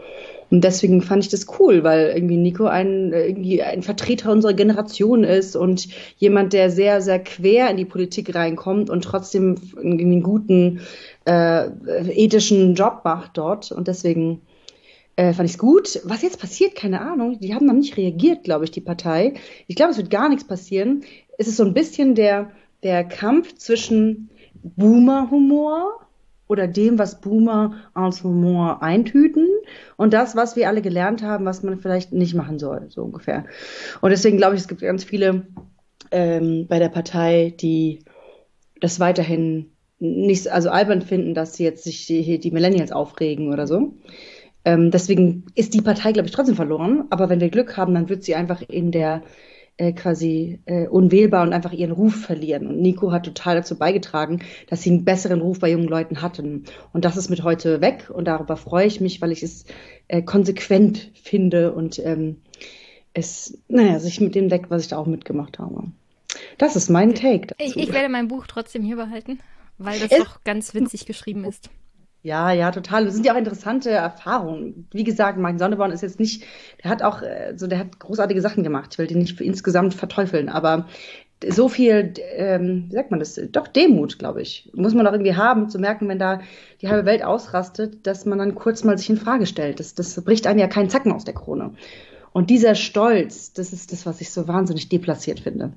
Und 0.51 0.65
deswegen 0.65 1.03
fand 1.03 1.23
ich 1.23 1.31
das 1.31 1.47
cool, 1.59 1.85
weil 1.85 2.13
irgendwie 2.15 2.39
Nico 2.39 2.65
ein, 2.65 3.13
äh, 3.13 3.27
irgendwie 3.27 3.63
ein 3.63 3.83
Vertreter 3.83 4.33
unserer 4.33 4.55
Generation 4.55 5.25
ist 5.25 5.57
und 5.57 5.89
jemand, 6.17 6.55
der 6.55 6.71
sehr, 6.71 7.03
sehr 7.03 7.19
quer 7.19 7.71
in 7.71 7.77
die 7.77 7.85
Politik 7.85 8.35
reinkommt 8.35 8.89
und 8.89 9.05
trotzdem 9.05 9.57
irgendwie 9.77 10.05
einen 10.05 10.23
guten 10.23 10.81
äh, 11.27 11.67
ethischen 12.13 12.75
Job 12.75 13.03
macht 13.05 13.37
dort. 13.37 13.71
Und 13.71 13.87
deswegen 13.87 14.41
äh, 15.17 15.35
fand 15.35 15.49
ich 15.49 15.57
es 15.57 15.59
gut. 15.59 16.01
Was 16.05 16.23
jetzt 16.23 16.41
passiert, 16.41 16.75
keine 16.75 17.03
Ahnung. 17.03 17.39
Die 17.41 17.55
haben 17.55 17.67
noch 17.67 17.75
nicht 17.75 17.99
reagiert, 17.99 18.43
glaube 18.43 18.65
ich, 18.65 18.71
die 18.71 18.81
Partei. 18.81 19.35
Ich 19.67 19.77
glaube, 19.77 19.93
es 19.93 19.99
wird 19.99 20.11
gar 20.11 20.31
nichts 20.31 20.45
passieren. 20.47 21.05
Es 21.37 21.47
ist 21.47 21.59
so 21.59 21.65
ein 21.65 21.75
bisschen 21.75 22.15
der, 22.15 22.53
der 22.83 23.05
Kampf 23.05 23.55
zwischen 23.57 24.31
Boomer-Humor 24.63 26.04
oder 26.47 26.67
dem, 26.67 26.99
was 26.99 27.21
Boomer 27.21 27.75
als 27.95 28.23
Humor 28.23 28.83
eintüten 28.83 29.49
und 29.97 30.13
das, 30.13 30.37
was 30.37 30.57
wir 30.57 30.69
alle 30.69 30.83
gelernt 30.83 31.23
haben, 31.23 31.45
was 31.45 31.63
man 31.63 31.81
vielleicht 31.81 32.13
nicht 32.13 32.35
machen 32.35 32.59
soll, 32.59 32.87
so 32.91 33.03
ungefähr. 33.03 33.45
Und 34.01 34.11
deswegen 34.11 34.37
glaube 34.37 34.55
ich, 34.55 34.61
es 34.61 34.69
gibt 34.69 34.83
ganz 34.83 35.05
viele 35.05 35.47
ähm, 36.11 36.67
bei 36.69 36.79
der 36.79 36.91
Partei, 36.91 37.55
die 37.59 38.01
das 38.81 39.01
weiterhin 39.01 39.71
nicht, 39.99 40.49
also 40.49 40.71
albern 40.71 41.03
finden, 41.03 41.35
dass 41.35 41.55
sie 41.57 41.65
jetzt 41.65 41.85
sich 41.85 42.07
die, 42.07 42.39
die 42.39 42.51
Millennials 42.51 42.93
aufregen 42.93 43.53
oder 43.53 43.67
so. 43.67 43.95
Ähm, 44.65 44.91
deswegen 44.91 45.47
ist 45.55 45.75
die 45.75 45.83
Partei, 45.83 46.13
glaube 46.13 46.27
ich, 46.27 46.35
trotzdem 46.35 46.57
verloren. 46.57 47.05
Aber 47.11 47.29
wenn 47.29 47.41
wir 47.41 47.49
Glück 47.49 47.77
haben, 47.77 47.95
dann 47.95 48.09
wird 48.09 48.25
sie 48.25 48.35
einfach 48.35 48.63
in 48.63 48.91
der 48.91 49.23
äh, 49.77 49.93
quasi 49.93 50.61
äh, 50.67 50.87
unwählbar 50.87 51.43
und 51.43 51.53
einfach 51.53 51.73
ihren 51.73 51.93
Ruf 51.93 52.15
verlieren. 52.15 52.67
Und 52.67 52.81
Nico 52.81 53.11
hat 53.13 53.25
total 53.25 53.57
dazu 53.57 53.77
beigetragen, 53.77 54.41
dass 54.69 54.83
sie 54.83 54.91
einen 54.91 55.05
besseren 55.05 55.41
Ruf 55.41 55.59
bei 55.61 55.71
jungen 55.71 55.89
Leuten 55.89 56.23
hatten. 56.23 56.65
Und 56.93 57.05
das 57.05 57.17
ist 57.17 57.29
mit 57.31 57.43
heute 57.43 57.81
weg. 57.81 58.11
Und 58.13 58.27
darüber 58.27 58.57
freue 58.57 58.87
ich 58.87 59.01
mich, 59.01 59.21
weil 59.21 59.33
ich 59.33 59.43
es 59.43 59.65
äh, 60.09 60.23
konsequent 60.23 61.11
finde 61.15 61.73
und 61.73 61.99
ähm, 61.99 62.37
es, 63.15 63.59
naja, 63.69 63.99
sich 64.01 64.21
mit 64.21 64.35
dem 64.35 64.51
weg, 64.51 64.67
was 64.69 64.83
ich 64.83 64.89
da 64.89 64.97
auch 64.99 65.07
mitgemacht 65.07 65.59
habe. 65.59 65.85
Das 66.59 66.77
ist 66.77 66.89
mein 66.91 67.15
Take 67.15 67.47
dazu. 67.49 67.55
Ich, 67.65 67.77
ich 67.77 67.93
werde 67.93 68.09
mein 68.09 68.29
Buch 68.29 68.47
trotzdem 68.47 68.83
hier 68.83 68.97
behalten, 68.97 69.39
weil 69.79 69.99
das 70.01 70.11
Es- 70.13 70.19
doch 70.19 70.43
ganz 70.45 70.75
witzig 70.75 71.07
geschrieben 71.07 71.45
ist. 71.45 71.71
Ja, 72.25 72.53
ja, 72.53 72.71
total. 72.71 73.05
Das 73.05 73.13
sind 73.13 73.27
ja 73.27 73.35
auch 73.35 73.39
interessante 73.39 73.91
Erfahrungen. 73.91 74.89
Wie 74.93 75.05
gesagt, 75.05 75.39
Martin 75.39 75.59
Sonneborn 75.59 75.93
ist 75.93 76.01
jetzt 76.01 76.19
nicht, 76.19 76.43
der 76.83 76.91
hat 76.91 77.03
auch, 77.03 77.21
äh, 77.21 77.53
so, 77.57 77.67
der 77.67 77.79
hat 77.79 78.01
großartige 78.01 78.41
Sachen 78.41 78.65
gemacht. 78.65 78.89
Ich 78.93 78.99
will 78.99 79.07
den 79.07 79.19
nicht 79.19 79.39
insgesamt 79.43 79.93
verteufeln, 79.93 80.49
aber 80.49 80.87
so 81.47 81.69
viel, 81.69 82.15
ähm, 82.35 82.87
wie 82.89 82.95
sagt 82.95 83.11
man 83.11 83.21
das, 83.21 83.39
doch 83.53 83.69
Demut, 83.69 84.19
glaube 84.19 84.41
ich, 84.41 84.71
muss 84.73 84.95
man 84.95 85.07
auch 85.07 85.13
irgendwie 85.13 85.37
haben, 85.37 85.69
zu 85.69 85.79
merken, 85.79 86.09
wenn 86.09 86.19
da 86.19 86.41
die 86.81 86.89
halbe 86.89 87.05
Welt 87.05 87.23
ausrastet, 87.23 88.07
dass 88.07 88.25
man 88.25 88.39
dann 88.39 88.55
kurz 88.55 88.85
mal 88.85 88.97
sich 88.97 89.11
in 89.11 89.19
Frage 89.19 89.45
stellt. 89.45 89.79
Das, 89.79 89.95
das 89.95 90.19
bricht 90.25 90.47
einem 90.47 90.61
ja 90.61 90.67
keinen 90.67 90.89
Zacken 90.89 91.13
aus 91.13 91.27
der 91.27 91.35
Krone. 91.35 91.75
Und 92.33 92.49
dieser 92.49 92.75
Stolz, 92.75 93.53
das 93.53 93.75
ist 93.75 93.93
das, 93.93 94.07
was 94.07 94.23
ich 94.23 94.31
so 94.31 94.49
wahnsinnig 94.49 94.89
deplatziert 94.89 95.41
finde. 95.41 95.75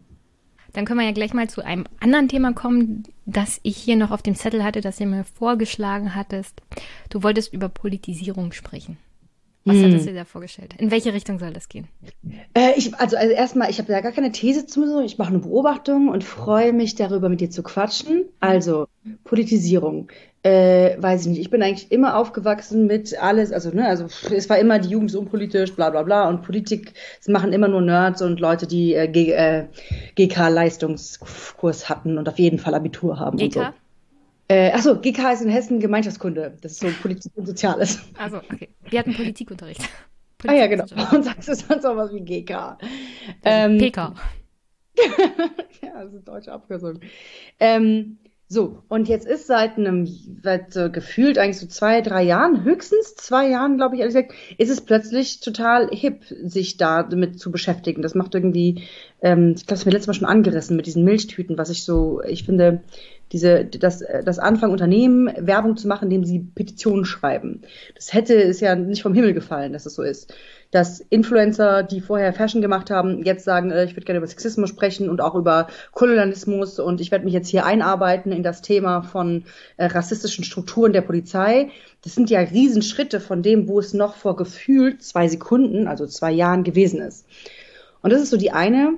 Dann 0.73 0.85
können 0.85 0.99
wir 0.99 1.05
ja 1.05 1.11
gleich 1.13 1.33
mal 1.33 1.49
zu 1.49 1.63
einem 1.63 1.85
anderen 1.99 2.27
Thema 2.29 2.53
kommen, 2.53 3.03
das 3.25 3.59
ich 3.63 3.77
hier 3.77 3.95
noch 3.95 4.11
auf 4.11 4.21
dem 4.21 4.35
Zettel 4.35 4.63
hatte, 4.63 4.81
das 4.81 4.97
du 4.97 5.05
mir 5.05 5.23
vorgeschlagen 5.23 6.15
hattest. 6.15 6.61
Du 7.09 7.23
wolltest 7.23 7.53
über 7.53 7.69
Politisierung 7.69 8.51
sprechen. 8.51 8.97
Was 9.65 9.75
Hm. 9.77 9.83
hattest 9.85 10.05
du 10.05 10.11
dir 10.11 10.19
da 10.19 10.25
vorgestellt? 10.25 10.75
In 10.77 10.91
welche 10.91 11.13
Richtung 11.13 11.39
soll 11.39 11.51
das 11.51 11.67
gehen? 11.67 11.87
Äh, 12.53 12.71
ich, 12.77 12.95
also, 12.95 13.17
also 13.17 13.33
erstmal, 13.33 13.69
ich 13.69 13.79
habe 13.79 13.91
da 13.91 13.99
gar 13.99 14.13
keine 14.13 14.31
These 14.31 14.65
zu, 14.65 14.87
so. 14.87 15.01
ich 15.01 15.17
mache 15.17 15.29
eine 15.29 15.39
Beobachtung 15.39 16.07
und 16.07 16.23
freue 16.23 16.71
mich 16.71 16.95
darüber, 16.95 17.27
mit 17.27 17.41
dir 17.41 17.49
zu 17.49 17.63
quatschen. 17.63 18.25
Also, 18.39 18.87
Politisierung. 19.25 20.07
Äh, 20.47 20.95
weiß 21.01 21.21
ich 21.21 21.27
nicht. 21.27 21.41
Ich 21.41 21.49
bin 21.49 21.61
eigentlich 21.61 21.91
immer 21.91 22.15
aufgewachsen 22.15 22.87
mit 22.87 23.21
alles, 23.21 23.51
also, 23.51 23.69
ne, 23.71 23.85
also 23.85 24.05
es 24.33 24.49
war 24.49 24.57
immer 24.57 24.79
die 24.79 24.87
Jugend 24.87 25.11
ist 25.11 25.17
unpolitisch, 25.17 25.75
bla 25.75 25.89
bla 25.89 26.03
bla. 26.03 26.29
Und 26.29 26.41
Politik, 26.41 26.93
das 27.17 27.27
machen 27.27 27.51
immer 27.51 27.67
nur 27.67 27.81
Nerds 27.81 28.21
und 28.21 28.39
Leute, 28.39 28.65
die 28.65 28.93
äh, 28.93 29.09
G, 29.09 29.33
äh, 29.33 29.65
GK-Leistungskurs 30.15 31.89
hatten 31.89 32.17
und 32.17 32.29
auf 32.29 32.39
jeden 32.39 32.59
Fall 32.59 32.75
Abitur 32.75 33.19
haben 33.19 33.37
und 33.37 33.53
so. 33.53 33.59
GK? 33.59 33.73
Äh, 34.47 34.71
achso, 34.71 34.97
GK 35.01 35.33
ist 35.33 35.41
in 35.41 35.49
Hessen 35.49 35.81
Gemeinschaftskunde. 35.81 36.57
Das 36.61 36.71
ist 36.73 36.79
so 36.79 36.87
Politik 37.01 37.33
und 37.35 37.45
Soziales. 37.45 37.99
Also, 38.17 38.37
okay. 38.37 38.69
Wir 38.89 38.99
hatten 38.99 39.13
Politikunterricht. 39.13 39.81
Ah 40.45 40.53
ja, 40.53 40.67
genau. 40.67 40.83
Und 41.11 41.23
sagst 41.23 41.49
du 41.49 41.55
sonst 41.55 41.83
auch 41.83 41.97
was 41.97 42.13
wie 42.13 42.21
GK. 42.21 42.77
Ähm, 43.43 43.71
Ähm, 43.71 43.77
PK. 43.79 44.13
ja, 45.81 45.93
das 45.95 46.09
ist 46.09 46.13
eine 46.13 46.19
deutsche 46.21 46.53
Abkürzung. 46.53 46.99
Ähm, 47.59 48.19
so, 48.49 48.81
und 48.87 49.09
jetzt 49.09 49.27
ist 49.27 49.45
seit 49.45 49.77
einem, 49.77 50.07
seit 50.41 50.71
so 50.71 50.89
gefühlt 50.89 51.37
eigentlich 51.37 51.59
so 51.59 51.67
zwei, 51.67 51.99
drei 51.99 52.23
Jahren, 52.23 52.63
höchstens 52.63 53.15
zwei 53.15 53.49
Jahren, 53.49 53.75
glaube 53.75 53.95
ich, 53.95 54.01
ehrlich 54.01 54.15
gesagt, 54.15 54.33
ist 54.57 54.69
es 54.69 54.79
plötzlich 54.79 55.41
total 55.41 55.89
hip, 55.91 56.21
sich 56.43 56.77
da 56.77 57.03
damit 57.03 57.41
zu 57.41 57.51
beschäftigen. 57.51 58.01
Das 58.01 58.15
macht 58.15 58.35
irgendwie, 58.35 58.83
ähm, 59.21 59.55
ich 59.57 59.65
glaube, 59.65 59.81
haben 59.81 59.85
wir 59.87 59.91
letztes 59.91 60.07
Mal 60.07 60.13
schon 60.13 60.29
angerissen 60.29 60.77
mit 60.77 60.85
diesen 60.85 61.03
Milchtüten, 61.03 61.57
was 61.57 61.69
ich 61.69 61.83
so, 61.83 62.21
ich 62.23 62.45
finde, 62.45 62.83
diese, 63.33 63.65
das, 63.65 64.01
das 64.23 64.39
Anfang 64.39 64.71
Unternehmen 64.71 65.29
Werbung 65.37 65.75
zu 65.75 65.89
machen, 65.89 66.05
indem 66.05 66.23
sie 66.23 66.39
Petitionen 66.39 67.03
schreiben. 67.03 67.63
Das 67.95 68.13
hätte, 68.13 68.33
ist 68.33 68.61
ja 68.61 68.75
nicht 68.75 69.01
vom 69.01 69.13
Himmel 69.13 69.33
gefallen, 69.33 69.73
dass 69.73 69.85
es 69.85 69.93
das 69.93 69.95
so 69.95 70.03
ist. 70.03 70.33
Dass 70.71 70.99
Influencer, 70.99 71.83
die 71.83 72.01
vorher 72.01 72.33
Fashion 72.33 72.61
gemacht 72.61 72.91
haben, 72.91 73.23
jetzt 73.23 73.45
sagen, 73.45 73.71
äh, 73.71 73.85
ich 73.85 73.91
würde 73.95 74.05
gerne 74.05 74.17
über 74.17 74.27
Sexismus 74.27 74.69
sprechen 74.69 75.09
und 75.09 75.21
auch 75.21 75.35
über 75.35 75.67
Kolonialismus 75.93 76.79
und 76.79 76.99
ich 76.99 77.11
werde 77.11 77.25
mich 77.25 77.33
jetzt 77.33 77.47
hier 77.47 77.65
einarbeiten 77.65 78.31
in 78.31 78.43
das 78.43 78.61
Thema 78.61 79.01
von 79.01 79.45
äh, 79.77 79.85
rassistischen 79.85 80.43
Strukturen 80.43 80.91
der 80.91 81.01
Polizei. 81.01 81.69
Das 82.03 82.15
sind 82.15 82.29
ja 82.29 82.39
Riesenschritte 82.39 83.19
von 83.19 83.41
dem, 83.43 83.67
wo 83.67 83.79
es 83.79 83.93
noch 83.93 84.15
vor 84.15 84.35
gefühlt 84.35 85.01
zwei 85.03 85.27
Sekunden, 85.27 85.87
also 85.87 86.05
zwei 86.05 86.31
Jahren 86.31 86.63
gewesen 86.63 86.99
ist. 86.99 87.25
Und 88.01 88.11
das 88.11 88.21
ist 88.21 88.29
so 88.29 88.37
die 88.37 88.51
eine, 88.51 88.93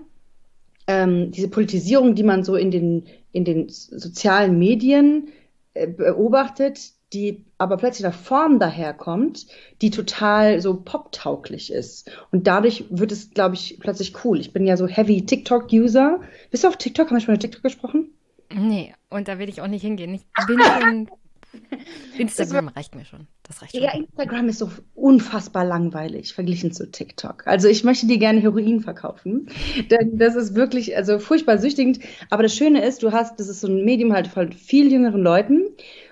ähm, 0.88 1.32
diese 1.32 1.50
Politisierung, 1.50 2.16
die 2.16 2.24
man 2.24 2.44
so 2.44 2.56
in 2.56 2.72
den, 2.72 3.06
in 3.32 3.46
den 3.46 3.70
sozialen 3.70 4.58
Medien 4.58 5.30
äh, 5.76 5.88
beobachtet, 5.88 6.94
die 7.14 7.46
aber 7.58 7.78
plötzlich 7.78 8.06
in 8.06 8.12
der 8.12 8.20
Form 8.20 8.60
daherkommt, 8.60 9.48
die 9.82 9.90
total 9.90 10.62
so 10.62 10.76
poptauglich 10.76 11.72
ist. 11.72 12.12
Und 12.32 12.48
dadurch 12.48 12.86
wird 12.90 13.12
es, 13.12 13.32
glaube 13.32 13.56
ich, 13.56 13.78
plötzlich 13.80 14.24
cool. 14.24 14.40
Ich 14.40 14.54
bin 14.54 14.68
ja 14.68 14.78
so 14.78 14.88
heavy 14.88 15.26
TikTok-User. 15.26 16.20
Bist 16.52 16.64
du 16.64 16.68
auf 16.68 16.78
TikTok? 16.78 17.08
Haben 17.08 17.18
wir 17.18 17.22
schon 17.22 17.34
über 17.34 17.42
TikTok 17.42 17.64
gesprochen? 17.64 18.12
Nee, 18.54 18.94
und 19.10 19.28
da 19.28 19.40
will 19.40 19.50
ich 19.50 19.62
auch 19.62 19.68
nicht 19.68 19.82
hingehen. 19.82 20.14
Ich 20.14 20.46
bin 20.48 20.60
schon 20.62 21.10
Instagram 22.18 22.68
reicht 22.70 22.96
mir 22.96 23.06
schon. 23.06 23.28
Das 23.44 23.62
reicht 23.62 23.74
schon. 23.74 23.84
Ja, 23.84 23.94
Instagram 23.96 24.50
ist 24.50 24.60
so 24.60 24.70
unfassbar 24.96 25.66
langweilig 25.66 26.34
verglichen 26.34 26.72
zu 26.72 26.90
TikTok. 26.90 27.48
Also 27.48 27.68
ich 27.68 27.84
möchte 27.84 28.08
dir 28.08 28.18
gerne 28.18 28.42
Heroin 28.42 28.82
verkaufen. 28.82 29.50
Denn 29.92 30.18
das 30.18 30.36
ist 30.36 30.56
wirklich, 30.56 30.96
also 30.96 31.20
furchtbar 31.20 31.58
süchtigend. 31.58 32.00
Aber 32.30 32.44
das 32.44 32.56
Schöne 32.56 32.84
ist, 32.84 33.04
du 33.04 33.12
hast, 33.12 33.40
das 33.40 33.48
ist 33.48 33.62
so 33.62 33.68
ein 33.68 33.84
Medium 33.84 34.14
halt 34.14 34.28
von 34.28 34.52
viel 34.52 34.92
jüngeren 34.92 35.22
Leuten. 35.22 35.64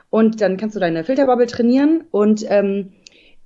Und 0.10 0.42
dann 0.42 0.58
kannst 0.58 0.76
du 0.76 0.80
deine 0.80 1.04
Filterbubble 1.04 1.48
trainieren 1.48 2.06
und 2.12 2.46
ähm, 2.48 2.94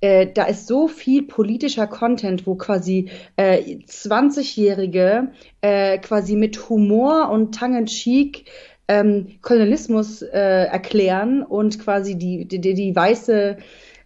äh, 0.00 0.26
da 0.32 0.44
ist 0.44 0.66
so 0.66 0.88
viel 0.88 1.22
politischer 1.22 1.86
Content, 1.86 2.46
wo 2.46 2.56
quasi 2.56 3.08
äh, 3.36 3.78
20-Jährige 3.86 5.32
äh, 5.60 5.98
quasi 5.98 6.36
mit 6.36 6.68
Humor 6.68 7.30
und 7.30 7.56
Tongue 7.56 7.78
in 7.78 7.86
Cheek 7.86 8.46
ähm, 8.88 9.38
Kolonialismus 9.42 10.22
äh, 10.22 10.64
erklären 10.66 11.42
und 11.42 11.78
quasi 11.78 12.16
die, 12.16 12.46
die, 12.46 12.60
die 12.60 12.94
weiße 12.94 13.58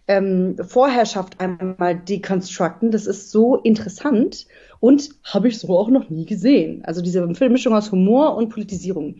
ähm, 0.07 0.55
Vorherrschaft 0.65 1.39
einmal 1.39 1.95
dekonstrukten. 1.95 2.91
Das 2.91 3.07
ist 3.07 3.31
so 3.31 3.57
interessant 3.57 4.45
und 4.79 5.09
habe 5.23 5.47
ich 5.47 5.57
so 5.59 5.77
auch 5.77 5.89
noch 5.89 6.09
nie 6.09 6.25
gesehen. 6.25 6.83
Also 6.85 7.01
diese 7.01 7.25
Mischung 7.25 7.73
aus 7.73 7.91
Humor 7.91 8.35
und 8.35 8.49
Politisierung. 8.49 9.15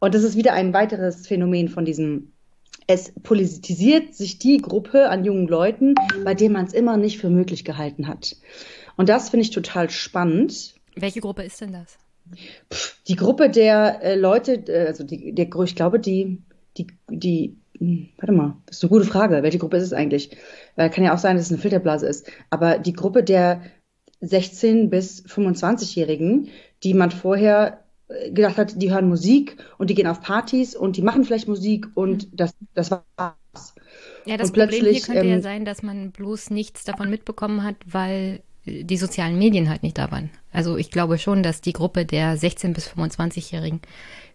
Und 0.00 0.14
das 0.14 0.24
ist 0.24 0.36
wieder 0.36 0.52
ein 0.52 0.74
weiteres 0.74 1.26
Phänomen 1.26 1.68
von 1.68 1.84
diesem 1.84 2.32
es 2.86 3.12
politisiert 3.22 4.14
sich 4.14 4.38
die 4.38 4.58
Gruppe 4.58 5.08
an 5.08 5.24
jungen 5.24 5.48
Leuten, 5.48 5.94
bei 6.24 6.34
denen 6.34 6.54
man 6.54 6.66
es 6.66 6.72
immer 6.72 6.96
nicht 6.96 7.18
für 7.18 7.30
möglich 7.30 7.64
gehalten 7.64 8.06
hat. 8.06 8.36
Und 8.96 9.08
das 9.08 9.30
finde 9.30 9.42
ich 9.42 9.50
total 9.50 9.90
spannend. 9.90 10.74
Welche 10.94 11.20
Gruppe 11.20 11.42
ist 11.42 11.60
denn 11.60 11.72
das? 11.72 11.98
Die 13.08 13.16
Gruppe 13.16 13.50
der 13.50 14.02
äh, 14.02 14.14
Leute, 14.16 14.54
äh, 14.68 14.86
also 14.86 15.04
die, 15.04 15.32
der, 15.32 15.48
ich 15.64 15.76
glaube, 15.76 16.00
die, 16.00 16.42
die, 16.76 16.86
die, 17.08 17.56
hm, 17.78 18.08
warte 18.18 18.32
mal, 18.32 18.56
das 18.66 18.78
ist 18.78 18.84
eine 18.84 18.90
gute 18.90 19.04
Frage. 19.04 19.42
Welche 19.42 19.58
Gruppe 19.58 19.76
ist 19.76 19.84
es 19.84 19.92
eigentlich? 19.92 20.36
Weil 20.76 20.90
kann 20.90 21.04
ja 21.04 21.14
auch 21.14 21.18
sein, 21.18 21.36
dass 21.36 21.46
es 21.46 21.52
eine 21.52 21.60
Filterblase 21.60 22.06
ist. 22.06 22.30
Aber 22.50 22.78
die 22.78 22.94
Gruppe 22.94 23.22
der 23.22 23.62
16- 24.22 24.88
bis 24.88 25.24
25-Jährigen, 25.26 26.48
die 26.82 26.94
man 26.94 27.10
vorher 27.10 27.84
gedacht 28.08 28.56
hat, 28.56 28.80
die 28.80 28.92
hören 28.92 29.08
Musik 29.08 29.56
und 29.78 29.90
die 29.90 29.94
gehen 29.94 30.06
auf 30.06 30.20
Partys 30.20 30.76
und 30.76 30.96
die 30.96 31.02
machen 31.02 31.24
vielleicht 31.24 31.48
Musik 31.48 31.88
und 31.94 32.30
mhm. 32.30 32.36
das, 32.36 32.54
das 32.74 32.90
war's. 32.90 33.74
Ja, 34.26 34.36
das 34.36 34.50
und 34.50 34.58
Problem 34.58 34.84
hier 34.84 35.00
könnte 35.00 35.22
ähm, 35.22 35.30
ja 35.30 35.40
sein, 35.40 35.64
dass 35.64 35.82
man 35.82 36.12
bloß 36.12 36.50
nichts 36.50 36.84
davon 36.84 37.10
mitbekommen 37.10 37.62
hat, 37.62 37.76
weil 37.86 38.42
die 38.66 38.96
sozialen 38.96 39.38
Medien 39.38 39.68
halt 39.68 39.82
nicht 39.82 39.98
da 39.98 40.10
waren. 40.10 40.30
Also 40.52 40.76
ich 40.76 40.90
glaube 40.90 41.18
schon, 41.18 41.42
dass 41.42 41.60
die 41.60 41.72
Gruppe 41.72 42.04
der 42.04 42.36
16- 42.36 42.74
bis 42.74 42.88
25-Jährigen 42.88 43.80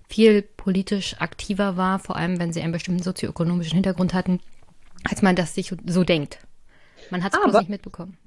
viel 0.07 0.41
politisch 0.41 1.15
aktiver 1.19 1.77
war, 1.77 1.99
vor 1.99 2.15
allem 2.15 2.39
wenn 2.39 2.53
sie 2.53 2.61
einen 2.61 2.73
bestimmten 2.73 3.03
sozioökonomischen 3.03 3.75
Hintergrund 3.75 4.13
hatten, 4.13 4.39
als 5.09 5.21
man 5.21 5.35
das 5.35 5.55
sich 5.55 5.73
so 5.85 6.03
denkt. 6.03 6.39
Man 7.09 7.23
hat 7.23 7.33
es 7.33 7.41
bloß 7.41 7.59
nicht 7.59 7.69
mitbekommen. 7.69 8.17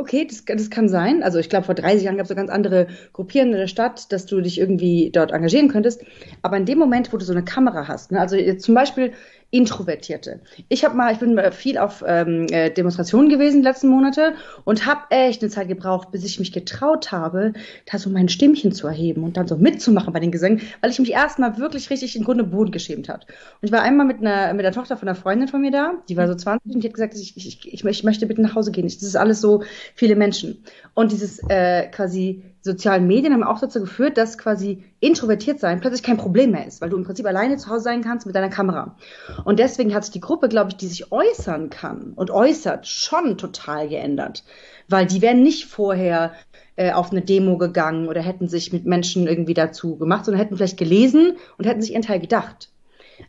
Okay, 0.00 0.24
das, 0.24 0.44
das 0.44 0.70
kann 0.70 0.88
sein. 0.88 1.24
Also 1.24 1.40
ich 1.40 1.50
glaube, 1.50 1.66
vor 1.66 1.74
30 1.74 2.04
Jahren 2.04 2.16
gab 2.16 2.22
es 2.22 2.28
so 2.28 2.36
ganz 2.36 2.50
andere 2.50 2.86
Gruppierungen 3.12 3.54
in 3.54 3.58
der 3.58 3.66
Stadt, 3.66 4.12
dass 4.12 4.26
du 4.26 4.40
dich 4.40 4.60
irgendwie 4.60 5.10
dort 5.10 5.32
engagieren 5.32 5.68
könntest. 5.68 6.04
Aber 6.40 6.56
in 6.56 6.66
dem 6.66 6.78
Moment, 6.78 7.12
wo 7.12 7.16
du 7.16 7.24
so 7.24 7.32
eine 7.32 7.44
Kamera 7.44 7.88
hast, 7.88 8.12
ne, 8.12 8.20
also 8.20 8.36
zum 8.58 8.76
Beispiel 8.76 9.12
Introvertierte. 9.50 10.40
Ich 10.68 10.84
habe 10.84 10.94
mal, 10.94 11.12
ich 11.12 11.18
bin 11.18 11.40
viel 11.52 11.78
auf 11.78 12.04
ähm, 12.06 12.46
äh, 12.50 12.70
Demonstrationen 12.70 13.30
gewesen 13.30 13.62
die 13.62 13.68
letzten 13.68 13.88
Monate 13.88 14.34
und 14.64 14.84
habe 14.84 15.02
echt 15.08 15.42
eine 15.42 15.50
Zeit 15.50 15.68
gebraucht, 15.68 16.10
bis 16.10 16.22
ich 16.24 16.38
mich 16.38 16.52
getraut 16.52 17.12
habe, 17.12 17.54
da 17.90 17.98
so 17.98 18.10
mein 18.10 18.28
Stimmchen 18.28 18.72
zu 18.72 18.86
erheben 18.86 19.24
und 19.24 19.38
dann 19.38 19.48
so 19.48 19.56
mitzumachen 19.56 20.12
bei 20.12 20.20
den 20.20 20.30
Gesängen, 20.30 20.60
weil 20.82 20.90
ich 20.90 20.98
mich 20.98 21.12
erstmal 21.12 21.56
wirklich 21.56 21.88
richtig 21.88 22.14
in 22.14 22.24
Grunde 22.24 22.44
Boden 22.44 22.72
geschämt 22.72 23.08
hat. 23.08 23.24
Und 23.60 23.68
ich 23.68 23.72
war 23.72 23.80
einmal 23.80 24.06
mit 24.06 24.18
einer 24.18 24.52
mit 24.52 24.66
der 24.66 24.72
Tochter 24.72 24.98
von 24.98 25.08
einer 25.08 25.16
Freundin 25.16 25.48
von 25.48 25.62
mir 25.62 25.70
da, 25.70 25.94
die 26.10 26.16
war 26.18 26.28
so 26.28 26.34
20 26.34 26.74
und 26.74 26.84
die 26.84 26.88
hat 26.88 26.94
gesagt, 26.94 27.14
ich, 27.14 27.36
ich, 27.36 27.72
ich, 27.72 27.84
ich 27.84 28.04
möchte 28.04 28.26
bitte 28.26 28.42
nach 28.42 28.54
Hause 28.54 28.70
gehen. 28.70 28.84
Das 28.84 29.02
ist 29.02 29.16
alles 29.16 29.40
so 29.40 29.62
viele 29.94 30.14
Menschen. 30.14 30.62
Und 30.92 31.12
dieses 31.12 31.40
äh, 31.48 31.88
quasi 31.88 32.42
sozialen 32.70 33.06
Medien 33.06 33.32
haben 33.32 33.42
auch 33.42 33.60
dazu 33.60 33.80
geführt, 33.80 34.16
dass 34.16 34.38
quasi 34.38 34.84
introvertiert 35.00 35.60
sein 35.60 35.80
plötzlich 35.80 36.02
kein 36.02 36.16
Problem 36.16 36.52
mehr 36.52 36.66
ist, 36.66 36.80
weil 36.80 36.90
du 36.90 36.96
im 36.96 37.04
Prinzip 37.04 37.26
alleine 37.26 37.56
zu 37.56 37.68
Hause 37.68 37.84
sein 37.84 38.02
kannst 38.02 38.26
mit 38.26 38.36
deiner 38.36 38.48
Kamera. 38.48 38.96
Und 39.44 39.58
deswegen 39.58 39.94
hat 39.94 40.04
sich 40.04 40.12
die 40.12 40.20
Gruppe, 40.20 40.48
glaube 40.48 40.70
ich, 40.70 40.76
die 40.76 40.86
sich 40.86 41.10
äußern 41.10 41.70
kann 41.70 42.12
und 42.14 42.30
äußert, 42.30 42.86
schon 42.86 43.38
total 43.38 43.88
geändert. 43.88 44.44
Weil 44.88 45.06
die 45.06 45.22
wären 45.22 45.42
nicht 45.42 45.66
vorher 45.66 46.32
äh, 46.76 46.92
auf 46.92 47.10
eine 47.10 47.22
Demo 47.22 47.58
gegangen 47.58 48.08
oder 48.08 48.22
hätten 48.22 48.48
sich 48.48 48.72
mit 48.72 48.86
Menschen 48.86 49.26
irgendwie 49.26 49.54
dazu 49.54 49.96
gemacht, 49.96 50.24
sondern 50.24 50.42
hätten 50.42 50.56
vielleicht 50.56 50.78
gelesen 50.78 51.36
und 51.58 51.66
hätten 51.66 51.82
sich 51.82 51.92
ihren 51.92 52.02
Teil 52.02 52.20
gedacht. 52.20 52.70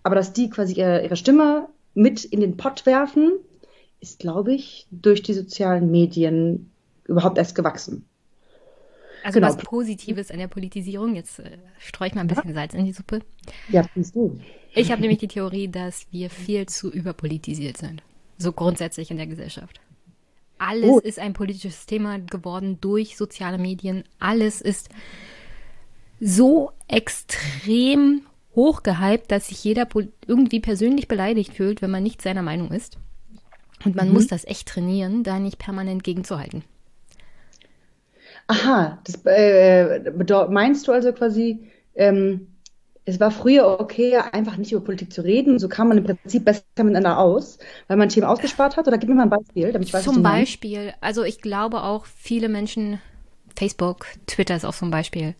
Aber 0.03 0.15
dass 0.15 0.33
die 0.33 0.49
quasi 0.49 0.73
ihre, 0.73 1.03
ihre 1.03 1.15
Stimme 1.15 1.67
mit 1.93 2.25
in 2.25 2.41
den 2.41 2.57
Pott 2.57 2.85
werfen, 2.85 3.31
ist, 4.01 4.19
glaube 4.19 4.53
ich, 4.53 4.87
durch 4.91 5.23
die 5.23 5.33
sozialen 5.33 5.91
Medien 5.91 6.71
überhaupt 7.05 7.37
erst 7.37 7.55
gewachsen. 7.55 8.05
Also 9.23 9.39
genau. 9.39 9.47
was 9.47 9.57
Positives 9.57 10.31
an 10.31 10.39
der 10.39 10.47
Politisierung. 10.47 11.15
Jetzt 11.15 11.39
äh, 11.39 11.57
streue 11.79 12.09
ich 12.09 12.15
mal 12.15 12.21
ein 12.21 12.27
bisschen 12.27 12.53
Salz 12.53 12.73
in 12.73 12.85
die 12.85 12.93
Suppe. 12.93 13.19
Ja, 13.69 13.85
bist 13.95 14.15
du. 14.15 14.39
Ich 14.73 14.91
habe 14.91 15.01
nämlich 15.01 15.19
die 15.19 15.27
Theorie, 15.27 15.67
dass 15.67 16.07
wir 16.11 16.29
viel 16.29 16.67
zu 16.67 16.91
überpolitisiert 16.91 17.77
sind. 17.77 18.03
So 18.37 18.51
grundsätzlich 18.51 19.11
in 19.11 19.17
der 19.17 19.27
Gesellschaft. 19.27 19.81
Alles 20.57 20.89
oh. 20.89 20.99
ist 20.99 21.19
ein 21.19 21.33
politisches 21.33 21.85
Thema 21.85 22.19
geworden 22.19 22.77
durch 22.81 23.17
soziale 23.17 23.57
Medien. 23.57 24.03
Alles 24.19 24.61
ist 24.61 24.89
so 26.19 26.71
extrem 26.87 28.21
hochgehypt, 28.55 29.31
dass 29.31 29.47
sich 29.47 29.63
jeder 29.63 29.87
irgendwie 30.27 30.59
persönlich 30.59 31.07
beleidigt 31.07 31.53
fühlt, 31.53 31.81
wenn 31.81 31.91
man 31.91 32.03
nicht 32.03 32.21
seiner 32.21 32.41
Meinung 32.41 32.71
ist. 32.71 32.97
Und 33.85 33.95
man 33.95 34.09
mhm. 34.09 34.13
muss 34.15 34.27
das 34.27 34.45
echt 34.45 34.67
trainieren, 34.67 35.23
da 35.23 35.39
nicht 35.39 35.59
permanent 35.59 36.03
gegenzuhalten. 36.03 36.63
Aha, 38.49 38.97
das 39.03 39.21
äh, 39.25 40.11
meinst 40.49 40.87
du 40.87 40.91
also 40.91 41.13
quasi, 41.13 41.69
ähm, 41.93 42.47
es 43.05 43.19
war 43.19 43.29
früher 43.29 43.79
okay, 43.79 44.17
einfach 44.17 44.57
nicht 44.57 44.71
über 44.71 44.83
Politik 44.83 45.13
zu 45.13 45.23
reden. 45.23 45.59
So 45.59 45.69
kam 45.69 45.89
man 45.89 45.99
im 45.99 46.03
Prinzip 46.03 46.45
besser 46.45 46.63
miteinander 46.77 47.19
aus, 47.19 47.59
weil 47.87 47.97
man 47.97 48.09
Themen 48.09 48.25
ausgespart 48.25 48.75
hat. 48.75 48.87
Oder 48.87 48.97
gib 48.97 49.07
mir 49.07 49.15
mal 49.15 49.23
ein 49.23 49.29
Beispiel, 49.29 49.71
damit 49.71 49.87
ich 49.87 49.93
weiß, 49.93 50.03
Zum 50.03 50.23
Beispiel, 50.23 50.93
also 50.99 51.23
ich 51.23 51.41
glaube 51.41 51.83
auch 51.83 52.07
viele 52.07 52.49
Menschen, 52.49 52.99
Facebook, 53.55 54.07
Twitter 54.25 54.55
ist 54.55 54.65
auch 54.65 54.73
so 54.73 54.87
ein 54.87 54.91
Beispiel. 54.91 55.35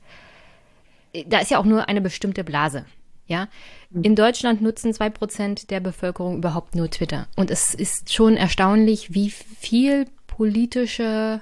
Da 1.26 1.40
ist 1.40 1.50
ja 1.50 1.58
auch 1.58 1.66
nur 1.66 1.90
eine 1.90 2.02
bestimmte 2.02 2.44
Blase. 2.44 2.86
Ja, 3.26 3.48
hm. 3.92 4.04
in 4.04 4.16
Deutschland 4.16 4.62
nutzen 4.62 4.94
zwei 4.94 5.10
Prozent 5.10 5.72
der 5.72 5.80
Bevölkerung 5.80 6.38
überhaupt 6.38 6.76
nur 6.76 6.92
Twitter. 6.92 7.28
Und 7.36 7.50
es 7.50 7.74
ist 7.74 8.14
schon 8.14 8.38
erstaunlich, 8.38 9.16
wie 9.16 9.32
viel 9.32 10.06
politische 10.28 11.42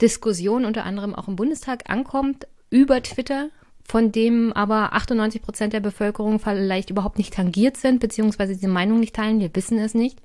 Diskussion 0.00 0.64
unter 0.64 0.84
anderem 0.84 1.14
auch 1.14 1.28
im 1.28 1.36
Bundestag 1.36 1.90
ankommt 1.90 2.46
über 2.70 3.02
Twitter, 3.02 3.50
von 3.86 4.12
dem 4.12 4.52
aber 4.52 4.94
98 4.94 5.42
Prozent 5.42 5.72
der 5.72 5.80
Bevölkerung 5.80 6.40
vielleicht 6.40 6.90
überhaupt 6.90 7.18
nicht 7.18 7.34
tangiert 7.34 7.76
sind, 7.76 8.00
beziehungsweise 8.00 8.54
diese 8.54 8.68
Meinung 8.68 9.00
nicht 9.00 9.14
teilen. 9.14 9.40
Wir 9.40 9.54
wissen 9.54 9.78
es 9.78 9.94
nicht, 9.94 10.20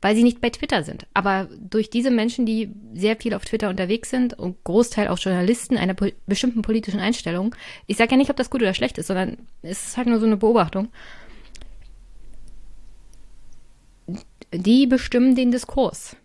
weil 0.00 0.16
sie 0.16 0.22
nicht 0.22 0.40
bei 0.40 0.50
Twitter 0.50 0.82
sind. 0.82 1.06
Aber 1.12 1.48
durch 1.58 1.90
diese 1.90 2.10
Menschen, 2.10 2.46
die 2.46 2.72
sehr 2.94 3.16
viel 3.16 3.34
auf 3.34 3.44
Twitter 3.44 3.68
unterwegs 3.68 4.10
sind 4.10 4.34
und 4.38 4.62
Großteil 4.64 5.08
auch 5.08 5.18
Journalisten 5.18 5.76
einer 5.76 5.94
po 5.94 6.06
bestimmten 6.26 6.62
politischen 6.62 7.00
Einstellung, 7.00 7.54
ich 7.86 7.96
sage 7.96 8.12
ja 8.12 8.16
nicht, 8.16 8.30
ob 8.30 8.36
das 8.36 8.50
gut 8.50 8.62
oder 8.62 8.74
schlecht 8.74 8.98
ist, 8.98 9.08
sondern 9.08 9.36
es 9.62 9.88
ist 9.88 9.96
halt 9.96 10.08
nur 10.08 10.18
so 10.18 10.26
eine 10.26 10.36
Beobachtung, 10.36 10.88
die 14.52 14.86
bestimmen 14.86 15.34
den 15.34 15.50
Diskurs. 15.50 16.16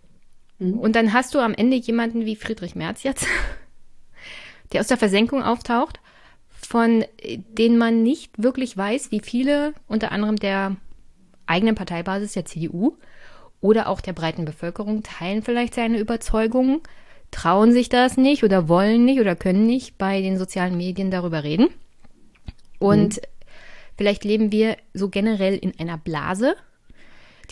Mhm. 0.64 0.80
Und 0.80 0.96
dann 0.96 1.14
hast 1.14 1.34
du 1.36 1.40
am 1.40 1.54
Ende 1.54 1.78
jemanden 1.78 2.26
wie 2.26 2.36
Friedrich 2.36 2.76
Merz 2.76 3.04
jetzt, 3.04 3.28
der 4.72 4.82
aus 4.82 4.88
der 4.88 4.98
Versenkung 4.98 5.44
auftaucht, 5.44 6.00
von 6.50 7.04
denen 7.22 7.78
man 7.78 8.04
nicht 8.04 8.32
wirklich 8.42 8.76
weiß, 8.78 9.12
wie 9.12 9.20
viele 9.20 9.74
unter 9.88 10.12
anderem 10.12 10.38
der 10.38 10.78
eigenen 11.46 11.76
Parteibasis 11.76 12.34
der 12.34 12.46
CDU 12.46 12.98
oder 13.60 13.88
auch 13.88 14.02
der 14.02 14.14
breiten 14.14 14.46
Bevölkerung 14.46 15.04
teilen 15.04 15.42
vielleicht 15.42 15.74
seine 15.76 16.00
Überzeugungen, 16.00 16.82
trauen 17.32 17.74
sich 17.74 17.90
das 17.90 18.18
nicht 18.18 18.44
oder 18.44 18.68
wollen 18.70 19.06
nicht 19.06 19.20
oder 19.20 19.36
können 19.36 19.66
nicht 19.66 19.98
bei 19.98 20.22
den 20.22 20.38
sozialen 20.38 20.78
Medien 20.78 21.12
darüber 21.12 21.44
reden. 21.44 21.70
Und 22.80 23.18
mhm. 23.18 23.22
vielleicht 23.98 24.24
leben 24.24 24.52
wir 24.52 24.78
so 24.94 25.10
generell 25.10 25.56
in 25.56 25.74
einer 25.80 25.98
Blase. 25.98 26.56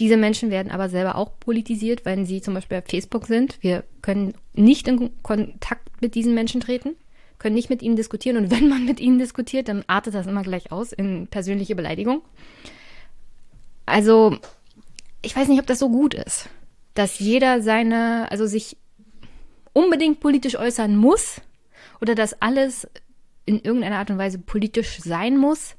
Diese 0.02 0.18
Menschen 0.18 0.50
werden 0.50 0.72
aber 0.72 0.90
selber 0.90 1.16
auch 1.16 1.40
politisiert, 1.40 2.06
wenn 2.06 2.26
sie 2.26 2.42
zum 2.42 2.56
Beispiel 2.56 2.80
auf 2.80 2.86
Facebook 2.90 3.28
sind. 3.28 3.60
Wir 3.62 3.84
können 4.02 4.34
nicht 4.56 4.88
in 4.88 5.12
Kontakt 5.22 6.02
mit 6.02 6.16
diesen 6.16 6.34
Menschen 6.34 6.60
treten, 6.60 6.96
können 7.38 7.54
nicht 7.54 7.70
mit 7.70 7.84
ihnen 7.84 7.96
diskutieren. 7.96 8.38
Und 8.38 8.50
wenn 8.50 8.68
man 8.68 8.84
mit 8.84 9.00
ihnen 9.00 9.20
diskutiert, 9.20 9.68
dann 9.68 9.84
artet 9.86 10.16
das 10.16 10.26
immer 10.26 10.42
gleich 10.42 10.72
aus 10.72 10.92
in 10.92 11.28
persönliche 11.28 11.76
Beleidigung. 11.76 12.24
Also, 13.86 14.40
ich 15.22 15.36
weiß 15.36 15.48
nicht, 15.48 15.60
ob 15.60 15.68
das 15.68 15.78
so 15.78 15.92
gut 15.92 16.16
ist, 16.16 16.50
dass 16.96 17.20
jeder 17.20 17.62
seine, 17.62 18.26
also 18.32 18.48
sich 18.48 18.78
unbedingt 19.72 20.20
politisch 20.20 20.56
äußern 20.58 20.96
muss 20.96 21.42
oder 22.02 22.16
dass 22.16 22.42
alles 22.42 22.88
in 23.46 23.60
irgendeiner 23.60 24.00
Art 24.00 24.10
und 24.10 24.18
Weise 24.18 24.40
politisch 24.40 24.98
sein 24.98 25.38
muss. 25.38 25.76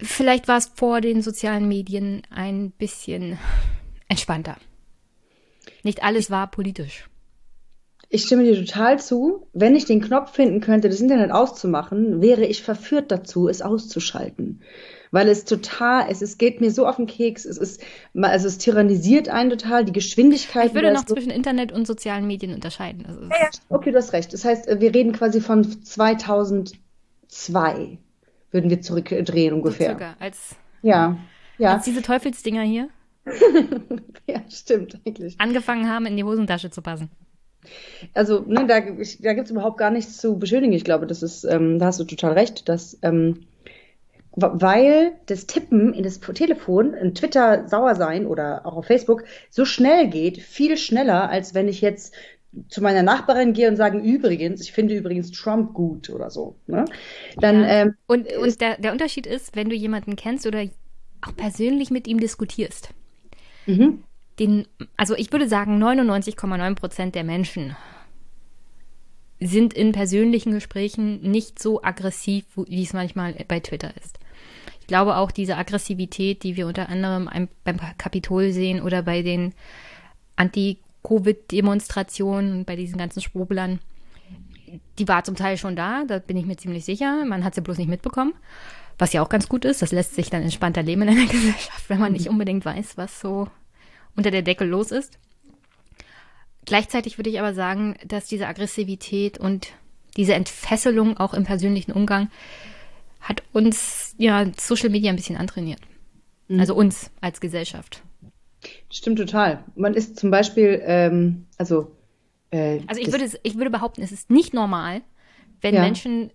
Vielleicht 0.00 0.48
war 0.48 0.58
es 0.58 0.70
vor 0.74 1.00
den 1.00 1.22
sozialen 1.22 1.68
Medien 1.68 2.22
ein 2.30 2.72
bisschen 2.72 3.38
entspannter. 4.08 4.56
Nicht 5.82 6.02
alles 6.02 6.30
war 6.30 6.50
politisch. 6.50 7.08
Ich 8.08 8.24
stimme 8.24 8.44
dir 8.44 8.64
total 8.64 9.00
zu. 9.00 9.48
Wenn 9.52 9.74
ich 9.74 9.86
den 9.86 10.00
Knopf 10.00 10.32
finden 10.32 10.60
könnte, 10.60 10.88
das 10.88 11.00
Internet 11.00 11.32
auszumachen, 11.32 12.20
wäre 12.20 12.44
ich 12.44 12.62
verführt 12.62 13.10
dazu, 13.10 13.48
es 13.48 13.62
auszuschalten 13.62 14.60
weil 15.14 15.28
es 15.28 15.44
total, 15.44 16.06
es, 16.10 16.22
es 16.22 16.38
geht 16.38 16.60
mir 16.60 16.72
so 16.72 16.88
auf 16.88 16.96
den 16.96 17.06
Keks, 17.06 17.44
es 17.44 17.56
ist, 17.56 17.80
also 18.20 18.48
es 18.48 18.58
tyrannisiert 18.58 19.28
einen 19.28 19.48
total, 19.48 19.84
die 19.84 19.92
Geschwindigkeit. 19.92 20.66
Ich 20.66 20.74
würde 20.74 20.92
noch 20.92 21.06
so 21.06 21.14
zwischen 21.14 21.30
Internet 21.30 21.70
und 21.70 21.86
sozialen 21.86 22.26
Medien 22.26 22.52
unterscheiden. 22.52 23.06
Also 23.06 23.20
ja, 23.22 23.42
ja, 23.42 23.48
okay, 23.68 23.92
du 23.92 23.98
hast 23.98 24.12
recht. 24.12 24.32
Das 24.32 24.44
heißt, 24.44 24.66
wir 24.66 24.92
reden 24.92 25.12
quasi 25.12 25.40
von 25.40 25.84
2002, 25.84 27.98
würden 28.54 28.70
wir 28.70 28.80
zurückdrehen 28.80 29.52
ungefähr. 29.52 29.92
So 29.92 29.98
circa, 29.98 30.16
als, 30.20 30.56
ja, 30.80 31.18
ja. 31.58 31.74
Als 31.74 31.84
diese 31.84 32.00
Teufelsdinger 32.00 32.62
hier. 32.62 32.88
ja, 34.26 34.42
stimmt, 34.48 34.98
eigentlich. 35.06 35.34
Angefangen 35.38 35.90
haben, 35.90 36.06
in 36.06 36.16
die 36.16 36.24
Hosentasche 36.24 36.70
zu 36.70 36.80
passen. 36.80 37.10
Also, 38.12 38.40
ne, 38.46 38.66
da, 38.66 38.80
da 38.80 39.32
gibt 39.32 39.46
es 39.46 39.50
überhaupt 39.50 39.78
gar 39.78 39.90
nichts 39.90 40.18
zu 40.18 40.38
beschönigen. 40.38 40.72
Ich 40.72 40.84
glaube, 40.84 41.06
das 41.06 41.22
ist, 41.22 41.44
ähm, 41.44 41.78
da 41.78 41.86
hast 41.86 42.00
du 42.00 42.04
total 42.04 42.32
recht, 42.32 42.68
dass 42.68 42.98
ähm, 43.02 43.46
weil 44.36 45.12
das 45.26 45.46
Tippen 45.46 45.94
in 45.94 46.02
das 46.02 46.18
Telefon, 46.18 46.92
in 46.94 47.14
Twitter 47.14 47.68
sauer 47.68 47.94
sein 47.94 48.26
oder 48.26 48.66
auch 48.66 48.76
auf 48.76 48.86
Facebook 48.86 49.24
so 49.48 49.64
schnell 49.64 50.08
geht, 50.08 50.38
viel 50.38 50.76
schneller, 50.76 51.30
als 51.30 51.54
wenn 51.54 51.68
ich 51.68 51.80
jetzt 51.80 52.14
zu 52.68 52.82
meiner 52.82 53.02
Nachbarin 53.02 53.52
gehe 53.52 53.68
und 53.68 53.76
sagen, 53.76 54.02
übrigens, 54.02 54.60
ich 54.60 54.72
finde 54.72 54.94
übrigens 54.94 55.30
Trump 55.32 55.74
gut 55.74 56.10
oder 56.10 56.30
so. 56.30 56.56
Ne? 56.66 56.84
Dann, 57.36 57.62
ja. 57.62 57.68
ähm, 57.68 57.94
und 58.06 58.26
und 58.36 58.60
der, 58.60 58.78
der 58.78 58.92
Unterschied 58.92 59.26
ist, 59.26 59.56
wenn 59.56 59.68
du 59.68 59.74
jemanden 59.74 60.16
kennst 60.16 60.46
oder 60.46 60.64
auch 61.22 61.36
persönlich 61.36 61.90
mit 61.90 62.06
ihm 62.06 62.20
diskutierst. 62.20 62.90
Mhm. 63.66 64.04
Den, 64.38 64.66
also 64.96 65.14
ich 65.14 65.30
würde 65.32 65.48
sagen, 65.48 65.82
99,9 65.82 66.74
Prozent 66.74 67.14
der 67.14 67.24
Menschen 67.24 67.76
sind 69.40 69.74
in 69.74 69.92
persönlichen 69.92 70.52
Gesprächen 70.52 71.20
nicht 71.22 71.60
so 71.60 71.82
aggressiv, 71.82 72.44
wie 72.56 72.82
es 72.82 72.92
manchmal 72.92 73.34
bei 73.46 73.60
Twitter 73.60 73.92
ist. 74.02 74.18
Ich 74.80 74.86
glaube 74.86 75.16
auch 75.16 75.30
diese 75.30 75.56
Aggressivität, 75.56 76.42
die 76.42 76.56
wir 76.56 76.66
unter 76.66 76.88
anderem 76.88 77.48
beim 77.64 77.80
Kapitol 77.96 78.50
sehen 78.50 78.82
oder 78.82 79.02
bei 79.02 79.22
den 79.22 79.54
Anti-Covid-Demonstrationen, 81.04 82.64
bei 82.64 82.76
diesen 82.76 82.98
ganzen 82.98 83.20
Schwublern, 83.20 83.80
die 84.98 85.08
war 85.08 85.24
zum 85.24 85.36
Teil 85.36 85.56
schon 85.56 85.76
da, 85.76 86.04
da 86.04 86.18
bin 86.18 86.36
ich 86.36 86.46
mir 86.46 86.56
ziemlich 86.56 86.84
sicher. 86.84 87.24
Man 87.24 87.44
hat 87.44 87.54
sie 87.54 87.60
bloß 87.60 87.78
nicht 87.78 87.88
mitbekommen. 87.88 88.34
Was 88.98 89.12
ja 89.12 89.22
auch 89.22 89.28
ganz 89.28 89.48
gut 89.48 89.64
ist, 89.64 89.82
das 89.82 89.92
lässt 89.92 90.14
sich 90.14 90.30
dann 90.30 90.42
entspannter 90.42 90.82
leben 90.82 91.02
in 91.02 91.10
einer 91.10 91.26
Gesellschaft, 91.30 91.88
wenn 91.88 92.00
man 92.00 92.12
nicht 92.12 92.28
unbedingt 92.28 92.64
weiß, 92.64 92.96
was 92.96 93.20
so 93.20 93.48
unter 94.16 94.30
der 94.30 94.42
Decke 94.42 94.64
los 94.64 94.90
ist. 94.90 95.18
Gleichzeitig 96.64 97.18
würde 97.18 97.30
ich 97.30 97.38
aber 97.38 97.54
sagen, 97.54 97.96
dass 98.06 98.26
diese 98.26 98.46
Aggressivität 98.46 99.38
und 99.38 99.68
diese 100.16 100.34
Entfesselung 100.34 101.16
auch 101.18 101.34
im 101.34 101.44
persönlichen 101.44 101.92
Umgang 101.92 102.30
hat 103.20 103.42
uns 103.52 104.14
ja 104.16 104.46
Social 104.58 104.90
Media 104.90 105.10
ein 105.10 105.16
bisschen 105.16 105.36
antrainiert. 105.36 105.80
Mhm. 106.48 106.60
Also 106.60 106.74
uns 106.74 107.10
als 107.20 107.40
Gesellschaft. 107.40 108.02
Stimmt 108.94 109.18
total. 109.18 109.64
Man 109.74 109.94
ist 109.94 110.16
zum 110.18 110.30
Beispiel, 110.30 110.80
ähm, 110.84 111.46
also. 111.58 111.90
Äh, 112.52 112.80
also 112.86 113.00
ich 113.00 113.10
würde, 113.10 113.28
ich 113.42 113.56
würde 113.56 113.70
behaupten, 113.70 114.02
es 114.02 114.12
ist 114.12 114.30
nicht 114.30 114.54
normal, 114.54 115.02
wenn 115.60 115.74
ja. 115.74 115.80
Menschen 115.80 116.30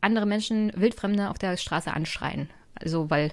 andere 0.00 0.26
Menschen, 0.26 0.72
Wildfremde 0.74 1.30
auf 1.30 1.38
der 1.38 1.56
Straße 1.56 1.92
anschreien. 1.92 2.50
Also 2.74 3.10
weil 3.10 3.30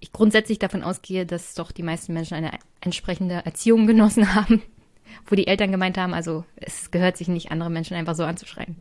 ich 0.00 0.12
grundsätzlich 0.12 0.58
davon 0.58 0.82
ausgehe, 0.82 1.24
dass 1.24 1.54
doch 1.54 1.70
die 1.70 1.84
meisten 1.84 2.12
Menschen 2.12 2.34
eine 2.34 2.50
entsprechende 2.80 3.46
Erziehung 3.46 3.86
genossen 3.86 4.34
haben, 4.34 4.60
wo 5.26 5.36
die 5.36 5.46
Eltern 5.46 5.70
gemeint 5.70 5.96
haben, 5.98 6.14
also 6.14 6.44
es 6.56 6.90
gehört 6.90 7.16
sich 7.16 7.28
nicht, 7.28 7.52
andere 7.52 7.70
Menschen 7.70 7.96
einfach 7.96 8.16
so 8.16 8.24
anzuschreien. 8.24 8.76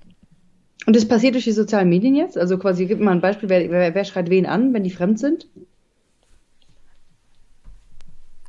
Und 0.87 0.95
das 0.95 1.07
passiert 1.07 1.35
durch 1.35 1.43
die 1.43 1.51
sozialen 1.51 1.89
Medien 1.89 2.15
jetzt? 2.15 2.37
Also 2.37 2.57
quasi, 2.57 2.87
gib 2.87 2.99
mal 2.99 3.11
ein 3.11 3.21
Beispiel, 3.21 3.49
wer, 3.49 3.69
wer, 3.69 3.93
wer 3.93 4.05
schreit 4.05 4.31
wen 4.31 4.47
an, 4.47 4.73
wenn 4.73 4.83
die 4.83 4.89
fremd 4.89 5.19
sind? 5.19 5.47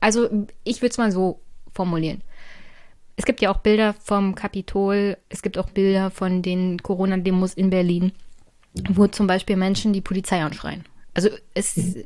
Also 0.01 0.47
ich 0.65 0.81
würde 0.81 0.91
es 0.91 0.99
mal 0.99 1.13
so 1.13 1.41
formulieren. 1.73 2.23
Es 3.17 3.25
gibt 3.25 3.41
ja 3.41 3.51
auch 3.51 3.59
Bilder 3.59 3.95
vom 3.95 4.35
Kapitol, 4.35 5.17
es 5.29 5.43
gibt 5.43 5.59
auch 5.59 5.71
Bilder 5.71 6.11
von 6.11 6.41
den 6.41 6.81
Corona-Demos 6.83 7.55
in 7.55 7.71
Berlin, 7.71 8.13
wo 8.89 9.09
zum 9.09 9.27
Beispiel 9.27 9.57
Menschen 9.57 9.93
die 9.93 10.01
Polizei 10.01 10.41
anschreien. 10.43 10.85
Also 11.15 11.31
es, 11.53 11.77
mhm. 11.77 12.05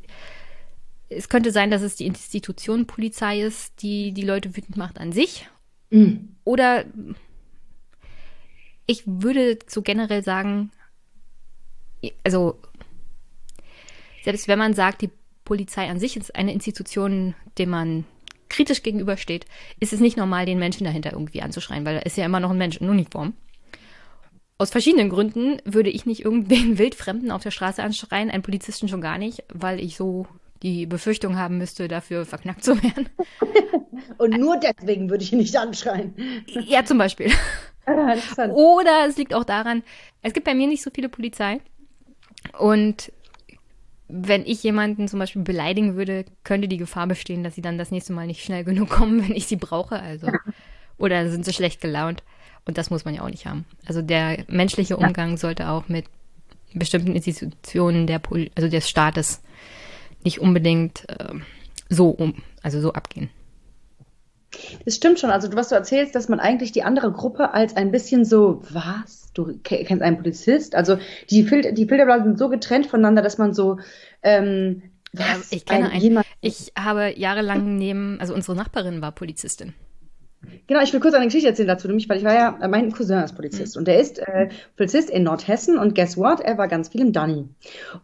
es 1.09 1.29
könnte 1.29 1.51
sein, 1.51 1.69
dass 1.69 1.83
es 1.83 1.95
die 1.95 2.07
Institution 2.07 2.87
Polizei 2.87 3.41
ist, 3.41 3.81
die 3.83 4.11
die 4.11 4.23
Leute 4.23 4.57
wütend 4.57 4.75
macht 4.75 4.99
an 4.99 5.11
sich. 5.11 5.47
Mhm. 5.91 6.35
Oder 6.45 6.85
ich 8.87 9.03
würde 9.05 9.59
so 9.67 9.83
generell 9.83 10.23
sagen, 10.23 10.71
also 12.23 12.59
selbst 14.23 14.47
wenn 14.47 14.59
man 14.59 14.73
sagt, 14.73 15.01
die 15.01 15.11
Polizei 15.45 15.89
an 15.89 15.99
sich 15.99 16.17
ist 16.17 16.35
eine 16.35 16.53
Institution, 16.53 17.35
dem 17.57 17.69
man 17.69 18.05
kritisch 18.49 18.83
gegenübersteht, 18.83 19.45
ist 19.79 19.93
es 19.93 19.99
nicht 19.99 20.17
normal, 20.17 20.45
den 20.45 20.59
Menschen 20.59 20.85
dahinter 20.85 21.11
irgendwie 21.11 21.41
anzuschreien, 21.41 21.85
weil 21.85 21.95
da 21.95 22.01
ist 22.01 22.17
ja 22.17 22.25
immer 22.25 22.39
noch 22.39 22.51
ein 22.51 22.57
Mensch 22.57 22.77
in 22.77 22.89
Uniform. 22.89 23.33
Aus 24.59 24.69
verschiedenen 24.69 25.09
Gründen 25.09 25.59
würde 25.65 25.89
ich 25.89 26.05
nicht 26.05 26.23
irgendwen 26.23 26.77
Wildfremden 26.77 27.31
auf 27.31 27.43
der 27.43 27.51
Straße 27.51 27.81
anschreien, 27.81 28.29
einen 28.29 28.43
Polizisten 28.43 28.87
schon 28.87 29.01
gar 29.01 29.17
nicht, 29.17 29.43
weil 29.51 29.79
ich 29.79 29.97
so 29.97 30.27
die 30.61 30.85
Befürchtung 30.85 31.37
haben 31.37 31.57
müsste, 31.57 31.87
dafür 31.87 32.25
verknackt 32.25 32.63
zu 32.63 32.81
werden. 32.81 33.09
Und 34.17 34.37
nur 34.37 34.57
deswegen 34.57 35.09
würde 35.09 35.23
ich 35.23 35.33
ihn 35.33 35.39
nicht 35.39 35.57
anschreien. 35.57 36.13
Ja, 36.47 36.85
zum 36.85 36.97
Beispiel. 36.97 37.31
Oder 38.53 39.07
es 39.07 39.17
liegt 39.17 39.33
auch 39.33 39.43
daran, 39.43 39.83
es 40.21 40.31
gibt 40.33 40.45
bei 40.45 40.55
mir 40.55 40.67
nicht 40.67 40.83
so 40.83 40.89
viele 40.93 41.09
Polizei. 41.09 41.59
Und 42.57 43.11
wenn 44.15 44.45
ich 44.45 44.61
jemanden 44.61 45.07
zum 45.07 45.19
Beispiel 45.19 45.41
beleidigen 45.41 45.95
würde, 45.95 46.25
könnte 46.43 46.67
die 46.67 46.77
Gefahr 46.77 47.07
bestehen, 47.07 47.43
dass 47.43 47.55
sie 47.55 47.61
dann 47.61 47.79
das 47.79 47.89
nächste 47.89 48.13
Mal 48.13 48.27
nicht 48.27 48.43
schnell 48.43 48.63
genug 48.63 48.89
kommen, 48.89 49.23
wenn 49.27 49.35
ich 49.35 49.47
sie 49.47 49.55
brauche. 49.55 49.99
Also. 49.99 50.27
Oder 50.99 51.29
sind 51.29 51.45
sie 51.45 51.53
schlecht 51.53 51.81
gelaunt. 51.81 52.23
Und 52.65 52.77
das 52.77 52.91
muss 52.91 53.05
man 53.05 53.15
ja 53.15 53.23
auch 53.23 53.29
nicht 53.29 53.45
haben. 53.45 53.65
Also 53.85 54.01
der 54.01 54.45
menschliche 54.47 54.97
Umgang 54.97 55.37
sollte 55.37 55.69
auch 55.69 55.89
mit 55.89 56.05
bestimmten 56.73 57.15
Institutionen 57.15 58.07
der 58.07 58.19
Pol 58.19 58.49
also 58.55 58.69
des 58.69 58.87
Staates 58.87 59.41
nicht 60.23 60.39
unbedingt 60.39 61.09
äh, 61.09 61.33
so 61.89 62.09
um, 62.09 62.35
also 62.61 62.79
so 62.79 62.93
abgehen. 62.93 63.29
Das 64.85 64.95
stimmt 64.95 65.19
schon. 65.19 65.29
Also, 65.29 65.51
was 65.53 65.69
du 65.69 65.75
erzählst, 65.75 66.15
dass 66.15 66.29
man 66.29 66.39
eigentlich 66.39 66.71
die 66.71 66.83
andere 66.83 67.11
Gruppe 67.11 67.53
als 67.53 67.75
ein 67.75 67.91
bisschen 67.91 68.25
so, 68.25 68.61
was? 68.69 69.31
Du 69.33 69.57
kennst 69.63 70.01
einen 70.01 70.17
Polizist? 70.17 70.75
Also, 70.75 70.97
die, 71.29 71.43
Fil 71.43 71.73
die 71.73 71.87
Filterblasen 71.87 72.25
sind 72.25 72.39
so 72.39 72.49
getrennt 72.49 72.85
voneinander, 72.85 73.21
dass 73.21 73.37
man 73.37 73.53
so, 73.53 73.79
ähm, 74.21 74.83
was? 75.11 75.51
ich 75.51 75.65
kenne 75.65 75.89
ein, 75.89 76.01
einen. 76.01 76.23
Ich 76.41 76.71
habe 76.77 77.13
jahrelang 77.17 77.77
neben, 77.77 78.19
also 78.19 78.33
unsere 78.33 78.55
Nachbarin 78.55 79.01
war 79.01 79.11
Polizistin. 79.11 79.73
Genau, 80.67 80.81
ich 80.81 80.93
will 80.93 80.99
kurz 80.99 81.13
eine 81.13 81.25
Geschichte 81.25 81.49
erzählen 81.49 81.67
dazu, 81.67 81.87
nämlich, 81.87 82.07
weil 82.07 82.17
ich 82.17 82.23
war 82.23 82.33
ja, 82.33 82.57
äh, 82.61 82.67
mein 82.67 82.91
Cousin 82.91 83.19
ist 83.23 83.35
Polizist 83.35 83.75
mhm. 83.75 83.81
und 83.81 83.87
der 83.87 83.99
ist 83.99 84.19
äh, 84.19 84.49
Polizist 84.77 85.09
in 85.09 85.23
Nordhessen 85.23 85.77
und 85.77 85.93
guess 85.95 86.17
what? 86.17 86.39
Er 86.39 86.57
war 86.57 86.67
ganz 86.67 86.89
viel 86.89 87.01
im 87.01 87.11
Danny. 87.11 87.47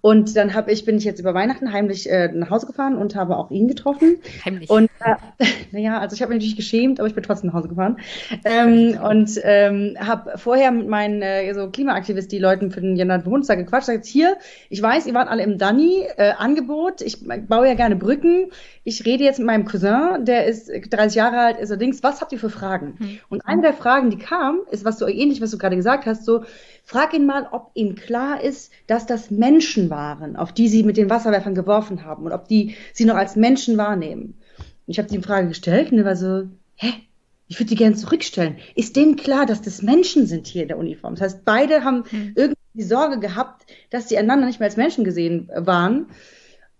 Und 0.01 0.35
dann 0.35 0.53
habe 0.53 0.71
ich, 0.71 0.85
bin 0.85 0.97
ich 0.97 1.03
jetzt 1.03 1.19
über 1.19 1.33
Weihnachten 1.33 1.71
heimlich 1.71 2.09
äh, 2.09 2.29
nach 2.33 2.49
Hause 2.49 2.67
gefahren 2.67 2.97
und 2.97 3.15
habe 3.15 3.37
auch 3.37 3.49
ihn 3.51 3.67
getroffen. 3.67 4.17
Heimlich. 4.45 4.69
Und 4.69 4.89
äh, 4.99 5.15
naja, 5.71 5.99
also 5.99 6.15
ich 6.15 6.21
habe 6.21 6.33
mich 6.33 6.39
natürlich 6.39 6.57
geschämt, 6.57 6.99
aber 6.99 7.07
ich 7.07 7.15
bin 7.15 7.23
trotzdem 7.23 7.47
nach 7.47 7.55
Hause 7.55 7.69
gefahren. 7.69 7.97
Ähm, 8.43 8.97
und 9.01 9.39
ähm, 9.43 9.95
habe 9.99 10.37
vorher 10.37 10.71
mit 10.71 10.87
meinen 10.87 11.21
äh, 11.21 11.53
so 11.53 11.69
Klimaaktivisten, 11.69 12.29
die 12.29 12.39
Leuten 12.39 12.71
für 12.71 12.81
den 12.81 12.95
Januar 12.95 13.19
Bundestag 13.19 13.59
gequatscht, 13.59 13.87
sagt 13.87 14.05
hier, 14.05 14.37
ich 14.69 14.81
weiß, 14.81 15.07
ihr 15.07 15.13
wart 15.13 15.29
alle 15.29 15.43
im 15.43 15.57
Danny, 15.57 16.03
äh, 16.17 16.31
Angebot, 16.37 17.01
ich 17.01 17.25
baue 17.47 17.67
ja 17.67 17.73
gerne 17.73 17.95
Brücken, 17.95 18.51
ich 18.83 19.05
rede 19.05 19.23
jetzt 19.23 19.39
mit 19.39 19.47
meinem 19.47 19.65
Cousin, 19.65 20.25
der 20.25 20.45
ist 20.45 20.69
30 20.69 21.15
Jahre 21.15 21.39
alt, 21.39 21.59
ist 21.59 21.69
allerdings, 21.69 22.03
was 22.03 22.21
habt 22.21 22.28
ihr 22.31 22.39
für 22.39 22.49
Fragen? 22.49 22.95
Hm. 22.99 23.19
Und 23.29 23.45
eine 23.45 23.61
der 23.61 23.73
Fragen, 23.73 24.09
die 24.09 24.17
kam, 24.17 24.61
ist 24.71 24.85
was 24.85 24.99
so 24.99 25.07
ähnlich, 25.07 25.41
was 25.41 25.51
du 25.51 25.57
gerade 25.57 25.75
gesagt 25.75 26.05
hast, 26.05 26.25
so, 26.25 26.43
frag 26.83 27.13
ihn 27.13 27.25
mal, 27.25 27.47
ob 27.51 27.71
ihm 27.73 27.95
klar 27.95 28.41
ist, 28.41 28.71
dass 28.87 29.05
das 29.05 29.31
Menschen 29.31 29.89
waren, 29.89 30.35
auf 30.35 30.53
die 30.53 30.67
sie 30.67 30.83
mit 30.83 30.97
den 30.97 31.09
Wasserwerfern 31.09 31.55
geworfen 31.55 32.05
haben 32.05 32.25
und 32.25 32.31
ob 32.31 32.47
die 32.47 32.75
sie 32.93 33.05
noch 33.05 33.15
als 33.15 33.35
Menschen 33.35 33.77
wahrnehmen. 33.77 34.37
Und 34.57 34.93
ich 34.93 34.99
habe 34.99 35.09
die 35.09 35.21
Frage 35.21 35.47
gestellt 35.47 35.91
und 35.91 35.99
er 35.99 36.05
war 36.05 36.15
so, 36.15 36.43
hä? 36.75 36.93
Ich 37.51 37.59
würde 37.59 37.69
die 37.69 37.75
gerne 37.75 37.95
zurückstellen. 37.95 38.57
Ist 38.75 38.95
denen 38.95 39.15
klar, 39.15 39.47
dass 39.47 39.63
das 39.63 39.81
Menschen 39.81 40.27
sind 40.27 40.45
hier 40.45 40.61
in 40.61 40.67
der 40.67 40.77
Uniform? 40.77 41.15
Das 41.15 41.21
heißt, 41.23 41.45
beide 41.45 41.83
haben 41.83 42.03
hm. 42.07 42.33
irgendwie 42.35 42.59
die 42.73 42.83
Sorge 42.83 43.19
gehabt, 43.19 43.65
dass 43.89 44.07
sie 44.07 44.17
einander 44.17 44.45
nicht 44.45 44.59
mehr 44.59 44.67
als 44.67 44.77
Menschen 44.77 45.03
gesehen 45.03 45.49
waren. 45.55 46.07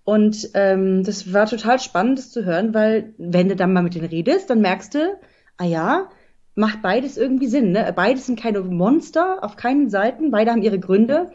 Und 0.03 0.49
ähm, 0.55 1.03
das 1.03 1.33
war 1.33 1.45
total 1.45 1.79
spannend, 1.79 2.17
das 2.17 2.31
zu 2.31 2.43
hören, 2.43 2.73
weil 2.73 3.13
wenn 3.17 3.49
du 3.49 3.55
dann 3.55 3.73
mal 3.73 3.83
mit 3.83 3.93
denen 3.93 4.07
redest, 4.07 4.49
dann 4.49 4.61
merkst 4.61 4.95
du, 4.95 5.19
ah 5.59 5.65
ja, 5.65 6.09
macht 6.55 6.81
beides 6.81 7.17
irgendwie 7.17 7.47
Sinn. 7.47 7.71
Ne? 7.71 7.93
Beides 7.95 8.25
sind 8.25 8.39
keine 8.39 8.61
Monster 8.61 9.43
auf 9.43 9.55
keinen 9.55 9.89
Seiten, 9.89 10.31
beide 10.31 10.51
haben 10.51 10.63
ihre 10.63 10.79
Gründe. 10.79 11.31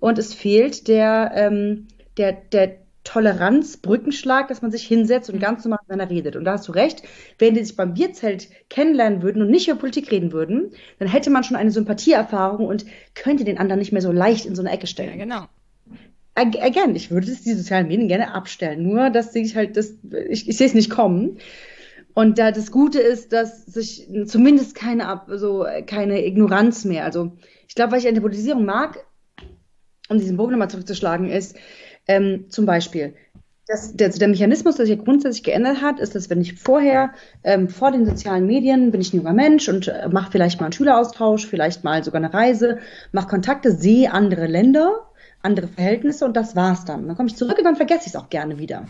Und 0.00 0.18
es 0.18 0.32
fehlt 0.32 0.88
der, 0.88 1.32
ähm, 1.34 1.88
der, 2.16 2.32
der 2.32 2.76
Toleranzbrückenschlag, 3.04 4.48
dass 4.48 4.62
man 4.62 4.72
sich 4.72 4.84
hinsetzt 4.86 5.30
und 5.30 5.38
ganz 5.38 5.64
normal 5.64 5.78
miteinander 5.82 6.12
redet. 6.12 6.36
Und 6.36 6.44
da 6.44 6.52
hast 6.52 6.66
du 6.66 6.72
recht, 6.72 7.02
wenn 7.38 7.54
die 7.54 7.64
sich 7.64 7.76
beim 7.76 7.94
Bierzelt 7.94 8.48
kennenlernen 8.68 9.22
würden 9.22 9.42
und 9.42 9.50
nicht 9.50 9.68
über 9.68 9.78
Politik 9.78 10.10
reden 10.10 10.32
würden, 10.32 10.72
dann 10.98 11.08
hätte 11.08 11.30
man 11.30 11.44
schon 11.44 11.56
eine 11.56 11.70
Sympathieerfahrung 11.70 12.66
und 12.66 12.84
könnte 13.14 13.44
den 13.44 13.58
anderen 13.58 13.78
nicht 13.78 13.92
mehr 13.92 14.02
so 14.02 14.10
leicht 14.10 14.46
in 14.46 14.56
so 14.56 14.62
eine 14.62 14.72
Ecke 14.72 14.86
stellen. 14.86 15.18
Ja, 15.18 15.24
genau 15.24 15.46
again, 16.36 16.94
ich 16.94 17.10
würde 17.10 17.26
die 17.26 17.54
sozialen 17.54 17.88
Medien 17.88 18.08
gerne 18.08 18.34
abstellen. 18.34 18.82
Nur, 18.82 19.10
dass 19.10 19.34
ich 19.34 19.56
halt 19.56 19.76
das, 19.76 19.94
ich, 20.28 20.48
ich 20.48 20.56
sehe 20.56 20.66
es 20.66 20.74
nicht 20.74 20.90
kommen. 20.90 21.38
Und 22.16 22.38
da 22.38 22.50
das 22.50 22.70
Gute 22.70 22.98
ist, 22.98 23.34
dass 23.34 23.66
sich 23.66 24.08
zumindest 24.24 24.74
keine 24.74 25.20
so 25.34 25.66
keine 25.86 26.24
Ignoranz 26.24 26.86
mehr. 26.86 27.04
Also 27.04 27.32
ich 27.68 27.74
glaube, 27.74 27.92
was 27.92 28.02
ich 28.02 28.08
an 28.08 28.14
der 28.14 28.22
Politisierung 28.22 28.64
mag, 28.64 29.04
um 30.08 30.16
diesen 30.18 30.38
Bogen 30.38 30.52
nochmal 30.52 30.70
zurückzuschlagen, 30.70 31.28
ist 31.28 31.56
ähm, 32.08 32.46
zum 32.48 32.64
Beispiel, 32.64 33.12
dass 33.66 33.96
der, 33.96 34.08
der 34.08 34.28
Mechanismus, 34.28 34.76
der 34.76 34.86
sich 34.86 34.98
grundsätzlich 34.98 35.42
geändert 35.42 35.82
hat, 35.82 36.00
ist, 36.00 36.14
dass 36.14 36.30
wenn 36.30 36.40
ich 36.40 36.54
vorher 36.58 37.12
ähm, 37.44 37.68
vor 37.68 37.92
den 37.92 38.06
sozialen 38.06 38.46
Medien 38.46 38.92
bin 38.92 39.02
ich 39.02 39.12
ein 39.12 39.18
junger 39.18 39.34
Mensch 39.34 39.68
und 39.68 39.88
äh, 39.88 40.08
mache 40.08 40.32
vielleicht 40.32 40.58
mal 40.58 40.66
einen 40.66 40.72
Schüleraustausch, 40.72 41.46
vielleicht 41.46 41.84
mal 41.84 42.02
sogar 42.02 42.22
eine 42.22 42.32
Reise, 42.32 42.78
mache 43.12 43.28
Kontakte, 43.28 43.72
sehe 43.72 44.10
andere 44.10 44.46
Länder 44.46 45.06
andere 45.46 45.68
Verhältnisse 45.68 46.24
und 46.24 46.36
das 46.36 46.54
war's 46.54 46.84
dann. 46.84 47.06
Dann 47.06 47.16
komme 47.16 47.28
ich 47.28 47.36
zurück 47.36 47.56
und 47.58 47.64
dann 47.64 47.76
vergesse 47.76 48.02
ich 48.02 48.08
es 48.08 48.16
auch 48.16 48.28
gerne 48.28 48.58
wieder. 48.58 48.86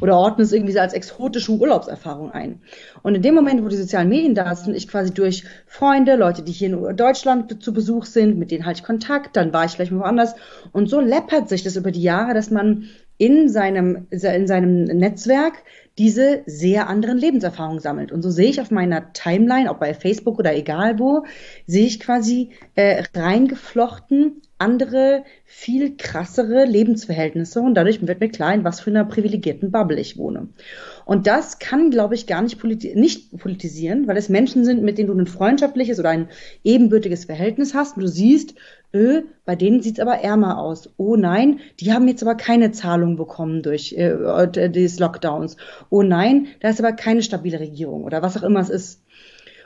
Oder 0.00 0.16
ordne 0.16 0.44
es 0.44 0.52
irgendwie 0.52 0.72
so 0.72 0.80
als 0.80 0.92
exotische 0.92 1.52
Urlaubserfahrung 1.52 2.32
ein. 2.32 2.60
Und 3.02 3.14
in 3.14 3.22
dem 3.22 3.34
Moment, 3.34 3.62
wo 3.64 3.68
die 3.68 3.76
sozialen 3.76 4.08
Medien 4.08 4.34
da 4.34 4.54
sind, 4.54 4.74
ich 4.74 4.88
quasi 4.88 5.12
durch 5.12 5.44
Freunde, 5.66 6.16
Leute, 6.16 6.42
die 6.42 6.52
hier 6.52 6.68
in 6.68 6.96
Deutschland 6.96 7.62
zu 7.62 7.72
Besuch 7.72 8.06
sind, 8.06 8.38
mit 8.38 8.50
denen 8.50 8.66
halte 8.66 8.80
ich 8.80 8.86
Kontakt, 8.86 9.36
dann 9.36 9.52
war 9.52 9.64
ich 9.64 9.72
vielleicht 9.72 9.92
mal 9.92 10.00
woanders. 10.00 10.34
Und 10.72 10.88
so 10.88 11.00
läppert 11.00 11.48
sich 11.48 11.62
das 11.62 11.76
über 11.76 11.90
die 11.90 12.02
Jahre, 12.02 12.34
dass 12.34 12.50
man 12.50 12.88
in 13.18 13.48
seinem, 13.48 14.06
in 14.10 14.46
seinem 14.46 14.84
Netzwerk 14.84 15.64
diese 15.98 16.42
sehr 16.46 16.88
anderen 16.88 17.18
Lebenserfahrungen 17.18 17.80
sammelt. 17.80 18.12
Und 18.12 18.22
so 18.22 18.30
sehe 18.30 18.48
ich 18.48 18.60
auf 18.60 18.70
meiner 18.70 19.12
Timeline, 19.12 19.68
ob 19.68 19.80
bei 19.80 19.92
Facebook 19.92 20.38
oder 20.38 20.54
egal 20.54 21.00
wo, 21.00 21.24
sehe 21.66 21.86
ich 21.86 21.98
quasi 21.98 22.50
äh, 22.76 23.02
reingeflochten 23.14 24.40
andere, 24.58 25.24
viel 25.44 25.96
krassere 25.96 26.64
Lebensverhältnisse 26.64 27.60
und 27.60 27.74
dadurch 27.74 28.04
wird 28.04 28.20
mir 28.20 28.28
klar, 28.28 28.52
in 28.52 28.64
was 28.64 28.80
für 28.80 28.90
einer 28.90 29.04
privilegierten 29.04 29.70
Bubble 29.70 30.00
ich 30.00 30.18
wohne. 30.18 30.48
Und 31.04 31.26
das 31.28 31.60
kann, 31.60 31.90
glaube 31.90 32.16
ich, 32.16 32.26
gar 32.26 32.42
nicht, 32.42 32.58
politi 32.58 32.94
nicht 32.96 33.38
politisieren, 33.38 34.08
weil 34.08 34.16
es 34.16 34.28
Menschen 34.28 34.64
sind, 34.64 34.82
mit 34.82 34.98
denen 34.98 35.08
du 35.08 35.14
ein 35.14 35.26
freundschaftliches 35.26 36.00
oder 36.00 36.10
ein 36.10 36.28
ebenbürtiges 36.64 37.26
Verhältnis 37.26 37.72
hast 37.72 37.96
und 37.96 38.02
du 38.02 38.08
siehst, 38.08 38.56
öh, 38.92 39.22
bei 39.44 39.54
denen 39.54 39.80
sieht's 39.80 40.00
aber 40.00 40.16
ärmer 40.16 40.58
aus. 40.58 40.90
Oh 40.96 41.14
nein, 41.14 41.60
die 41.78 41.92
haben 41.92 42.08
jetzt 42.08 42.22
aber 42.22 42.34
keine 42.34 42.72
Zahlung 42.72 43.16
bekommen 43.16 43.62
durch 43.62 43.92
äh, 43.92 44.48
des 44.48 44.98
Lockdowns. 44.98 45.56
Oh 45.88 46.02
nein, 46.02 46.48
da 46.60 46.68
ist 46.68 46.80
aber 46.80 46.92
keine 46.92 47.22
stabile 47.22 47.60
Regierung 47.60 48.02
oder 48.02 48.22
was 48.22 48.36
auch 48.36 48.42
immer 48.42 48.60
es 48.60 48.70
ist. 48.70 49.02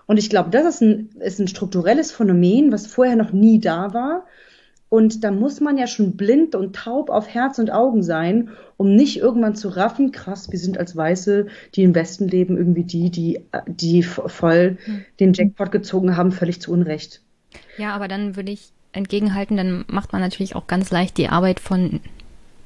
Und 0.07 0.19
ich 0.19 0.29
glaube, 0.29 0.51
das 0.51 0.67
ist 0.67 0.83
ein, 0.83 1.11
ist 1.21 1.39
ein 1.39 1.49
strukturelles 1.49 2.13
Phänomen, 2.13 2.73
was 2.73 2.87
vorher 2.87 3.17
noch 3.17 3.33
nie 3.33 3.59
da 3.59 3.95
war 3.95 4.27
und 4.93 5.25
da 5.25 5.31
muss 5.31 5.63
man 5.63 5.79
ja 5.79 5.87
schon 5.87 6.19
blind 6.19 6.55
und 6.55 6.77
taub 6.77 7.09
auf 7.09 7.27
Herz 7.27 7.59
und 7.59 7.73
Augen 7.73 8.03
sein, 8.03 8.51
um 8.77 8.95
nicht 8.95 9.17
irgendwann 9.17 9.57
zu 9.57 9.71
raffen, 9.71 10.13
krass, 10.13 10.53
wir 10.53 10.59
sind 10.59 10.77
als 10.77 10.95
Weiße, 10.95 11.47
die 11.75 11.83
im 11.83 11.95
Westen 11.95 12.29
leben, 12.29 12.59
irgendwie 12.59 12.85
die, 12.85 13.09
die, 13.09 13.41
die 13.67 14.03
voll 14.03 14.77
hm. 14.85 15.03
den 15.19 15.33
Jackpot 15.33 15.73
gezogen 15.73 16.19
haben, 16.19 16.31
völlig 16.31 16.61
zu 16.61 16.73
Unrecht. 16.73 17.23
Ja, 17.79 17.95
aber 17.95 18.07
dann 18.07 18.37
würde 18.37 18.53
ich 18.53 18.71
entgegenhalten, 18.93 19.57
dann 19.57 19.87
macht 19.89 20.13
man 20.13 20.21
natürlich 20.21 20.57
auch 20.57 20.67
ganz 20.67 20.91
leicht 20.91 21.17
die 21.17 21.31
Arbeit 21.31 21.59
von 21.59 22.01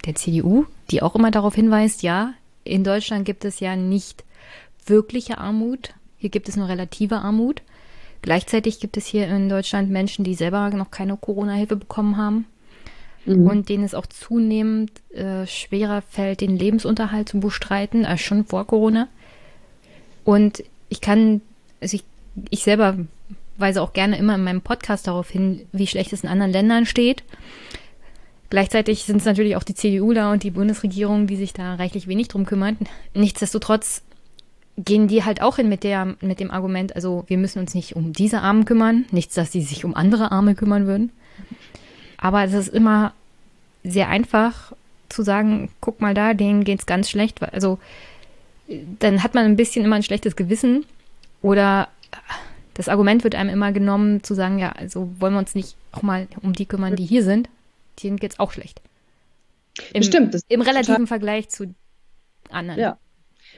der 0.04 0.16
CDU, 0.16 0.66
die 0.90 1.02
auch 1.02 1.14
immer 1.14 1.30
darauf 1.30 1.54
hinweist, 1.54 2.02
ja, 2.02 2.32
in 2.64 2.82
Deutschland 2.82 3.24
gibt 3.24 3.44
es 3.44 3.60
ja 3.60 3.76
nicht 3.76 4.24
wirkliche 4.84 5.38
Armut, 5.38 5.94
hier 6.18 6.30
gibt 6.30 6.48
es 6.48 6.56
nur 6.56 6.66
relative 6.66 7.18
Armut. 7.18 7.62
Gleichzeitig 8.26 8.80
gibt 8.80 8.96
es 8.96 9.06
hier 9.06 9.28
in 9.28 9.48
Deutschland 9.48 9.88
Menschen, 9.88 10.24
die 10.24 10.34
selber 10.34 10.68
noch 10.70 10.90
keine 10.90 11.16
Corona-Hilfe 11.16 11.76
bekommen 11.76 12.16
haben 12.16 12.44
mhm. 13.24 13.46
und 13.46 13.68
denen 13.68 13.84
es 13.84 13.94
auch 13.94 14.06
zunehmend 14.06 14.90
äh, 15.12 15.46
schwerer 15.46 16.02
fällt, 16.02 16.40
den 16.40 16.56
Lebensunterhalt 16.56 17.28
zu 17.28 17.38
bestreiten, 17.38 18.04
als 18.04 18.20
schon 18.22 18.44
vor 18.44 18.66
Corona. 18.66 19.06
Und 20.24 20.64
ich 20.88 21.00
kann, 21.00 21.40
also 21.80 21.94
ich, 21.94 22.02
ich 22.50 22.64
selber 22.64 22.98
weise 23.58 23.80
auch 23.80 23.92
gerne 23.92 24.18
immer 24.18 24.34
in 24.34 24.42
meinem 24.42 24.60
Podcast 24.60 25.06
darauf 25.06 25.30
hin, 25.30 25.64
wie 25.70 25.86
schlecht 25.86 26.12
es 26.12 26.24
in 26.24 26.28
anderen 26.28 26.50
Ländern 26.50 26.84
steht. 26.84 27.22
Gleichzeitig 28.50 29.04
sind 29.04 29.18
es 29.18 29.24
natürlich 29.24 29.54
auch 29.54 29.62
die 29.62 29.74
CDU 29.74 30.12
da 30.12 30.32
und 30.32 30.42
die 30.42 30.50
Bundesregierung, 30.50 31.28
die 31.28 31.36
sich 31.36 31.52
da 31.52 31.76
reichlich 31.76 32.08
wenig 32.08 32.26
drum 32.26 32.44
kümmern. 32.44 32.76
Nichtsdestotrotz 33.14 34.02
gehen 34.76 35.08
die 35.08 35.24
halt 35.24 35.40
auch 35.40 35.56
hin 35.56 35.68
mit, 35.68 35.84
der, 35.84 36.16
mit 36.20 36.38
dem 36.40 36.50
Argument, 36.50 36.94
also 36.94 37.24
wir 37.28 37.38
müssen 37.38 37.58
uns 37.60 37.74
nicht 37.74 37.96
um 37.96 38.12
diese 38.12 38.40
Armen 38.42 38.64
kümmern, 38.64 39.06
nichts, 39.10 39.34
dass 39.34 39.52
sie 39.52 39.62
sich 39.62 39.84
um 39.84 39.94
andere 39.94 40.30
Arme 40.32 40.54
kümmern 40.54 40.86
würden. 40.86 41.10
Aber 42.18 42.44
es 42.44 42.52
ist 42.52 42.68
immer 42.68 43.14
sehr 43.84 44.08
einfach 44.08 44.72
zu 45.08 45.22
sagen, 45.22 45.70
guck 45.80 46.00
mal 46.00 46.14
da, 46.14 46.34
denen 46.34 46.64
geht 46.64 46.80
es 46.80 46.86
ganz 46.86 47.08
schlecht. 47.08 47.42
Also 47.42 47.78
dann 48.98 49.22
hat 49.22 49.34
man 49.34 49.44
ein 49.44 49.56
bisschen 49.56 49.84
immer 49.84 49.96
ein 49.96 50.02
schlechtes 50.02 50.36
Gewissen 50.36 50.84
oder 51.40 51.88
das 52.74 52.88
Argument 52.88 53.24
wird 53.24 53.34
einem 53.34 53.50
immer 53.50 53.72
genommen, 53.72 54.22
zu 54.22 54.34
sagen, 54.34 54.58
ja, 54.58 54.72
also 54.72 55.08
wollen 55.18 55.32
wir 55.32 55.38
uns 55.38 55.54
nicht 55.54 55.76
auch 55.92 56.02
mal 56.02 56.26
um 56.42 56.52
die 56.52 56.66
kümmern, 56.66 56.96
die 56.96 57.06
hier 57.06 57.22
sind, 57.22 57.48
denen 58.02 58.18
geht 58.18 58.32
es 58.32 58.38
auch 58.38 58.52
schlecht. 58.52 58.82
Im, 59.94 60.02
Stimmt. 60.02 60.36
Im 60.48 60.60
relativen 60.60 61.06
Vergleich 61.06 61.48
zu 61.48 61.74
anderen. 62.50 62.80
Ja, 62.80 62.98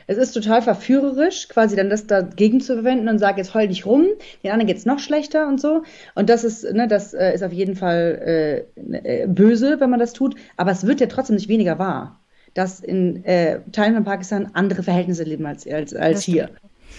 es 0.08 0.16
ist 0.16 0.32
total 0.32 0.62
verführerisch, 0.62 1.48
quasi 1.48 1.76
dann 1.76 1.90
das 1.90 2.06
dagegen 2.06 2.60
zu 2.60 2.74
verwenden 2.74 3.08
und 3.08 3.18
sage, 3.18 3.38
jetzt 3.38 3.54
heul 3.54 3.68
dich 3.68 3.84
rum, 3.84 4.06
den 4.42 4.50
anderen 4.50 4.66
geht's 4.66 4.86
noch 4.86 4.98
schlechter 4.98 5.46
und 5.46 5.60
so. 5.60 5.82
Und 6.14 6.30
das 6.30 6.44
ist, 6.44 6.64
ne, 6.72 6.88
das 6.88 7.12
äh, 7.12 7.34
ist 7.34 7.44
auf 7.44 7.52
jeden 7.52 7.76
Fall 7.76 8.66
äh, 8.74 9.22
äh, 9.22 9.26
böse, 9.26 9.80
wenn 9.80 9.90
man 9.90 10.00
das 10.00 10.14
tut, 10.14 10.34
aber 10.56 10.70
es 10.70 10.86
wird 10.86 11.00
ja 11.00 11.06
trotzdem 11.06 11.36
nicht 11.36 11.48
weniger 11.48 11.78
wahr, 11.78 12.20
dass 12.54 12.80
in 12.80 13.22
äh, 13.24 13.60
Teilen 13.70 13.94
von 13.94 14.04
Pakistan 14.04 14.50
andere 14.54 14.82
Verhältnisse 14.82 15.24
leben 15.24 15.44
als, 15.44 15.66
als, 15.68 15.94
als 15.94 16.22
hier. 16.22 16.48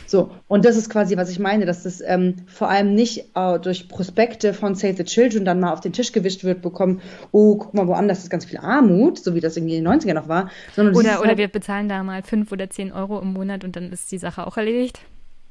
So, 0.07 0.31
und 0.47 0.65
das 0.65 0.77
ist 0.77 0.89
quasi, 0.89 1.17
was 1.17 1.29
ich 1.29 1.39
meine, 1.39 1.65
dass 1.65 1.83
das 1.83 2.01
ähm, 2.01 2.35
vor 2.47 2.69
allem 2.69 2.95
nicht 2.95 3.25
äh, 3.35 3.59
durch 3.59 3.87
Prospekte 3.87 4.53
von 4.53 4.75
Save 4.75 4.95
the 4.95 5.03
Children 5.03 5.45
dann 5.45 5.59
mal 5.59 5.71
auf 5.71 5.81
den 5.81 5.93
Tisch 5.93 6.11
gewischt 6.11 6.43
wird, 6.43 6.61
bekommen, 6.61 7.01
oh, 7.31 7.55
guck 7.57 7.73
mal, 7.73 7.87
woanders 7.87 8.19
ist 8.19 8.29
ganz 8.29 8.45
viel 8.45 8.57
Armut, 8.57 9.19
so 9.19 9.35
wie 9.35 9.39
das 9.39 9.57
irgendwie 9.57 9.75
in 9.75 9.83
den 9.83 9.93
90ern 9.93 10.13
noch 10.13 10.27
war. 10.27 10.49
Sondern 10.75 10.95
oder 10.95 11.19
oder 11.19 11.29
halt, 11.29 11.37
wir 11.37 11.47
bezahlen 11.47 11.89
da 11.89 12.03
mal 12.03 12.23
fünf 12.23 12.51
oder 12.51 12.69
zehn 12.69 12.91
Euro 12.91 13.19
im 13.19 13.33
Monat 13.33 13.63
und 13.63 13.75
dann 13.75 13.91
ist 13.91 14.11
die 14.11 14.17
Sache 14.17 14.45
auch 14.45 14.57
erledigt. 14.57 14.99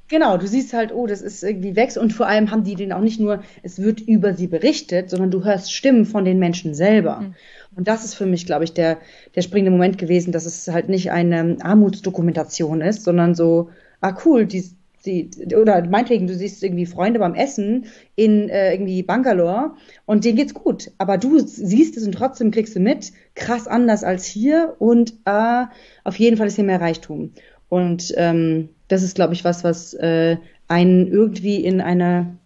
Genau, 0.09 0.39
du 0.39 0.47
siehst 0.47 0.73
halt, 0.73 0.91
oh, 0.93 1.07
das 1.07 1.21
ist 1.21 1.45
irgendwie 1.45 1.77
weg 1.77 1.91
und 2.01 2.15
vor 2.15 2.27
allem 2.27 2.51
haben 2.51 2.65
die 2.65 2.75
den 2.75 2.93
auch 2.93 3.03
nicht 3.03 3.21
nur, 3.21 3.43
es 3.63 3.81
wird 3.81 4.01
über 4.01 4.33
sie 4.33 4.47
berichtet, 4.47 5.11
sondern 5.11 5.31
du 5.31 5.45
hörst 5.45 5.73
Stimmen 5.73 6.07
von 6.07 6.25
den 6.25 6.39
Menschen 6.39 6.75
selber. 6.75 7.21
Mhm. 7.21 7.35
Und 7.77 7.89
das 7.89 8.07
ist 8.07 8.15
für 8.15 8.25
mich, 8.25 8.47
glaube 8.47 8.65
ich, 8.65 8.73
der, 8.73 8.99
der 9.35 9.43
springende 9.43 9.71
Moment 9.71 9.99
gewesen, 9.99 10.33
dass 10.33 10.47
es 10.47 10.67
halt 10.69 10.89
nicht 10.89 11.11
eine 11.11 11.59
Armutsdokumentation 11.61 12.81
ist, 12.81 13.05
sondern 13.05 13.35
so, 13.35 13.69
ah 14.01 14.17
cool, 14.25 14.47
die, 14.47 14.65
Sie, 15.01 15.31
oder 15.57 15.87
meinetwegen, 15.87 16.27
du 16.27 16.35
siehst 16.35 16.63
irgendwie 16.63 16.85
Freunde 16.85 17.21
beim 17.21 17.35
Essen 17.35 17.87
in 18.17 18.49
äh, 18.49 18.73
irgendwie 18.73 19.03
Bangalore 19.05 19.77
und 20.07 20.25
denen 20.25 20.37
geht's 20.37 20.55
gut. 20.55 20.91
Aber 20.99 21.19
du 21.19 21.39
siehst 21.39 21.97
es 21.97 22.05
und 22.05 22.13
trotzdem 22.13 22.51
kriegst 22.51 22.75
du 22.75 22.81
mit, 22.81 23.13
krass 23.35 23.69
anders 23.69 24.03
als 24.03 24.27
hier 24.27 24.75
und 24.81 25.15
äh, 25.25 25.65
auf 26.03 26.17
jeden 26.17 26.37
Fall 26.37 26.49
ist 26.49 26.57
hier 26.57 26.65
mehr 26.65 26.81
Reichtum. 26.81 27.33
Und 27.69 28.13
ähm, 28.17 28.71
das 28.89 29.03
ist, 29.03 29.15
glaube 29.15 29.35
ich, 29.35 29.45
was, 29.45 29.63
was 29.63 29.95
äh, 29.95 30.37
einen 30.67 31.07
irgendwie 31.07 31.65
in 31.65 31.81
einer, 31.81 32.37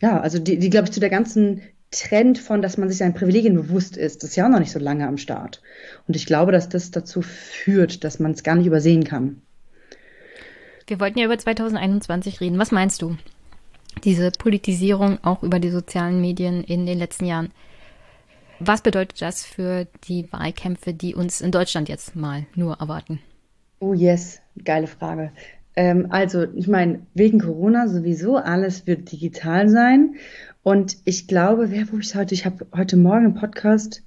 ja, 0.00 0.18
also 0.20 0.38
die, 0.38 0.58
die 0.58 0.70
glaube 0.70 0.86
ich, 0.86 0.92
zu 0.92 1.00
der 1.00 1.10
ganzen 1.10 1.60
Trend 1.90 2.38
von, 2.38 2.62
dass 2.62 2.78
man 2.78 2.88
sich 2.88 2.96
seinen 2.96 3.12
Privilegien 3.12 3.54
bewusst 3.54 3.98
ist, 3.98 4.22
das 4.22 4.30
ist 4.30 4.36
ja 4.36 4.46
auch 4.46 4.50
noch 4.50 4.60
nicht 4.60 4.72
so 4.72 4.78
lange 4.78 5.06
am 5.06 5.18
Start. 5.18 5.60
Und 6.08 6.16
ich 6.16 6.24
glaube, 6.24 6.52
dass 6.52 6.70
das 6.70 6.90
dazu 6.90 7.20
führt, 7.20 8.02
dass 8.02 8.18
man 8.18 8.32
es 8.32 8.42
gar 8.42 8.54
nicht 8.54 8.66
übersehen 8.66 9.04
kann. 9.04 9.42
Wir 10.86 11.00
wollten 11.00 11.18
ja 11.18 11.26
über 11.26 11.38
2021 11.38 12.40
reden. 12.40 12.58
Was 12.58 12.72
meinst 12.72 13.02
du? 13.02 13.16
Diese 14.04 14.30
Politisierung 14.30 15.18
auch 15.22 15.42
über 15.42 15.60
die 15.60 15.70
sozialen 15.70 16.20
Medien 16.20 16.64
in 16.64 16.86
den 16.86 16.98
letzten 16.98 17.26
Jahren. 17.26 17.50
Was 18.58 18.80
bedeutet 18.80 19.20
das 19.20 19.44
für 19.44 19.86
die 20.08 20.32
Wahlkämpfe, 20.32 20.94
die 20.94 21.14
uns 21.14 21.40
in 21.40 21.50
Deutschland 21.50 21.88
jetzt 21.88 22.14
mal 22.14 22.46
nur 22.54 22.78
erwarten? 22.78 23.20
Oh 23.80 23.92
yes, 23.92 24.40
geile 24.64 24.86
Frage. 24.86 25.32
Ähm, 25.74 26.06
also, 26.10 26.44
ich 26.54 26.68
meine, 26.68 27.00
wegen 27.14 27.40
Corona 27.40 27.88
sowieso 27.88 28.36
alles 28.36 28.86
wird 28.86 29.10
digital 29.10 29.68
sein. 29.68 30.14
Und 30.62 30.98
ich 31.04 31.26
glaube, 31.26 31.70
wer, 31.70 31.90
wo 31.90 31.98
ich 31.98 32.14
heute, 32.14 32.34
ich 32.34 32.44
habe 32.46 32.66
heute 32.76 32.96
Morgen 32.96 33.26
einen 33.26 33.34
Podcast, 33.34 34.02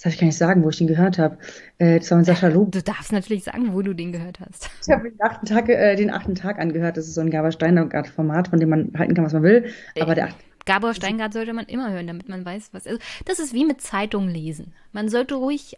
das 0.00 0.04
darf 0.04 0.14
ich 0.14 0.20
gar 0.20 0.26
nicht 0.28 0.38
sagen, 0.38 0.64
wo 0.64 0.70
ich 0.70 0.78
den 0.78 0.86
gehört 0.86 1.18
habe. 1.18 1.36
Äh, 1.76 1.98
das 1.98 2.10
war 2.10 2.16
mit 2.16 2.26
Sascha 2.26 2.48
Lob. 2.48 2.72
Du 2.72 2.82
darfst 2.82 3.12
natürlich 3.12 3.44
sagen, 3.44 3.74
wo 3.74 3.82
du 3.82 3.92
den 3.92 4.12
gehört 4.12 4.40
hast. 4.40 4.70
Ich 4.82 4.90
habe 4.90 5.10
den 5.10 5.20
achten 5.20 5.44
Tag, 5.44 5.68
äh, 5.68 5.94
den 5.94 6.10
achten 6.10 6.34
Tag 6.34 6.58
angehört. 6.58 6.96
Das 6.96 7.06
ist 7.06 7.12
so 7.12 7.20
ein 7.20 7.28
Gabor 7.28 7.52
Steingart-Format, 7.52 8.48
von 8.48 8.58
dem 8.58 8.70
man 8.70 8.92
halten 8.96 9.12
kann, 9.12 9.26
was 9.26 9.34
man 9.34 9.42
will. 9.42 9.70
Aber 10.00 10.14
der 10.14 10.30
Gabor 10.64 10.94
Steingart 10.94 11.34
sollte 11.34 11.52
man 11.52 11.66
immer 11.66 11.92
hören, 11.92 12.06
damit 12.06 12.30
man 12.30 12.46
weiß, 12.46 12.70
was. 12.72 12.86
Also 12.86 12.98
das 13.26 13.40
ist 13.40 13.52
wie 13.52 13.66
mit 13.66 13.82
Zeitung 13.82 14.26
lesen. 14.26 14.72
Man 14.92 15.10
sollte 15.10 15.34
ruhig 15.34 15.76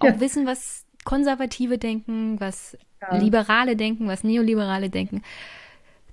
auch 0.00 0.06
ja. 0.06 0.20
wissen, 0.20 0.44
was 0.44 0.84
Konservative 1.04 1.78
denken, 1.78 2.40
was 2.40 2.76
ja. 3.00 3.16
Liberale 3.16 3.76
denken, 3.76 4.08
was 4.08 4.24
Neoliberale 4.24 4.90
denken. 4.90 5.22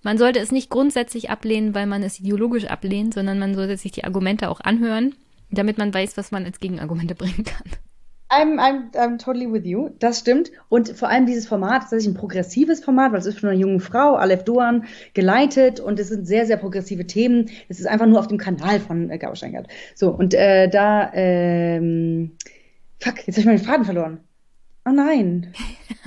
Man 0.03 0.19
sollte 0.19 0.37
es 0.37 0.51
nicht 0.51 0.69
grundsätzlich 0.69 1.31
ablehnen, 1.31 1.73
weil 1.73 1.87
man 1.87 2.03
es 2.03 2.19
ideologisch 2.19 2.65
ablehnt, 2.65 3.15
sondern 3.15 3.39
man 3.39 3.55
sollte 3.55 3.75
sich 3.77 3.91
die 3.91 4.03
Argumente 4.03 4.49
auch 4.49 4.59
anhören 4.59 5.15
damit 5.53 5.77
man 5.77 5.93
weiß, 5.93 6.17
was 6.17 6.31
man 6.31 6.45
als 6.45 6.59
Gegenargumente 6.59 7.15
bringen 7.15 7.43
kann. 7.43 7.69
I'm, 8.29 8.59
I'm, 8.59 8.91
I'm 8.95 9.19
totally 9.19 9.51
with 9.51 9.65
you. 9.65 9.89
Das 9.99 10.19
stimmt. 10.19 10.51
Und 10.69 10.89
vor 10.89 11.09
allem 11.09 11.27
dieses 11.27 11.47
Format 11.47 11.83
ist 11.83 11.89
tatsächlich 11.91 12.15
ein 12.15 12.17
progressives 12.17 12.83
Format, 12.83 13.11
weil 13.11 13.19
es 13.19 13.27
ist 13.27 13.39
von 13.39 13.49
einer 13.49 13.59
jungen 13.59 13.79
Frau, 13.79 14.15
Aleph 14.15 14.43
Doan, 14.43 14.85
geleitet 15.13 15.79
und 15.79 15.99
es 15.99 16.07
sind 16.07 16.25
sehr, 16.25 16.47
sehr 16.47 16.57
progressive 16.57 17.05
Themen. 17.05 17.51
Es 17.69 17.79
ist 17.79 17.85
einfach 17.85 18.07
nur 18.07 18.19
auf 18.19 18.27
dem 18.27 18.39
Kanal 18.39 18.79
von 18.79 19.11
äh, 19.11 19.19
Gao 19.19 19.35
Steingart. 19.35 19.67
So, 19.93 20.09
und 20.09 20.33
äh, 20.33 20.67
da, 20.67 21.11
ähm, 21.13 22.31
fuck, 22.99 23.27
jetzt 23.27 23.37
habe 23.37 23.41
ich 23.41 23.45
meinen 23.45 23.59
Faden 23.59 23.85
verloren. 23.85 24.19
Oh 24.85 24.91
nein. 24.91 25.53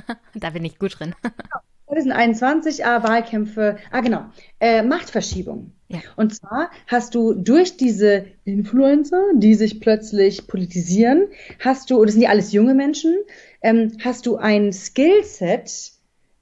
da 0.35 0.51
bin 0.51 0.64
ich 0.64 0.78
gut 0.78 0.98
drin. 0.98 1.14
2021, 1.87 2.85
ah, 2.85 3.03
Wahlkämpfe, 3.03 3.77
ah 3.91 4.01
genau, 4.01 4.25
äh, 4.61 4.83
Machtverschiebung. 4.83 5.73
Ja. 5.89 6.01
Und 6.17 6.35
zwar 6.35 6.71
hast 6.89 7.15
du 7.15 7.33
durch 7.33 7.77
diese 7.77 8.27
Influencer, 8.45 9.23
die 9.35 9.55
sich 9.55 9.81
plötzlich 9.81 10.49
politisieren, 10.49 11.29
hast 11.61 11.91
du, 11.91 11.99
und 11.99 12.07
das 12.07 12.15
sind 12.15 12.23
ja 12.23 12.31
alles 12.31 12.53
junge 12.53 12.75
Menschen, 12.75 13.15
ähm, 13.63 13.93
hast 14.03 14.27
du 14.27 14.37
ein 14.37 14.73
Skillset, 14.73 15.93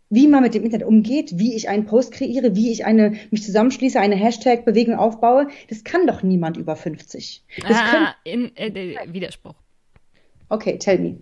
wie 0.09 0.29
man 0.29 0.43
mit 0.43 0.55
dem 0.55 0.65
Internet 0.65 0.87
umgeht, 0.87 1.33
wie 1.39 1.55
ich 1.55 1.69
einen 1.69 1.85
Post 1.85 2.13
kreiere, 2.13 2.57
wie 2.57 2.71
ich 2.71 2.87
eine, 2.87 3.15
mich 3.31 3.43
zusammenschließe, 3.43 4.01
eine 4.01 4.17
Hashtag-Bewegung 4.17 4.95
aufbaue. 4.95 5.49
Das 5.69 5.85
kann 5.85 6.07
doch 6.07 6.23
niemand 6.23 6.57
über 6.57 6.77
50. 6.77 7.43
Das 7.67 7.77
ah, 7.77 8.15
in, 8.25 8.57
äh, 8.57 8.95
Widerspruch. 9.09 9.57
Okay, 10.49 10.79
tell 10.79 10.99
me. 10.99 11.17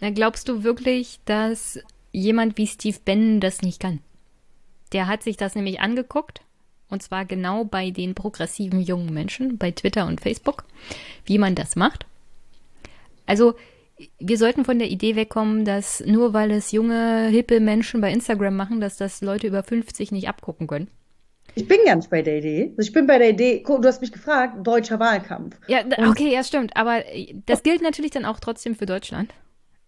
Na, 0.00 0.10
glaubst 0.10 0.48
du 0.48 0.62
wirklich, 0.62 1.20
dass 1.24 1.80
jemand 2.12 2.58
wie 2.58 2.66
Steve 2.66 2.98
Bannon 3.04 3.40
das 3.40 3.62
nicht 3.62 3.80
kann? 3.80 4.00
Der 4.92 5.06
hat 5.06 5.22
sich 5.22 5.36
das 5.36 5.54
nämlich 5.54 5.80
angeguckt 5.80 6.42
und 6.88 7.02
zwar 7.02 7.24
genau 7.24 7.64
bei 7.64 7.90
den 7.90 8.14
progressiven 8.14 8.80
jungen 8.80 9.14
Menschen 9.14 9.58
bei 9.58 9.70
Twitter 9.70 10.06
und 10.06 10.20
Facebook, 10.20 10.64
wie 11.24 11.38
man 11.38 11.54
das 11.54 11.76
macht. 11.76 12.06
Also 13.26 13.54
wir 14.18 14.38
sollten 14.38 14.64
von 14.64 14.78
der 14.78 14.88
Idee 14.88 15.14
wegkommen, 15.14 15.64
dass 15.64 16.00
nur 16.04 16.32
weil 16.32 16.50
es 16.50 16.72
junge, 16.72 17.28
hippe 17.28 17.60
Menschen 17.60 18.00
bei 18.00 18.10
Instagram 18.12 18.56
machen, 18.56 18.80
dass 18.80 18.96
das 18.96 19.20
Leute 19.20 19.46
über 19.46 19.62
50 19.62 20.10
nicht 20.10 20.28
abgucken 20.28 20.66
können. 20.66 20.88
Ich 21.54 21.66
bin 21.66 21.78
gar 21.84 21.96
nicht 21.96 22.10
bei 22.10 22.22
der 22.22 22.38
Idee. 22.38 22.72
Also 22.76 22.88
ich 22.88 22.92
bin 22.92 23.06
bei 23.06 23.18
der 23.18 23.30
Idee, 23.30 23.62
du 23.66 23.82
hast 23.84 24.00
mich 24.00 24.12
gefragt, 24.12 24.66
deutscher 24.66 25.00
Wahlkampf. 25.00 25.58
Ja, 25.66 25.80
okay, 26.08 26.32
ja, 26.32 26.44
stimmt. 26.44 26.76
Aber 26.76 27.02
das 27.46 27.62
gilt 27.62 27.82
natürlich 27.82 28.12
dann 28.12 28.24
auch 28.24 28.40
trotzdem 28.40 28.74
für 28.74 28.86
Deutschland. 28.86 29.32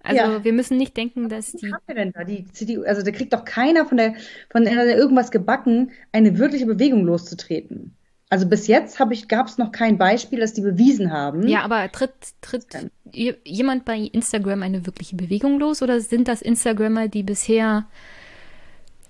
Also 0.03 0.20
ja. 0.20 0.45
wir 0.45 0.53
müssen 0.53 0.77
nicht 0.77 0.97
denken, 0.97 1.29
dass 1.29 1.53
die. 1.53 1.66
Was 1.66 1.73
haben 1.73 1.83
wir 1.87 1.95
denn 1.95 2.12
da? 2.12 2.24
Die 2.24 2.45
CDU, 2.47 2.83
also 2.85 3.03
da 3.03 3.11
kriegt 3.11 3.33
doch 3.33 3.45
keiner 3.45 3.87
von 3.87 3.97
der 3.97 4.15
von 4.51 4.65
der 4.65 4.97
irgendwas 4.97 5.31
gebacken, 5.31 5.93
eine 6.12 6.39
wirkliche 6.39 6.66
Bewegung 6.66 7.05
loszutreten. 7.05 7.97
Also 8.33 8.49
bis 8.49 8.66
jetzt 8.66 8.99
habe 8.99 9.12
ich 9.12 9.29
gab 9.29 9.47
es 9.47 9.59
noch 9.59 9.73
kein 9.73 9.99
Beispiel, 9.99 10.41
dass 10.41 10.55
die 10.55 10.62
bewiesen 10.62 11.12
haben. 11.12 11.47
Ja, 11.47 11.62
aber 11.62 11.93
tritt 11.93 12.12
tritt 12.41 12.65
jemand 13.12 13.85
bei 13.85 13.99
Instagram 13.99 14.62
eine 14.62 14.87
wirkliche 14.87 15.16
Bewegung 15.16 15.59
los 15.59 15.83
oder 15.83 16.01
sind 16.01 16.29
das 16.29 16.41
Instagrammer, 16.41 17.09
die 17.09 17.23
bisher 17.23 17.87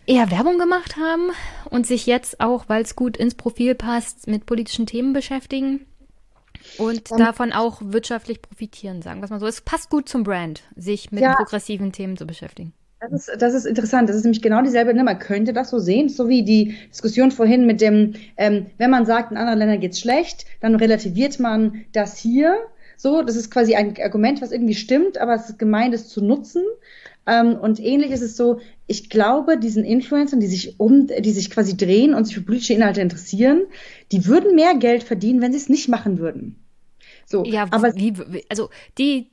eher 0.06 0.30
Werbung 0.32 0.58
gemacht 0.58 0.96
haben 0.96 1.30
und 1.70 1.86
sich 1.86 2.06
jetzt 2.06 2.40
auch, 2.40 2.68
weil 2.68 2.82
es 2.82 2.96
gut 2.96 3.16
ins 3.16 3.34
Profil 3.34 3.76
passt, 3.76 4.26
mit 4.26 4.44
politischen 4.44 4.86
Themen 4.86 5.12
beschäftigen? 5.12 5.86
Und 6.78 7.10
um, 7.10 7.18
davon 7.18 7.52
auch 7.52 7.80
wirtschaftlich 7.82 8.42
profitieren, 8.42 9.02
sagen 9.02 9.20
wir 9.20 9.28
mal 9.28 9.40
so. 9.40 9.46
Es 9.46 9.60
passt 9.60 9.90
gut 9.90 10.08
zum 10.08 10.22
Brand, 10.22 10.62
sich 10.76 11.12
mit 11.12 11.22
ja, 11.22 11.34
progressiven 11.34 11.92
Themen 11.92 12.16
zu 12.16 12.26
beschäftigen. 12.26 12.72
Das 13.00 13.12
ist, 13.28 13.42
das 13.42 13.54
ist 13.54 13.64
interessant. 13.64 14.08
Das 14.08 14.16
ist 14.16 14.22
nämlich 14.22 14.42
genau 14.42 14.62
dieselbe, 14.62 14.94
ne? 14.94 15.02
man 15.02 15.18
könnte 15.18 15.52
das 15.52 15.70
so 15.70 15.78
sehen, 15.78 16.08
so 16.08 16.28
wie 16.28 16.44
die 16.44 16.76
Diskussion 16.90 17.32
vorhin 17.32 17.66
mit 17.66 17.80
dem, 17.80 18.14
ähm, 18.36 18.66
wenn 18.78 18.90
man 18.90 19.06
sagt, 19.06 19.32
in 19.32 19.36
anderen 19.36 19.58
Ländern 19.58 19.80
geht's 19.80 19.98
schlecht, 19.98 20.46
dann 20.60 20.76
relativiert 20.76 21.40
man 21.40 21.84
das 21.92 22.16
hier. 22.16 22.58
So, 22.96 23.22
das 23.22 23.34
ist 23.34 23.50
quasi 23.50 23.74
ein 23.74 23.96
Argument, 24.00 24.40
was 24.40 24.52
irgendwie 24.52 24.76
stimmt, 24.76 25.18
aber 25.18 25.34
es 25.34 25.50
ist 25.50 25.58
gemeint, 25.58 25.94
es 25.94 26.08
zu 26.08 26.22
nutzen. 26.24 26.62
Ähm, 27.26 27.54
und 27.54 27.78
ähnlich 27.78 28.10
ist 28.10 28.22
es 28.22 28.36
so, 28.36 28.60
ich 28.86 29.08
glaube, 29.08 29.58
diesen 29.58 29.84
Influencern, 29.84 30.40
die 30.40 30.46
sich 30.46 30.80
um, 30.80 31.06
die 31.06 31.30
sich 31.30 31.50
quasi 31.50 31.76
drehen 31.76 32.14
und 32.14 32.24
sich 32.24 32.34
für 32.34 32.42
politische 32.42 32.74
Inhalte 32.74 33.00
interessieren, 33.00 33.62
die 34.10 34.26
würden 34.26 34.54
mehr 34.54 34.74
Geld 34.74 35.02
verdienen, 35.02 35.40
wenn 35.40 35.52
sie 35.52 35.58
es 35.58 35.68
nicht 35.68 35.88
machen 35.88 36.18
würden. 36.18 36.56
So, 37.24 37.44
ja, 37.44 37.66
aber 37.70 37.94
wie, 37.94 38.14
also 38.48 38.70
die 38.98 39.30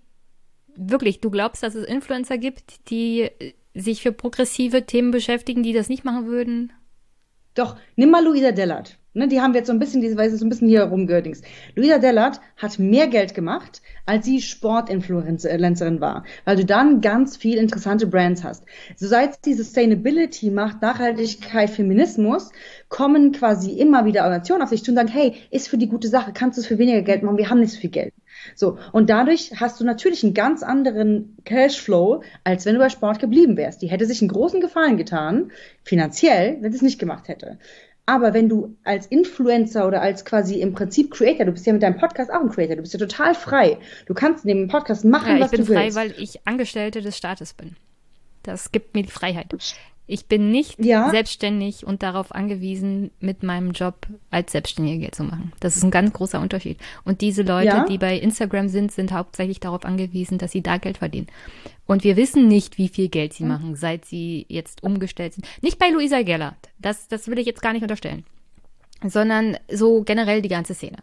wirklich, 0.76 1.20
du 1.20 1.30
glaubst, 1.30 1.64
dass 1.64 1.76
es 1.76 1.88
Influencer 1.88 2.38
gibt, 2.38 2.90
die 2.90 3.22
äh, 3.22 3.54
sich 3.74 4.02
für 4.02 4.12
progressive 4.12 4.86
Themen 4.86 5.12
beschäftigen, 5.12 5.64
die 5.64 5.74
das 5.74 5.90
nicht 5.90 6.06
machen 6.06 6.28
würden? 6.28 6.72
Doch, 7.60 7.76
nimm 7.98 8.10
mal 8.10 8.24
Luisa 8.24 8.54
Dellert. 8.54 8.98
Ne, 9.14 9.28
die 9.28 9.42
haben 9.42 9.52
wir 9.54 9.58
jetzt 9.60 9.68
so 9.68 9.74
ein 9.74 9.80
bisschen, 9.80 10.00
diese 10.00 10.16
Weise 10.16 10.38
so 10.38 10.46
ein 10.46 10.50
bisschen 10.50 10.70
hier 10.70 10.84
rumgehördings. 10.84 11.42
Luisa 11.76 11.98
Dellert 11.98 12.40
hat 12.56 12.80
mehr 12.80 13.08
Geld 13.08 13.34
gemacht, 13.34 13.82
als 14.06 14.26
sie 14.26 14.40
Sportinfluencerin 14.40 16.00
war, 16.00 16.24
weil 16.46 16.56
du 16.56 16.64
dann 16.64 17.02
ganz 17.02 17.36
viel 17.36 17.58
interessante 17.58 18.08
Brands 18.08 18.46
hast. 18.46 18.64
So 18.96 19.08
seit 19.08 19.44
sie 19.44 19.56
Sustainability 19.56 20.52
macht, 20.52 20.82
Nachhaltigkeit, 20.82 21.70
Feminismus, 21.70 22.50
kommen 22.88 23.34
quasi 23.34 23.72
immer 23.72 24.06
wieder 24.06 24.22
Organisationen 24.24 24.64
auf 24.64 24.70
sich 24.70 24.86
zu 24.86 24.92
und 24.92 24.96
sagen, 24.96 25.10
hey, 25.10 25.36
ist 25.52 25.68
für 25.68 25.78
die 25.78 25.90
gute 25.90 26.08
Sache, 26.08 26.32
kannst 26.34 26.58
du 26.58 26.62
es 26.62 26.68
für 26.68 26.78
weniger 26.78 27.02
Geld 27.02 27.24
machen, 27.24 27.38
wir 27.38 27.50
haben 27.50 27.60
nicht 27.60 27.74
so 27.74 27.80
viel 27.82 27.90
Geld. 27.90 28.14
So, 28.56 28.78
und 28.92 29.10
dadurch 29.10 29.54
hast 29.60 29.80
du 29.80 29.84
natürlich 29.84 30.24
einen 30.24 30.34
ganz 30.34 30.64
anderen 30.64 31.38
Cashflow, 31.46 32.24
als 32.44 32.66
wenn 32.66 32.76
du 32.76 32.80
bei 32.80 32.90
Sport 32.90 33.20
geblieben 33.20 33.58
wärst. 33.58 33.82
Die 33.82 33.88
hätte 33.88 34.06
sich 34.06 34.22
einen 34.22 34.30
großen 34.30 34.62
Gefallen 34.62 34.98
getan, 34.98 35.52
finanziell, 35.84 36.58
wenn 36.62 36.72
sie 36.72 36.78
es 36.78 36.82
nicht 36.82 37.00
gemacht 37.00 37.28
hätte. 37.28 37.58
Aber 38.06 38.34
wenn 38.34 38.50
du 38.50 38.76
als 38.84 39.06
Influencer 39.06 39.88
oder 39.88 40.02
als 40.02 40.26
quasi 40.26 40.62
im 40.62 40.74
Prinzip 40.74 41.12
Creator, 41.12 41.46
du 41.46 41.52
bist 41.52 41.68
ja 41.68 41.74
mit 41.74 41.84
deinem 41.84 41.98
Podcast 41.98 42.32
auch 42.32 42.42
ein 42.42 42.50
Creator, 42.50 42.76
du 42.76 42.82
bist 42.82 42.94
ja 42.94 43.00
total 43.00 43.36
frei. 43.36 43.78
Du 44.08 44.16
kannst 44.16 44.46
neben 44.46 44.62
dem 44.62 44.68
Podcast 44.68 45.06
machen, 45.06 45.38
ja, 45.38 45.40
was 45.42 45.52
du 45.52 45.60
willst. 45.60 45.70
Ich 45.70 45.76
bin 45.76 45.92
frei, 45.92 45.96
weil 45.96 46.16
ich 46.18 46.48
Angestellte 46.48 47.02
des 47.02 47.16
Staates 47.16 47.54
bin. 47.54 47.76
Das 48.42 48.72
gibt 48.72 48.96
mir 48.96 49.04
die 49.04 49.12
Freiheit. 49.12 49.54
Ich 50.12 50.26
bin 50.26 50.50
nicht 50.50 50.84
ja. 50.84 51.12
selbstständig 51.12 51.86
und 51.86 52.02
darauf 52.02 52.34
angewiesen, 52.34 53.12
mit 53.20 53.44
meinem 53.44 53.74
Job 53.74 54.08
als 54.32 54.52
Selbstständige 54.54 55.02
Geld 55.02 55.14
zu 55.14 55.24
machen. 55.24 55.54
Das 55.60 55.78
ist 55.78 55.84
ein 55.84 55.92
ganz 55.92 56.12
großer 56.14 56.42
Unterschied. 56.42 56.80
Und 57.06 57.22
diese 57.22 57.44
Leute, 57.44 57.68
ja. 57.68 57.86
die 57.86 58.00
bei 58.00 58.18
Instagram 58.18 58.70
sind, 58.70 58.92
sind 58.92 59.12
hauptsächlich 59.12 59.60
darauf 59.60 59.86
angewiesen, 59.86 60.40
dass 60.40 60.52
sie 60.52 60.64
da 60.64 60.78
Geld 60.78 60.98
verdienen. 60.98 61.28
Und 61.86 62.04
wir 62.04 62.18
wissen 62.18 62.48
nicht, 62.48 62.80
wie 62.80 62.90
viel 62.90 63.10
Geld 63.10 63.34
sie 63.34 63.44
mhm. 63.44 63.50
machen, 63.50 63.76
seit 63.76 64.06
sie 64.06 64.48
jetzt 64.50 64.82
umgestellt 64.82 65.36
sind. 65.36 65.48
Nicht 65.62 65.78
bei 65.78 65.92
Luisa 65.92 66.24
Gellert. 66.24 66.58
Das, 66.80 67.08
das 67.08 67.28
will 67.28 67.38
ich 67.38 67.46
jetzt 67.46 67.62
gar 67.62 67.74
nicht 67.74 67.84
unterstellen. 67.84 68.26
Sondern 69.06 69.58
so 69.72 70.02
generell 70.02 70.42
die 70.42 70.50
ganze 70.50 70.74
Szene. 70.74 70.98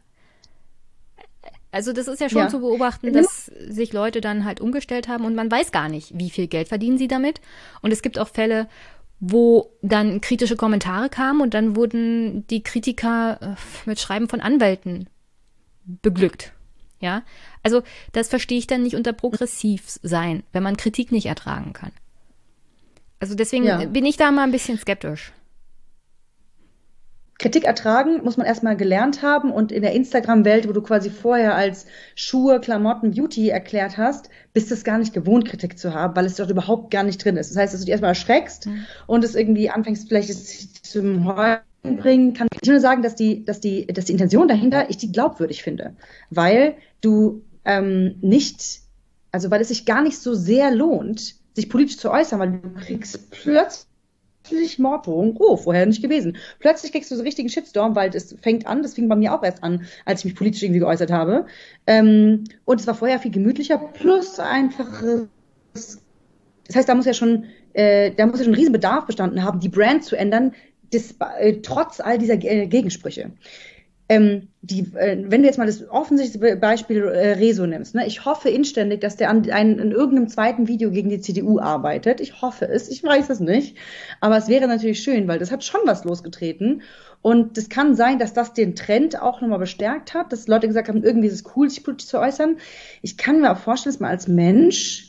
Also 1.70 1.93
das 1.93 2.09
ist 2.09 2.20
ja 2.20 2.28
schon 2.28 2.41
ja. 2.41 2.49
zu 2.49 2.61
beobachten, 2.61 3.12
dass 3.12 3.53
sich 3.69 3.93
Leute 3.93 4.20
dann 4.20 4.45
halt 4.45 4.61
umgestellt 4.61 5.09
haben 5.09 5.24
und 5.27 5.35
man 5.35 5.51
weiß 5.51 5.73
gar 5.73 5.89
nicht, 5.89 6.19
wie 6.19 6.31
viel 6.31 6.47
Geld 6.47 6.69
verdienen 6.69 6.97
sie 6.97 7.07
damit. 7.07 7.41
Und 7.83 7.93
es 7.93 8.03
gibt 8.03 8.19
auch 8.19 8.28
Fälle, 8.28 8.66
wo 9.18 9.72
dann 9.82 10.20
kritische 10.20 10.56
Kommentare 10.56 11.09
kamen 11.09 11.40
und 11.40 11.55
dann 11.55 11.76
wurden 11.76 12.47
die 12.48 12.62
Kritiker 12.62 13.38
äh, 13.40 13.88
mit 13.88 13.98
Schreiben 14.01 14.28
von 14.28 14.40
Anwälten 14.40 15.09
beglückt. 15.84 16.52
Ja, 17.01 17.22
also 17.62 17.82
das 18.12 18.28
verstehe 18.28 18.59
ich 18.59 18.66
dann 18.66 18.82
nicht 18.82 18.97
unter 18.97 19.12
progressiv 19.12 19.84
sein, 20.02 20.43
wenn 20.52 20.62
man 20.62 20.76
Kritik 20.76 21.12
nicht 21.12 21.26
ertragen 21.26 21.72
kann. 21.72 21.93
Also 23.20 23.34
deswegen 23.34 23.64
ja. 23.64 23.84
bin 23.84 24.06
ich 24.06 24.16
da 24.16 24.30
mal 24.30 24.44
ein 24.44 24.52
bisschen 24.52 24.78
skeptisch. 24.78 25.32
Kritik 27.38 27.64
ertragen 27.64 28.24
muss 28.24 28.38
man 28.38 28.46
erstmal 28.46 28.76
gelernt 28.76 29.20
haben 29.22 29.50
und 29.50 29.70
in 29.70 29.82
der 29.82 29.92
Instagram-Welt, 29.92 30.66
wo 30.66 30.72
du 30.72 30.80
quasi 30.80 31.10
vorher 31.10 31.54
als 31.54 31.86
Schuhe, 32.14 32.60
Klamotten, 32.60 33.10
Beauty 33.10 33.50
erklärt 33.50 33.98
hast, 33.98 34.30
bist 34.54 34.70
du 34.70 34.74
es 34.74 34.84
gar 34.84 34.98
nicht 34.98 35.12
gewohnt, 35.12 35.46
Kritik 35.46 35.78
zu 35.78 35.92
haben, 35.92 36.16
weil 36.16 36.24
es 36.24 36.36
dort 36.36 36.50
überhaupt 36.50 36.90
gar 36.90 37.02
nicht 37.02 37.22
drin 37.22 37.36
ist. 37.36 37.50
Das 37.50 37.58
heißt, 37.58 37.74
dass 37.74 37.80
du 37.80 37.84
dich 37.84 37.92
erstmal 37.92 38.12
erschreckst 38.12 38.66
mhm. 38.66 38.86
und 39.06 39.22
es 39.22 39.34
irgendwie 39.34 39.68
anfängst, 39.68 40.08
vielleicht 40.08 40.30
es 40.30 40.72
zum 40.82 41.26
Heulen 41.26 41.60
bringen 41.82 42.32
kann. 42.32 42.48
Ich 42.52 42.66
will 42.66 42.74
nur 42.74 42.80
sagen, 42.80 43.02
dass 43.02 43.14
die, 43.14 43.44
dass 43.44 43.60
die, 43.60 43.86
dass 43.86 44.06
die 44.06 44.12
Intention 44.12 44.48
dahinter 44.48 44.88
ich 44.88 44.96
die 44.96 45.12
glaubwürdig 45.12 45.62
finde, 45.62 45.94
weil 46.30 46.76
du 47.02 47.42
ähm, 47.66 48.16
nicht, 48.22 48.80
also 49.30 49.50
weil 49.50 49.60
es 49.60 49.68
sich 49.68 49.84
gar 49.84 50.02
nicht 50.02 50.18
so 50.18 50.32
sehr 50.32 50.70
lohnt, 50.70 51.34
sich 51.54 51.68
politisch 51.68 51.98
zu 51.98 52.10
äußern, 52.10 52.40
weil 52.40 52.52
du 52.52 52.72
kriegst 52.80 53.30
plötzlich 53.30 53.86
Morddrohungen. 54.78 55.36
Oh, 55.39 55.56
vorher 55.56 55.86
nicht 55.86 56.02
gewesen. 56.02 56.36
Plötzlich 56.59 56.93
kriegst 56.93 57.10
du 57.10 57.16
so 57.16 57.23
richtigen 57.23 57.48
Shitstorm, 57.48 57.94
weil 57.97 58.10
es 58.14 58.35
fängt 58.40 58.66
an, 58.66 58.82
das 58.82 58.94
fing 58.94 59.09
bei 59.09 59.16
mir 59.16 59.35
auch 59.35 59.43
erst 59.43 59.62
an, 59.62 59.86
als 60.05 60.20
ich 60.20 60.27
mich 60.27 60.35
politisch 60.35 60.62
irgendwie 60.62 60.81
geäußert 60.81 61.10
habe. 61.10 61.47
Ähm, 61.86 62.44
und 62.64 62.81
es 62.81 62.86
war 62.86 62.94
vorher 62.94 63.18
viel 63.18 63.31
gemütlicher, 63.31 63.78
plus 63.78 64.39
einfaches. 64.39 65.28
Das 66.66 66.77
heißt, 66.77 66.89
da 66.89 66.94
muss 66.94 67.06
ja 67.06 67.14
schon, 67.14 67.44
äh, 67.74 68.10
da 68.12 68.27
muss 68.27 68.39
ja 68.39 68.44
schon 68.44 68.55
ein 68.55 68.59
Riesenbedarf 68.59 69.06
bestanden 69.06 69.43
haben, 69.43 69.60
die 69.60 69.68
Brand 69.68 70.05
zu 70.05 70.16
ändern, 70.16 70.52
das, 70.93 71.14
äh, 71.39 71.60
trotz 71.62 72.01
all 72.01 72.18
dieser 72.18 72.35
äh, 72.35 72.66
Gegensprüche 72.66 73.32
ähm, 74.09 74.49
die, 74.62 74.81
äh, 74.95 75.24
wenn 75.28 75.43
du 75.43 75.49
jetzt 75.49 75.59
mal 75.59 75.66
das 75.66 75.89
offensichtliche 75.89 76.57
Beispiel 76.57 77.05
äh, 77.05 77.33
Rezo 77.33 77.66
nimmst, 77.66 77.95
ne, 77.95 78.07
ich 78.07 78.24
hoffe 78.24 78.49
inständig, 78.49 79.01
dass 79.01 79.16
der 79.16 79.31
an 79.31 79.49
ein, 79.51 79.78
in 79.78 79.91
irgendeinem 79.91 80.28
zweiten 80.28 80.69
Video 80.69 80.91
gegen 80.91 81.09
die 81.09 81.20
CDU 81.20 81.59
arbeitet. 81.59 82.20
Ich 82.20 82.41
hoffe 82.41 82.69
es, 82.69 82.89
ich 82.89 83.03
weiß 83.03 83.31
es 83.31 83.41
nicht. 83.41 83.77
Aber 84.20 84.37
es 84.37 84.49
wäre 84.49 84.69
natürlich 84.69 85.03
schön, 85.03 85.27
weil 85.27 85.39
das 85.39 85.51
hat 85.51 85.65
schon 85.65 85.81
was 85.85 86.05
losgetreten. 86.05 86.83
Und 87.23 87.59
es 87.59 87.69
kann 87.69 87.97
sein, 87.97 88.20
dass 88.20 88.33
das 88.33 88.53
den 88.53 88.77
Trend 88.77 89.20
auch 89.20 89.41
nochmal 89.41 89.59
bestärkt 89.59 90.15
hat, 90.15 90.33
dass 90.33 90.47
Leute 90.47 90.69
gesagt 90.69 90.89
haben, 90.89 91.03
irgendwie 91.03 91.27
ist 91.27 91.35
es 91.35 91.57
cool, 91.57 91.69
sich 91.69 91.83
politisch 91.83 92.07
zu 92.07 92.20
äußern. 92.20 92.59
Ich 93.03 93.16
kann 93.16 93.41
mir 93.41 93.51
auch 93.51 93.59
vorstellen, 93.59 93.93
dass 93.93 94.01
man 94.01 94.11
als 94.11 94.28
Mensch 94.28 95.06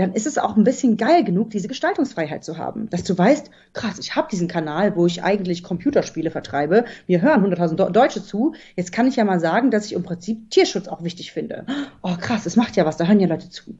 dann 0.00 0.14
ist 0.14 0.26
es 0.26 0.38
auch 0.38 0.56
ein 0.56 0.64
bisschen 0.64 0.96
geil 0.96 1.24
genug, 1.24 1.50
diese 1.50 1.68
Gestaltungsfreiheit 1.68 2.44
zu 2.44 2.56
haben. 2.56 2.88
Dass 2.90 3.04
du 3.04 3.16
weißt, 3.16 3.50
krass, 3.72 3.98
ich 3.98 4.16
habe 4.16 4.28
diesen 4.30 4.48
Kanal, 4.48 4.96
wo 4.96 5.06
ich 5.06 5.22
eigentlich 5.22 5.62
Computerspiele 5.62 6.30
vertreibe. 6.30 6.84
Mir 7.06 7.20
hören 7.20 7.44
100.000 7.44 7.90
Deutsche 7.90 8.22
zu. 8.22 8.54
Jetzt 8.76 8.92
kann 8.92 9.06
ich 9.06 9.16
ja 9.16 9.24
mal 9.24 9.40
sagen, 9.40 9.70
dass 9.70 9.86
ich 9.86 9.92
im 9.92 10.02
Prinzip 10.02 10.50
Tierschutz 10.50 10.88
auch 10.88 11.02
wichtig 11.02 11.32
finde. 11.32 11.66
Oh 12.02 12.16
krass, 12.18 12.46
es 12.46 12.56
macht 12.56 12.76
ja 12.76 12.86
was, 12.86 12.96
da 12.96 13.06
hören 13.06 13.20
ja 13.20 13.28
Leute 13.28 13.50
zu. 13.50 13.78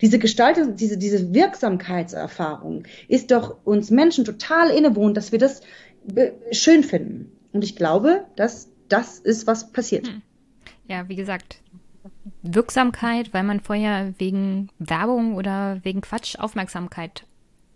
Diese 0.00 0.18
Gestaltung, 0.18 0.76
diese, 0.76 0.96
diese 0.96 1.34
Wirksamkeitserfahrung 1.34 2.84
ist 3.08 3.30
doch 3.30 3.56
uns 3.64 3.90
Menschen 3.90 4.24
total 4.24 4.70
innewohnt, 4.70 5.16
dass 5.16 5.32
wir 5.32 5.38
das 5.38 5.60
schön 6.52 6.82
finden. 6.84 7.32
Und 7.52 7.64
ich 7.64 7.76
glaube, 7.76 8.24
dass 8.36 8.68
das 8.88 9.18
ist, 9.18 9.46
was 9.46 9.72
passiert. 9.72 10.08
Hm. 10.08 10.22
Ja, 10.86 11.08
wie 11.08 11.16
gesagt, 11.16 11.60
Wirksamkeit, 12.42 13.32
weil 13.34 13.42
man 13.42 13.60
vorher 13.60 14.14
wegen 14.18 14.68
Werbung 14.78 15.34
oder 15.34 15.80
wegen 15.82 16.00
Quatsch 16.00 16.38
Aufmerksamkeit 16.38 17.24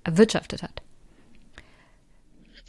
erwirtschaftet 0.05 0.63
hat. 0.63 0.83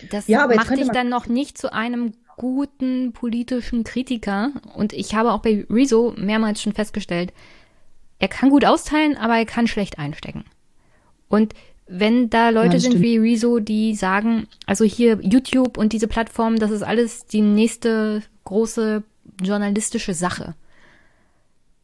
Das 0.10 0.28
ja, 0.28 0.48
macht 0.48 0.78
dich 0.78 0.90
dann 0.90 1.10
noch 1.10 1.28
nicht 1.28 1.58
zu 1.58 1.72
einem 1.72 2.14
guten 2.38 3.14
politischen 3.14 3.84
Kritiker. 3.84 4.52
Und 4.76 4.94
ich 4.94 5.16
habe 5.16 5.32
auch 5.32 5.42
bei 5.42 5.66
Rezo 5.70 6.14
mehrmals 6.18 6.62
schon 6.62 6.74
festgestellt, 6.74 7.34
er 8.20 8.28
kann 8.28 8.50
gut 8.50 8.66
austeilen, 8.66 9.18
aber 9.18 9.38
er 9.38 9.46
kann 9.46 9.68
schlecht 9.68 10.00
einstecken. 10.00 10.46
Und 11.28 11.54
wenn 11.88 12.30
da 12.30 12.50
Leute 12.50 12.76
ja, 12.76 12.80
sind 12.80 13.02
wie 13.02 13.18
Rezo, 13.18 13.60
die 13.60 13.96
sagen, 13.96 14.48
also 14.66 14.86
hier 14.86 15.20
YouTube 15.22 15.78
und 15.78 15.94
diese 15.94 16.08
Plattform, 16.08 16.58
das 16.58 16.72
ist 16.72 16.84
alles 16.84 17.26
die 17.26 17.42
nächste 17.42 18.24
große 18.46 19.04
journalistische 19.42 20.14
Sache. 20.14 20.56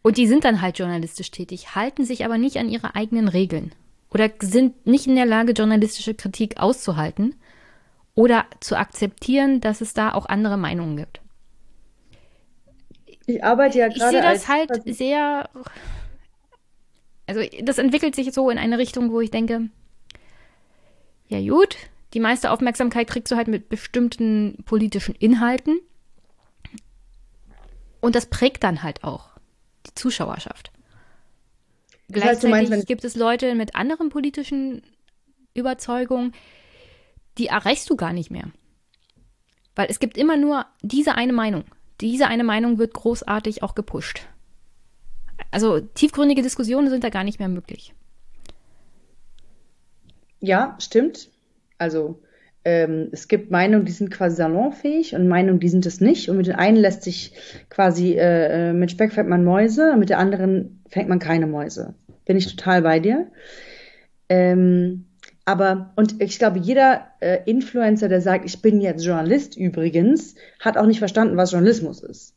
Und 0.02 0.18
die 0.18 0.28
sind 0.28 0.46
dann 0.46 0.62
halt 0.62 0.80
journalistisch 0.80 1.32
tätig, 1.32 1.76
halten 1.76 2.06
sich 2.06 2.24
aber 2.26 2.38
nicht 2.38 2.58
an 2.58 2.70
ihre 2.70 2.96
eigenen 2.96 3.28
Regeln 3.28 3.74
oder 4.12 4.30
sind 4.40 4.88
nicht 4.88 5.08
in 5.08 5.16
der 5.16 5.26
Lage, 5.26 5.52
journalistische 5.52 6.14
Kritik 6.14 6.60
auszuhalten 6.60 7.36
oder 8.16 8.46
zu 8.60 8.78
akzeptieren, 8.78 9.62
dass 9.62 9.82
es 9.82 9.94
da 9.94 10.14
auch 10.14 10.26
andere 10.26 10.58
Meinungen 10.58 10.98
gibt. 10.98 11.22
Ich 13.26 13.44
arbeite 13.44 13.78
ja 13.78 13.88
gerade. 13.90 14.00
Ich 14.00 14.10
sehe 14.10 14.22
das 14.22 14.48
halt 14.48 14.72
sehr. 14.86 15.50
Also, 17.28 17.42
das 17.62 17.78
entwickelt 17.78 18.16
sich 18.16 18.34
so 18.34 18.50
in 18.50 18.58
eine 18.58 18.80
Richtung, 18.80 19.12
wo 19.12 19.22
ich 19.22 19.30
denke, 19.30 19.70
ja, 21.28 21.40
gut, 21.40 21.78
die 22.16 22.20
meiste 22.20 22.50
Aufmerksamkeit 22.50 23.08
kriegst 23.08 23.32
du 23.32 23.36
halt 23.36 23.48
mit 23.48 23.70
bestimmten 23.70 24.64
politischen 24.66 25.14
Inhalten. 25.14 25.80
Und 28.02 28.16
das 28.16 28.26
prägt 28.26 28.64
dann 28.64 28.82
halt 28.82 29.04
auch 29.04 29.29
die 29.90 29.96
Zuschauerschaft. 29.96 30.72
Das 32.08 32.24
heißt, 32.24 32.42
Gleichzeitig 32.42 32.70
meinst, 32.70 32.88
gibt 32.88 33.04
es 33.04 33.16
Leute 33.16 33.54
mit 33.56 33.76
anderen 33.76 34.10
politischen 34.10 34.82
Überzeugungen, 35.54 36.34
die 37.38 37.48
erreichst 37.48 37.90
du 37.90 37.96
gar 37.96 38.14
nicht 38.14 38.32
mehr. 38.32 38.52
Weil 39.76 39.88
es 39.90 40.00
gibt 40.00 40.18
immer 40.18 40.36
nur 40.36 40.66
diese 40.82 41.16
eine 41.16 41.34
Meinung. 41.34 41.64
Diese 42.02 42.28
eine 42.28 42.44
Meinung 42.44 42.78
wird 42.78 42.94
großartig 42.94 43.62
auch 43.64 43.76
gepusht. 43.76 44.28
Also 45.52 45.80
tiefgründige 45.80 46.42
Diskussionen 46.42 46.90
sind 46.90 47.04
da 47.04 47.10
gar 47.10 47.24
nicht 47.24 47.40
mehr 47.40 47.48
möglich. 47.48 47.94
Ja, 50.42 50.78
stimmt. 50.80 51.30
Also 51.78 52.22
ähm, 52.66 53.10
es 53.12 53.28
gibt 53.28 53.52
Meinungen, 53.52 53.86
die 53.86 53.92
sind 53.92 54.12
quasi 54.12 54.36
salonfähig 54.36 55.16
und 55.16 55.28
Meinungen, 55.28 55.60
die 55.60 55.70
sind 55.70 55.86
es 55.86 56.02
nicht. 56.02 56.30
Und 56.30 56.38
mit 56.38 56.48
den 56.48 56.56
einen 56.56 56.78
lässt 56.78 57.04
sich 57.04 57.34
quasi, 57.70 58.14
äh, 58.14 58.70
äh, 58.70 58.74
mit 58.74 58.92
Speck 58.92 59.14
fängt 59.14 59.30
man 59.30 59.44
Mäuse, 59.44 59.96
mit 59.98 60.10
der 60.10 60.20
anderen 60.20 60.84
fängt 60.90 61.10
man 61.10 61.20
keine 61.20 61.48
Mäuse. 61.48 61.96
Bin 62.26 62.38
ich 62.38 62.54
total 62.56 62.82
bei 62.82 63.00
dir. 63.00 63.28
Ähm, 64.28 65.06
aber, 65.46 65.94
und 65.96 66.22
ich 66.22 66.38
glaube, 66.38 66.60
jeder 66.60 67.08
äh, 67.22 67.40
Influencer, 67.46 68.08
der 68.08 68.22
sagt, 68.22 68.46
ich 68.46 68.62
bin 68.62 68.82
jetzt 68.82 69.04
Journalist 69.04 69.58
übrigens, 69.58 70.36
hat 70.60 70.78
auch 70.78 70.86
nicht 70.86 71.00
verstanden, 71.00 71.38
was 71.38 71.52
Journalismus 71.52 72.04
ist. 72.04 72.36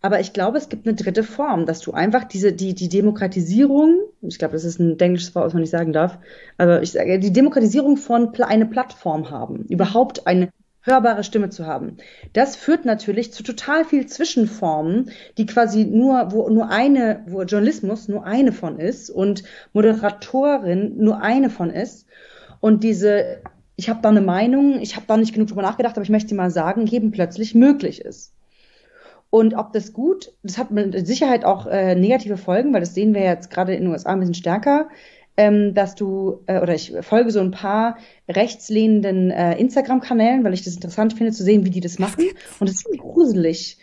Aber 0.00 0.20
ich 0.20 0.32
glaube, 0.32 0.58
es 0.58 0.68
gibt 0.68 0.86
eine 0.86 0.96
dritte 0.96 1.24
Form, 1.24 1.66
dass 1.66 1.80
du 1.80 1.92
einfach 1.92 2.24
diese, 2.24 2.52
die, 2.52 2.74
die 2.74 2.88
Demokratisierung, 2.88 3.98
ich 4.22 4.38
glaube, 4.38 4.52
das 4.52 4.64
ist 4.64 4.78
ein 4.78 4.98
englisches 4.98 5.34
Wort, 5.34 5.46
was 5.46 5.54
man 5.54 5.62
nicht 5.62 5.70
sagen 5.70 5.92
darf, 5.92 6.18
aber 6.56 6.82
ich 6.82 6.92
sage, 6.92 7.18
die 7.18 7.32
Demokratisierung 7.32 7.96
von 7.96 8.32
eine 8.40 8.66
Plattform 8.66 9.30
haben, 9.30 9.64
überhaupt 9.68 10.26
eine 10.26 10.50
hörbare 10.82 11.24
Stimme 11.24 11.50
zu 11.50 11.66
haben. 11.66 11.96
Das 12.32 12.54
führt 12.54 12.84
natürlich 12.84 13.32
zu 13.32 13.42
total 13.42 13.84
viel 13.84 14.06
Zwischenformen, 14.06 15.10
die 15.36 15.46
quasi 15.46 15.84
nur, 15.84 16.30
wo 16.30 16.48
nur 16.48 16.70
eine, 16.70 17.24
wo 17.26 17.42
Journalismus 17.42 18.08
nur 18.08 18.24
eine 18.24 18.52
von 18.52 18.78
ist 18.78 19.10
und 19.10 19.42
Moderatorin 19.72 20.96
nur 20.96 21.20
eine 21.20 21.50
von 21.50 21.70
ist. 21.70 22.06
Und 22.60 22.84
diese, 22.84 23.42
ich 23.76 23.88
habe 23.88 24.00
da 24.02 24.08
eine 24.08 24.20
Meinung, 24.20 24.80
ich 24.80 24.96
habe 24.96 25.06
da 25.08 25.16
nicht 25.16 25.34
genug 25.34 25.48
drüber 25.48 25.62
nachgedacht, 25.62 25.96
aber 25.96 26.04
ich 26.04 26.10
möchte 26.10 26.30
sie 26.30 26.34
mal 26.34 26.50
sagen, 26.50 26.86
eben 26.86 27.10
plötzlich 27.10 27.54
möglich 27.54 28.00
ist. 28.00 28.32
Und 29.30 29.54
ob 29.54 29.72
das 29.72 29.92
gut, 29.92 30.32
das 30.42 30.56
hat 30.56 30.70
mit 30.70 31.06
Sicherheit 31.06 31.44
auch 31.44 31.66
äh, 31.66 31.94
negative 31.94 32.36
Folgen, 32.36 32.72
weil 32.72 32.80
das 32.80 32.94
sehen 32.94 33.14
wir 33.14 33.22
jetzt 33.22 33.50
gerade 33.50 33.74
in 33.74 33.84
den 33.84 33.92
USA 33.92 34.12
ein 34.12 34.20
bisschen 34.20 34.34
stärker, 34.34 34.88
ähm, 35.36 35.74
dass 35.74 35.94
du, 35.94 36.42
äh, 36.46 36.60
oder 36.60 36.74
ich 36.74 36.94
folge 37.02 37.30
so 37.30 37.40
ein 37.40 37.50
paar 37.50 37.98
rechtslehnenden 38.28 39.30
äh, 39.30 39.58
Instagram-Kanälen, 39.58 40.44
weil 40.44 40.54
ich 40.54 40.64
das 40.64 40.74
interessant 40.74 41.12
finde 41.12 41.32
zu 41.32 41.44
sehen, 41.44 41.64
wie 41.64 41.70
die 41.70 41.80
das 41.80 41.98
machen. 41.98 42.24
Und 42.58 42.68
das 42.68 42.76
ist 42.76 42.98
gruselig. 42.98 43.78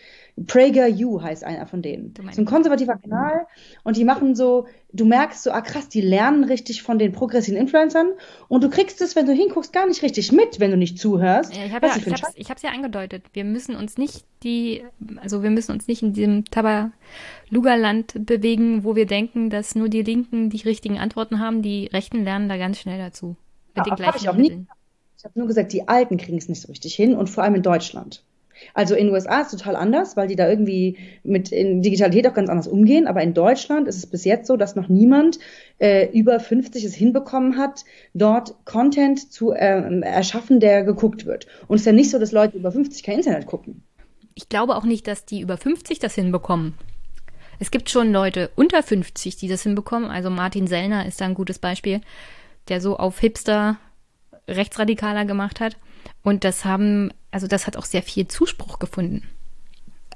Prager 0.47 0.87
You 0.87 1.21
heißt 1.21 1.45
einer 1.45 1.65
von 1.65 1.81
denen. 1.81 2.13
So 2.31 2.41
ein 2.41 2.45
konservativer 2.45 2.97
Kanal 2.97 3.47
und 3.83 3.95
die 3.95 4.03
machen 4.03 4.35
so, 4.35 4.67
du 4.91 5.05
merkst 5.05 5.43
so, 5.43 5.51
ah 5.51 5.61
krass, 5.61 5.87
die 5.87 6.01
lernen 6.01 6.43
richtig 6.43 6.83
von 6.83 6.99
den 6.99 7.13
progressiven 7.13 7.57
Influencern 7.57 8.07
und 8.49 8.61
du 8.61 8.69
kriegst 8.69 8.99
es, 9.01 9.15
wenn 9.15 9.25
du 9.25 9.31
hinguckst, 9.31 9.71
gar 9.71 9.87
nicht 9.87 10.01
richtig 10.01 10.33
mit, 10.33 10.59
wenn 10.59 10.71
du 10.71 10.77
nicht 10.77 10.99
zuhörst. 10.99 11.53
Ich 11.53 11.73
habe 11.73 11.87
ja, 11.87 11.95
ich 11.95 12.05
hab's, 12.07 12.33
ich 12.35 12.49
hab's 12.49 12.61
ja 12.63 12.71
angedeutet. 12.71 13.23
Wir 13.31 13.45
müssen 13.45 13.77
uns 13.77 13.97
nicht 13.97 14.25
die, 14.43 14.83
also 15.21 15.41
wir 15.41 15.51
müssen 15.51 15.71
uns 15.71 15.87
nicht 15.87 16.03
in 16.03 16.11
diesem 16.11 16.43
Tabaluga-Land 16.45 18.25
bewegen, 18.25 18.83
wo 18.83 18.97
wir 18.97 19.05
denken, 19.05 19.49
dass 19.49 19.73
nur 19.73 19.87
die 19.87 20.03
Linken 20.03 20.49
die 20.49 20.61
richtigen 20.61 20.97
Antworten 20.97 21.39
haben. 21.39 21.61
Die 21.61 21.87
Rechten 21.87 22.25
lernen 22.25 22.49
da 22.49 22.57
ganz 22.57 22.77
schnell 22.79 22.99
dazu. 22.99 23.37
Mit 23.73 23.77
ja, 23.77 23.83
den 23.83 23.95
gleichen 23.95 24.17
ich 24.17 24.29
auch 24.29 24.35
nie. 24.35 24.65
Ich 25.17 25.23
habe 25.23 25.39
nur 25.39 25.47
gesagt, 25.47 25.71
die 25.71 25.87
Alten 25.87 26.17
kriegen 26.17 26.37
es 26.37 26.49
nicht 26.49 26.61
so 26.61 26.67
richtig 26.67 26.93
hin 26.93 27.15
und 27.15 27.29
vor 27.29 27.45
allem 27.45 27.55
in 27.55 27.63
Deutschland. 27.63 28.21
Also 28.73 28.95
in 28.95 29.07
den 29.07 29.13
USA 29.13 29.41
ist 29.41 29.53
es 29.53 29.59
total 29.59 29.75
anders, 29.75 30.17
weil 30.17 30.27
die 30.27 30.35
da 30.35 30.49
irgendwie 30.49 30.97
mit 31.23 31.51
Digitalität 31.51 32.27
auch 32.27 32.33
ganz 32.33 32.49
anders 32.49 32.67
umgehen. 32.67 33.07
Aber 33.07 33.21
in 33.21 33.33
Deutschland 33.33 33.87
ist 33.87 33.97
es 33.97 34.05
bis 34.05 34.25
jetzt 34.25 34.47
so, 34.47 34.57
dass 34.57 34.75
noch 34.75 34.89
niemand 34.89 35.39
äh, 35.79 36.07
über 36.11 36.39
50 36.39 36.83
es 36.83 36.95
hinbekommen 36.95 37.57
hat, 37.57 37.85
dort 38.13 38.55
Content 38.65 39.31
zu 39.31 39.51
äh, 39.51 40.01
erschaffen, 40.01 40.59
der 40.59 40.83
geguckt 40.83 41.25
wird. 41.25 41.47
Und 41.67 41.75
es 41.75 41.81
ist 41.81 41.87
ja 41.87 41.91
nicht 41.91 42.09
so, 42.09 42.19
dass 42.19 42.31
Leute 42.31 42.57
über 42.57 42.71
50 42.71 43.03
kein 43.03 43.17
Internet 43.17 43.45
gucken. 43.45 43.83
Ich 44.33 44.49
glaube 44.49 44.75
auch 44.75 44.83
nicht, 44.83 45.07
dass 45.07 45.25
die 45.25 45.41
über 45.41 45.57
50 45.57 45.99
das 45.99 46.15
hinbekommen. 46.15 46.73
Es 47.59 47.71
gibt 47.71 47.89
schon 47.89 48.11
Leute 48.11 48.49
unter 48.55 48.83
50, 48.83 49.37
die 49.37 49.47
das 49.47 49.63
hinbekommen. 49.63 50.09
Also 50.09 50.29
Martin 50.29 50.67
Sellner 50.67 51.05
ist 51.05 51.21
da 51.21 51.25
ein 51.25 51.35
gutes 51.35 51.59
Beispiel, 51.59 52.01
der 52.67 52.81
so 52.81 52.97
auf 52.97 53.19
Hipster 53.19 53.77
rechtsradikaler 54.47 55.25
gemacht 55.25 55.59
hat. 55.59 55.77
Und 56.23 56.43
das 56.43 56.65
haben, 56.65 57.11
also 57.31 57.47
das 57.47 57.67
hat 57.67 57.77
auch 57.77 57.85
sehr 57.85 58.03
viel 58.03 58.27
Zuspruch 58.27 58.79
gefunden. 58.79 59.23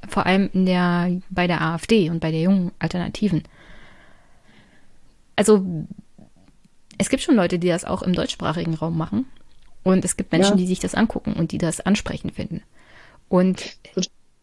Vor 0.07 0.25
allem 0.25 0.49
in 0.53 0.65
der, 0.65 1.21
bei 1.29 1.47
der 1.47 1.61
AfD 1.61 2.09
und 2.09 2.19
bei 2.19 2.31
der 2.31 2.41
jungen 2.41 2.71
Alternativen. 2.79 3.43
Also 5.35 5.65
es 6.97 7.09
gibt 7.09 7.23
schon 7.23 7.35
Leute, 7.35 7.59
die 7.59 7.67
das 7.67 7.85
auch 7.85 8.01
im 8.01 8.13
deutschsprachigen 8.13 8.73
Raum 8.73 8.97
machen. 8.97 9.25
Und 9.83 10.03
es 10.03 10.17
gibt 10.17 10.31
Menschen, 10.31 10.51
ja. 10.51 10.57
die 10.57 10.67
sich 10.67 10.79
das 10.79 10.95
angucken 10.95 11.33
und 11.33 11.51
die 11.51 11.57
das 11.57 11.79
ansprechend 11.79 12.35
finden. 12.35 12.61
Und, 13.29 13.77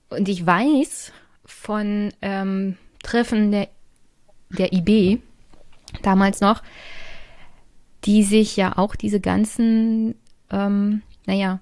und 0.08 0.28
ich 0.28 0.44
weiß 0.46 1.12
von 1.44 2.12
ähm, 2.22 2.76
Treffen 3.02 3.50
der, 3.52 3.68
der 4.50 4.72
IB 4.72 5.18
damals 6.02 6.40
noch, 6.40 6.62
die 8.04 8.22
sich 8.22 8.56
ja 8.56 8.78
auch 8.78 8.96
diese 8.96 9.20
ganzen 9.20 10.14
ähm, 10.50 11.02
naja, 11.26 11.60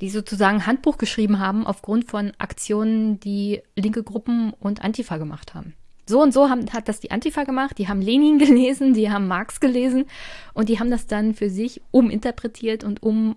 die 0.00 0.10
sozusagen 0.10 0.66
Handbuch 0.66 0.98
geschrieben 0.98 1.40
haben 1.40 1.66
aufgrund 1.66 2.08
von 2.08 2.32
Aktionen, 2.38 3.18
die 3.20 3.62
linke 3.74 4.02
Gruppen 4.02 4.52
und 4.60 4.82
Antifa 4.84 5.16
gemacht 5.16 5.54
haben. 5.54 5.74
So 6.06 6.22
und 6.22 6.32
so 6.32 6.48
haben, 6.48 6.72
hat 6.72 6.88
das 6.88 7.00
die 7.00 7.10
Antifa 7.10 7.44
gemacht, 7.44 7.76
die 7.78 7.88
haben 7.88 8.00
Lenin 8.00 8.38
gelesen, 8.38 8.94
die 8.94 9.10
haben 9.10 9.26
Marx 9.26 9.60
gelesen 9.60 10.06
und 10.54 10.68
die 10.68 10.78
haben 10.78 10.90
das 10.90 11.06
dann 11.06 11.34
für 11.34 11.50
sich 11.50 11.82
uminterpretiert 11.90 12.84
und 12.84 13.02
um 13.02 13.36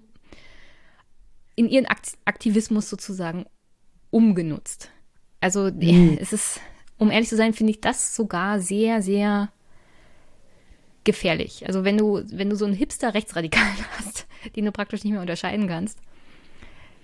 in 1.56 1.68
ihren 1.68 1.86
Aktivismus 1.86 2.90
sozusagen 2.90 3.46
umgenutzt. 4.10 4.90
Also 5.42 5.72
mhm. 5.72 6.18
es 6.20 6.32
ist, 6.32 6.62
um 6.98 7.12
ehrlich 7.12 7.30
zu 7.30 7.36
sein, 7.36 7.54
finde 7.54 7.72
ich 7.72 7.82
das 7.82 8.16
sogar 8.16 8.62
sehr, 8.62 9.02
sehr 9.02 9.50
gefährlich. 11.04 11.66
Also 11.68 11.84
wenn 11.84 11.98
du, 11.98 12.24
wenn 12.32 12.50
du 12.50 12.56
so 12.56 12.66
einen 12.66 12.74
Hipster-Rechtsradikal 12.74 13.74
hast, 13.98 14.28
den 14.56 14.66
du 14.66 14.72
praktisch 14.72 15.04
nicht 15.04 15.14
mehr 15.14 15.22
unterscheiden 15.22 15.68
kannst, 15.68 16.00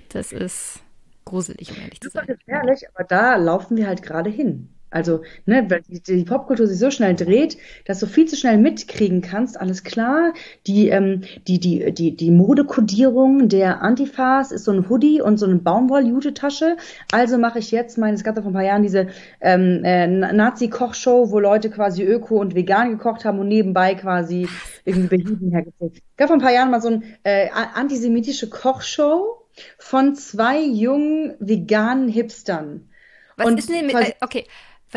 das 0.09 0.31
ist 0.31 0.81
gruselig, 1.25 1.71
um 1.71 1.77
ehrlich 1.81 1.99
zu 2.01 2.09
sein. 2.09 2.25
Das 2.27 2.37
ist 2.37 2.45
gefährlich, 2.45 2.89
aber 2.93 3.03
da 3.03 3.35
laufen 3.35 3.77
wir 3.77 3.87
halt 3.87 4.01
gerade 4.01 4.29
hin. 4.29 4.69
Also, 4.89 5.21
ne, 5.45 5.65
weil 5.69 5.81
die, 5.81 5.99
die, 6.01 6.23
Popkultur 6.23 6.65
sich 6.65 6.79
so 6.79 6.91
schnell 6.91 7.13
dreht, 7.13 7.57
dass 7.85 7.99
du 7.99 8.05
viel 8.05 8.25
zu 8.25 8.37
schnell 8.37 8.57
mitkriegen 8.57 9.21
kannst, 9.21 9.59
alles 9.59 9.83
klar. 9.83 10.33
Die, 10.65 10.87
ähm, 10.87 11.23
die, 11.47 11.59
die, 11.59 11.91
die, 11.91 12.15
die 12.15 12.31
Modekodierung 12.31 13.49
der 13.49 13.81
Antifas 13.81 14.53
ist 14.53 14.63
so 14.63 14.71
ein 14.71 14.89
Hoodie 14.89 15.21
und 15.21 15.37
so 15.37 15.45
eine 15.45 15.57
Baumwoll-Jute-Tasche. 15.57 16.77
Also 17.11 17.37
mache 17.37 17.59
ich 17.59 17.71
jetzt 17.71 17.97
meine, 17.97 18.15
es 18.15 18.23
gab 18.23 18.35
da 18.35 18.41
vor 18.41 18.51
ein 18.51 18.53
paar 18.53 18.63
Jahren 18.63 18.81
diese 18.81 19.07
ähm, 19.41 19.83
äh, 19.83 20.07
Nazi-Kochshow, 20.07 21.31
wo 21.31 21.39
Leute 21.39 21.69
quasi 21.69 22.03
öko 22.03 22.39
und 22.39 22.55
vegan 22.55 22.91
gekocht 22.91 23.25
haben 23.25 23.39
und 23.39 23.49
nebenbei 23.49 23.93
quasi 23.95 24.47
irgendwie 24.85 25.17
bei 25.17 25.23
Juden 25.23 25.51
hergezogen. 25.51 25.95
Es 25.95 26.17
gab 26.17 26.27
vor 26.27 26.37
ein 26.37 26.41
paar 26.41 26.53
Jahren 26.53 26.71
mal 26.71 26.81
so 26.81 26.87
eine 26.87 27.01
äh, 27.23 27.49
antisemitische 27.51 28.49
Kochshow 28.49 29.43
von 29.77 30.15
zwei 30.15 30.61
jungen 30.61 31.35
veganen 31.39 32.07
Hipstern. 32.07 32.89
Was 33.35 33.47
und 33.47 33.59
ist 33.59 33.69
denn 33.69 33.85
mit, 33.85 33.95
äh, 33.95 34.13
okay, 34.21 34.45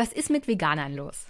was 0.01 0.11
ist 0.11 0.31
mit 0.31 0.47
Veganern 0.47 0.95
los? 0.95 1.27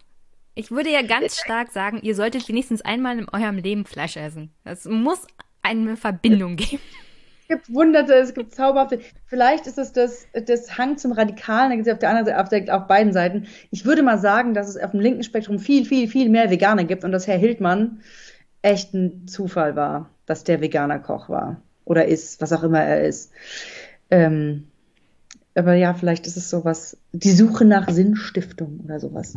Ich 0.55 0.71
würde 0.71 0.89
ja 0.89 1.01
ganz 1.01 1.37
stark 1.37 1.73
sagen, 1.73 1.99
ihr 2.03 2.15
solltet 2.15 2.47
wenigstens 2.47 2.81
einmal 2.81 3.19
in 3.19 3.27
eurem 3.27 3.57
Leben 3.57 3.83
Fleisch 3.83 4.15
essen. 4.15 4.49
Es 4.63 4.85
muss 4.85 5.27
eine 5.61 5.97
Verbindung 5.97 6.55
geben. 6.55 6.81
Es 7.41 7.47
gibt 7.49 7.73
Wunderte, 7.73 8.13
es 8.13 8.33
gibt 8.33 8.55
zauberhafte. 8.55 9.01
Vielleicht 9.25 9.67
ist 9.67 9.77
es 9.77 9.91
das, 9.91 10.25
das 10.31 10.77
Hang 10.77 10.97
zum 10.97 11.11
Radikalen, 11.11 11.69
da 11.69 11.75
gibt 11.75 11.87
es 11.87 11.93
auf 11.93 11.99
der 11.99 12.11
anderen 12.11 12.27
Seite, 12.27 12.41
auf, 12.41 12.47
der, 12.47 12.77
auf 12.77 12.87
beiden 12.87 13.11
Seiten. 13.11 13.47
Ich 13.71 13.83
würde 13.83 14.03
mal 14.03 14.19
sagen, 14.19 14.53
dass 14.53 14.69
es 14.69 14.77
auf 14.77 14.91
dem 14.91 15.01
linken 15.01 15.23
Spektrum 15.23 15.59
viel, 15.59 15.83
viel, 15.83 16.07
viel 16.07 16.29
mehr 16.29 16.49
Veganer 16.49 16.85
gibt 16.85 17.03
und 17.03 17.11
dass 17.11 17.27
Herr 17.27 17.37
Hildmann 17.37 17.99
echt 18.61 18.93
ein 18.93 19.27
Zufall 19.27 19.75
war, 19.75 20.09
dass 20.25 20.45
der 20.45 20.61
Veganer 20.61 20.99
Koch 20.99 21.27
war. 21.27 21.61
Oder 21.83 22.05
ist, 22.05 22.39
was 22.39 22.53
auch 22.53 22.63
immer 22.63 22.81
er 22.81 23.03
ist. 23.03 23.33
Ähm, 24.09 24.70
aber 25.55 25.75
ja, 25.75 25.93
vielleicht 25.93 26.27
ist 26.27 26.37
es 26.37 26.49
sowas, 26.49 26.97
die 27.11 27.31
Suche 27.31 27.65
nach 27.65 27.89
Sinnstiftung 27.89 28.79
oder 28.85 28.99
sowas. 28.99 29.35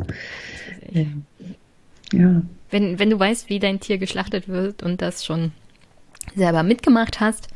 Ja. 2.11 2.41
Wenn, 2.69 2.99
wenn 2.99 3.09
du 3.09 3.19
weißt, 3.19 3.49
wie 3.49 3.59
dein 3.59 3.79
Tier 3.79 3.97
geschlachtet 3.97 4.47
wird 4.47 4.83
und 4.83 5.01
das 5.01 5.25
schon 5.25 5.51
selber 6.35 6.63
mitgemacht 6.63 7.19
hast, 7.19 7.49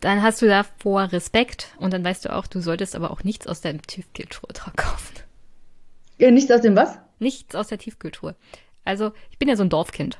dann 0.00 0.22
hast 0.22 0.40
du 0.40 0.46
davor 0.46 1.12
Respekt 1.12 1.74
und 1.78 1.92
dann 1.92 2.04
weißt 2.04 2.24
du 2.24 2.34
auch, 2.34 2.46
du 2.46 2.60
solltest 2.60 2.94
aber 2.94 3.10
auch 3.10 3.24
nichts 3.24 3.46
aus 3.46 3.60
der 3.60 3.76
Tiefkühltruhe 3.78 4.52
kaufen. 4.76 5.16
Ja, 6.18 6.30
nichts 6.30 6.50
aus 6.50 6.60
dem 6.60 6.76
was? 6.76 6.98
Nichts 7.18 7.54
aus 7.54 7.68
der 7.68 7.78
Tiefkühltruhe. 7.78 8.34
Also, 8.84 9.12
ich 9.30 9.38
bin 9.38 9.48
ja 9.48 9.56
so 9.56 9.62
ein 9.62 9.68
Dorfkind. 9.68 10.18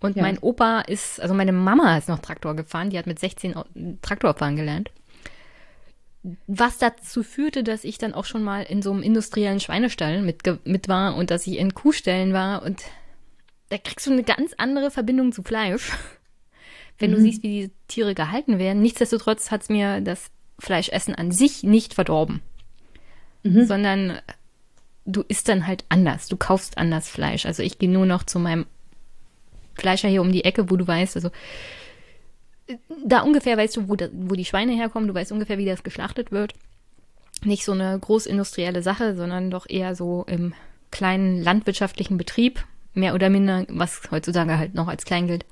Und 0.00 0.16
ja. 0.16 0.22
mein 0.22 0.38
Opa 0.38 0.80
ist, 0.82 1.20
also 1.20 1.34
meine 1.34 1.52
Mama 1.52 1.96
ist 1.96 2.08
noch 2.08 2.18
Traktor 2.18 2.54
gefahren, 2.54 2.90
die 2.90 2.98
hat 2.98 3.06
mit 3.06 3.18
16 3.18 3.54
Traktor 4.02 4.34
fahren 4.34 4.56
gelernt 4.56 4.90
was 6.46 6.78
dazu 6.78 7.22
führte, 7.22 7.62
dass 7.62 7.84
ich 7.84 7.98
dann 7.98 8.14
auch 8.14 8.24
schon 8.24 8.42
mal 8.42 8.62
in 8.62 8.80
so 8.80 8.92
einem 8.92 9.02
industriellen 9.02 9.60
Schweinestall 9.60 10.22
mit, 10.22 10.42
mit 10.64 10.88
war 10.88 11.16
und 11.16 11.30
dass 11.30 11.46
ich 11.46 11.58
in 11.58 11.74
Kuhställen 11.74 12.32
war 12.32 12.62
und 12.62 12.82
da 13.68 13.78
kriegst 13.78 14.06
du 14.06 14.12
eine 14.12 14.22
ganz 14.22 14.54
andere 14.56 14.90
Verbindung 14.90 15.32
zu 15.32 15.42
Fleisch, 15.42 15.92
wenn 16.98 17.10
mhm. 17.10 17.14
du 17.16 17.20
siehst, 17.20 17.42
wie 17.42 17.48
die 17.48 17.70
Tiere 17.88 18.14
gehalten 18.14 18.58
werden. 18.58 18.80
Nichtsdestotrotz 18.80 19.50
hat 19.50 19.62
es 19.62 19.68
mir 19.68 20.00
das 20.00 20.30
Fleischessen 20.58 21.14
an 21.14 21.30
sich 21.30 21.62
nicht 21.62 21.92
verdorben, 21.92 22.40
mhm. 23.42 23.66
sondern 23.66 24.18
du 25.04 25.22
isst 25.28 25.48
dann 25.48 25.66
halt 25.66 25.84
anders, 25.90 26.28
du 26.28 26.38
kaufst 26.38 26.78
anders 26.78 27.08
Fleisch. 27.10 27.44
Also 27.44 27.62
ich 27.62 27.78
gehe 27.78 27.90
nur 27.90 28.06
noch 28.06 28.22
zu 28.22 28.38
meinem 28.38 28.64
Fleischer 29.74 30.08
hier 30.08 30.22
um 30.22 30.32
die 30.32 30.44
Ecke, 30.44 30.70
wo 30.70 30.76
du 30.76 30.86
weißt, 30.86 31.16
also 31.16 31.30
da 33.04 33.20
ungefähr 33.20 33.56
weißt 33.56 33.76
du, 33.76 33.88
wo, 33.88 33.96
da, 33.96 34.08
wo 34.12 34.34
die 34.34 34.44
Schweine 34.44 34.72
herkommen, 34.72 35.08
du 35.08 35.14
weißt 35.14 35.32
ungefähr, 35.32 35.58
wie 35.58 35.66
das 35.66 35.82
geschlachtet 35.82 36.32
wird. 36.32 36.54
Nicht 37.44 37.64
so 37.64 37.72
eine 37.72 37.98
großindustrielle 37.98 38.82
Sache, 38.82 39.16
sondern 39.16 39.50
doch 39.50 39.68
eher 39.68 39.94
so 39.94 40.24
im 40.28 40.54
kleinen 40.90 41.42
landwirtschaftlichen 41.42 42.16
Betrieb, 42.16 42.64
mehr 42.94 43.14
oder 43.14 43.28
minder, 43.28 43.66
was 43.68 44.02
heutzutage 44.10 44.58
halt 44.58 44.74
noch 44.74 44.88
als 44.88 45.04
klein 45.04 45.26
gilt. 45.26 45.44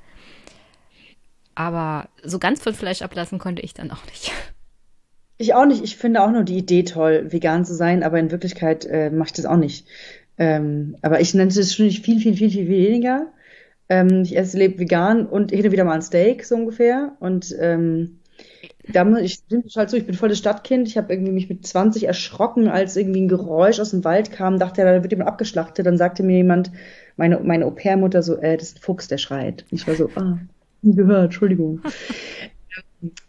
Aber 1.54 2.08
so 2.22 2.38
ganz 2.38 2.62
von 2.62 2.74
Fleisch 2.74 3.02
ablassen 3.02 3.38
konnte 3.38 3.62
ich 3.62 3.74
dann 3.74 3.90
auch 3.90 4.04
nicht. 4.06 4.32
Ich 5.38 5.54
auch 5.54 5.66
nicht. 5.66 5.82
Ich 5.82 5.96
finde 5.96 6.22
auch 6.22 6.30
nur 6.30 6.44
die 6.44 6.56
Idee 6.56 6.84
toll, 6.84 7.32
vegan 7.32 7.64
zu 7.64 7.74
sein, 7.74 8.02
aber 8.02 8.18
in 8.18 8.30
Wirklichkeit 8.30 8.86
äh, 8.86 9.10
mache 9.10 9.28
ich 9.28 9.32
das 9.32 9.44
auch 9.44 9.56
nicht. 9.56 9.86
Ähm, 10.38 10.96
aber 11.02 11.20
ich 11.20 11.34
nenne 11.34 11.50
es 11.50 11.74
schon 11.74 11.90
viel, 11.90 12.20
viel, 12.20 12.36
viel, 12.36 12.50
viel 12.50 12.68
weniger. 12.68 13.26
Ähm, 13.88 14.22
ich 14.22 14.36
esse, 14.36 14.58
lebe 14.58 14.78
vegan 14.78 15.26
und 15.26 15.50
hin 15.50 15.64
und 15.64 15.72
wieder 15.72 15.84
mal 15.84 15.94
ein 15.94 16.02
Steak, 16.02 16.44
so 16.44 16.54
ungefähr. 16.54 17.12
Und 17.20 17.54
ähm, 17.58 18.18
da 18.88 19.04
muss 19.04 19.20
ich 19.20 19.44
bin 19.44 19.64
halt 19.76 19.90
so, 19.90 19.96
ich 19.96 20.06
bin 20.06 20.14
voll 20.14 20.28
das 20.28 20.38
Stadtkind. 20.38 20.88
Ich 20.88 20.96
habe 20.96 21.12
irgendwie 21.12 21.32
mich 21.32 21.48
mit 21.48 21.66
20 21.66 22.04
erschrocken, 22.04 22.68
als 22.68 22.96
irgendwie 22.96 23.22
ein 23.22 23.28
Geräusch 23.28 23.78
aus 23.80 23.90
dem 23.90 24.04
Wald 24.04 24.32
kam, 24.32 24.58
dachte, 24.58 24.82
da 24.82 25.02
wird 25.02 25.12
jemand 25.12 25.28
abgeschlachtet. 25.28 25.86
Dann 25.86 25.98
sagte 25.98 26.22
mir 26.22 26.36
jemand, 26.36 26.72
meine, 27.16 27.38
meine 27.40 27.66
Au-pair-Mutter 27.66 28.22
so, 28.22 28.36
äh, 28.36 28.56
das 28.56 28.68
ist 28.68 28.78
ein 28.78 28.82
Fuchs, 28.82 29.08
der 29.08 29.18
schreit. 29.18 29.64
Ich 29.70 29.86
war 29.86 29.94
so, 29.94 30.10
ah, 30.16 30.38
gehört, 30.82 31.26
Entschuldigung. 31.26 31.80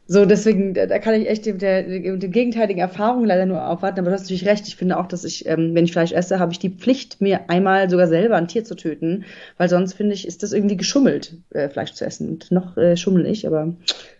So, 0.06 0.26
deswegen, 0.26 0.76
da 0.76 1.00
kann 1.00 1.20
ich 1.20 1.28
echt 1.28 1.46
mit 1.48 1.62
der, 1.62 1.82
der 1.84 2.30
gegenteiligen 2.30 2.80
Erfahrung 2.80 3.26
leider 3.26 3.48
nur 3.48 3.68
aufwarten. 3.68 4.00
Aber 4.00 4.10
du 4.10 4.14
hast 4.14 4.24
natürlich 4.24 4.46
recht. 4.46 4.68
Ich 4.68 4.76
finde 4.76 5.00
auch, 5.00 5.08
dass 5.08 5.24
ich, 5.24 5.48
ähm, 5.48 5.74
wenn 5.74 5.86
ich 5.86 5.92
Fleisch 5.92 6.12
esse, 6.12 6.40
habe 6.40 6.52
ich 6.52 6.60
die 6.60 6.70
Pflicht, 6.70 7.22
mir 7.22 7.50
einmal 7.50 7.90
sogar 7.90 8.08
selber 8.08 8.36
ein 8.36 8.48
Tier 8.48 8.64
zu 8.64 8.76
töten. 8.76 9.26
Weil 9.58 9.70
sonst, 9.70 9.94
finde 9.94 10.14
ich, 10.14 10.28
ist 10.28 10.44
das 10.44 10.54
irgendwie 10.54 10.78
geschummelt, 10.78 11.38
äh, 11.52 11.70
Fleisch 11.70 11.94
zu 11.94 12.06
essen. 12.06 12.30
Und 12.30 12.52
noch 12.52 12.78
äh, 12.78 12.96
schummel 12.96 13.26
ich, 13.26 13.48
aber 13.48 13.74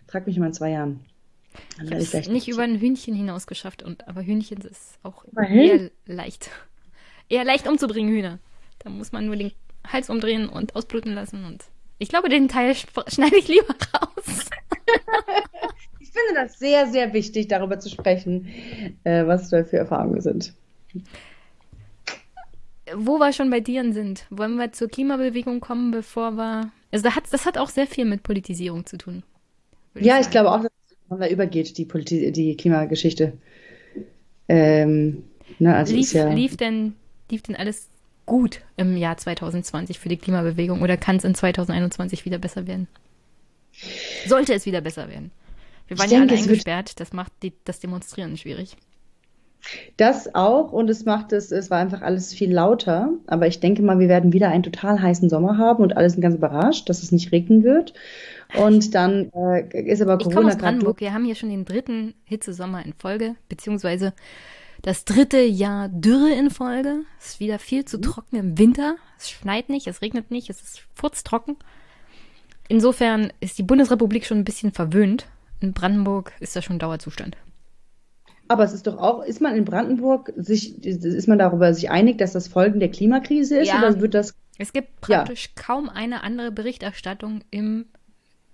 frag 0.08 0.26
mich 0.26 0.38
mal 0.38 0.46
in 0.46 0.52
zwei 0.54 0.70
Jahren. 0.70 1.00
Dann 1.76 1.86
ich 1.86 2.12
habe 2.12 2.18
es 2.18 2.28
nicht 2.28 2.48
über 2.48 2.62
ein 2.62 2.80
Hühnchen 2.80 3.14
hinaus 3.14 3.46
geschafft. 3.46 3.84
Und, 3.84 4.08
aber 4.08 4.22
Hühnchen 4.22 4.60
ist 4.62 4.98
auch 5.04 5.24
eher 5.36 5.90
leicht. 6.06 6.50
Eher 7.30 7.44
leicht 7.44 7.66
umzubringen, 7.66 8.12
Hühner. 8.12 8.38
Da 8.80 8.90
muss 8.90 9.12
man 9.12 9.24
nur 9.24 9.36
den 9.36 9.52
Hals 9.86 10.10
umdrehen 10.10 10.46
und 10.48 10.76
ausbluten 10.76 11.14
lassen. 11.14 11.44
Und 11.46 11.64
ich 11.98 12.08
glaube, 12.08 12.28
den 12.28 12.48
Teil 12.48 12.74
schneide 13.06 13.36
ich 13.36 13.48
lieber 13.48 13.74
raus. 13.94 14.50
ich 16.00 16.10
finde 16.10 16.34
das 16.34 16.58
sehr, 16.58 16.86
sehr 16.86 17.12
wichtig, 17.12 17.48
darüber 17.48 17.78
zu 17.78 17.88
sprechen, 17.88 18.48
äh, 19.04 19.26
was 19.26 19.50
da 19.50 19.64
für 19.64 19.78
Erfahrungen 19.78 20.20
sind. 20.20 20.54
Wo 22.94 23.18
wir 23.18 23.32
schon 23.32 23.50
bei 23.50 23.60
Tieren 23.60 23.92
sind, 23.92 24.26
wollen 24.30 24.56
wir 24.56 24.72
zur 24.72 24.88
Klimabewegung 24.88 25.60
kommen, 25.60 25.90
bevor 25.90 26.32
wir. 26.32 26.70
Also 26.92 27.04
das 27.04 27.16
hat, 27.16 27.24
das 27.30 27.46
hat 27.46 27.58
auch 27.58 27.70
sehr 27.70 27.86
viel 27.86 28.04
mit 28.04 28.22
Politisierung 28.22 28.86
zu 28.86 28.98
tun. 28.98 29.22
Ja, 29.94 30.16
ich, 30.16 30.26
ich 30.26 30.30
glaube 30.30 30.52
auch, 30.52 30.62
dass 30.62 30.70
da 31.18 31.28
übergeht, 31.28 31.78
die, 31.78 31.84
Politi 31.84 32.32
die 32.32 32.56
Klimageschichte. 32.56 33.32
Ähm, 34.48 35.24
ne, 35.58 35.74
also 35.74 35.94
lief, 35.94 36.12
ja 36.12 36.28
lief, 36.32 36.56
denn, 36.56 36.94
lief 37.30 37.42
denn 37.42 37.56
alles 37.56 37.88
gut 38.26 38.60
im 38.76 38.96
Jahr 38.96 39.16
2020 39.16 39.98
für 39.98 40.08
die 40.08 40.16
Klimabewegung 40.16 40.82
oder 40.82 40.96
kann 40.96 41.16
es 41.16 41.24
in 41.24 41.34
2021 41.34 42.24
wieder 42.24 42.38
besser 42.38 42.66
werden? 42.66 42.88
Sollte 44.26 44.54
es 44.54 44.66
wieder 44.66 44.80
besser 44.80 45.08
werden? 45.08 45.30
Wir 45.88 45.98
waren 45.98 46.06
ich 46.06 46.12
ja 46.12 46.18
denke, 46.18 46.34
alle 46.34 46.42
eingesperrt, 46.42 47.00
das 47.00 47.12
macht 47.12 47.32
die, 47.42 47.52
das 47.64 47.80
Demonstrieren 47.80 48.36
schwierig. 48.36 48.76
Das 49.96 50.34
auch 50.34 50.72
und 50.72 50.90
es 50.90 51.04
macht 51.04 51.32
es, 51.32 51.50
es 51.50 51.70
war 51.70 51.78
einfach 51.78 52.02
alles 52.02 52.34
viel 52.34 52.52
lauter. 52.52 53.10
Aber 53.26 53.46
ich 53.46 53.60
denke 53.60 53.82
mal, 53.82 53.98
wir 53.98 54.08
werden 54.08 54.32
wieder 54.32 54.48
einen 54.48 54.62
total 54.62 55.00
heißen 55.00 55.30
Sommer 55.30 55.58
haben 55.58 55.82
und 55.82 55.96
alle 55.96 56.08
sind 56.10 56.20
ganz 56.20 56.34
überrascht, 56.34 56.88
dass 56.88 57.02
es 57.02 57.12
nicht 57.12 57.32
regnen 57.32 57.64
wird. 57.64 57.94
Und 58.56 58.94
dann 58.94 59.30
äh, 59.32 59.90
ist 59.90 60.02
aber 60.02 60.18
Corona. 60.18 60.30
Ich 60.30 60.36
komme 60.36 60.52
aus 60.52 60.58
Brandenburg. 60.58 61.00
Wir 61.00 61.14
haben 61.14 61.24
hier 61.24 61.34
schon 61.34 61.48
den 61.48 61.64
dritten 61.64 62.14
Hitzesommer 62.24 62.84
in 62.84 62.92
Folge, 62.92 63.36
beziehungsweise 63.48 64.12
das 64.82 65.06
dritte 65.06 65.40
Jahr 65.40 65.88
Dürre 65.88 66.32
in 66.32 66.50
Folge. 66.50 67.00
Es 67.18 67.28
ist 67.28 67.40
wieder 67.40 67.58
viel 67.58 67.84
zu 67.84 67.96
mhm. 67.96 68.02
trocken 68.02 68.36
im 68.36 68.58
Winter. 68.58 68.96
Es 69.18 69.30
schneit 69.30 69.70
nicht, 69.70 69.86
es 69.86 70.02
regnet 70.02 70.30
nicht, 70.30 70.50
es 70.50 70.60
ist 70.60 70.82
furztrocken. 70.94 71.56
Insofern 72.68 73.32
ist 73.40 73.58
die 73.58 73.62
Bundesrepublik 73.62 74.24
schon 74.24 74.38
ein 74.38 74.44
bisschen 74.44 74.72
verwöhnt. 74.72 75.26
In 75.60 75.72
Brandenburg 75.72 76.32
ist 76.40 76.56
das 76.56 76.64
schon 76.64 76.78
Dauerzustand. 76.78 77.36
Aber 78.48 78.64
es 78.64 78.72
ist 78.72 78.86
doch 78.86 78.98
auch, 78.98 79.22
ist 79.22 79.40
man 79.40 79.56
in 79.56 79.64
Brandenburg 79.64 80.32
sich, 80.36 80.84
ist 80.84 81.28
man 81.28 81.38
darüber 81.38 81.72
sich 81.72 81.90
einig, 81.90 82.18
dass 82.18 82.32
das 82.32 82.48
Folgen 82.48 82.80
der 82.80 82.90
Klimakrise 82.90 83.58
ist? 83.58 83.68
Ja. 83.68 83.78
Oder 83.78 84.00
wird 84.00 84.14
das. 84.14 84.34
Es 84.58 84.72
gibt 84.72 85.00
praktisch 85.00 85.46
ja. 85.46 85.62
kaum 85.62 85.88
eine 85.88 86.22
andere 86.22 86.52
Berichterstattung 86.52 87.40
im 87.50 87.86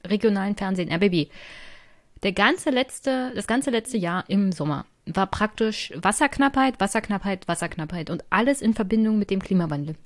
regionalen 0.06 0.56
Fernsehen, 0.56 0.90
RBB. 0.92 1.30
Der 2.22 2.32
ganze 2.32 2.70
letzte, 2.70 3.32
das 3.34 3.46
ganze 3.46 3.70
letzte 3.70 3.98
Jahr 3.98 4.24
im 4.28 4.52
Sommer 4.52 4.86
war 5.06 5.26
praktisch 5.26 5.92
Wasserknappheit, 5.96 6.78
Wasserknappheit, 6.78 7.48
Wasserknappheit 7.48 8.10
und 8.10 8.24
alles 8.30 8.62
in 8.62 8.74
Verbindung 8.74 9.18
mit 9.18 9.30
dem 9.30 9.42
Klimawandel. 9.42 9.96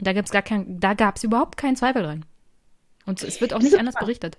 Da 0.00 0.12
gab's 0.12 0.30
gar 0.30 0.42
kein, 0.42 0.80
da 0.80 0.94
gab's 0.94 1.24
überhaupt 1.24 1.56
keinen 1.56 1.76
Zweifel 1.76 2.02
dran. 2.02 2.24
Und 3.08 3.22
es 3.22 3.40
wird 3.40 3.54
auch 3.54 3.60
nicht 3.60 3.78
anders 3.78 3.94
berichtet. 3.94 4.36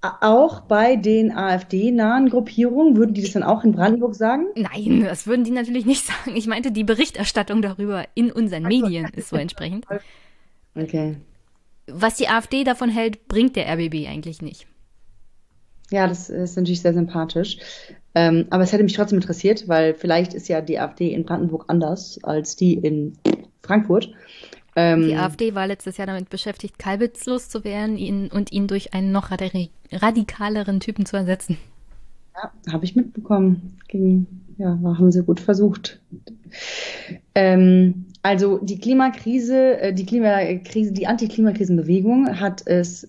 Auch 0.00 0.62
bei 0.62 0.96
den 0.96 1.30
AfD-nahen 1.30 2.28
Gruppierungen, 2.28 2.96
würden 2.96 3.14
die 3.14 3.22
das 3.22 3.32
dann 3.32 3.44
auch 3.44 3.62
in 3.62 3.70
Brandenburg 3.70 4.16
sagen? 4.16 4.46
Nein, 4.56 5.04
das 5.04 5.28
würden 5.28 5.44
die 5.44 5.52
natürlich 5.52 5.86
nicht 5.86 6.04
sagen. 6.24 6.36
Ich 6.36 6.48
meinte, 6.48 6.72
die 6.72 6.82
Berichterstattung 6.82 7.62
darüber 7.62 8.04
in 8.14 8.32
unseren 8.32 8.64
Medien 8.64 9.08
ist 9.14 9.28
so 9.28 9.36
entsprechend. 9.36 9.86
Okay. 10.74 11.16
Was 11.86 12.16
die 12.16 12.28
AfD 12.28 12.64
davon 12.64 12.90
hält, 12.90 13.28
bringt 13.28 13.54
der 13.54 13.72
RBB 13.72 14.08
eigentlich 14.08 14.42
nicht. 14.42 14.66
Ja, 15.90 16.08
das 16.08 16.28
ist 16.30 16.56
natürlich 16.56 16.82
sehr 16.82 16.94
sympathisch. 16.94 17.58
Ähm, 18.14 18.46
aber 18.50 18.64
es 18.64 18.72
hätte 18.72 18.82
mich 18.82 18.94
trotzdem 18.94 19.18
interessiert, 19.18 19.68
weil 19.68 19.94
vielleicht 19.94 20.34
ist 20.34 20.48
ja 20.48 20.60
die 20.60 20.80
AfD 20.80 21.12
in 21.12 21.24
Brandenburg 21.24 21.64
anders 21.68 22.18
als 22.24 22.56
die 22.56 22.74
in 22.74 23.16
Frankfurt. 23.62 24.12
Ähm, 24.78 25.08
die 25.08 25.16
AfD 25.16 25.56
war 25.56 25.66
letztes 25.66 25.96
Jahr 25.96 26.06
damit 26.06 26.30
beschäftigt, 26.30 26.78
Kalbitz 26.78 27.26
loszuwerden 27.26 27.96
ihn, 27.96 28.28
und 28.28 28.52
ihn 28.52 28.68
durch 28.68 28.94
einen 28.94 29.10
noch 29.10 29.32
radikaleren 29.32 30.78
Typen 30.78 31.04
zu 31.04 31.16
ersetzen. 31.16 31.58
Ja, 32.36 32.52
habe 32.72 32.84
ich 32.84 32.94
mitbekommen. 32.94 33.76
Ging, 33.88 34.28
ja, 34.56 34.78
haben 34.84 35.10
sie 35.10 35.24
gut 35.24 35.40
versucht. 35.40 36.00
Ähm, 37.34 38.06
also 38.22 38.58
die 38.58 38.78
Klimakrise, 38.78 39.80
äh, 39.80 39.92
die 39.92 40.06
Klimakrise, 40.06 40.92
die 40.92 41.08
Antiklimakrisenbewegung 41.08 42.38
hat 42.38 42.64
es 42.64 43.08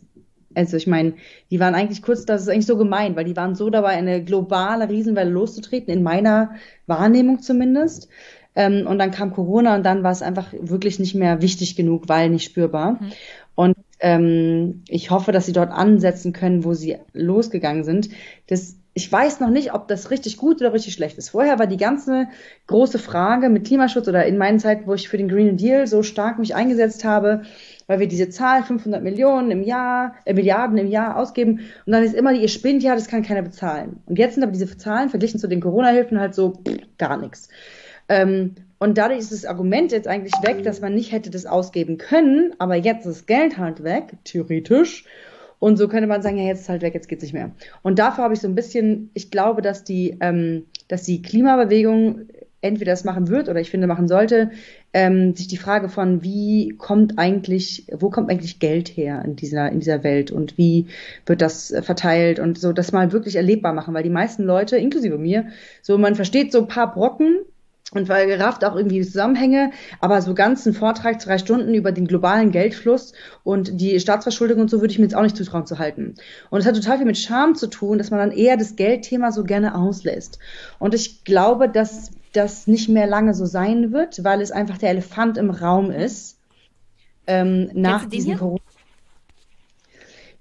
also 0.56 0.78
ich 0.78 0.88
meine, 0.88 1.14
die 1.52 1.60
waren 1.60 1.76
eigentlich 1.76 2.02
kurz, 2.02 2.26
das 2.26 2.42
ist 2.42 2.50
eigentlich 2.50 2.66
so 2.66 2.76
gemein, 2.76 3.16
weil 3.16 3.24
die 3.24 3.36
waren 3.36 3.54
so 3.54 3.70
dabei, 3.70 3.90
eine 3.90 4.24
globale 4.24 4.90
Riesenwelle 4.90 5.30
loszutreten, 5.30 5.94
in 5.94 6.02
meiner 6.02 6.56
Wahrnehmung 6.88 7.42
zumindest. 7.42 8.10
Ähm, 8.56 8.88
und 8.88 9.00
dann 9.00 9.12
kam 9.12 9.32
Corona 9.32 9.76
und 9.76 9.86
dann 9.86 10.04
war 10.04 10.12
es 10.12 10.22
einfach 10.22 10.54
wirklich 10.60 11.00
nicht 11.00 11.16
mehr 11.16 11.42
wichtig 11.42 11.76
genug, 11.76 12.10
weil 12.10 12.30
nicht 12.30 12.46
spürbar. 12.46 12.94
Mhm. 12.94 13.12
Und 13.56 13.78
ähm, 14.00 14.84
ich 14.88 15.12
hoffe, 15.12 15.32
dass 15.32 15.46
sie 15.46 15.54
dort 15.54 15.72
ansetzen 15.72 16.34
können, 16.34 16.64
wo 16.64 16.74
sie 16.74 16.98
losgegangen 17.14 17.84
sind. 17.84 18.10
Das, 18.48 18.78
ich 18.94 19.12
weiß 19.12 19.40
noch 19.40 19.50
nicht, 19.50 19.74
ob 19.74 19.88
das 19.88 20.12
richtig 20.12 20.38
gut 20.38 20.62
oder 20.62 20.74
richtig 20.74 20.94
schlecht 20.94 21.18
ist. 21.18 21.30
Vorher 21.30 21.60
war 21.60 21.68
die 21.68 21.78
ganze 21.78 22.28
große 22.68 23.00
Frage 23.00 23.50
mit 23.50 23.68
Klimaschutz 23.68 24.08
oder 24.08 24.26
in 24.26 24.38
meinen 24.38 24.60
Zeiten, 24.60 24.88
wo 24.88 24.94
ich 24.94 25.10
für 25.10 25.18
den 25.18 25.28
Green 25.28 25.58
Deal 25.58 25.88
so 25.88 26.04
stark 26.04 26.40
mich 26.40 26.56
eingesetzt 26.56 27.04
habe, 27.04 27.42
weil 27.88 28.00
wir 28.00 28.08
diese 28.08 28.30
Zahl 28.30 28.64
500 28.64 29.04
Millionen 29.04 29.52
im 29.52 29.64
Jahr, 29.64 30.16
äh, 30.26 30.34
Milliarden 30.34 30.78
im 30.78 30.88
Jahr 30.88 31.18
ausgeben 31.18 31.60
und 31.86 31.92
dann 31.92 32.04
ist 32.04 32.16
immer 32.16 32.34
die, 32.34 32.42
ihr 32.42 32.48
spinnt, 32.48 32.84
ja, 32.84 32.96
das 32.96 33.08
kann 33.08 33.24
keiner 33.24 33.42
bezahlen. 33.42 34.02
Und 34.06 34.18
jetzt 34.18 34.36
sind 34.36 34.44
aber 34.44 34.52
diese 34.52 34.78
Zahlen 34.78 35.10
verglichen 35.10 35.40
zu 35.40 35.48
den 35.48 35.60
Corona-Hilfen 35.60 36.20
halt 36.20 36.34
so 36.34 36.54
pff, 36.54 36.78
gar 36.98 37.18
nichts. 37.18 37.50
Ähm, 38.10 38.56
und 38.80 38.98
dadurch 38.98 39.20
ist 39.20 39.32
das 39.32 39.46
Argument 39.46 39.92
jetzt 39.92 40.08
eigentlich 40.08 40.34
weg, 40.42 40.64
dass 40.64 40.82
man 40.82 40.96
nicht 40.96 41.12
hätte 41.12 41.30
das 41.30 41.46
ausgeben 41.46 41.98
können, 41.98 42.54
aber 42.60 42.76
jetzt 42.76 43.06
ist 43.06 43.28
Geld 43.28 43.58
halt 43.58 43.84
weg, 43.84 44.14
theoretisch. 44.24 45.06
Und 45.60 45.78
so 45.78 45.90
könnte 45.90 46.08
man 46.08 46.22
sagen, 46.22 46.38
ja, 46.38 46.46
jetzt 46.46 46.62
ist 46.62 46.70
halt 46.70 46.82
weg, 46.82 46.94
jetzt 46.94 47.10
geht's 47.10 47.22
nicht 47.22 47.34
mehr. 47.34 47.52
Und 47.82 48.00
dafür 48.00 48.24
habe 48.24 48.34
ich 48.34 48.40
so 48.40 48.48
ein 48.48 48.56
bisschen, 48.56 49.12
ich 49.14 49.30
glaube, 49.30 49.62
dass 49.62 49.84
die, 49.84 50.18
ähm, 50.22 50.66
dass 50.88 51.04
die 51.04 51.22
Klimabewegung 51.22 52.30
entweder 52.62 52.92
das 52.92 53.04
machen 53.04 53.28
wird 53.30 53.48
oder 53.50 53.60
ich 53.60 53.70
finde 53.70 53.88
machen 53.88 54.08
sollte, 54.08 54.52
ähm, 54.94 55.36
sich 55.36 55.48
die 55.48 55.58
Frage 55.58 55.90
von 55.90 56.24
wie 56.24 56.70
kommt 56.78 57.18
eigentlich, 57.18 57.86
wo 57.92 58.10
kommt 58.10 58.30
eigentlich 58.30 58.60
Geld 58.60 58.90
her 58.90 59.24
in 59.26 59.36
dieser 59.36 59.72
in 59.72 59.80
dieser 59.80 60.04
Welt 60.04 60.32
und 60.32 60.58
wie 60.58 60.88
wird 61.26 61.42
das 61.42 61.74
verteilt 61.82 62.40
und 62.40 62.58
so 62.58 62.74
das 62.74 62.92
mal 62.92 63.12
wirklich 63.12 63.36
erlebbar 63.36 63.74
machen, 63.74 63.94
weil 63.94 64.04
die 64.04 64.10
meisten 64.10 64.44
Leute, 64.44 64.78
inklusive 64.78 65.18
mir, 65.18 65.48
so 65.82 65.98
man 65.98 66.16
versteht 66.16 66.52
so 66.52 66.60
ein 66.60 66.68
paar 66.68 66.94
Brocken 66.94 67.40
und 67.94 68.08
weil 68.08 68.28
gerafft 68.28 68.64
auch 68.64 68.76
irgendwie 68.76 69.02
Zusammenhänge, 69.02 69.72
aber 70.00 70.22
so 70.22 70.34
ganz 70.36 70.66
einen 70.66 70.76
Vortrag 70.76 71.20
drei 71.20 71.38
Stunden 71.38 71.74
über 71.74 71.92
den 71.92 72.08
globalen 72.08 72.52
Geldfluss 72.52 73.14
und 73.44 73.82
die 73.82 74.00
Staatsverschuldung 74.00 74.60
und 74.60 74.70
so 74.70 74.82
würde 74.82 74.92
ich 74.92 75.00
mir 75.00 75.06
jetzt 75.06 75.16
auch 75.16 75.24
nicht 75.24 75.38
zutrauen 75.38 75.66
zu 75.66 75.80
halten. 75.80 76.16
Und 76.50 76.60
es 76.60 76.66
hat 76.66 76.76
total 76.76 76.98
viel 76.98 77.08
mit 77.08 77.18
Scham 77.18 77.56
zu 77.56 77.68
tun, 77.68 77.98
dass 77.98 78.12
man 78.12 78.20
dann 78.20 78.32
eher 78.32 78.58
das 78.58 78.76
Geldthema 78.76 79.32
so 79.32 79.44
gerne 79.44 79.76
auslässt. 79.76 80.40
Und 80.78 80.94
ich 80.94 81.24
glaube, 81.24 81.68
dass 81.68 82.12
das 82.34 82.68
nicht 82.68 82.90
mehr 82.90 83.08
lange 83.08 83.34
so 83.34 83.46
sein 83.46 83.92
wird, 83.92 84.24
weil 84.24 84.42
es 84.42 84.52
einfach 84.52 84.78
der 84.78 84.92
Elefant 84.92 85.38
im 85.38 85.50
Raum 85.50 85.90
ist. 85.90 86.38
Ähm, 87.26 87.70
nach 87.74 88.06
diesen 88.06 88.38
Corona. 88.38 88.62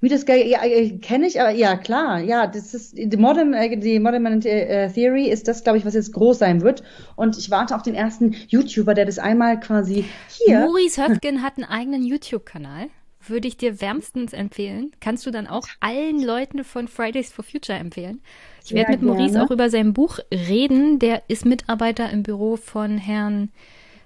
Wie 0.01 0.09
das 0.09 0.25
ja, 0.29 0.62
äh, 0.65 0.91
kenne 0.99 1.27
ich, 1.27 1.41
aber 1.41 1.51
ja 1.51 1.77
klar, 1.77 2.20
ja, 2.20 2.47
das 2.47 2.73
ist 2.73 2.97
die 2.97 3.16
Modern, 3.16 3.53
äh, 3.53 3.77
die 3.77 3.99
Modern 3.99 4.41
äh, 4.43 4.93
Theory 4.93 5.29
ist 5.29 5.49
das, 5.49 5.65
glaube 5.65 5.79
ich, 5.79 5.85
was 5.85 5.95
jetzt 5.95 6.12
groß 6.12 6.39
sein 6.39 6.62
wird. 6.62 6.85
Und 7.16 7.37
ich 7.37 7.51
warte 7.51 7.75
auf 7.75 7.83
den 7.83 7.97
ersten 7.97 8.37
YouTuber, 8.47 8.95
der 8.95 9.07
das 9.07 9.19
einmal 9.19 9.59
quasi 9.59 10.05
hier. 10.29 10.61
Maurice 10.61 11.05
Höfgen 11.05 11.43
hat 11.43 11.57
einen 11.57 11.65
eigenen 11.65 12.05
YouTube-Kanal. 12.05 12.87
Würde 13.27 13.49
ich 13.49 13.57
dir 13.57 13.81
wärmstens 13.81 14.33
empfehlen. 14.33 14.93
Kannst 15.01 15.27
du 15.27 15.33
dann 15.33 15.49
auch 15.49 15.66
allen 15.81 16.23
Leuten 16.23 16.62
von 16.62 16.87
Fridays 16.87 17.33
for 17.33 17.45
Future 17.45 17.77
empfehlen. 17.77 18.20
Ich 18.65 18.73
werde 18.73 18.93
mit 18.93 19.03
Maurice 19.03 19.33
gerne. 19.33 19.45
auch 19.45 19.51
über 19.51 19.69
sein 19.69 19.93
Buch 19.93 20.20
reden. 20.33 21.01
Der 21.01 21.23
ist 21.27 21.45
Mitarbeiter 21.45 22.09
im 22.11 22.23
Büro 22.23 22.57
von 22.57 22.99
Herrn, 22.99 23.51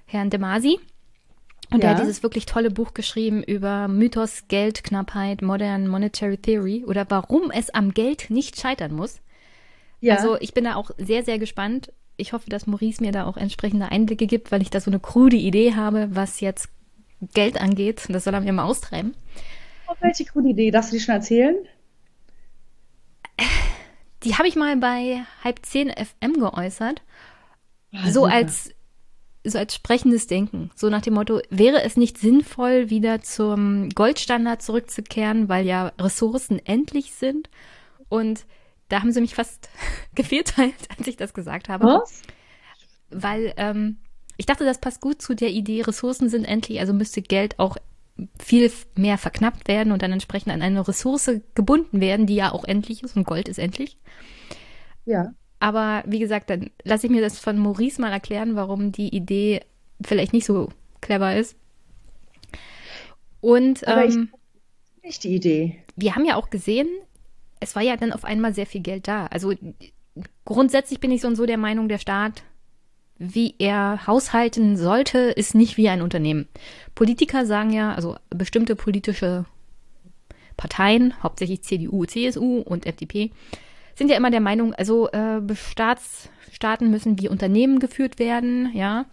Herrn 0.06 0.30
Demasi. 0.30 0.78
Und 1.72 1.82
ja. 1.82 1.90
er 1.90 1.94
hat 1.96 2.02
dieses 2.02 2.22
wirklich 2.22 2.44
tolle 2.44 2.70
Buch 2.70 2.92
geschrieben 2.92 3.42
über 3.42 3.88
Mythos, 3.88 4.44
Geldknappheit, 4.48 5.40
Modern 5.40 5.88
Monetary 5.88 6.36
Theory 6.36 6.84
oder 6.86 7.06
warum 7.08 7.50
es 7.50 7.70
am 7.70 7.94
Geld 7.94 8.28
nicht 8.28 8.60
scheitern 8.60 8.94
muss. 8.94 9.20
Ja. 10.00 10.16
Also 10.16 10.38
ich 10.40 10.52
bin 10.52 10.64
da 10.64 10.74
auch 10.74 10.90
sehr, 10.98 11.24
sehr 11.24 11.38
gespannt. 11.38 11.92
Ich 12.16 12.34
hoffe, 12.34 12.50
dass 12.50 12.66
Maurice 12.66 13.02
mir 13.02 13.12
da 13.12 13.24
auch 13.24 13.38
entsprechende 13.38 13.90
Einblicke 13.90 14.26
gibt, 14.26 14.52
weil 14.52 14.60
ich 14.60 14.68
da 14.68 14.80
so 14.80 14.90
eine 14.90 15.00
krude 15.00 15.36
Idee 15.36 15.74
habe, 15.74 16.08
was 16.10 16.40
jetzt 16.40 16.68
Geld 17.32 17.58
angeht. 17.58 18.06
Das 18.08 18.24
soll 18.24 18.34
er 18.34 18.40
mir 18.40 18.52
mal 18.52 18.64
austreiben. 18.64 19.14
Oh, 19.88 19.94
welche 20.00 20.24
krude 20.24 20.50
Idee? 20.50 20.70
Darfst 20.70 20.92
du 20.92 20.96
die 20.96 21.02
schon 21.02 21.14
erzählen? 21.14 21.56
Die 24.24 24.34
habe 24.36 24.46
ich 24.46 24.56
mal 24.56 24.76
bei 24.76 25.22
Halb 25.42 25.64
10 25.64 25.90
FM 25.90 26.34
geäußert. 26.34 27.02
Ja, 27.90 28.10
so 28.10 28.24
als 28.24 28.70
so 29.44 29.58
als 29.58 29.74
sprechendes 29.74 30.26
Denken. 30.26 30.70
So 30.74 30.88
nach 30.88 31.02
dem 31.02 31.14
Motto, 31.14 31.40
wäre 31.50 31.82
es 31.82 31.96
nicht 31.96 32.18
sinnvoll, 32.18 32.90
wieder 32.90 33.22
zum 33.22 33.88
Goldstandard 33.90 34.62
zurückzukehren, 34.62 35.48
weil 35.48 35.66
ja 35.66 35.92
Ressourcen 35.98 36.60
endlich 36.64 37.12
sind? 37.12 37.50
Und 38.08 38.44
da 38.88 39.00
haben 39.00 39.12
sie 39.12 39.20
mich 39.20 39.34
fast 39.34 39.68
gevierteilt, 40.14 40.74
als 40.96 41.06
ich 41.06 41.16
das 41.16 41.34
gesagt 41.34 41.68
habe. 41.68 41.86
Was? 41.86 42.22
Weil 43.10 43.52
ähm, 43.56 43.98
ich 44.36 44.46
dachte, 44.46 44.64
das 44.64 44.78
passt 44.78 45.00
gut 45.00 45.20
zu 45.20 45.34
der 45.34 45.50
Idee, 45.50 45.82
Ressourcen 45.82 46.28
sind 46.28 46.44
endlich, 46.44 46.80
also 46.80 46.92
müsste 46.92 47.22
Geld 47.22 47.58
auch 47.58 47.76
viel 48.38 48.70
mehr 48.94 49.18
verknappt 49.18 49.68
werden 49.68 49.92
und 49.92 50.02
dann 50.02 50.12
entsprechend 50.12 50.52
an 50.52 50.62
eine 50.62 50.86
Ressource 50.86 51.30
gebunden 51.54 52.00
werden, 52.00 52.26
die 52.26 52.34
ja 52.34 52.52
auch 52.52 52.64
endlich 52.64 53.02
ist 53.02 53.16
und 53.16 53.24
Gold 53.24 53.48
ist 53.48 53.58
endlich. 53.58 53.96
Ja. 55.04 55.34
Aber 55.62 56.02
wie 56.08 56.18
gesagt, 56.18 56.50
dann 56.50 56.70
lasse 56.82 57.06
ich 57.06 57.12
mir 57.12 57.20
das 57.20 57.38
von 57.38 57.56
Maurice 57.56 58.00
mal 58.00 58.10
erklären, 58.10 58.56
warum 58.56 58.90
die 58.90 59.14
Idee 59.14 59.60
vielleicht 60.04 60.32
nicht 60.32 60.44
so 60.44 60.70
clever 61.00 61.36
ist. 61.36 61.54
Und 63.40 63.86
Aber 63.86 64.04
ähm, 64.04 64.30
ich, 64.96 65.04
nicht 65.04 65.22
die 65.22 65.36
Idee. 65.36 65.78
Wir 65.94 66.16
haben 66.16 66.24
ja 66.24 66.34
auch 66.34 66.50
gesehen, 66.50 66.88
es 67.60 67.76
war 67.76 67.82
ja 67.84 67.96
dann 67.96 68.12
auf 68.12 68.24
einmal 68.24 68.52
sehr 68.52 68.66
viel 68.66 68.80
Geld 68.80 69.06
da. 69.06 69.26
Also 69.26 69.52
grundsätzlich 70.44 70.98
bin 70.98 71.12
ich 71.12 71.20
so 71.20 71.28
und 71.28 71.36
so 71.36 71.46
der 71.46 71.58
Meinung, 71.58 71.88
der 71.88 71.98
Staat, 71.98 72.42
wie 73.18 73.54
er 73.60 74.04
haushalten 74.08 74.76
sollte, 74.76 75.18
ist 75.18 75.54
nicht 75.54 75.76
wie 75.76 75.88
ein 75.88 76.02
Unternehmen. 76.02 76.48
Politiker 76.96 77.46
sagen 77.46 77.72
ja, 77.72 77.94
also 77.94 78.16
bestimmte 78.30 78.74
politische 78.74 79.44
Parteien, 80.56 81.14
hauptsächlich 81.22 81.62
CDU, 81.62 82.04
CSU 82.04 82.62
und 82.62 82.84
FDP, 82.84 83.30
sind 83.94 84.10
ja 84.10 84.16
immer 84.16 84.30
der 84.30 84.40
Meinung, 84.40 84.74
also 84.74 85.10
äh, 85.10 85.40
Staats, 85.54 86.28
Staaten 86.52 86.90
müssen 86.90 87.18
wie 87.20 87.28
Unternehmen 87.28 87.78
geführt 87.78 88.18
werden, 88.18 88.70
ja. 88.74 89.06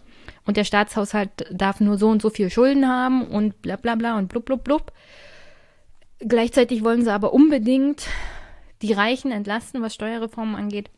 Und 0.46 0.56
der 0.56 0.64
Staatshaushalt 0.64 1.30
darf 1.52 1.80
nur 1.80 1.98
so 1.98 2.08
und 2.08 2.22
so 2.22 2.30
viel 2.30 2.50
Schulden 2.50 2.88
haben 2.88 3.26
und 3.26 3.62
bla 3.62 3.76
bla 3.76 3.94
bla 3.94 4.18
und 4.18 4.28
blub 4.28 4.44
blub 4.44 4.64
blub. 4.64 4.92
Gleichzeitig 6.18 6.84
wollen 6.84 7.02
sie 7.02 7.12
aber 7.12 7.32
unbedingt 7.32 8.06
die 8.82 8.92
Reichen 8.92 9.30
entlasten, 9.30 9.82
was 9.82 9.94
Steuerreformen 9.94 10.56
angeht. 10.56 10.90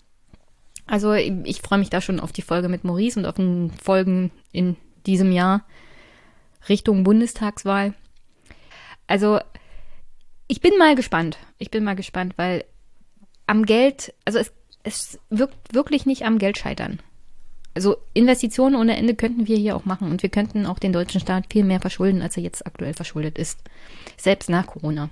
Also 0.86 1.12
ich, 1.12 1.62
freue 1.62 1.78
mich 1.78 1.90
da 1.90 2.00
schon 2.00 2.20
auf 2.20 2.32
die 2.32 2.42
Folge 2.42 2.68
mit 2.68 2.84
Maurice 2.84 3.18
und 3.18 3.26
auf 3.26 3.36
den 3.36 3.70
Folgen 3.70 4.30
in 4.50 4.76
diesem 5.06 5.32
Jahr 5.32 5.64
Richtung 6.68 7.04
Bundestagswahl. 7.04 7.94
Also 9.06 9.40
ich 10.48 10.60
bin 10.60 10.76
mal 10.78 10.94
gespannt. 10.94 11.38
Ich 11.58 11.70
bin 11.70 11.84
mal 11.84 11.96
gespannt, 11.96 12.34
weil 12.36 12.64
am 13.46 13.64
Geld, 13.64 14.14
also 14.24 14.38
es, 14.38 14.52
es 14.82 15.18
wirkt 15.30 15.74
wirklich 15.74 16.06
nicht 16.06 16.24
am 16.24 16.38
Geld 16.38 16.58
scheitern. 16.58 17.00
Also 17.74 17.96
Investitionen 18.12 18.76
ohne 18.76 18.96
Ende 18.96 19.14
könnten 19.14 19.48
wir 19.48 19.56
hier 19.56 19.76
auch 19.76 19.86
machen 19.86 20.10
und 20.10 20.22
wir 20.22 20.30
könnten 20.30 20.66
auch 20.66 20.78
den 20.78 20.92
deutschen 20.92 21.20
Staat 21.20 21.46
viel 21.50 21.64
mehr 21.64 21.80
verschulden, 21.80 22.20
als 22.20 22.36
er 22.36 22.42
jetzt 22.42 22.66
aktuell 22.66 22.92
verschuldet 22.92 23.38
ist. 23.38 23.60
Selbst 24.18 24.50
nach 24.50 24.66
Corona. 24.66 25.08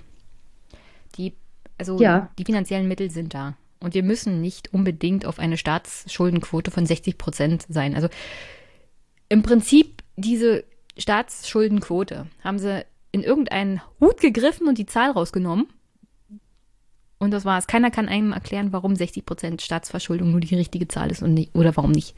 Die, 1.17 1.33
also 1.77 1.99
ja. 1.99 2.29
die 2.37 2.45
finanziellen 2.45 2.87
Mittel 2.87 3.09
sind 3.09 3.33
da. 3.33 3.55
Und 3.79 3.95
wir 3.95 4.03
müssen 4.03 4.41
nicht 4.41 4.71
unbedingt 4.73 5.25
auf 5.25 5.39
eine 5.39 5.57
Staatsschuldenquote 5.57 6.69
von 6.69 6.85
60 6.85 7.17
Prozent 7.17 7.65
sein. 7.67 7.95
Also 7.95 8.09
im 9.27 9.41
Prinzip 9.41 10.03
diese 10.15 10.63
Staatsschuldenquote 10.97 12.27
haben 12.43 12.59
sie 12.59 12.85
in 13.11 13.23
irgendeinen 13.23 13.81
Hut 13.99 14.21
gegriffen 14.21 14.67
und 14.67 14.77
die 14.77 14.85
Zahl 14.85 15.11
rausgenommen. 15.11 15.67
Und 17.21 17.29
das 17.29 17.45
war's. 17.45 17.67
Keiner 17.67 17.91
kann 17.91 18.09
einem 18.09 18.31
erklären, 18.31 18.73
warum 18.73 18.95
60 18.95 19.27
Prozent 19.27 19.61
Staatsverschuldung 19.61 20.31
nur 20.31 20.39
die 20.39 20.55
richtige 20.55 20.87
Zahl 20.87 21.11
ist 21.11 21.21
und 21.21 21.35
nicht, 21.35 21.53
oder 21.53 21.77
warum 21.77 21.91
nicht. 21.91 22.15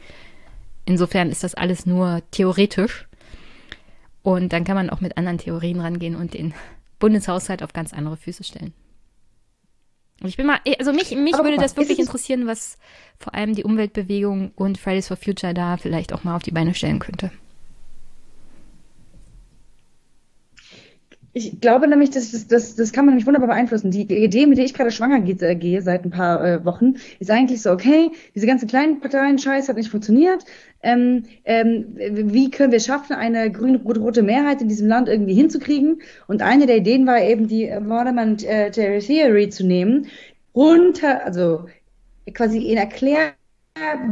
Insofern 0.85 1.29
ist 1.29 1.43
das 1.43 1.55
alles 1.55 1.85
nur 1.85 2.21
theoretisch. 2.31 3.05
Und 4.21 4.53
dann 4.53 4.63
kann 4.63 4.77
man 4.77 4.89
auch 4.89 5.01
mit 5.01 5.17
anderen 5.17 5.39
Theorien 5.39 5.81
rangehen 5.81 6.15
und 6.15 6.33
den 6.33 6.53
Bundeshaushalt 6.99 7.63
auf 7.63 7.73
ganz 7.73 7.91
andere 7.91 8.15
Füße 8.15 8.45
stellen. 8.45 8.73
Ich 10.23 10.37
bin 10.37 10.45
mal, 10.45 10.59
also 10.79 10.93
mich, 10.93 11.13
mich 11.13 11.33
würde 11.33 11.57
das 11.57 11.75
wirklich 11.75 11.99
interessieren, 11.99 12.47
was 12.47 12.77
vor 13.19 13.33
allem 13.33 13.55
die 13.55 13.65
Umweltbewegung 13.65 14.53
und 14.55 14.77
Fridays 14.77 15.09
for 15.09 15.17
Future 15.17 15.53
da 15.53 15.75
vielleicht 15.75 16.13
auch 16.13 16.23
mal 16.23 16.37
auf 16.37 16.43
die 16.43 16.51
Beine 16.51 16.73
stellen 16.73 16.99
könnte. 16.99 17.29
Ich 21.35 21.59
glaube 21.59 21.87
nämlich, 21.87 22.11
dass 22.11 22.31
das, 22.31 22.47
das, 22.47 22.75
das 22.75 22.91
kann 22.91 23.05
man 23.05 23.15
nämlich 23.15 23.25
wunderbar 23.25 23.49
beeinflussen. 23.49 23.89
Die 23.89 24.01
Idee, 24.01 24.45
mit 24.45 24.59
der 24.59 24.65
ich 24.65 24.75
gerade 24.75 24.91
schwanger 24.91 25.19
gehe, 25.19 25.35
äh, 25.41 25.55
gehe 25.55 25.81
seit 25.81 26.05
ein 26.05 26.11
paar 26.11 26.45
äh, 26.45 26.63
Wochen, 26.63 26.95
ist 27.19 27.31
eigentlich 27.31 27.63
so, 27.63 27.71
okay, 27.71 28.11
diese 28.35 28.45
ganzen 28.45 28.67
kleinen 28.67 28.99
Parteien, 28.99 29.39
Scheiß 29.39 29.67
hat 29.67 29.77
nicht 29.77 29.89
funktioniert. 29.89 30.45
Ähm, 30.83 31.23
ähm, 31.45 31.85
wie 31.95 32.51
können 32.51 32.71
wir 32.71 32.79
schaffen, 32.79 33.13
eine 33.13 33.51
grün-rote 33.51 34.21
Mehrheit 34.21 34.61
in 34.61 34.69
diesem 34.69 34.87
Land 34.87 35.09
irgendwie 35.09 35.33
hinzukriegen? 35.33 36.03
Und 36.27 36.43
eine 36.43 36.67
der 36.67 36.77
Ideen 36.77 37.07
war 37.07 37.19
eben 37.19 37.47
die 37.47 37.63
äh, 37.63 38.71
Theory 38.71 39.49
zu 39.49 39.65
nehmen, 39.65 40.07
runter, 40.53 41.25
also 41.25 41.65
quasi 42.31 42.59
in 42.59 42.77
Erklärung 42.77 43.33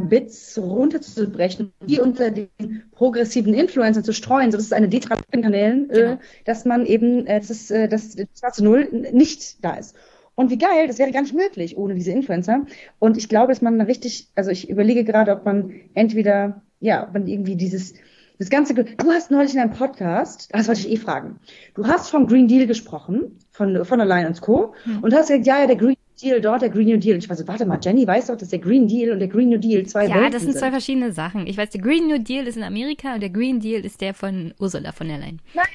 Bits 0.09 0.57
runterzubrechen, 0.57 1.71
die 1.85 1.99
unter 1.99 2.31
den 2.31 2.49
progressiven 2.91 3.53
Influencern 3.53 4.03
zu 4.03 4.13
streuen, 4.13 4.51
so 4.51 4.57
dass 4.57 4.65
es 4.65 4.73
eine 4.73 4.89
Detraption 4.89 5.43
Kanälen, 5.43 5.89
äh, 5.89 5.93
genau. 5.93 6.19
dass 6.45 6.65
man 6.65 6.85
eben, 6.85 7.25
äh, 7.27 7.39
dass, 7.39 7.69
äh, 7.69 7.87
dass 7.87 8.15
das 8.15 8.27
schwarze 8.39 8.63
Null 8.63 8.89
nicht 9.11 9.63
da 9.63 9.75
ist. 9.75 9.95
Und 10.35 10.49
wie 10.49 10.57
geil, 10.57 10.87
das 10.87 10.97
wäre 10.97 11.11
gar 11.11 11.21
nicht 11.21 11.35
möglich 11.35 11.77
ohne 11.77 11.93
diese 11.93 12.11
Influencer. 12.11 12.65
Und 12.99 13.17
ich 13.17 13.29
glaube, 13.29 13.51
dass 13.51 13.61
man 13.61 13.79
richtig, 13.81 14.29
also 14.35 14.49
ich 14.49 14.69
überlege 14.69 15.03
gerade, 15.03 15.31
ob 15.31 15.45
man 15.45 15.73
entweder, 15.93 16.61
ja, 16.79 17.03
ob 17.03 17.13
man 17.13 17.27
irgendwie 17.27 17.55
dieses, 17.55 17.93
das 18.39 18.49
ganze, 18.49 18.73
du 18.73 19.11
hast 19.11 19.29
neulich 19.29 19.53
in 19.53 19.59
einem 19.59 19.73
Podcast, 19.73 20.49
das 20.51 20.67
wollte 20.67 20.81
ich 20.81 20.91
eh 20.91 20.97
fragen, 20.97 21.39
du 21.75 21.85
hast 21.85 22.09
vom 22.09 22.25
Green 22.25 22.47
Deal 22.47 22.65
gesprochen, 22.65 23.37
von, 23.51 23.85
von 23.85 23.99
der 23.99 24.07
Lion 24.07 24.33
Co. 24.41 24.73
Mhm. 24.85 24.99
und 25.03 25.13
hast 25.13 25.27
gesagt, 25.27 25.45
ja, 25.45 25.59
ja, 25.59 25.67
der 25.67 25.75
Green 25.75 25.95
Deal 26.21 26.41
dort, 26.41 26.61
der 26.61 26.69
Green 26.69 26.87
New 26.87 26.97
Deal. 26.97 27.15
Und 27.15 27.23
ich 27.23 27.29
war 27.29 27.35
so, 27.35 27.47
warte 27.47 27.65
mal, 27.65 27.79
Jenny 27.81 28.05
weiß 28.05 28.27
doch, 28.27 28.37
dass 28.37 28.49
der 28.49 28.59
Green 28.59 28.87
Deal 28.87 29.11
und 29.11 29.19
der 29.19 29.27
Green 29.27 29.49
New 29.49 29.57
Deal 29.57 29.85
zwei 29.85 30.07
Ja, 30.07 30.15
Welten 30.15 30.31
das 30.31 30.41
sind, 30.43 30.51
sind 30.51 30.59
zwei 30.59 30.71
verschiedene 30.71 31.11
Sachen. 31.11 31.47
Ich 31.47 31.57
weiß, 31.57 31.69
der 31.69 31.81
Green 31.81 32.07
New 32.07 32.19
Deal 32.19 32.47
ist 32.47 32.57
in 32.57 32.63
Amerika 32.63 33.13
und 33.13 33.21
der 33.21 33.29
Green 33.29 33.59
Deal 33.59 33.83
ist 33.85 34.01
der 34.01 34.13
von 34.13 34.53
Ursula 34.59 34.91
von 34.91 35.07
der 35.07 35.17
Leyen. 35.17 35.41
Nein, 35.53 35.65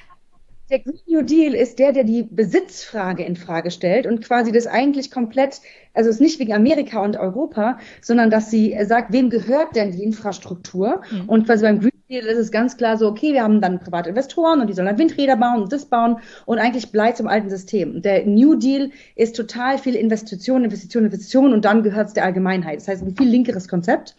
der 0.70 0.80
Green 0.80 0.98
New 1.06 1.22
Deal 1.22 1.54
ist 1.54 1.78
der, 1.78 1.92
der 1.92 2.04
die 2.04 2.24
Besitzfrage 2.24 3.22
in 3.22 3.36
Frage 3.36 3.70
stellt 3.70 4.06
und 4.06 4.24
quasi 4.24 4.50
das 4.50 4.66
eigentlich 4.66 5.10
komplett, 5.12 5.60
also 5.94 6.10
es 6.10 6.16
ist 6.16 6.20
nicht 6.20 6.40
wegen 6.40 6.52
Amerika 6.52 7.02
und 7.04 7.16
Europa, 7.16 7.78
sondern 8.00 8.30
dass 8.30 8.50
sie 8.50 8.76
sagt, 8.84 9.12
wem 9.12 9.30
gehört 9.30 9.76
denn 9.76 9.92
die 9.92 10.02
Infrastruktur? 10.02 11.02
Mhm. 11.10 11.28
Und 11.28 11.46
quasi 11.46 11.62
beim 11.62 11.80
Green 11.80 11.92
ist 12.08 12.38
es 12.38 12.50
ganz 12.52 12.76
klar 12.76 12.96
so, 12.96 13.08
okay, 13.08 13.32
wir 13.32 13.42
haben 13.42 13.60
dann 13.60 13.80
private 13.80 14.10
Investoren 14.10 14.60
und 14.60 14.68
die 14.68 14.74
sollen 14.74 14.86
dann 14.86 14.98
Windräder 14.98 15.36
bauen 15.36 15.62
und 15.62 15.72
das 15.72 15.86
bauen 15.86 16.18
und 16.44 16.58
eigentlich 16.58 16.92
bleibt 16.92 17.16
zum 17.16 17.26
alten 17.26 17.50
System. 17.50 18.00
Der 18.02 18.24
New 18.26 18.54
Deal 18.54 18.90
ist 19.16 19.34
total 19.34 19.78
viel 19.78 19.96
Investitionen, 19.96 20.64
Investitionen, 20.64 21.06
Investitionen 21.06 21.52
und 21.52 21.64
dann 21.64 21.82
gehört 21.82 22.08
es 22.08 22.14
der 22.14 22.24
Allgemeinheit. 22.24 22.76
Das 22.78 22.88
heißt, 22.88 23.02
ein 23.02 23.16
viel 23.16 23.28
linkeres 23.28 23.66
Konzept. 23.68 24.14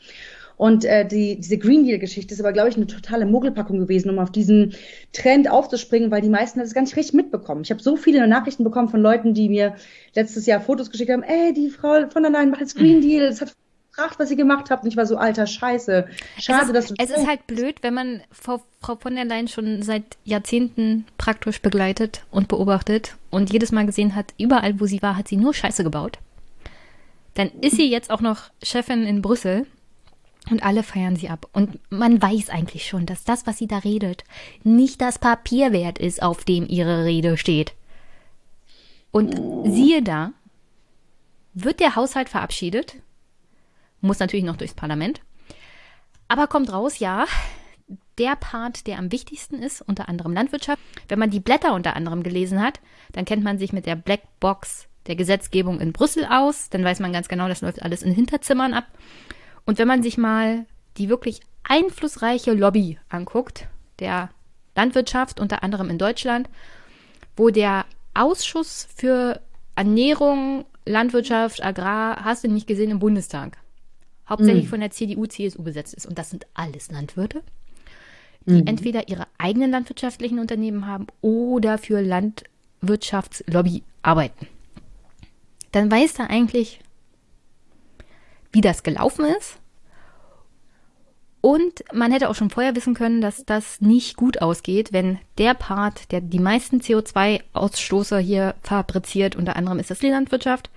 Und 0.58 0.86
äh, 0.86 1.08
die, 1.08 1.40
diese 1.40 1.60
Green 1.60 1.86
Deal-Geschichte 1.86 2.34
ist 2.34 2.40
aber, 2.40 2.52
glaube 2.52 2.70
ich, 2.70 2.76
eine 2.76 2.88
totale 2.88 3.28
Mogelpackung 3.28 3.78
gewesen, 3.78 4.10
um 4.10 4.18
auf 4.18 4.32
diesen 4.32 4.74
Trend 5.14 5.50
aufzuspringen, 5.50 6.10
weil 6.10 6.22
die 6.22 6.30
meisten 6.30 6.60
das 6.60 6.74
gar 6.74 6.82
nicht 6.82 6.96
richtig 6.96 7.14
mitbekommen. 7.14 7.62
Ich 7.62 7.70
habe 7.70 7.82
so 7.82 7.96
viele 7.96 8.28
Nachrichten 8.28 8.64
bekommen 8.64 8.90
von 8.90 9.00
Leuten, 9.00 9.36
die 9.36 9.50
mir 9.50 9.76
letztes 10.16 10.48
Jahr 10.48 10.60
Fotos 10.60 10.90
geschickt 10.90 11.12
haben, 11.12 11.22
ey, 11.22 11.54
die 11.54 11.70
Frau 11.70 12.10
von 12.10 12.24
der 12.24 12.32
Leyen 12.32 12.50
macht 12.50 12.62
jetzt 12.62 12.76
Green 12.76 13.02
Deal, 13.02 13.30
das 13.30 13.40
hat 13.40 13.54
gebracht, 13.98 14.20
was 14.20 14.32
ihr 14.32 14.38
gemacht 14.38 14.70
habt. 14.70 14.84
Und 14.84 14.90
ich 14.90 14.98
war 14.98 15.06
so, 15.06 15.18
alter 15.18 15.48
Scheiße. 15.48 16.08
Schade, 16.38 16.62
es 16.62 16.68
ist, 16.68 16.74
dass 16.74 16.88
du. 16.88 16.96
Es 16.98 17.10
ist 17.10 17.28
halt 17.28 17.48
blöd, 17.48 17.78
wenn 17.82 17.94
man 17.94 18.22
Frau, 18.32 18.62
Frau 18.80 18.96
von 18.96 19.16
der 19.16 19.26
Leyen 19.26 19.48
schon 19.48 19.82
seit 19.82 20.18
Jahrzehnten 20.24 21.06
praktisch 21.18 21.62
begleitet 21.62 22.24
und 22.32 22.48
beobachtet 22.48 23.16
und 23.30 23.52
jedes 23.52 23.72
Mal 23.72 23.86
gesehen 23.86 24.16
hat, 24.16 24.34
überall, 24.38 24.80
wo 24.80 24.86
sie 24.86 25.02
war, 25.02 25.18
hat 25.18 25.28
sie 25.28 25.38
nur 25.38 25.54
Scheiße 25.54 25.84
gebaut. 25.84 26.20
Dann 27.34 27.52
ist 27.62 27.76
sie 27.76 27.90
jetzt 27.90 28.10
auch 28.10 28.22
noch 28.22 28.44
Chefin 28.64 29.06
in 29.06 29.22
Brüssel 29.22 29.66
und 30.50 30.64
alle 30.64 30.84
feiern 30.84 31.16
sie 31.16 31.30
ab. 31.30 31.48
Und 31.54 31.80
man 31.92 32.22
weiß 32.22 32.50
eigentlich 32.50 32.88
schon, 32.88 33.06
dass 33.06 33.26
das, 33.26 33.46
was 33.46 33.58
sie 33.58 33.68
da 33.68 33.80
redet, 33.80 34.24
nicht 34.64 35.02
das 35.02 35.20
Papier 35.20 35.72
wert 35.72 36.00
ist, 36.00 36.22
auf 36.22 36.46
dem 36.46 36.68
ihre 36.68 37.06
Rede 37.06 37.38
steht. 37.38 37.74
Und 39.12 39.36
siehe 39.66 40.02
da, 40.02 40.32
wird 41.54 41.80
der 41.80 41.96
Haushalt 41.96 42.30
verabschiedet, 42.30 42.96
muss 44.08 44.20
natürlich 44.20 44.46
noch 44.46 44.58
durchs 44.58 44.74
Parlament, 44.74 45.22
aber 46.28 46.48
kommt 46.48 46.72
raus, 46.72 47.00
ja, 47.00 47.26
der 48.18 48.36
Part, 48.36 48.88
der 48.88 48.98
am 48.98 49.12
wichtigsten 49.12 49.62
ist, 49.62 49.82
unter 49.82 50.10
anderem 50.10 50.34
Landwirtschaft. 50.34 50.82
Wenn 51.08 51.20
man 51.20 51.30
die 51.30 51.40
Blätter 51.40 51.74
unter 51.74 51.96
anderem 51.96 52.24
gelesen 52.24 52.62
hat, 52.62 52.80
dann 53.14 53.26
kennt 53.26 53.44
man 53.44 53.60
sich 53.60 53.74
mit 53.74 53.86
der 53.86 53.96
Blackbox 53.96 54.88
der 55.06 55.16
Gesetzgebung 55.16 55.80
in 55.80 55.94
Brüssel 55.94 56.26
aus, 56.26 56.70
dann 56.70 56.84
weiß 56.84 57.00
man 57.00 57.14
ganz 57.14 57.30
genau, 57.30 57.48
das 57.48 57.62
läuft 57.62 57.82
alles 57.82 58.04
in 58.04 58.12
Hinterzimmern 58.12 58.74
ab. 58.74 58.86
Und 59.66 59.78
wenn 59.78 59.88
man 59.88 60.04
sich 60.04 60.18
mal 60.18 60.66
die 60.98 61.10
wirklich 61.10 61.40
einflussreiche 61.64 62.54
Lobby 62.54 63.00
anguckt, 63.10 63.68
der 64.00 64.30
Landwirtschaft, 64.76 65.40
unter 65.40 65.64
anderem 65.64 65.90
in 65.90 65.98
Deutschland, 65.98 66.50
wo 67.36 67.50
der 67.50 67.86
Ausschuss 68.14 68.88
für 68.96 69.42
Ernährung, 69.76 70.66
Landwirtschaft, 70.86 71.64
Agrar, 71.64 72.24
hast 72.24 72.44
du 72.44 72.48
nicht 72.48 72.68
gesehen 72.68 72.92
im 72.92 73.00
Bundestag, 73.00 73.58
hauptsächlich 74.30 74.66
mhm. 74.66 74.70
von 74.70 74.80
der 74.80 74.92
CDU, 74.92 75.26
CSU 75.26 75.64
besetzt 75.64 75.94
ist. 75.94 76.06
Und 76.06 76.18
das 76.18 76.30
sind 76.30 76.46
alles 76.54 76.92
Landwirte, 76.92 77.42
die 78.46 78.62
mhm. 78.62 78.68
entweder 78.68 79.08
ihre 79.10 79.28
eigenen 79.38 79.72
landwirtschaftlichen 79.72 80.40
Unternehmen 80.40 80.88
haben 80.88 81.08
oder 81.22 81.78
für 81.78 82.02
Landwirtschaftslobby 82.02 83.84
arbeiten. 84.02 84.48
Dann 85.72 85.92
weiß 85.92 86.16
da 86.16 86.26
eigentlich 86.26 86.80
wie 88.52 88.62
das 88.62 88.84
gelaufen 88.84 89.26
ist. 89.26 89.60
Und 91.42 91.84
man 91.94 92.12
hätte 92.12 92.30
auch 92.30 92.36
schon 92.36 92.50
vorher 92.50 92.76
wissen 92.76 92.94
können, 92.94 93.22
dass 93.22 93.46
das 93.46 93.80
nicht 93.80 94.18
gut 94.18 94.42
ausgeht, 94.42 94.92
wenn 94.92 95.20
der 95.38 95.54
Part, 95.54 96.12
der 96.12 96.22
die 96.22 96.40
meisten 96.40 96.82
CO2-Ausstoßer 96.82 98.18
hier 98.18 98.56
fabriziert, 98.64 99.36
unter 99.36 99.56
anderem 99.56 99.80
ist 99.80 99.92
das 99.92 100.00
die 100.00 100.10
Landwirtschaft, 100.10 100.70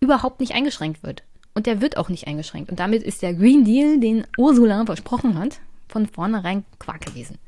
überhaupt 0.00 0.40
nicht 0.40 0.54
eingeschränkt 0.54 1.02
wird. 1.02 1.22
Und 1.54 1.66
der 1.66 1.80
wird 1.80 1.96
auch 1.96 2.08
nicht 2.08 2.26
eingeschränkt. 2.26 2.70
Und 2.70 2.80
damit 2.80 3.02
ist 3.02 3.22
der 3.22 3.32
Green 3.32 3.64
Deal, 3.64 4.00
den 4.00 4.26
Ursula 4.36 4.84
versprochen 4.84 5.38
hat, 5.38 5.60
von 5.88 6.06
vornherein 6.06 6.64
Quark 6.78 7.06
gewesen. 7.06 7.38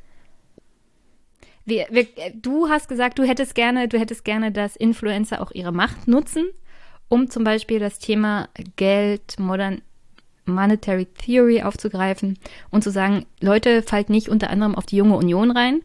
Wir, 1.64 1.86
wir, 1.90 2.06
du 2.34 2.68
hast 2.68 2.88
gesagt, 2.88 3.18
du 3.18 3.24
hättest 3.24 3.56
gerne, 3.56 3.88
du 3.88 3.98
hättest 3.98 4.24
gerne, 4.24 4.52
dass 4.52 4.76
Influencer 4.76 5.42
auch 5.42 5.50
ihre 5.50 5.72
Macht 5.72 6.06
nutzen 6.06 6.46
um 7.08 7.30
zum 7.30 7.44
Beispiel 7.44 7.78
das 7.78 7.98
Thema 7.98 8.48
Geld, 8.76 9.38
Modern 9.38 9.82
Monetary 10.44 11.06
Theory 11.06 11.62
aufzugreifen 11.62 12.38
und 12.70 12.82
zu 12.82 12.90
sagen, 12.90 13.26
Leute, 13.40 13.82
fallt 13.82 14.10
nicht 14.10 14.28
unter 14.28 14.50
anderem 14.50 14.76
auf 14.76 14.86
die 14.86 14.96
junge 14.96 15.16
Union 15.16 15.50
rein. 15.50 15.82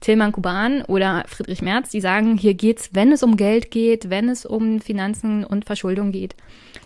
Tilman 0.00 0.32
Kuban 0.32 0.82
oder 0.82 1.24
Friedrich 1.28 1.62
Merz, 1.62 1.90
die 1.90 2.00
sagen, 2.00 2.36
hier 2.36 2.54
geht's, 2.54 2.90
wenn 2.92 3.12
es 3.12 3.22
um 3.22 3.36
Geld 3.36 3.70
geht, 3.70 4.10
wenn 4.10 4.28
es 4.28 4.44
um 4.44 4.80
Finanzen 4.80 5.44
und 5.44 5.64
Verschuldung 5.64 6.10
geht, 6.10 6.34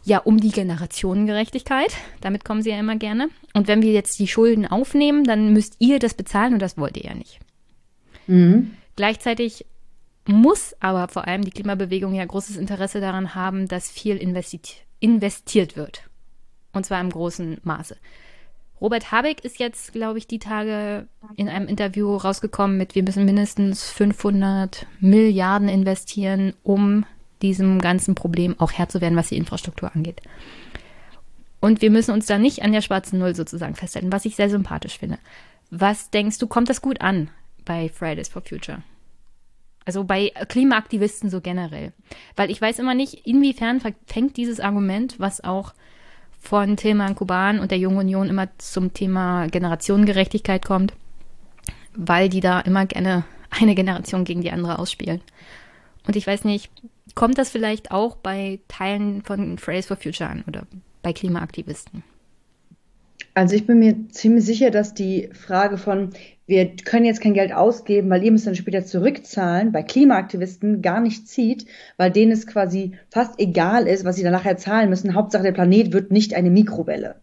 ja, 0.07 0.19
um 0.19 0.39
die 0.39 0.53
Generationengerechtigkeit. 0.53 1.93
Damit 2.21 2.45
kommen 2.45 2.63
sie 2.63 2.71
ja 2.71 2.79
immer 2.79 2.97
gerne. 2.97 3.29
Und 3.55 3.67
wenn 3.67 3.83
wir 3.83 3.93
jetzt 3.93 4.19
die 4.21 4.29
Schulden 4.29 4.67
aufnehmen, 4.67 5.25
dann 5.25 5.53
müsst 5.53 5.77
ihr 5.81 5.99
das 5.99 6.15
bezahlen 6.15 6.55
und 6.55 6.63
das 6.63 6.79
wollt 6.79 6.97
ihr 6.97 7.11
ja 7.11 7.15
nicht. 7.15 7.41
Mhm. 8.29 8.71
Gleichzeitig 8.95 9.67
muss 10.25 10.77
aber 10.79 11.09
vor 11.09 11.27
allem 11.27 11.45
die 11.45 11.51
Klimabewegung 11.51 12.15
ja 12.15 12.25
großes 12.25 12.57
Interesse 12.57 13.01
daran 13.01 13.35
haben, 13.35 13.67
dass 13.67 13.91
viel 13.91 14.17
investiert 14.17 15.77
wird. 15.77 16.03
Und 16.73 16.87
zwar 16.87 17.01
im 17.01 17.11
großen 17.11 17.59
Maße. 17.65 17.97
Robert 18.81 19.11
Habeck 19.11 19.45
ist 19.45 19.59
jetzt, 19.59 19.93
glaube 19.93 20.19
ich, 20.19 20.29
die 20.29 20.39
Tage 20.39 21.09
in 21.35 21.49
einem 21.49 21.67
Interview 21.67 22.15
rausgekommen 22.15 22.77
mit, 22.77 22.95
wir 22.95 23.03
müssen 23.03 23.25
mindestens 23.25 23.91
500 23.91 24.87
Milliarden 25.01 25.69
investieren, 25.69 26.53
um 26.63 27.07
diesem 27.43 27.81
ganzen 27.81 28.15
Problem 28.15 28.59
auch 28.59 28.73
Herr 28.73 28.89
zu 28.89 29.01
werden, 29.01 29.17
was 29.17 29.29
die 29.29 29.37
Infrastruktur 29.37 29.95
angeht. 29.95 30.23
Und 31.61 31.83
wir 31.83 31.91
müssen 31.91 32.13
uns 32.13 32.27
da 32.27 32.39
nicht 32.39 32.63
an 32.63 32.73
der 32.73 32.83
schwarzen 32.83 33.19
Null 33.19 33.35
sozusagen 33.35 33.75
festhalten, 33.75 34.13
was 34.13 34.25
ich 34.25 34.37
sehr 34.37 34.51
sympathisch 34.51 34.99
finde. 34.99 35.19
Was 35.71 36.11
denkst 36.11 36.39
du, 36.39 36.47
kommt 36.47 36.69
das 36.69 36.83
gut 36.83 37.01
an 37.01 37.29
bei 37.65 37.89
Fridays 37.89 38.29
for 38.29 38.43
Future? 38.43 38.83
Also 39.85 40.05
bei 40.05 40.33
Klimaaktivisten 40.49 41.31
so 41.31 41.41
generell. 41.41 41.93
Weil 42.35 42.51
ich 42.51 42.61
weiß 42.61 42.79
immer 42.79 42.95
nicht, 42.95 43.27
inwiefern 43.27 43.81
fängt 44.07 44.37
dieses 44.37 44.61
Argument, 44.61 45.19
was 45.19 45.43
auch 45.43 45.75
von 46.41 46.77
Tilman 46.77 47.15
Kuban 47.15 47.59
und 47.59 47.71
der 47.71 47.79
Jungen 47.79 47.99
Union 47.99 48.29
immer 48.29 48.49
zum 48.59 48.93
Thema 48.95 49.47
Generationengerechtigkeit 49.47 50.65
kommt, 50.65 50.93
weil 51.95 52.29
die 52.29 52.41
da 52.41 52.61
immer 52.61 52.87
gerne 52.87 53.25
eine 53.51 53.75
Generation 53.75 54.25
gegen 54.25 54.43
die 54.43 54.51
andere 54.51 54.79
ausspielen. 54.79 55.21
Und 56.07 56.17
ich 56.17 56.27
weiß 56.27 56.45
nicht, 56.45 56.71
kommt 57.15 57.39
das 57.39 57.51
vielleicht 57.51 57.91
auch 57.91 58.17
bei 58.17 58.61
Teilen 58.69 59.23
von 59.23 59.59
Fridays 59.59 59.87
for 59.87 59.97
Future 59.97 60.29
an 60.29 60.45
oder 60.47 60.67
bei 61.03 61.13
Klimaaktivisten? 61.13 62.03
Also 63.35 63.55
ich 63.55 63.67
bin 63.67 63.79
mir 63.79 64.09
ziemlich 64.09 64.47
sicher, 64.47 64.71
dass 64.71 64.95
die 64.95 65.29
Frage 65.35 65.77
von, 65.77 66.11
wir 66.47 66.75
können 66.75 67.05
jetzt 67.05 67.21
kein 67.21 67.35
Geld 67.35 67.53
ausgeben, 67.53 68.09
weil 68.09 68.25
ihr 68.25 68.33
müsst 68.33 68.47
dann 68.47 68.55
später 68.55 68.85
zurückzahlen, 68.87 69.73
bei 69.73 69.83
Klimaaktivisten 69.83 70.81
gar 70.81 71.01
nicht 71.01 71.29
zieht, 71.29 71.67
weil 71.99 72.11
denen 72.11 72.33
es 72.33 72.47
quasi 72.47 72.93
fast 73.11 73.39
egal 73.39 73.87
ist, 73.89 74.05
was 74.07 74.17
sie 74.17 74.23
dann 74.23 74.33
nachher 74.33 74.57
zahlen 74.57 74.89
müssen. 74.89 75.15
Hauptsache 75.15 75.43
der 75.43 75.53
Planet 75.53 75.93
wird 75.93 76.11
nicht 76.11 76.35
eine 76.35 76.51
Mikrowelle. 76.51 77.17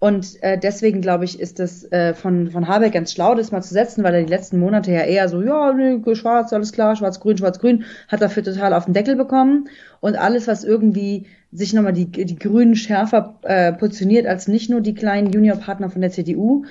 Und 0.00 0.40
äh, 0.42 0.56
deswegen 0.58 1.00
glaube 1.00 1.24
ich, 1.24 1.40
ist 1.40 1.58
es 1.58 1.90
äh, 1.90 2.14
von, 2.14 2.50
von 2.50 2.68
Habeck 2.68 2.92
ganz 2.92 3.12
schlau, 3.12 3.34
das 3.34 3.50
mal 3.50 3.62
zu 3.62 3.74
setzen, 3.74 4.04
weil 4.04 4.14
er 4.14 4.22
die 4.22 4.30
letzten 4.30 4.60
Monate 4.60 4.92
ja 4.92 5.00
eher 5.00 5.28
so, 5.28 5.42
ja, 5.42 5.72
nee, 5.72 6.00
schwarz, 6.14 6.52
alles 6.52 6.72
klar, 6.72 6.94
schwarz-grün, 6.94 7.36
schwarz-grün, 7.36 7.84
hat 8.06 8.22
dafür 8.22 8.44
total 8.44 8.74
auf 8.74 8.84
den 8.84 8.94
Deckel 8.94 9.16
bekommen. 9.16 9.68
Und 10.00 10.16
alles, 10.16 10.46
was 10.46 10.62
irgendwie 10.62 11.26
sich 11.50 11.72
nochmal 11.72 11.94
die, 11.94 12.06
die 12.06 12.38
Grünen 12.38 12.76
schärfer 12.76 13.40
äh, 13.42 13.72
positioniert 13.72 14.26
als 14.26 14.46
nicht 14.46 14.70
nur 14.70 14.80
die 14.82 14.94
kleinen 14.94 15.32
Juniorpartner 15.32 15.90
von 15.90 16.00
der 16.00 16.10
CDU, 16.12 16.64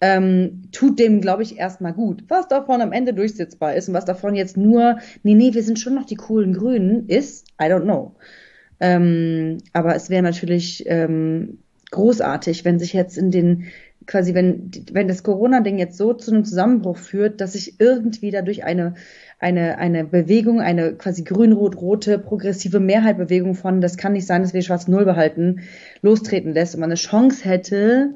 ähm, 0.00 0.62
tut 0.70 1.00
dem, 1.00 1.20
glaube 1.20 1.42
ich, 1.42 1.58
erstmal 1.58 1.92
gut. 1.92 2.22
Was 2.28 2.46
davon 2.46 2.80
am 2.80 2.92
Ende 2.92 3.12
durchsetzbar 3.12 3.74
ist 3.74 3.88
und 3.88 3.94
was 3.94 4.04
davon 4.04 4.36
jetzt 4.36 4.56
nur, 4.56 4.98
nee, 5.24 5.34
nee, 5.34 5.54
wir 5.54 5.64
sind 5.64 5.80
schon 5.80 5.94
noch 5.96 6.06
die 6.06 6.14
coolen 6.14 6.52
Grünen, 6.52 7.08
ist, 7.08 7.48
I 7.60 7.64
don't 7.64 7.82
know. 7.82 8.14
Ähm, 8.78 9.58
aber 9.72 9.96
es 9.96 10.08
wäre 10.08 10.22
natürlich 10.22 10.84
ähm, 10.86 11.58
großartig, 11.90 12.64
wenn 12.64 12.78
sich 12.78 12.92
jetzt 12.92 13.16
in 13.16 13.30
den 13.30 13.64
quasi, 14.06 14.34
wenn, 14.34 14.70
wenn 14.92 15.06
das 15.06 15.22
Corona-Ding 15.22 15.78
jetzt 15.78 15.96
so 15.96 16.14
zu 16.14 16.32
einem 16.32 16.44
Zusammenbruch 16.44 16.96
führt, 16.96 17.40
dass 17.40 17.52
sich 17.52 17.78
irgendwie 17.78 18.30
dadurch 18.30 18.64
eine, 18.64 18.94
eine, 19.38 19.78
eine 19.78 20.04
Bewegung, 20.04 20.60
eine 20.60 20.94
quasi 20.94 21.22
grün-rot-rote 21.22 22.18
progressive 22.18 22.80
Mehrheitbewegung 22.80 23.54
von, 23.54 23.80
das 23.80 23.96
kann 23.96 24.14
nicht 24.14 24.26
sein, 24.26 24.42
dass 24.42 24.54
wir 24.54 24.62
schwarz 24.62 24.88
Null 24.88 25.04
behalten, 25.04 25.60
lostreten 26.00 26.54
lässt 26.54 26.74
und 26.74 26.80
man 26.80 26.90
eine 26.90 26.96
Chance 26.96 27.44
hätte, 27.44 28.14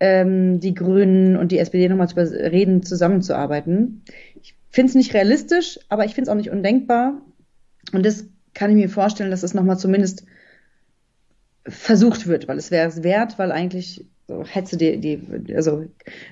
ähm, 0.00 0.58
die 0.60 0.74
Grünen 0.74 1.36
und 1.36 1.52
die 1.52 1.58
SPD 1.58 1.88
nochmal 1.88 2.08
zu 2.08 2.16
reden, 2.16 2.82
zusammenzuarbeiten. 2.82 4.02
Ich 4.42 4.56
finde 4.70 4.90
es 4.90 4.94
nicht 4.94 5.12
realistisch, 5.12 5.78
aber 5.90 6.06
ich 6.06 6.14
finde 6.14 6.30
es 6.30 6.32
auch 6.32 6.38
nicht 6.38 6.50
undenkbar. 6.50 7.20
Und 7.92 8.06
das 8.06 8.24
kann 8.54 8.70
ich 8.70 8.76
mir 8.76 8.88
vorstellen, 8.88 9.30
dass 9.30 9.42
es 9.42 9.54
nochmal 9.54 9.78
zumindest 9.78 10.24
versucht 11.66 12.26
wird, 12.26 12.48
weil 12.48 12.58
es 12.58 12.70
wäre 12.70 12.88
es 12.88 13.02
wert, 13.02 13.38
weil 13.38 13.52
eigentlich 13.52 14.04
so 14.30 14.44
hätte 14.44 14.76
die, 14.76 14.98
die, 14.98 15.56
also 15.56 15.86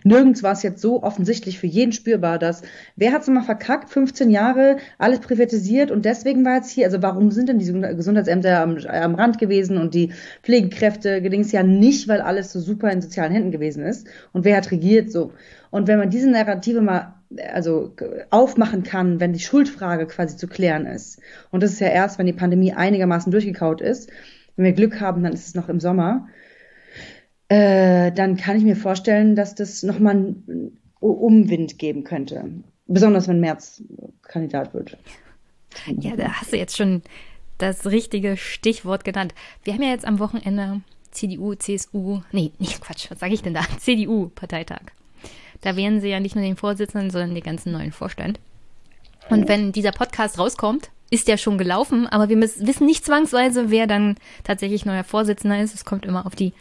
nirgends 0.04 0.44
war 0.44 0.52
es 0.52 0.62
jetzt 0.62 0.80
so 0.80 1.02
offensichtlich 1.02 1.58
für 1.58 1.66
jeden 1.66 1.90
spürbar, 1.90 2.38
dass 2.38 2.62
wer 2.94 3.12
hat 3.12 3.22
es 3.22 3.28
mal 3.28 3.42
verkackt, 3.42 3.90
15 3.90 4.30
Jahre, 4.30 4.76
alles 4.98 5.18
privatisiert 5.18 5.90
und 5.90 6.04
deswegen 6.04 6.44
war 6.44 6.56
jetzt 6.56 6.70
hier, 6.70 6.86
also 6.86 7.02
warum 7.02 7.32
sind 7.32 7.48
denn 7.48 7.58
diese 7.58 7.72
Gesundheitsämter 7.72 8.62
am, 8.62 8.78
am 8.86 9.16
Rand 9.16 9.38
gewesen 9.38 9.78
und 9.78 9.94
die 9.94 10.12
Pflegekräfte 10.44 11.20
gedings 11.20 11.50
ja 11.50 11.64
nicht, 11.64 12.06
weil 12.06 12.20
alles 12.20 12.52
so 12.52 12.60
super 12.60 12.90
in 12.92 13.02
sozialen 13.02 13.32
Händen 13.32 13.50
gewesen 13.50 13.82
ist 13.82 14.06
und 14.32 14.44
wer 14.44 14.56
hat 14.56 14.70
regiert 14.70 15.10
so. 15.10 15.32
Und 15.70 15.88
wenn 15.88 15.98
man 15.98 16.10
diese 16.10 16.30
Narrative 16.30 16.80
mal 16.80 17.14
also 17.52 17.94
aufmachen 18.30 18.84
kann, 18.84 19.18
wenn 19.20 19.32
die 19.32 19.40
Schuldfrage 19.40 20.06
quasi 20.06 20.36
zu 20.36 20.46
klären 20.46 20.86
ist. 20.86 21.20
Und 21.50 21.62
das 21.62 21.72
ist 21.72 21.80
ja 21.80 21.88
erst, 21.88 22.18
wenn 22.18 22.24
die 22.24 22.32
Pandemie 22.32 22.72
einigermaßen 22.72 23.30
durchgekaut 23.30 23.82
ist, 23.82 24.08
wenn 24.58 24.64
wir 24.64 24.72
Glück 24.72 25.00
haben, 25.00 25.22
dann 25.22 25.32
ist 25.32 25.46
es 25.46 25.54
noch 25.54 25.68
im 25.68 25.78
Sommer, 25.78 26.28
äh, 27.48 28.10
dann 28.12 28.36
kann 28.36 28.56
ich 28.56 28.64
mir 28.64 28.76
vorstellen, 28.76 29.36
dass 29.36 29.54
das 29.54 29.84
nochmal 29.84 30.16
einen 30.16 30.78
Umwind 30.98 31.78
geben 31.78 32.02
könnte. 32.02 32.44
Besonders 32.86 33.28
wenn 33.28 33.38
März 33.38 33.82
Kandidat 34.22 34.74
wird. 34.74 34.98
Ja, 36.00 36.16
da 36.16 36.32
hast 36.32 36.52
du 36.52 36.56
jetzt 36.56 36.76
schon 36.76 37.02
das 37.58 37.86
richtige 37.86 38.36
Stichwort 38.36 39.04
genannt. 39.04 39.32
Wir 39.62 39.74
haben 39.74 39.82
ja 39.82 39.90
jetzt 39.90 40.04
am 40.04 40.18
Wochenende 40.18 40.80
CDU, 41.12 41.54
CSU, 41.54 42.20
nee, 42.32 42.50
nicht 42.58 42.80
Quatsch, 42.80 43.10
was 43.10 43.20
sage 43.20 43.34
ich 43.34 43.42
denn 43.42 43.54
da? 43.54 43.62
CDU-Parteitag. 43.78 44.82
Da 45.60 45.76
wählen 45.76 46.00
sie 46.00 46.08
ja 46.08 46.18
nicht 46.18 46.34
nur 46.34 46.44
den 46.44 46.56
Vorsitzenden, 46.56 47.10
sondern 47.10 47.34
den 47.34 47.44
ganzen 47.44 47.72
neuen 47.72 47.92
Vorstand. 47.92 48.40
Und 49.30 49.48
wenn 49.48 49.72
dieser 49.72 49.92
Podcast 49.92 50.38
rauskommt, 50.38 50.90
ist 51.10 51.28
ja 51.28 51.36
schon 51.38 51.58
gelaufen, 51.58 52.06
aber 52.06 52.28
wir 52.28 52.38
wissen 52.40 52.86
nicht 52.86 53.04
zwangsweise, 53.04 53.70
wer 53.70 53.86
dann 53.86 54.16
tatsächlich 54.44 54.84
neuer 54.84 55.04
Vorsitzender 55.04 55.60
ist. 55.60 55.74
Es 55.74 55.84
kommt 55.84 56.04
immer 56.04 56.26
auf 56.26 56.34
die, 56.34 56.52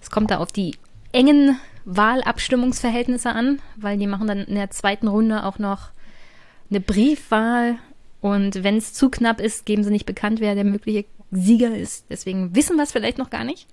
es 0.00 0.10
kommt 0.10 0.30
da 0.30 0.38
auf 0.38 0.52
die 0.52 0.76
engen 1.12 1.58
Wahlabstimmungsverhältnisse 1.84 3.30
an, 3.30 3.60
weil 3.76 3.96
die 3.96 4.08
machen 4.08 4.26
dann 4.26 4.44
in 4.44 4.56
der 4.56 4.70
zweiten 4.70 5.08
Runde 5.08 5.44
auch 5.44 5.58
noch 5.58 5.90
eine 6.68 6.80
Briefwahl 6.80 7.78
und 8.20 8.64
wenn 8.64 8.76
es 8.76 8.92
zu 8.92 9.08
knapp 9.08 9.40
ist, 9.40 9.66
geben 9.66 9.84
sie 9.84 9.90
nicht 9.90 10.06
bekannt, 10.06 10.40
wer 10.40 10.54
der 10.54 10.64
mögliche 10.64 11.04
Sieger 11.30 11.76
ist. 11.76 12.06
Deswegen 12.10 12.54
wissen 12.54 12.76
wir 12.76 12.82
es 12.82 12.92
vielleicht 12.92 13.18
noch 13.18 13.30
gar 13.30 13.44
nicht. 13.44 13.68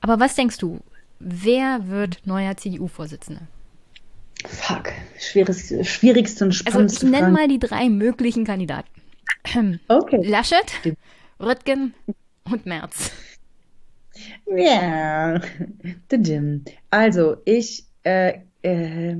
Aber 0.00 0.18
was 0.18 0.34
denkst 0.34 0.58
du? 0.58 0.80
Wer 1.18 1.88
wird 1.88 2.20
neuer 2.24 2.56
CDU-Vorsitzender? 2.56 3.42
Fuck, 4.44 4.92
schwierigste, 5.18 5.84
schwierigste 5.84 6.44
und 6.44 6.52
spannendste 6.52 7.06
Also 7.06 7.16
ich 7.16 7.20
nenne 7.20 7.32
mal 7.32 7.48
die 7.48 7.58
drei 7.58 7.88
möglichen 7.88 8.44
Kandidaten. 8.44 8.88
Okay. 9.88 10.22
Laschet, 10.24 10.96
Röttgen 11.40 11.94
und 12.44 12.66
Merz. 12.66 13.12
Ja. 14.46 15.40
Also, 16.90 17.36
ich, 17.44 17.84
äh, 18.02 18.38
äh, 18.62 19.16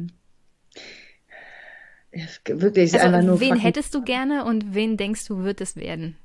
wirklich 2.46 2.94
also, 2.94 3.06
einfach 3.06 3.22
nur. 3.22 3.40
Wen 3.40 3.56
hättest 3.56 3.94
du 3.94 4.02
gerne 4.02 4.44
und 4.44 4.74
wen 4.74 4.96
denkst 4.96 5.26
du, 5.26 5.44
wird 5.44 5.60
es 5.60 5.76
werden? 5.76 6.16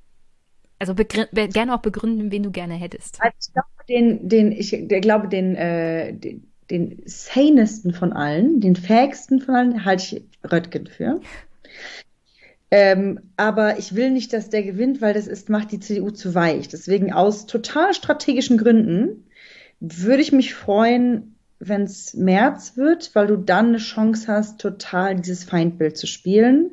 Also 0.79 0.95
gerne 0.95 1.75
auch 1.75 1.81
begründen, 1.81 2.31
wen 2.31 2.41
du 2.41 2.49
gerne 2.49 2.73
hättest. 2.73 3.21
Also 3.21 3.35
ich 3.39 3.53
glaube, 3.53 3.67
den, 3.87 4.29
den, 4.29 4.51
ich 4.51 4.71
glaube, 5.01 5.27
den, 5.27 5.55
äh, 5.55 6.11
den, 6.13 6.51
den 6.71 7.03
sanesten 7.05 7.93
von 7.93 8.13
allen, 8.13 8.61
den 8.61 8.75
fähigsten 8.75 9.41
von 9.41 9.53
allen, 9.53 9.85
halte 9.85 10.03
ich 10.03 10.23
Röttgen 10.51 10.87
für. 10.87 11.21
Ähm, 12.73 13.19
aber 13.35 13.77
ich 13.79 13.95
will 13.95 14.11
nicht, 14.11 14.31
dass 14.31 14.49
der 14.49 14.63
gewinnt, 14.63 15.01
weil 15.01 15.13
das 15.13 15.27
ist, 15.27 15.49
macht 15.49 15.73
die 15.73 15.81
CDU 15.81 16.09
zu 16.09 16.33
weich. 16.33 16.69
Deswegen 16.69 17.11
aus 17.11 17.45
total 17.45 17.93
strategischen 17.93 18.57
Gründen 18.57 19.27
würde 19.81 20.21
ich 20.21 20.31
mich 20.31 20.53
freuen, 20.53 21.35
wenn 21.59 21.83
es 21.83 22.13
März 22.13 22.77
wird, 22.77 23.11
weil 23.13 23.27
du 23.27 23.35
dann 23.35 23.67
eine 23.67 23.77
Chance 23.77 24.27
hast, 24.27 24.61
total 24.61 25.15
dieses 25.15 25.43
Feindbild 25.43 25.97
zu 25.97 26.07
spielen 26.07 26.71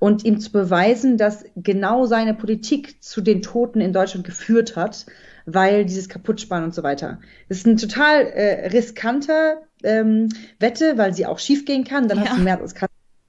und 0.00 0.24
ihm 0.24 0.40
zu 0.40 0.50
beweisen, 0.50 1.16
dass 1.16 1.44
genau 1.56 2.04
seine 2.06 2.34
Politik 2.34 3.02
zu 3.02 3.20
den 3.20 3.40
Toten 3.40 3.80
in 3.80 3.92
Deutschland 3.92 4.26
geführt 4.26 4.76
hat, 4.76 5.06
weil 5.46 5.84
dieses 5.84 6.08
Kaputtsparen 6.08 6.64
und 6.64 6.74
so 6.74 6.82
weiter. 6.82 7.20
Das 7.48 7.58
ist 7.58 7.66
ein 7.66 7.76
total 7.76 8.26
äh, 8.26 8.68
riskanter 8.68 9.62
ähm, 9.82 10.28
Wette, 10.58 10.98
weil 10.98 11.14
sie 11.14 11.26
auch 11.26 11.38
schiefgehen 11.38 11.84
kann. 11.84 12.08
Dann 12.08 12.18
ja. 12.18 12.26
hast 12.26 12.38
du 12.38 12.42
März 12.42 12.60
als 12.60 12.74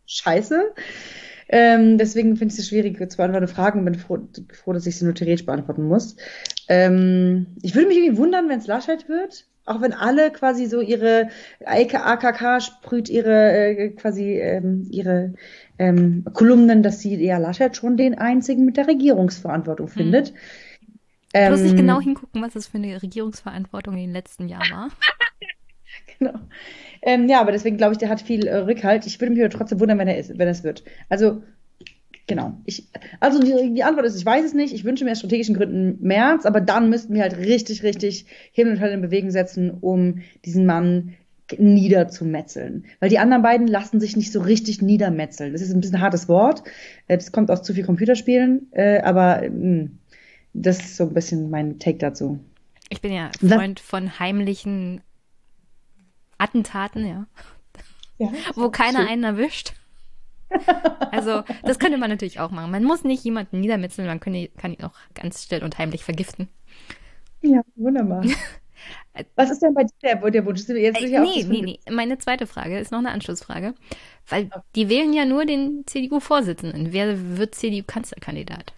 Scheiße. 0.06 0.74
Ähm, 1.52 1.98
deswegen 1.98 2.38
finde 2.38 2.54
ich 2.54 2.60
es 2.60 2.68
schwierig 2.70 2.98
zu 3.10 3.18
beantworten 3.18 3.48
Fragen 3.48 3.80
und 3.80 3.86
bin 3.86 3.96
froh, 3.96 4.20
froh, 4.54 4.72
dass 4.72 4.86
ich 4.86 4.98
sie 4.98 5.06
nur 5.06 5.16
theoretisch 5.16 5.48
beantworten 5.48 5.88
muss. 5.88 6.16
Ähm, 6.68 7.48
ich 7.64 7.74
würde 7.74 7.88
mich 7.88 7.98
irgendwie 7.98 8.18
wundern, 8.18 8.48
wenn 8.50 8.60
es 8.60 8.68
Laschet 8.68 9.10
wird. 9.10 9.46
Auch 9.66 9.82
wenn 9.82 9.94
alle 9.94 10.32
quasi 10.32 10.66
so 10.66 10.82
ihre 10.82 11.30
AKK 11.66 12.62
sprüht 12.62 13.10
ihre 13.10 13.52
äh, 13.52 13.90
quasi 13.90 14.40
ähm, 14.40 14.88
ihre 14.90 15.34
ähm, 15.78 16.26
Kolumnen, 16.34 16.82
dass 16.82 17.02
sie 17.02 17.16
ja 17.24 17.38
Laschet 17.38 17.76
schon 17.76 17.98
den 17.98 18.18
einzigen 18.18 18.66
mit 18.66 18.78
der 18.78 18.88
Regierungsverantwortung 18.88 19.88
mhm. 19.88 19.92
findet. 19.92 20.34
Du 21.34 21.50
musst 21.50 21.64
nicht 21.64 21.78
genau 21.78 21.98
ähm, 21.98 22.04
hingucken, 22.04 22.42
was 22.42 22.54
das 22.54 22.68
für 22.68 22.78
eine 22.78 23.00
Regierungsverantwortung 23.02 23.94
in 23.94 24.02
den 24.02 24.12
letzten 24.14 24.48
Jahren 24.48 24.72
war. 24.72 24.90
genau. 26.20 26.40
Ähm, 27.02 27.28
ja, 27.30 27.40
aber 27.40 27.52
deswegen 27.52 27.78
glaube 27.78 27.94
ich, 27.94 27.98
der 27.98 28.10
hat 28.10 28.22
viel 28.22 28.46
äh, 28.46 28.58
Rückhalt. 28.58 29.06
Ich 29.06 29.20
würde 29.20 29.34
mich 29.34 29.42
aber 29.42 29.50
trotzdem 29.50 29.80
wundern, 29.80 29.98
wenn 29.98 30.08
er 30.08 30.18
ist, 30.18 30.38
wenn 30.38 30.48
es 30.48 30.64
wird. 30.64 30.84
Also 31.08 31.42
genau. 32.28 32.58
Ich, 32.66 32.88
also 33.20 33.40
die, 33.40 33.74
die, 33.74 33.84
Antwort 33.84 34.06
ist, 34.06 34.18
ich 34.18 34.26
weiß 34.26 34.46
es 34.46 34.54
nicht. 34.54 34.74
Ich 34.74 34.84
wünsche 34.86 35.06
mir 35.06 35.12
aus 35.12 35.20
strategischen 35.20 35.56
Gründen 35.56 35.98
März, 36.06 36.46
aber 36.46 36.62
dann 36.62 36.90
müssten 36.90 37.14
wir 37.14 37.22
halt 37.22 37.38
richtig, 37.38 37.84
richtig 37.84 38.26
Himmel 38.52 38.74
und 38.74 38.80
Hölle 38.82 38.94
in 38.94 39.02
Bewegung 39.02 39.32
setzen, 39.32 39.72
um 39.72 40.22
diesen 40.46 40.66
Mann 40.66 41.16
niederzumetzeln. 41.58 42.86
Weil 43.00 43.10
die 43.10 43.18
anderen 43.20 43.42
beiden 43.42 43.68
lassen 43.68 44.00
sich 44.00 44.16
nicht 44.16 44.32
so 44.32 44.42
richtig 44.42 44.82
niedermetzeln. 44.82 45.54
Das 45.54 45.62
ist 45.62 45.74
ein 45.74 45.82
bisschen 45.82 45.96
ein 45.96 46.02
hartes 46.02 46.30
Wort. 46.30 46.64
Äh, 47.08 47.18
das 47.18 47.32
kommt 47.32 47.50
aus 47.50 47.64
zu 47.64 47.74
viel 47.74 47.86
Computerspielen, 47.86 48.68
äh, 48.72 49.00
aber 49.02 49.42
hm, 49.42 49.98
das 50.54 50.80
ist 50.80 50.98
so 50.98 51.06
ein 51.06 51.14
bisschen 51.14 51.50
mein 51.50 51.80
Take 51.80 51.98
dazu. 51.98 52.40
Ich 52.90 53.02
bin 53.02 53.14
ja 53.14 53.30
Freund 53.40 53.80
von 53.80 54.20
heimlichen 54.20 55.02
Attentaten, 56.40 57.06
ja. 57.06 57.28
ja 58.18 58.32
Wo 58.56 58.72
keiner 58.72 59.02
schön. 59.02 59.08
einen 59.08 59.24
erwischt. 59.24 59.74
Also, 61.12 61.44
das 61.64 61.78
könnte 61.78 62.00
man 62.00 62.10
natürlich 62.10 62.40
auch 62.40 62.50
machen. 62.50 62.72
Man 62.72 62.84
muss 62.84 63.04
nicht 63.04 63.24
jemanden 63.24 63.60
niedermetzeln, 63.60 64.08
man 64.08 64.20
kann 64.20 64.34
ihn 64.34 64.84
auch 64.84 64.96
ganz 65.14 65.44
still 65.44 65.64
und 65.64 65.78
heimlich 65.78 66.04
vergiften. 66.04 66.50
Ja, 67.42 67.62
wunderbar. 67.76 68.26
Was 69.36 69.52
ist 69.52 69.62
denn 69.62 69.74
bei 69.74 69.84
dir 69.84 69.92
der, 70.02 70.32
der 70.32 70.46
Wunsch? 70.46 70.68
Jetzt 70.68 71.02
äh, 71.02 71.20
nee, 71.20 71.44
nee, 71.44 71.62
nee. 71.62 71.80
Meine 71.92 72.18
zweite 72.18 72.48
Frage 72.48 72.80
ist 72.80 72.92
noch 72.92 73.00
eine 73.00 73.12
Anschlussfrage. 73.12 73.76
Weil 74.28 74.46
okay. 74.46 74.62
die 74.76 74.90
wählen 74.90 75.14
ja 75.14 75.26
nur 75.26 75.46
den 75.46 75.84
CDU-Vorsitzenden. 75.86 76.94
Wer 76.94 77.38
wird 77.38 77.56
CDU-Kanzlerkandidat? 77.56 78.74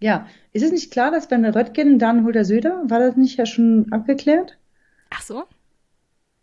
Ja, 0.00 0.28
ist 0.52 0.62
es 0.62 0.70
nicht 0.70 0.92
klar, 0.92 1.10
dass 1.10 1.30
wenn 1.30 1.44
Röttgen, 1.44 1.98
dann 1.98 2.24
holt 2.24 2.34
der 2.34 2.44
Söder? 2.44 2.82
War 2.86 3.00
das 3.00 3.16
nicht 3.16 3.38
ja 3.38 3.46
schon 3.46 3.86
abgeklärt? 3.90 4.58
Ach 5.10 5.22
so? 5.22 5.44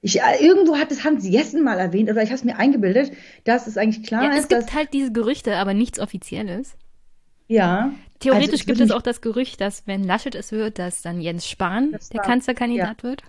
Ich, 0.06 0.22
äh, 0.22 0.38
irgendwo 0.40 0.78
hat 0.78 0.92
es 0.92 1.04
Hans 1.04 1.28
Jessen 1.28 1.64
mal 1.64 1.80
erwähnt, 1.80 2.12
oder 2.12 2.22
ich 2.22 2.30
habe 2.30 2.36
es 2.36 2.44
mir 2.44 2.60
eingebildet, 2.60 3.12
dass 3.44 3.66
es 3.66 3.76
eigentlich 3.76 4.06
klar 4.06 4.26
ja, 4.26 4.30
ist. 4.34 4.52
Es 4.52 4.60
gibt 4.60 4.76
halt 4.76 4.94
diese 4.94 5.12
Gerüchte, 5.12 5.56
aber 5.56 5.74
nichts 5.74 6.00
Offizielles. 6.00 6.76
Ja. 7.48 7.92
Theoretisch 8.20 8.62
also 8.62 8.66
gibt 8.66 8.82
es 8.82 8.92
auch 8.92 9.02
das 9.02 9.22
Gerücht, 9.22 9.62
dass 9.62 9.88
wenn 9.88 10.04
Laschet 10.04 10.36
es 10.36 10.52
wird, 10.52 10.78
dass 10.78 11.02
dann 11.02 11.22
Jens 11.22 11.50
Spahn 11.50 11.98
der 12.14 12.22
Kanzlerkandidat 12.22 13.02
ja. 13.02 13.04
wird. 13.04 13.24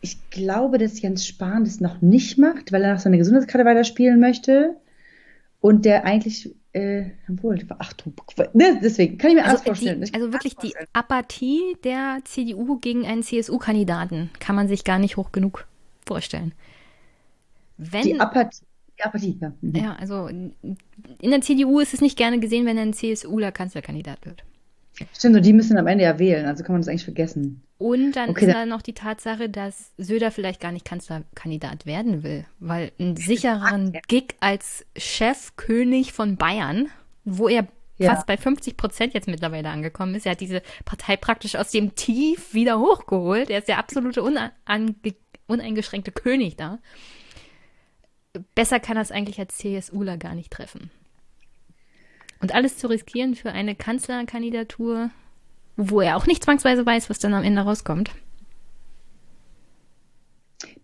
Ich 0.00 0.18
glaube, 0.30 0.78
dass 0.78 1.00
Jens 1.00 1.24
Spahn 1.24 1.62
das 1.62 1.78
noch 1.78 2.02
nicht 2.02 2.36
macht, 2.36 2.72
weil 2.72 2.82
er 2.82 2.94
noch 2.94 3.00
seine 3.00 3.18
Gesundheitskarte 3.18 3.64
weiterspielen 3.64 4.18
möchte. 4.18 4.74
Und 5.60 5.84
der 5.84 6.04
eigentlich 6.04 6.52
äh, 6.72 7.10
obwohl, 7.28 7.58
ach 7.78 7.92
du, 7.92 8.12
ne, 8.54 8.80
deswegen 8.82 9.18
kann 9.18 9.30
ich 9.30 9.36
mir 9.36 9.44
also 9.44 9.56
alles 9.56 9.64
vorstellen. 9.64 10.02
Die, 10.02 10.14
also 10.14 10.32
wirklich 10.32 10.56
die 10.56 10.74
Apathie 10.92 11.76
der 11.84 12.20
CDU 12.24 12.78
gegen 12.78 13.04
einen 13.04 13.22
CSU-Kandidaten 13.22 14.30
kann 14.40 14.56
man 14.56 14.68
sich 14.68 14.84
gar 14.84 14.98
nicht 14.98 15.16
hoch 15.16 15.32
genug 15.32 15.66
vorstellen. 16.06 16.54
Wenn, 17.76 18.02
die 18.02 18.20
Apathie, 18.20 18.64
die 18.98 19.02
Apathie, 19.02 19.38
ja. 19.40 19.52
Mhm. 19.60 19.74
Ja, 19.74 19.94
also 19.96 20.28
in 20.28 20.56
der 21.22 21.40
CDU 21.42 21.80
ist 21.80 21.92
es 21.92 22.00
nicht 22.00 22.16
gerne 22.16 22.40
gesehen, 22.40 22.64
wenn 22.64 22.78
ein 22.78 22.94
CSUler 22.94 23.52
Kanzlerkandidat 23.52 24.24
wird. 24.24 24.44
Stimmt, 25.14 25.36
und 25.36 25.46
die 25.46 25.52
müssen 25.52 25.78
am 25.78 25.86
Ende 25.86 26.04
ja 26.04 26.18
wählen, 26.18 26.46
also 26.46 26.62
kann 26.62 26.74
man 26.74 26.82
das 26.82 26.88
eigentlich 26.88 27.04
vergessen. 27.04 27.62
Und 27.78 28.12
dann 28.12 28.30
okay, 28.30 28.46
ist 28.46 28.54
da 28.54 28.66
noch 28.66 28.82
die 28.82 28.92
Tatsache, 28.92 29.48
dass 29.48 29.92
Söder 29.96 30.30
vielleicht 30.30 30.60
gar 30.60 30.70
nicht 30.70 30.84
Kanzlerkandidat 30.84 31.86
werden 31.86 32.22
will, 32.22 32.44
weil 32.60 32.92
einen 32.98 33.16
sichereren 33.16 33.98
Gig 34.06 34.36
als 34.40 34.84
Chefkönig 34.96 36.12
von 36.12 36.36
Bayern, 36.36 36.88
wo 37.24 37.48
er 37.48 37.66
ja. 37.98 38.14
fast 38.14 38.26
bei 38.26 38.36
50 38.36 38.76
Prozent 38.76 39.14
jetzt 39.14 39.28
mittlerweile 39.28 39.70
angekommen 39.70 40.14
ist. 40.14 40.26
Er 40.26 40.32
hat 40.32 40.40
diese 40.40 40.62
Partei 40.84 41.16
praktisch 41.16 41.56
aus 41.56 41.70
dem 41.70 41.94
Tief 41.94 42.54
wieder 42.54 42.78
hochgeholt. 42.78 43.50
Er 43.50 43.58
ist 43.58 43.68
der 43.68 43.78
absolute 43.78 44.22
uneingeschränkte 45.46 46.12
König 46.12 46.56
da. 46.56 46.78
Besser 48.54 48.80
kann 48.80 48.96
er 48.96 49.02
es 49.02 49.10
eigentlich 49.10 49.38
als 49.38 49.58
CSUler 49.58 50.16
gar 50.18 50.34
nicht 50.34 50.52
treffen. 50.52 50.90
Und 52.42 52.54
alles 52.54 52.76
zu 52.76 52.88
riskieren 52.88 53.36
für 53.36 53.52
eine 53.52 53.76
Kanzlerkandidatur, 53.76 55.10
wo 55.76 56.00
er 56.00 56.16
auch 56.16 56.26
nicht 56.26 56.42
zwangsweise 56.42 56.84
weiß, 56.84 57.08
was 57.08 57.20
dann 57.20 57.34
am 57.34 57.44
Ende 57.44 57.62
rauskommt. 57.62 58.10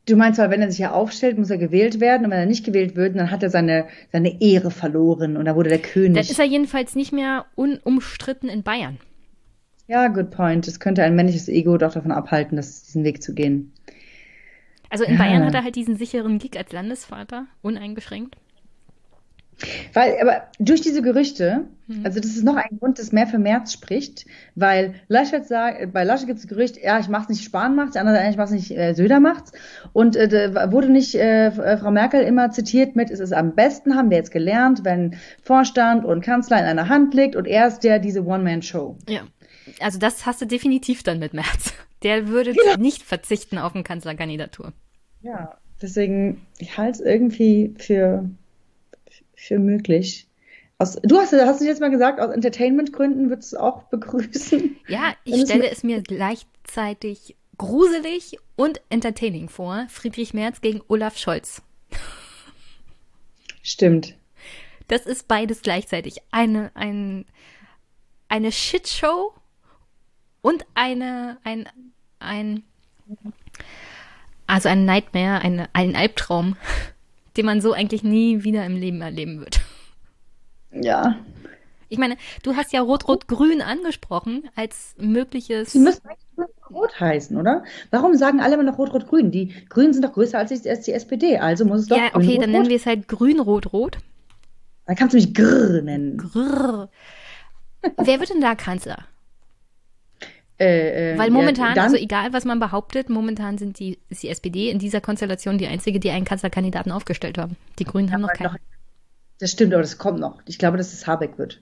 Du 0.06 0.16
meinst, 0.16 0.39
weil 0.39 0.51
wenn 0.51 0.62
er 0.62 0.70
sich 0.70 0.78
ja 0.78 0.93
aufstellt, 0.93 1.36
muss 1.36 1.51
er 1.51 1.59
gewählt 1.59 2.01
werden 2.01 2.24
und 2.24 2.30
wenn 2.30 2.39
er 2.39 2.47
nicht 2.47 2.64
gewählt 2.64 2.97
wird, 2.97 3.16
dann 3.16 3.30
hat 3.30 3.43
er 3.43 3.51
seine, 3.51 3.89
seine 4.12 4.40
Ehre 4.40 4.70
verloren 4.70 5.36
und 5.36 5.44
da 5.44 5.56
wurde 5.56 5.68
der 5.68 5.80
König. 5.80 6.14
Dann 6.14 6.30
ist 6.30 6.39
er 6.39 6.47
jedenfalls 6.47 6.94
nicht 6.94 7.12
mehr 7.12 7.44
unumstritten 7.56 8.48
in 8.48 8.62
Bayern. 8.62 8.98
Ja, 9.89 10.06
good 10.09 10.30
point. 10.30 10.68
Es 10.68 10.80
könnte 10.80 11.02
ein 11.02 11.16
männliches 11.16 11.48
Ego 11.48 11.76
doch 11.76 11.93
davon 11.93 12.12
abhalten, 12.12 12.56
das, 12.56 12.85
diesen 12.85 13.05
Weg 13.05 13.22
zu 13.22 13.35
gehen. 13.35 13.72
Also 14.90 15.05
in 15.05 15.14
ja. 15.14 15.18
Bayern 15.18 15.44
hat 15.44 15.55
er 15.55 15.64
halt 15.64 15.76
diesen 15.76 15.97
sicheren 15.97 16.39
Gig 16.39 16.56
als 16.56 16.72
Landesvater, 16.72 17.47
uneingeschränkt. 17.62 18.36
Weil, 19.93 20.18
aber 20.20 20.43
durch 20.59 20.80
diese 20.80 21.02
Gerüchte, 21.02 21.64
mhm. 21.89 22.05
also 22.05 22.20
das 22.20 22.30
ist 22.30 22.44
noch 22.44 22.56
ein 22.56 22.78
Grund, 22.78 22.98
das 22.98 23.12
mehr 23.12 23.26
für 23.26 23.39
März 23.39 23.72
spricht, 23.72 24.24
weil 24.55 24.94
Laschet 25.09 25.47
sagt, 25.47 25.93
bei 25.93 26.05
Laschet 26.05 26.26
gibt 26.26 26.39
es 26.39 26.47
Gerücht, 26.47 26.76
ja, 26.82 27.01
ich 27.01 27.09
mach's 27.09 27.28
nicht, 27.28 27.43
Spahn 27.43 27.74
macht's, 27.74 27.93
der 27.93 28.02
andere, 28.02 28.28
ich 28.30 28.36
mach's 28.36 28.52
nicht, 28.52 28.70
äh, 28.70 28.94
Söder 28.94 29.20
macht's. 29.20 29.52
Und 29.93 30.16
äh, 30.16 30.55
wurde 30.70 30.90
nicht 30.90 31.14
äh, 31.16 31.48
äh, 31.48 31.78
Frau 31.78 31.90
Merkel 31.90 32.22
immer 32.22 32.51
zitiert 32.51 32.94
mit, 32.94 33.10
es 33.10 33.20
ist 33.20 33.32
am 33.32 33.55
besten, 33.55 33.97
haben 33.97 34.10
wir 34.10 34.16
jetzt 34.16 34.30
gelernt, 34.30 34.85
wenn 34.85 35.16
Vorstand 35.43 36.05
und 36.05 36.20
Kanzler 36.20 36.59
in 36.60 36.64
einer 36.64 36.89
Hand 36.89 37.14
liegt 37.14 37.35
und 37.35 37.47
er 37.47 37.66
ist 37.66 37.80
der 37.80 37.98
diese 37.98 38.24
One-Man-Show. 38.24 38.97
Ja. 39.09 39.22
Also 39.80 39.98
das 39.98 40.24
hast 40.24 40.40
du 40.40 40.47
definitiv 40.47 41.02
dann 41.02 41.18
mit 41.18 41.35
März. 41.35 41.74
Der 42.05 42.28
würde 42.28 42.52
genau. 42.52 42.76
nicht 42.76 43.02
verzichten 43.02 43.59
auf 43.59 43.74
eine 43.74 43.82
Kanzlerkandidatur. 43.82 44.72
Ja, 45.20 45.59
deswegen, 45.82 46.47
ich 46.59 46.78
halte 46.78 46.93
es 46.93 47.01
irgendwie 47.01 47.74
für 47.76 48.30
für 49.49 49.59
möglich. 49.59 50.29
Aus, 50.79 50.97
du 51.03 51.19
hast, 51.19 51.33
hast 51.33 51.61
du 51.61 51.65
jetzt 51.65 51.81
mal 51.81 51.91
gesagt, 51.91 52.20
aus 52.20 52.31
Entertainment-Gründen 52.31 53.31
würdest 53.31 53.53
du 53.53 53.57
es 53.57 53.61
auch 53.61 53.83
begrüßen? 53.85 54.77
Ja, 54.87 55.15
ich 55.25 55.43
stelle 55.43 55.69
es 55.69 55.83
mir 55.83 56.03
gleichzeitig 56.03 57.35
gruselig 57.57 58.39
und 58.55 58.81
entertaining 58.89 59.49
vor. 59.49 59.87
Friedrich 59.89 60.35
Merz 60.35 60.61
gegen 60.61 60.81
Olaf 60.87 61.19
Scholz. 61.19 61.62
Stimmt. 63.62 64.15
Das 64.87 65.05
ist 65.05 65.27
beides 65.27 65.62
gleichzeitig. 65.62 66.19
Eine, 66.31 66.70
ein, 66.75 67.27
eine 68.29 68.53
Shitshow 68.53 69.35
und 70.41 70.65
eine, 70.75 71.39
ein, 71.43 71.69
ein, 72.20 72.62
also 74.47 74.69
ein 74.69 74.85
Nightmare, 74.85 75.41
eine, 75.41 75.69
ein 75.73 75.97
Albtraum 75.97 76.57
den 77.39 77.47
man 77.47 77.60
so 77.62 77.73
eigentlich 77.73 78.02
nie 78.02 78.44
wieder 78.44 78.66
im 78.66 78.77
Leben 78.77 79.01
erleben 79.01 79.40
wird. 79.40 79.60
Ja. 80.73 81.16
Ich 81.89 81.97
meine, 81.97 82.19
du 82.43 82.55
hast 82.55 82.73
ja 82.73 82.82
Rot-Rot-Grün 82.82 83.62
angesprochen 83.62 84.51
als 84.55 84.94
mögliches. 84.98 85.73
Sie 85.73 85.78
müssen 85.78 86.02
eigentlich 86.06 86.48
Rot 86.69 87.01
heißen, 87.01 87.35
oder? 87.36 87.65
Warum 87.90 88.15
sagen 88.15 88.40
alle 88.40 88.55
immer 88.55 88.65
noch 88.65 88.77
Rot-Rot-Grün? 88.77 89.31
Die 89.31 89.55
Grünen 89.70 89.94
sind 89.94 90.05
doch 90.05 90.12
größer 90.12 90.39
als 90.39 90.51
die, 90.60 90.69
als 90.69 90.82
die 90.82 90.93
SPD, 90.93 91.39
also 91.39 91.65
muss 91.65 91.81
es 91.81 91.86
doch. 91.86 91.97
Ja, 91.97 92.09
okay, 92.12 92.27
Grün, 92.27 92.40
dann 92.43 92.51
nennen 92.51 92.69
wir 92.69 92.77
es 92.77 92.85
halt 92.85 93.09
Grün-Rot-Rot. 93.09 93.98
Dann 94.85 94.97
kannst 94.97 95.15
du 95.15 95.16
mich 95.16 95.32
Grrr 95.32 95.81
nennen. 95.81 96.19
Grrr. 96.19 96.90
Wer 97.97 98.20
wird 98.20 98.31
denn 98.31 98.40
da 98.40 98.55
Kanzler? 98.55 99.06
Äh, 100.60 101.12
äh, 101.12 101.18
Weil 101.18 101.30
momentan, 101.30 101.76
ja, 101.76 101.85
also 101.85 101.97
egal 101.97 102.32
was 102.32 102.44
man 102.44 102.59
behauptet, 102.59 103.09
momentan 103.09 103.59
sind 103.59 103.78
die, 103.78 103.98
ist 104.09 104.24
die 104.24 104.28
SPD 104.28 104.70
in 104.70 104.80
dieser 104.80 105.01
Konstellation 105.01 105.56
die 105.56 105.68
einzige, 105.68 106.01
die 106.01 106.10
einen 106.10 106.24
Kanzlerkandidaten 106.24 106.90
aufgestellt 106.90 107.39
haben. 107.39 107.56
Die 107.78 107.85
Grünen 107.85 108.12
haben 108.12 108.22
noch 108.22 108.32
keinen. 108.32 108.52
Noch, 108.52 108.59
das 109.39 109.52
stimmt, 109.52 109.72
aber 109.72 109.82
das 109.82 109.98
kommt 109.98 110.18
noch. 110.18 110.43
Ich 110.47 110.59
glaube, 110.59 110.76
dass 110.76 110.93
es 110.93 111.06
Habeck 111.06 111.39
wird. 111.39 111.60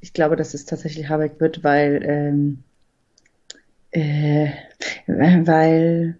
Ich 0.00 0.12
glaube, 0.12 0.36
dass 0.36 0.52
es 0.52 0.66
tatsächlich 0.66 1.08
Habeck 1.08 1.40
wird, 1.40 1.64
weil, 1.64 2.02
ähm, 2.04 2.58
äh, 3.92 4.50
weil, 5.06 6.18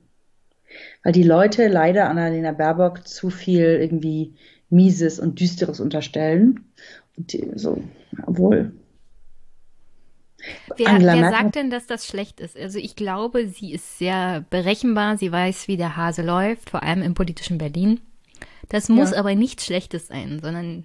weil 1.02 1.12
die 1.12 1.22
Leute 1.22 1.68
leider 1.68 2.08
Annalena 2.08 2.52
Baerbock 2.52 3.06
zu 3.06 3.28
viel 3.28 3.64
irgendwie 3.64 4.34
Mieses 4.70 5.20
und 5.20 5.38
Düsteres 5.38 5.78
unterstellen. 5.78 6.64
Und 7.18 7.34
die, 7.34 7.50
so, 7.54 7.82
obwohl, 8.26 8.72
Wer, 10.76 11.00
wer 11.00 11.30
sagt 11.30 11.56
denn, 11.56 11.70
dass 11.70 11.86
das 11.86 12.06
schlecht 12.06 12.40
ist? 12.40 12.56
Also 12.56 12.78
ich 12.78 12.96
glaube, 12.96 13.48
sie 13.48 13.72
ist 13.72 13.98
sehr 13.98 14.44
berechenbar. 14.50 15.18
Sie 15.18 15.32
weiß, 15.32 15.68
wie 15.68 15.76
der 15.76 15.96
Hase 15.96 16.22
läuft, 16.22 16.70
vor 16.70 16.82
allem 16.82 17.02
im 17.02 17.14
politischen 17.14 17.58
Berlin. 17.58 18.00
Das 18.68 18.88
muss 18.88 19.12
ja. 19.12 19.18
aber 19.18 19.34
nichts 19.34 19.64
Schlechtes 19.64 20.08
sein, 20.08 20.40
sondern 20.40 20.84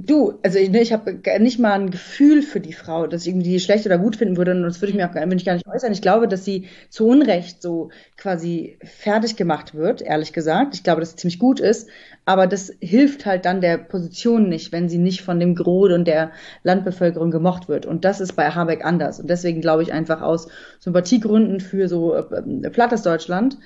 Du, 0.00 0.38
also 0.44 0.58
ich, 0.58 0.70
ne, 0.70 0.80
ich 0.80 0.92
habe 0.92 1.18
nicht 1.40 1.58
mal 1.58 1.72
ein 1.72 1.90
Gefühl 1.90 2.42
für 2.42 2.60
die 2.60 2.72
Frau, 2.72 3.06
dass 3.06 3.22
ich 3.22 3.28
irgendwie 3.28 3.58
schlecht 3.58 3.84
oder 3.84 3.98
gut 3.98 4.16
finden 4.16 4.36
würde. 4.36 4.52
Und 4.52 4.62
das 4.62 4.80
würde 4.80 4.90
ich 4.90 4.96
mir 4.96 5.10
auch 5.10 5.14
will 5.14 5.36
ich 5.36 5.44
gar 5.44 5.54
nicht 5.54 5.66
äußern. 5.66 5.92
Ich 5.92 6.02
glaube, 6.02 6.28
dass 6.28 6.44
sie 6.44 6.68
zu 6.88 7.06
Unrecht 7.08 7.62
so 7.62 7.90
quasi 8.16 8.78
fertig 8.82 9.36
gemacht 9.36 9.74
wird, 9.74 10.00
ehrlich 10.02 10.32
gesagt. 10.32 10.74
Ich 10.74 10.84
glaube, 10.84 11.00
dass 11.00 11.10
sie 11.10 11.16
ziemlich 11.16 11.38
gut 11.38 11.58
ist. 11.58 11.88
Aber 12.26 12.46
das 12.46 12.72
hilft 12.80 13.26
halt 13.26 13.44
dann 13.44 13.60
der 13.60 13.78
Position 13.78 14.48
nicht, 14.48 14.70
wenn 14.72 14.88
sie 14.88 14.98
nicht 14.98 15.22
von 15.22 15.40
dem 15.40 15.54
Gros 15.54 15.90
und 15.90 16.04
der 16.06 16.32
Landbevölkerung 16.62 17.30
gemocht 17.30 17.68
wird. 17.68 17.86
Und 17.86 18.04
das 18.04 18.20
ist 18.20 18.34
bei 18.34 18.50
Habeck 18.50 18.84
anders. 18.84 19.18
Und 19.18 19.28
deswegen 19.30 19.60
glaube 19.60 19.82
ich 19.82 19.92
einfach 19.92 20.20
aus 20.20 20.48
Sympathiegründen 20.78 21.60
für 21.60 21.88
so 21.88 22.14
äh, 22.14 22.70
plattes 22.70 23.02
Deutschland, 23.02 23.58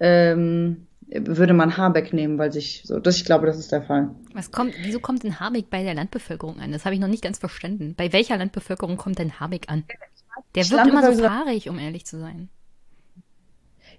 ähm, 0.00 0.87
würde 1.10 1.54
man 1.54 1.76
Habeck 1.76 2.12
nehmen, 2.12 2.38
weil 2.38 2.52
sich 2.52 2.82
so, 2.84 2.98
das, 3.00 3.16
ich 3.16 3.24
glaube, 3.24 3.46
das 3.46 3.58
ist 3.58 3.72
der 3.72 3.82
Fall. 3.82 4.10
Was 4.34 4.50
kommt, 4.50 4.74
wieso 4.82 5.00
kommt 5.00 5.22
denn 5.22 5.40
Habeck 5.40 5.70
bei 5.70 5.82
der 5.82 5.94
Landbevölkerung 5.94 6.60
an? 6.60 6.72
Das 6.72 6.84
habe 6.84 6.94
ich 6.94 7.00
noch 7.00 7.08
nicht 7.08 7.22
ganz 7.22 7.38
verstanden. 7.38 7.94
Bei 7.96 8.12
welcher 8.12 8.36
Landbevölkerung 8.36 8.96
kommt 8.96 9.18
denn 9.18 9.40
Habeck 9.40 9.66
an? 9.68 9.84
Der 10.54 10.68
wirkt 10.70 10.86
immer 10.86 11.12
so 11.12 11.22
fahrig, 11.22 11.68
um 11.68 11.78
ehrlich 11.78 12.04
zu 12.04 12.18
sein. 12.18 12.48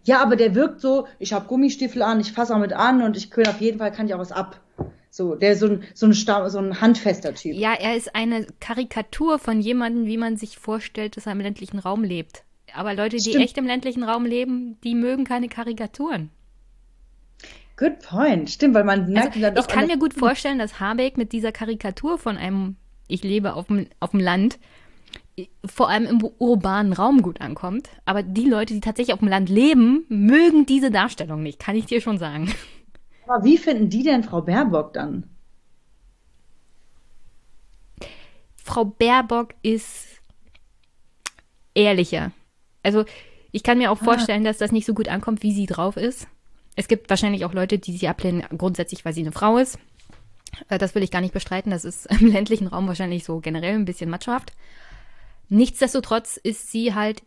Ja, 0.04 0.22
aber 0.22 0.36
der 0.36 0.56
wirkt 0.56 0.82
so, 0.82 1.08
ich 1.18 1.34
habe 1.34 1.48
Gummistiefel 1.48 2.02
an, 2.02 2.20
ich 2.20 2.32
fasse 2.32 2.56
auch 2.56 2.60
mit 2.60 2.74
an 2.74 3.02
und 3.02 3.18
ich 3.18 3.32
könnte 3.32 3.50
auf 3.50 3.60
jeden 3.60 3.80
Fall 3.80 3.92
kann 3.92 4.08
ich 4.08 4.14
auch 4.14 4.20
was 4.20 4.32
ab. 4.32 4.62
So, 5.10 5.36
der 5.36 5.54
ist 5.54 5.60
so 5.60 5.68
ein, 5.68 5.84
so 5.94 6.06
ein, 6.06 6.14
so 6.14 6.60
ein 6.60 6.80
handfester 6.80 7.34
Typ. 7.34 7.56
Ja, 7.56 7.74
er 7.74 7.96
ist 7.98 8.16
eine 8.16 8.46
Karikatur 8.60 9.40
von 9.40 9.60
jemandem, 9.60 10.06
wie 10.06 10.18
man 10.18 10.38
sich 10.38 10.58
vorstellt, 10.58 11.18
dass 11.18 11.26
er 11.26 11.32
im 11.32 11.42
ländlichen 11.42 11.80
Raum 11.80 12.04
lebt. 12.04 12.44
Aber 12.74 12.94
Leute, 12.94 13.18
die 13.18 13.32
Stimmt. 13.32 13.44
echt 13.44 13.58
im 13.58 13.66
ländlichen 13.66 14.04
Raum 14.04 14.26
leben, 14.26 14.78
die 14.84 14.94
mögen 14.94 15.26
keine 15.26 15.50
Karikaturen. 15.50 16.30
Good 17.80 18.00
point. 18.00 18.50
Stimmt, 18.50 18.76
weil 18.76 18.84
man 18.84 19.10
merkt 19.10 19.42
also. 19.42 19.62
Ich 19.62 19.68
kann 19.68 19.88
mir 19.88 19.98
gut 19.98 20.14
vorstellen, 20.14 20.60
dass 20.60 20.82
Habeck 20.82 21.16
mit 21.16 21.32
dieser 21.32 21.54
Karikatur 21.54 22.18
von 22.18 22.36
einem 22.36 22.76
Ich 23.08 23.24
lebe 23.24 23.54
auf 23.54 23.68
dem, 23.68 23.88
auf 24.02 24.12
dem 24.12 24.20
Land 24.20 24.60
vor 25.66 25.88
allem 25.88 26.06
im 26.06 26.22
urbanen 26.40 26.92
Raum 26.92 27.22
gut 27.22 27.40
ankommt. 27.40 27.88
Aber 28.04 28.22
die 28.22 28.50
Leute, 28.50 28.74
die 28.74 28.82
tatsächlich 28.82 29.14
auf 29.14 29.20
dem 29.20 29.30
Land 29.30 29.48
leben, 29.48 30.04
mögen 30.10 30.66
diese 30.66 30.92
Darstellung 30.92 31.42
nicht, 31.42 31.58
kann 31.58 31.78
ich 31.78 31.86
dir 31.86 32.02
schon 32.02 32.18
sagen. 32.18 32.54
Aber 33.26 33.46
wie 33.46 33.58
finden 33.58 33.90
die 33.90 34.04
denn 34.04 34.26
Frau 34.26 34.42
Baerbock 34.42 34.92
dann? 34.92 35.30
Frau 38.58 38.84
Baerbock 38.84 39.54
ist 39.62 40.20
ehrlicher. 41.74 42.34
Also 42.84 43.06
ich 43.54 43.64
kann 43.64 43.78
mir 43.78 43.90
auch 43.90 44.02
ah. 44.02 44.04
vorstellen, 44.04 44.42
ah. 44.46 44.50
dass 44.50 44.58
das 44.58 44.74
nicht 44.74 44.86
so 44.86 44.94
gut 44.94 45.08
ankommt, 45.08 45.44
wie 45.44 45.54
sie 45.54 45.66
drauf 45.66 45.96
ist. 45.96 46.28
Es 46.80 46.88
gibt 46.88 47.10
wahrscheinlich 47.10 47.44
auch 47.44 47.52
Leute, 47.52 47.78
die 47.78 47.98
sie 47.98 48.08
ablehnen, 48.08 48.42
grundsätzlich, 48.58 49.04
weil 49.04 49.12
sie 49.12 49.20
eine 49.20 49.34
Frau 49.34 49.58
ist. 49.58 49.78
Äh, 50.70 50.78
das 50.78 50.96
will 50.96 51.04
ich 51.04 51.12
gar 51.12 51.20
nicht 51.20 51.34
bestreiten. 51.34 51.72
Das 51.72 51.84
ist 51.84 52.06
im 52.22 52.32
ländlichen 52.32 52.68
Raum 52.68 52.88
wahrscheinlich 52.88 53.26
so 53.26 53.42
generell 53.42 53.76
ein 53.76 53.84
bisschen 53.84 54.10
machohaft. 54.10 54.54
Nichtsdestotrotz 55.50 56.38
ist 56.38 56.72
sie 56.72 56.96
halt 56.96 57.22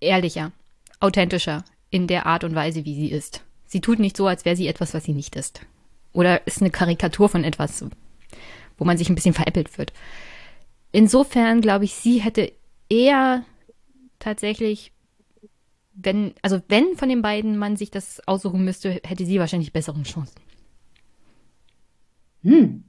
ehrlicher, 0.00 0.52
authentischer 1.00 1.64
in 1.88 2.06
der 2.06 2.26
Art 2.26 2.44
und 2.44 2.54
Weise, 2.54 2.84
wie 2.84 2.94
sie 2.94 3.10
ist. 3.10 3.42
Sie 3.64 3.80
tut 3.80 4.00
nicht 4.00 4.18
so, 4.18 4.26
als 4.26 4.44
wäre 4.44 4.56
sie 4.56 4.68
etwas, 4.68 4.92
was 4.92 5.04
sie 5.04 5.14
nicht 5.14 5.34
ist. 5.34 5.62
Oder 6.12 6.46
ist 6.46 6.60
eine 6.60 6.70
Karikatur 6.70 7.30
von 7.30 7.42
etwas, 7.42 7.86
wo 8.76 8.84
man 8.84 8.98
sich 8.98 9.08
ein 9.08 9.14
bisschen 9.14 9.32
veräppelt 9.32 9.78
wird. 9.78 9.94
Insofern 10.92 11.62
glaube 11.62 11.86
ich, 11.86 11.94
sie 11.94 12.20
hätte 12.20 12.52
eher 12.90 13.46
tatsächlich 14.18 14.92
wenn, 15.94 16.34
also 16.42 16.60
wenn 16.68 16.96
von 16.96 17.08
den 17.08 17.22
beiden 17.22 17.56
man 17.56 17.76
sich 17.76 17.90
das 17.90 18.26
aussuchen 18.26 18.64
müsste, 18.64 19.00
hätte 19.04 19.24
sie 19.24 19.38
wahrscheinlich 19.38 19.72
bessere 19.72 20.02
Chancen. 20.02 20.40
Hm. 22.42 22.84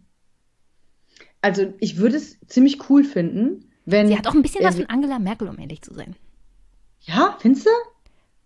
Also 1.42 1.74
ich 1.80 1.98
würde 1.98 2.18
es 2.18 2.40
ziemlich 2.48 2.90
cool 2.90 3.04
finden, 3.04 3.72
wenn. 3.86 4.08
Sie 4.08 4.18
hat 4.18 4.28
auch 4.28 4.34
ein 4.34 4.42
bisschen 4.42 4.64
was 4.64 4.76
von 4.76 4.88
Angela 4.88 5.20
Merkel, 5.20 5.48
um 5.48 5.60
ehrlich 5.60 5.82
zu 5.82 5.94
sein. 5.94 6.16
Ja, 7.02 7.38
findest 7.40 7.68
du? 7.68 7.70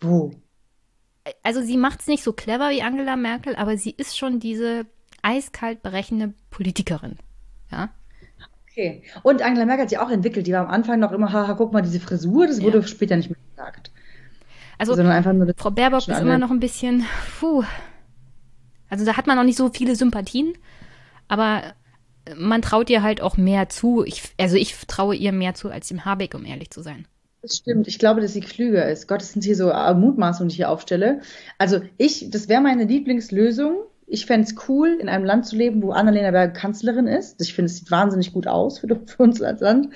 Wo? 0.02 0.32
Also 1.44 1.62
sie 1.62 1.78
macht 1.78 2.02
es 2.02 2.08
nicht 2.08 2.24
so 2.24 2.34
clever 2.34 2.70
wie 2.72 2.82
Angela 2.82 3.16
Merkel, 3.16 3.56
aber 3.56 3.78
sie 3.78 3.92
ist 3.92 4.18
schon 4.18 4.40
diese 4.40 4.86
eiskalt 5.22 5.82
berechnende 5.82 6.34
Politikerin. 6.50 7.18
Ja. 7.72 7.90
Okay. 8.70 9.04
Und 9.24 9.42
Angela 9.42 9.66
Merkel 9.66 9.84
hat 9.84 9.90
sich 9.90 10.00
auch 10.00 10.10
entwickelt. 10.10 10.48
Die 10.48 10.54
war 10.54 10.62
am 10.62 10.72
Anfang 10.72 11.00
noch 11.00 11.12
immer, 11.12 11.32
haha, 11.32 11.54
guck 11.54 11.74
mal, 11.74 11.82
diese 11.82 12.00
Frisur, 12.00 12.48
das 12.48 12.62
wurde 12.62 12.80
ja. 12.80 12.88
später 12.88 13.16
nicht 13.16 13.30
mehr 13.30 13.40
gesagt. 13.56 13.92
Also 14.80 14.96
Frau 15.58 15.72
Baerbock 15.72 16.08
ist 16.08 16.20
immer 16.20 16.40
noch 16.40 16.50
ein 16.50 16.60
bisschen, 16.60 17.06
puh. 17.40 17.64
Also 18.90 19.06
da 19.06 19.18
hat 19.18 19.28
man 19.28 19.38
noch 19.38 19.44
nicht 19.44 19.58
so 19.58 19.70
viele 19.70 19.96
Sympathien, 19.96 20.54
aber 21.28 21.62
man 22.36 22.62
traut 22.62 22.90
ihr 22.90 23.04
halt 23.04 23.22
auch 23.22 23.38
mehr 23.38 23.70
zu. 23.70 24.04
Ich, 24.04 24.24
also 24.40 24.56
ich 24.56 24.76
traue 24.88 25.16
ihr 25.16 25.32
mehr 25.32 25.54
zu 25.54 25.70
als 25.70 25.90
dem 25.90 26.06
Habeck, 26.06 26.34
um 26.34 26.46
ehrlich 26.46 26.72
zu 26.72 26.82
sein. 26.82 27.06
Das 27.42 27.58
stimmt. 27.58 27.88
Ich 27.88 28.00
glaube, 28.00 28.22
dass 28.22 28.34
sie 28.34 28.42
klüger 28.42 28.90
ist. 28.90 29.08
Gott, 29.08 29.22
das 29.22 29.34
sind 29.34 29.44
hier 29.44 29.56
so 29.56 29.68
Mutmaßungen, 29.68 30.50
die 30.50 30.54
ich 30.54 30.58
hier 30.58 30.70
aufstelle. 30.70 31.22
Also 31.58 31.82
ich, 31.98 32.30
das 32.30 32.50
wäre 32.50 32.62
meine 32.62 32.84
Lieblingslösung. 32.86 33.84
Ich 34.08 34.26
fände 34.26 34.48
es 34.48 34.56
cool, 34.68 34.98
in 35.00 35.08
einem 35.08 35.24
Land 35.24 35.46
zu 35.46 35.56
leben, 35.56 35.82
wo 35.84 35.92
Annalena 35.92 36.32
Berger 36.32 36.54
Kanzlerin 36.54 37.08
ist. 37.08 37.40
Ich 37.42 37.54
finde, 37.54 37.68
es 37.68 37.78
sieht 37.78 37.92
wahnsinnig 37.92 38.34
gut 38.34 38.48
aus 38.48 38.80
für, 38.80 38.88
für 39.06 39.24
uns 39.24 39.42
als 39.42 39.62
Land. 39.62 39.90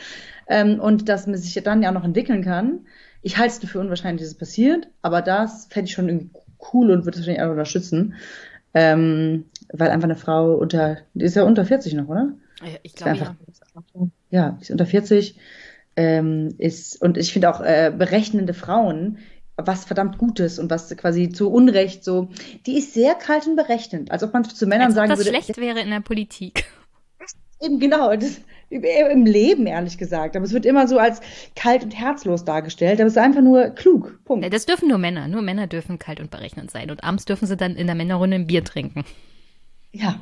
Ähm, 0.48 0.80
und 0.80 1.10
dass 1.10 1.26
man 1.28 1.38
sich 1.38 1.62
dann 1.64 1.82
ja 1.82 1.90
auch 1.90 1.94
noch 1.94 2.04
entwickeln 2.04 2.44
kann. 2.44 2.86
Ich 3.24 3.38
halte 3.38 3.66
es 3.66 3.70
für 3.72 3.80
unwahrscheinlich, 3.80 4.22
dass 4.22 4.34
es 4.34 4.38
passiert, 4.38 4.88
aber 5.02 5.22
das 5.22 5.68
fände 5.70 5.88
ich 5.90 5.96
schon 5.96 6.10
irgendwie 6.10 6.30
cool 6.74 6.92
und 6.92 7.06
würde 7.06 7.18
es 7.18 7.22
wahrscheinlich 7.22 7.44
auch 7.44 7.52
unterstützen. 7.52 8.16
Ähm, 8.76 9.46
weil 9.72 9.90
einfach 9.90 10.06
eine 10.06 10.16
Frau 10.16 10.54
unter, 10.56 10.98
die 11.14 11.26
ist 11.26 11.36
ja 11.36 11.44
unter 11.44 11.66
40 11.66 11.94
noch, 11.94 12.08
oder? 12.08 12.34
Ich 12.82 12.96
glaube, 12.96 13.18
ja. 13.18 13.36
Ja, 14.30 14.52
die 14.52 14.64
ist 14.64 14.72
unter 14.72 14.86
40. 14.86 15.38
Ähm, 15.96 16.56
ist, 16.58 17.02
und 17.02 17.18
ich 17.18 17.34
finde 17.34 17.54
auch 17.54 17.62
äh, 17.62 17.94
berechnende 17.96 18.54
Frauen, 18.54 19.20
was 19.56 19.86
verdammt 19.86 20.18
Gutes 20.18 20.58
und 20.58 20.72
was 20.72 20.96
quasi 20.98 21.30
zu 21.30 21.52
Unrecht 21.52 22.04
so, 22.04 22.30
die 22.66 22.78
ist 22.78 22.94
sehr 22.94 23.14
kalt 23.14 23.46
und 23.46 23.56
berechnend, 23.56 24.12
als 24.12 24.24
ob 24.24 24.34
man 24.34 24.44
zu 24.44 24.66
Männern 24.66 24.88
als 24.88 24.96
sagen 24.96 25.10
das 25.10 25.20
würde. 25.20 25.32
Das 25.32 25.46
schlecht 25.46 25.60
wäre 25.60 25.80
in 25.82 25.92
der 25.92 26.00
Politik. 26.00 26.66
Eben 27.62 27.80
genau, 27.80 28.16
das, 28.16 28.42
im 28.74 29.26
Leben 29.26 29.68
ehrlich 29.68 29.98
gesagt. 29.98 30.36
Aber 30.36 30.46
es 30.46 30.54
wird 30.54 30.66
immer 30.66 30.88
so 30.88 30.98
als 30.98 31.22
kalt 31.56 31.84
und 31.84 31.92
herzlos 31.92 32.46
dargestellt. 32.46 33.00
Aber 33.00 33.08
es 33.08 33.14
ist 33.14 33.22
einfach 33.22 33.42
nur 33.42 33.70
klug. 33.70 34.20
Punkt. 34.26 34.52
Das 34.54 34.66
dürfen 34.66 34.90
nur 34.90 34.98
Männer. 34.98 35.28
Nur 35.28 35.42
Männer 35.42 35.68
dürfen 35.68 36.00
kalt 36.00 36.20
und 36.20 36.32
berechnend 36.32 36.72
sein. 36.72 36.92
Und 36.92 37.04
abends 37.04 37.26
dürfen 37.26 37.48
sie 37.48 37.58
dann 37.58 37.76
in 37.76 37.88
der 37.88 37.96
Männerrunde 37.96 38.36
ein 38.36 38.48
Bier 38.48 38.64
trinken. 38.64 39.04
Ja, 39.92 40.20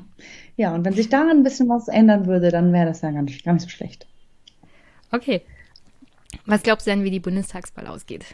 ja. 0.57 0.75
Und 0.75 0.83
wenn 0.85 0.93
sich 0.93 1.09
daran 1.09 1.37
ein 1.37 1.43
bisschen 1.43 1.69
was 1.69 1.87
ändern 1.87 2.27
würde, 2.27 2.51
dann 2.51 2.73
wäre 2.73 2.85
das 2.85 3.01
ja 3.01 3.11
gar 3.11 3.21
nicht, 3.21 3.43
gar 3.43 3.53
nicht 3.53 3.63
so 3.63 3.69
schlecht. 3.69 4.05
Okay. 5.11 5.41
Was 6.45 6.63
glaubst 6.63 6.87
du 6.87 6.91
denn, 6.91 7.03
wie 7.03 7.11
die 7.11 7.19
Bundestagswahl 7.19 7.87
ausgeht? 7.87 8.25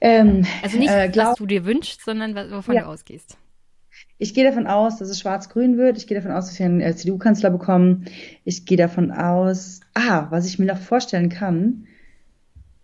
Ähm, 0.00 0.46
also 0.62 0.78
nicht, 0.78 0.90
äh, 0.90 1.08
glaub, 1.08 1.30
was 1.30 1.38
du 1.38 1.46
dir 1.46 1.64
wünschst, 1.64 2.04
sondern 2.04 2.34
wovon 2.52 2.74
ja. 2.74 2.82
du 2.82 2.88
ausgehst. 2.88 3.36
Ich 4.18 4.34
gehe 4.34 4.44
davon 4.44 4.66
aus, 4.66 4.98
dass 4.98 5.08
es 5.08 5.20
schwarz-grün 5.20 5.78
wird. 5.78 5.96
Ich 5.96 6.06
gehe 6.08 6.16
davon 6.16 6.32
aus, 6.32 6.46
dass 6.48 6.58
wir 6.58 6.66
einen 6.66 6.80
äh, 6.80 6.94
CDU-Kanzler 6.94 7.50
bekommen. 7.50 8.06
Ich 8.44 8.66
gehe 8.66 8.76
davon 8.76 9.12
aus, 9.12 9.80
ah, 9.94 10.26
was 10.30 10.46
ich 10.46 10.58
mir 10.58 10.66
noch 10.66 10.78
vorstellen 10.78 11.28
kann. 11.28 11.86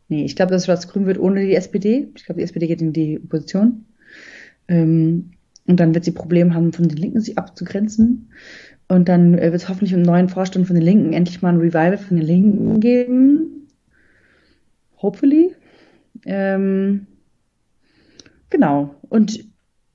Nee, 0.09 0.25
ich 0.25 0.37
glaube, 0.37 0.53
dass 0.53 0.63
es 0.63 0.67
schwarz-grün 0.67 1.07
wird 1.07 1.19
ohne 1.19 1.45
die 1.45 1.57
SPD. 1.57 2.09
Ich 2.15 2.25
glaube, 2.25 2.39
die 2.39 2.45
SPD 2.45 2.69
geht 2.69 2.81
in 2.81 2.93
die 2.93 3.19
Opposition. 3.19 3.85
Ähm, 4.69 5.33
und 5.67 5.81
dann 5.81 5.95
wird 5.95 6.05
sie 6.05 6.13
Probleme 6.13 6.55
haben, 6.55 6.73
von 6.73 6.89
den 6.89 6.99
Linken 6.99 7.21
sich 7.21 7.37
abzugrenzen. 7.37 8.31
Und 8.87 9.09
dann 9.09 9.35
äh, 9.35 9.51
wird 9.51 9.63
es 9.63 9.69
hoffentlich 9.69 9.93
im 9.93 10.03
neuen 10.03 10.29
Vorstand 10.29 10.67
von 10.69 10.77
den 10.77 10.85
Linken 10.85 11.15
endlich 11.15 11.43
mal 11.43 11.49
ein 11.49 11.61
Revival 11.61 11.99
von 11.99 12.17
den 12.17 12.27
Linken 12.27 12.79
geben. 12.79 13.69
Hopefully. 15.03 15.55
Ähm, 16.27 17.07
genau. 18.51 18.95
Und 19.09 19.45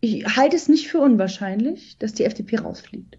ich 0.01 0.25
halte 0.35 0.55
es 0.55 0.69
nicht 0.69 0.87
für 0.87 0.99
unwahrscheinlich, 0.99 1.97
dass 1.97 2.13
die 2.13 2.25
FDP 2.25 2.57
rausfliegt. 2.57 3.17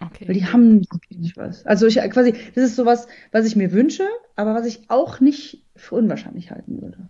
Okay. 0.00 0.26
Weil 0.26 0.34
die 0.34 0.46
haben 0.46 0.86
nicht 1.10 1.36
was. 1.36 1.64
Also 1.66 1.86
ich 1.86 1.96
quasi, 1.96 2.32
das 2.54 2.64
ist 2.64 2.76
sowas, 2.76 3.06
was 3.32 3.46
ich 3.46 3.54
mir 3.54 3.70
wünsche, 3.72 4.08
aber 4.34 4.54
was 4.54 4.66
ich 4.66 4.88
auch 4.88 5.20
nicht 5.20 5.62
für 5.76 5.96
unwahrscheinlich 5.96 6.50
halten 6.50 6.80
würde. 6.80 7.08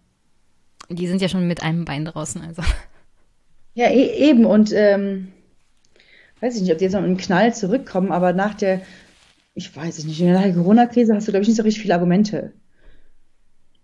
Die 0.88 1.06
sind 1.06 1.22
ja 1.22 1.28
schon 1.28 1.46
mit 1.46 1.62
einem 1.62 1.84
Bein 1.84 2.04
draußen, 2.04 2.42
also. 2.42 2.62
Ja, 3.74 3.88
e 3.88 4.28
eben. 4.28 4.44
Und 4.44 4.72
ähm, 4.74 5.28
weiß 6.40 6.56
ich 6.56 6.62
nicht, 6.62 6.72
ob 6.72 6.78
die 6.78 6.84
jetzt 6.84 6.94
noch 6.94 7.00
mit 7.00 7.08
einem 7.08 7.16
Knall 7.18 7.54
zurückkommen, 7.54 8.10
aber 8.10 8.32
nach 8.32 8.54
der, 8.54 8.80
ich 9.54 9.74
weiß 9.74 9.98
es 9.98 10.04
nicht, 10.04 10.20
nach 10.20 10.42
der 10.42 10.54
Corona-Krise 10.54 11.14
hast 11.14 11.28
du, 11.28 11.32
glaube 11.32 11.42
ich, 11.42 11.48
nicht 11.48 11.56
so 11.56 11.62
richtig 11.62 11.82
viele 11.82 11.94
Argumente. 11.94 12.52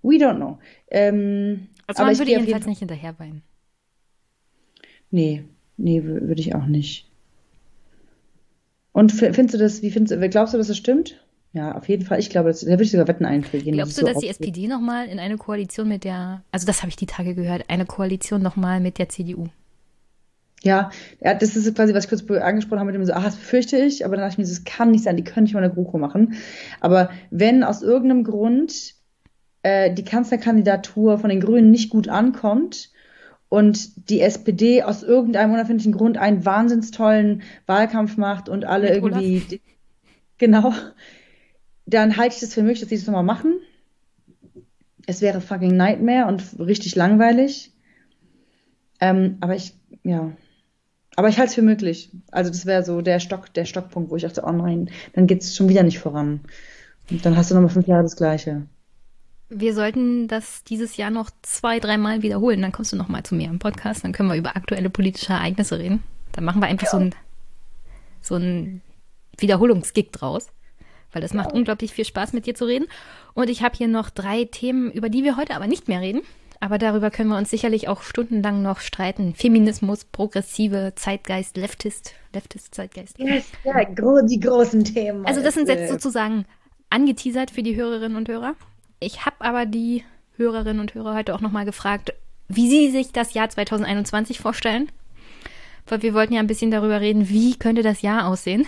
We 0.03 0.17
don't 0.17 0.37
know. 0.37 0.59
Ähm, 0.91 1.69
also 1.87 2.03
man 2.03 2.19
würde 2.19 2.33
jedenfalls 2.33 2.67
nicht 2.67 2.81
hinterher 2.81 3.17
weinen. 3.21 3.43
Nee, 5.17 5.45
nee, 5.79 6.05
würde 6.05 6.43
ich 6.43 6.55
auch 6.55 6.67
nicht. 6.67 7.07
Und 8.93 9.13
findest 9.13 9.55
du 9.55 9.59
das, 9.59 9.81
wie 9.81 9.91
findest 9.91 10.15
du, 10.15 10.29
glaubst 10.29 10.53
du, 10.53 10.59
dass 10.59 10.67
das 10.67 10.77
stimmt? 10.77 11.25
Ja, 11.55 11.75
auf 11.75 11.89
jeden 11.89 12.05
Fall. 12.05 12.21
Ich 12.21 12.29
glaube, 12.29 12.51
das, 12.51 12.61
da 12.61 12.67
würde 12.67 12.83
ich 12.83 12.91
sogar 12.91 13.09
Wetten 13.09 13.25
einfliegen. 13.25 13.73
Glaubst 13.73 13.97
du, 13.97 14.03
so 14.03 14.07
dass 14.09 14.19
die 14.19 14.29
SPD 14.29 14.69
nochmal 14.69 15.09
in 15.09 15.19
eine 15.19 15.39
Koalition 15.39 15.89
mit 15.89 16.05
der, 16.05 16.43
also 16.53 16.67
das 16.67 16.83
habe 16.83 16.91
ich 16.91 16.97
die 16.97 17.07
Tage 17.07 17.35
gehört, 17.35 17.71
eine 17.71 17.87
Koalition 17.87 18.43
nochmal 18.43 18.79
mit 18.81 18.99
der 18.99 19.09
CDU? 19.09 19.47
Ja, 20.63 20.91
ja, 21.23 21.33
das 21.33 21.57
ist 21.57 21.75
quasi, 21.75 21.95
was 21.95 22.05
ich 22.05 22.11
kurz 22.11 22.31
angesprochen 22.31 22.81
habe 22.81 22.93
mit 22.93 22.97
dem 22.97 23.07
so, 23.07 23.15
ach, 23.15 23.25
das 23.25 23.37
befürchte 23.37 23.79
ich, 23.79 24.05
aber 24.05 24.17
dann 24.17 24.27
dachte 24.27 24.35
ich 24.35 24.47
mir, 24.47 24.55
das 24.55 24.65
kann 24.65 24.91
nicht 24.91 25.05
sein, 25.05 25.17
die 25.17 25.25
können 25.25 25.45
nicht 25.45 25.55
mal 25.55 25.65
eine 25.65 25.73
GroKo 25.73 25.97
machen. 25.97 26.35
Aber 26.81 27.09
wenn 27.31 27.65
aus 27.65 27.81
irgendeinem 27.81 28.23
Grund 28.23 28.97
äh, 29.63 29.95
die 29.95 30.05
Kanzlerkandidatur 30.05 31.19
von 31.19 31.31
den 31.31 31.41
Grünen 31.41 31.71
nicht 31.71 31.89
gut 31.89 32.09
ankommt 32.09 32.91
und 33.49 34.11
die 34.11 34.21
SPD 34.21 34.83
aus 34.83 35.03
irgendeinem 35.03 35.53
unerfindlichen 35.53 35.93
Grund 35.93 36.19
einen 36.19 36.45
wahnsinns 36.45 36.91
tollen 36.91 37.43
Wahlkampf 37.67 38.17
macht 38.17 38.49
und 38.49 38.65
alle 38.65 38.89
mit 38.89 38.97
irgendwie, 38.97 39.37
Olaf. 39.37 39.61
genau, 40.39 40.73
dann 41.87 42.17
halte 42.17 42.35
ich 42.35 42.41
das 42.41 42.55
für 42.55 42.63
möglich, 42.63 42.81
dass 42.81 42.89
sie 42.89 42.97
das 42.97 43.07
nochmal 43.07 43.23
machen. 43.23 43.61
Es 45.07 45.23
wäre 45.23 45.41
fucking 45.41 45.77
Nightmare 45.77 46.27
und 46.27 46.43
richtig 46.59 46.97
langweilig. 46.97 47.73
Ähm, 49.01 49.37
aber 49.41 49.55
ich, 49.55 49.75
ja, 50.03 50.33
aber 51.17 51.29
ich 51.29 51.39
halte 51.39 51.51
es 51.51 51.55
für 51.55 51.63
möglich. 51.63 52.11
Also 52.31 52.51
das 52.51 52.67
wäre 52.67 52.85
so 52.85 53.01
der 53.01 53.21
Stock, 53.21 53.53
der 53.55 53.65
Stockpunkt, 53.65 54.11
wo 54.11 54.17
ich 54.17 54.23
dachte, 54.23 54.43
oh 54.45 54.53
nein, 54.53 54.91
dann 55.15 55.27
geht 55.27 55.43
es 55.43 55.55
schon 55.55 55.69
wieder 55.69 55.83
nicht 55.83 55.99
voran. 55.99 56.41
Und 57.11 57.25
dann 57.25 57.37
hast 57.37 57.51
du 57.51 57.55
nochmal 57.55 57.71
fünf 57.71 57.87
Jahre 57.87 58.03
das 58.03 58.17
Gleiche. 58.17 58.67
Wir 59.49 59.75
sollten 59.75 60.27
das 60.29 60.65
dieses 60.65 60.97
Jahr 60.97 61.11
noch 61.11 61.31
zwei, 61.43 61.79
dreimal 61.79 62.23
wiederholen. 62.23 62.63
Dann 62.63 62.73
kommst 62.73 62.93
du 62.93 62.97
nochmal 62.97 63.23
zu 63.23 63.35
mir 63.35 63.49
im 63.49 63.59
Podcast. 63.59 64.05
Dann 64.05 64.13
können 64.13 64.29
wir 64.29 64.37
über 64.37 64.57
aktuelle 64.57 64.91
politische 64.91 65.33
Ereignisse 65.33 65.79
reden. 65.79 66.03
Dann 66.33 66.45
machen 66.45 66.61
wir 66.61 66.67
einfach 66.67 66.87
ja. 66.87 66.91
so 66.91 66.99
ein, 66.99 67.15
so 68.21 68.35
ein 68.37 68.83
Wiederholungsgig 69.39 70.11
draus. 70.13 70.49
Weil 71.13 71.23
das 71.23 71.33
macht 71.33 71.51
ja. 71.51 71.55
unglaublich 71.55 71.93
viel 71.93 72.05
Spaß, 72.05 72.33
mit 72.33 72.47
dir 72.47 72.55
zu 72.55 72.65
reden. 72.65 72.87
Und 73.35 73.49
ich 73.49 73.63
habe 73.63 73.77
hier 73.77 73.89
noch 73.89 74.11
drei 74.11 74.45
Themen, 74.45 74.91
über 74.91 75.09
die 75.09 75.25
wir 75.25 75.37
heute 75.37 75.55
aber 75.55 75.67
nicht 75.67 75.89
mehr 75.89 76.01
reden. 76.01 76.23
Aber 76.59 76.79
darüber 76.79 77.11
können 77.11 77.29
wir 77.29 77.37
uns 77.37 77.51
sicherlich 77.51 77.89
auch 77.89 78.03
stundenlang 78.03 78.63
noch 78.63 78.81
streiten. 78.81 79.35
Feminismus, 79.35 80.05
progressive 80.05 80.93
Zeitgeist, 80.97 81.57
Leftist, 81.57 82.15
Leftist, 82.33 82.75
Zeitgeist. 82.75 83.19
Ja, 83.19 83.85
die 84.23 84.41
großen 84.41 84.85
Themen. 84.85 85.27
Also 85.27 85.43
das 85.43 85.55
sind 85.55 85.69
jetzt 85.69 85.91
sozusagen 85.91 86.47
angeteasert 86.91 87.51
für 87.51 87.63
die 87.63 87.77
Hörerinnen 87.77 88.17
und 88.17 88.29
Hörer. 88.29 88.55
Ich 89.01 89.27
habe 89.27 89.37
aber 89.41 89.67
die 89.67 90.05
Hörerinnen 90.37 90.81
und 90.81 90.95
Hörer 90.95 91.15
heute 91.15 91.35
auch 91.35 91.41
nochmal 91.41 91.65
gefragt, 91.65 92.13
wie 92.49 92.69
sie 92.69 92.91
sich 92.91 93.13
das 93.13 93.35
Jahr 93.35 93.49
2021 93.49 94.39
vorstellen. 94.39 94.91
Weil 95.87 96.03
wir 96.03 96.15
wollten 96.15 96.35
ja 96.35 96.41
ein 96.41 96.47
bisschen 96.47 96.71
darüber 96.71 97.01
reden, 97.01 97.29
wie 97.29 97.57
könnte 97.59 97.83
das 97.83 98.03
Jahr 98.03 98.27
aussehen. 98.27 98.67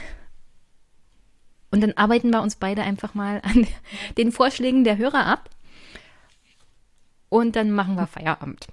Und 1.70 1.82
dann 1.82 1.92
arbeiten 1.92 2.30
wir 2.30 2.42
uns 2.42 2.56
beide 2.56 2.82
einfach 2.82 3.14
mal 3.14 3.40
an 3.44 3.66
den 4.16 4.32
Vorschlägen 4.32 4.84
der 4.84 4.98
Hörer 4.98 5.26
ab 5.26 5.50
und 7.28 7.56
dann 7.56 7.70
machen 7.70 7.96
wir 7.96 8.06
Feierabend. 8.06 8.66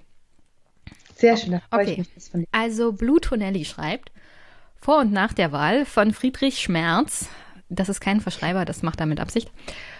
Sehr 1.14 1.36
schön, 1.36 1.52
da 1.52 1.60
freue 1.70 1.82
okay. 1.82 1.92
ich 1.92 1.98
mich. 1.98 2.14
Das 2.14 2.28
von 2.28 2.40
dir. 2.40 2.46
Also 2.52 2.92
Blue 2.92 3.20
Tonelli 3.20 3.64
schreibt, 3.64 4.12
vor 4.76 4.98
und 4.98 5.12
nach 5.12 5.32
der 5.32 5.52
Wahl 5.52 5.84
von 5.84 6.12
Friedrich 6.12 6.58
Schmerz, 6.58 7.28
das 7.68 7.88
ist 7.88 8.00
kein 8.00 8.20
Verschreiber, 8.20 8.64
das 8.64 8.82
macht 8.82 9.00
er 9.00 9.06
mit 9.06 9.20
Absicht, 9.20 9.50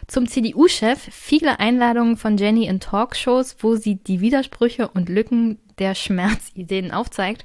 zum 0.06 0.28
CDU-Chef 0.28 0.98
viele 1.10 1.58
Einladungen 1.58 2.16
von 2.16 2.36
Jenny 2.36 2.66
in 2.66 2.80
Talkshows, 2.80 3.56
wo 3.60 3.76
sie 3.76 3.96
die 3.96 4.20
Widersprüche 4.20 4.88
und 4.88 5.08
Lücken 5.08 5.58
der 5.78 5.94
Schmerzideen 5.94 6.92
aufzeigt. 6.92 7.44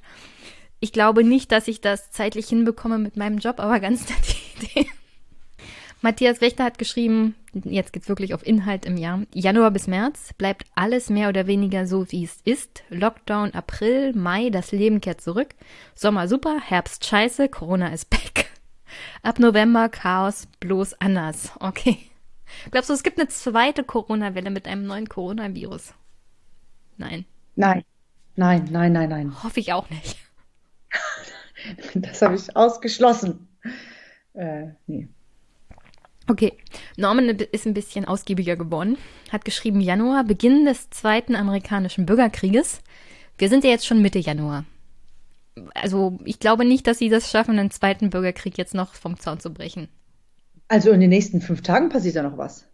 Ich 0.79 0.91
glaube 0.91 1.23
nicht, 1.23 1.51
dass 1.51 1.67
ich 1.67 1.81
das 1.81 2.11
zeitlich 2.11 2.47
hinbekomme 2.49 2.97
mit 2.97 3.17
meinem 3.17 3.37
Job, 3.37 3.59
aber 3.59 3.79
ganz 3.79 4.09
nette 4.09 4.35
Idee. 4.79 4.89
Matthias 6.03 6.41
Wächter 6.41 6.63
hat 6.63 6.79
geschrieben, 6.79 7.35
jetzt 7.53 7.93
geht's 7.93 8.09
wirklich 8.09 8.33
auf 8.33 8.45
Inhalt 8.45 8.85
im 8.85 8.97
Jahr. 8.97 9.21
Januar 9.33 9.69
bis 9.69 9.85
März 9.85 10.33
bleibt 10.35 10.65
alles 10.73 11.11
mehr 11.11 11.29
oder 11.29 11.45
weniger 11.45 11.85
so, 11.85 12.11
wie 12.11 12.23
es 12.23 12.37
ist. 12.43 12.83
Lockdown 12.89 13.53
April, 13.53 14.13
Mai, 14.13 14.49
das 14.49 14.71
Leben 14.71 14.99
kehrt 14.99 15.21
zurück. 15.21 15.49
Sommer 15.93 16.27
super, 16.27 16.59
Herbst 16.59 17.05
scheiße, 17.05 17.49
Corona 17.49 17.89
ist 17.89 18.09
back. 18.09 18.49
Ab 19.21 19.37
November 19.37 19.89
Chaos, 19.89 20.47
bloß 20.59 20.95
anders. 20.95 21.51
Okay. 21.59 22.10
Glaubst 22.71 22.89
du, 22.89 22.93
es 22.93 23.03
gibt 23.03 23.19
eine 23.19 23.27
zweite 23.27 23.83
Corona-Welle 23.83 24.49
mit 24.49 24.67
einem 24.67 24.85
neuen 24.85 25.09
Coronavirus? 25.09 25.93
Nein. 26.97 27.25
Nein. 27.55 27.83
Nein, 28.35 28.67
nein, 28.71 28.93
nein, 28.93 29.09
nein. 29.09 29.43
Hoffe 29.43 29.59
ich 29.59 29.73
auch 29.73 29.89
nicht. 29.89 30.17
das 31.95 32.21
habe 32.21 32.35
ich 32.35 32.55
ausgeschlossen. 32.55 33.47
Äh, 34.33 34.67
nee. 34.87 35.07
Okay, 36.27 36.53
Norman 36.97 37.29
ist 37.29 37.65
ein 37.65 37.73
bisschen 37.73 38.05
ausgiebiger 38.05 38.55
geworden, 38.55 38.97
hat 39.31 39.43
geschrieben 39.43 39.81
Januar, 39.81 40.23
Beginn 40.23 40.65
des 40.65 40.89
zweiten 40.89 41.35
amerikanischen 41.35 42.05
Bürgerkrieges. 42.05 42.81
Wir 43.37 43.49
sind 43.49 43.63
ja 43.63 43.71
jetzt 43.71 43.85
schon 43.85 44.01
Mitte 44.01 44.19
Januar. 44.19 44.65
Also 45.73 46.19
ich 46.23 46.39
glaube 46.39 46.63
nicht, 46.63 46.87
dass 46.87 46.99
sie 46.99 47.09
das 47.09 47.29
schaffen, 47.29 47.59
einen 47.59 47.71
zweiten 47.71 48.11
Bürgerkrieg 48.11 48.57
jetzt 48.57 48.73
noch 48.73 48.93
vom 48.93 49.19
Zaun 49.19 49.39
zu 49.39 49.51
brechen. 49.51 49.89
Also 50.71 50.91
in 50.91 51.01
den 51.01 51.09
nächsten 51.09 51.41
fünf 51.41 51.63
Tagen 51.63 51.89
passiert 51.89 52.15
da 52.15 52.23
noch 52.23 52.37
was. 52.37 52.65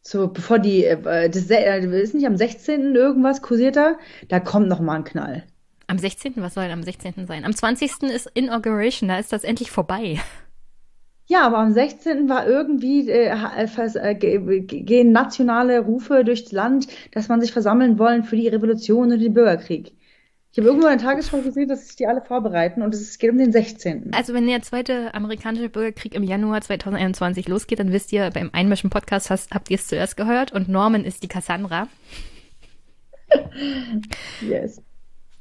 So, 0.00 0.26
bevor 0.26 0.58
die, 0.58 0.84
äh, 0.84 1.30
das 1.30 1.48
äh, 1.48 2.02
ist 2.02 2.12
nicht 2.12 2.26
am 2.26 2.36
16. 2.36 2.96
irgendwas 2.96 3.40
kursiert 3.40 3.76
da, 3.76 3.98
da 4.26 4.40
kommt 4.40 4.66
noch 4.66 4.80
mal 4.80 4.96
ein 4.96 5.04
Knall. 5.04 5.44
Am 5.86 5.96
16. 5.96 6.32
Was 6.38 6.54
soll 6.54 6.64
am 6.64 6.82
16. 6.82 7.28
sein? 7.28 7.44
Am 7.44 7.54
20. 7.54 8.02
ist 8.12 8.28
Inauguration, 8.34 9.08
da 9.08 9.16
ist 9.20 9.32
das 9.32 9.44
endlich 9.44 9.70
vorbei. 9.70 10.18
Ja, 11.26 11.46
aber 11.46 11.58
am 11.58 11.72
16. 11.72 12.28
war 12.28 12.48
irgendwie, 12.48 13.08
äh, 13.08 13.28
äh, 13.30 14.14
gehen 14.16 15.12
nationale 15.12 15.78
Rufe 15.78 16.24
durchs 16.24 16.50
Land, 16.50 16.88
dass 17.12 17.28
man 17.28 17.40
sich 17.40 17.52
versammeln 17.52 17.96
wollen 18.00 18.24
für 18.24 18.34
die 18.34 18.48
Revolution 18.48 19.12
und 19.12 19.20
den 19.20 19.34
Bürgerkrieg. 19.34 19.92
Ich 20.52 20.58
habe 20.58 20.68
irgendwo 20.68 20.86
in 20.86 20.98
der 20.98 21.06
Tagesschau 21.06 21.40
gesehen, 21.40 21.68
dass 21.68 21.86
sich 21.86 21.96
die 21.96 22.06
alle 22.06 22.20
vorbereiten 22.20 22.82
und 22.82 22.94
es 22.94 23.18
geht 23.18 23.30
um 23.30 23.38
den 23.38 23.52
16. 23.52 24.12
Also 24.12 24.34
wenn 24.34 24.46
der 24.46 24.60
zweite 24.60 25.14
amerikanische 25.14 25.70
Bürgerkrieg 25.70 26.14
im 26.14 26.22
Januar 26.22 26.60
2021 26.60 27.48
losgeht, 27.48 27.78
dann 27.78 27.90
wisst 27.90 28.12
ihr, 28.12 28.28
beim 28.30 28.50
Einmischen 28.52 28.90
Podcast 28.90 29.30
hast, 29.30 29.52
habt 29.52 29.70
ihr 29.70 29.76
es 29.76 29.86
zuerst 29.86 30.14
gehört 30.18 30.52
und 30.52 30.68
Norman 30.68 31.06
ist 31.06 31.22
die 31.22 31.28
Cassandra. 31.28 31.88
yes. 34.42 34.82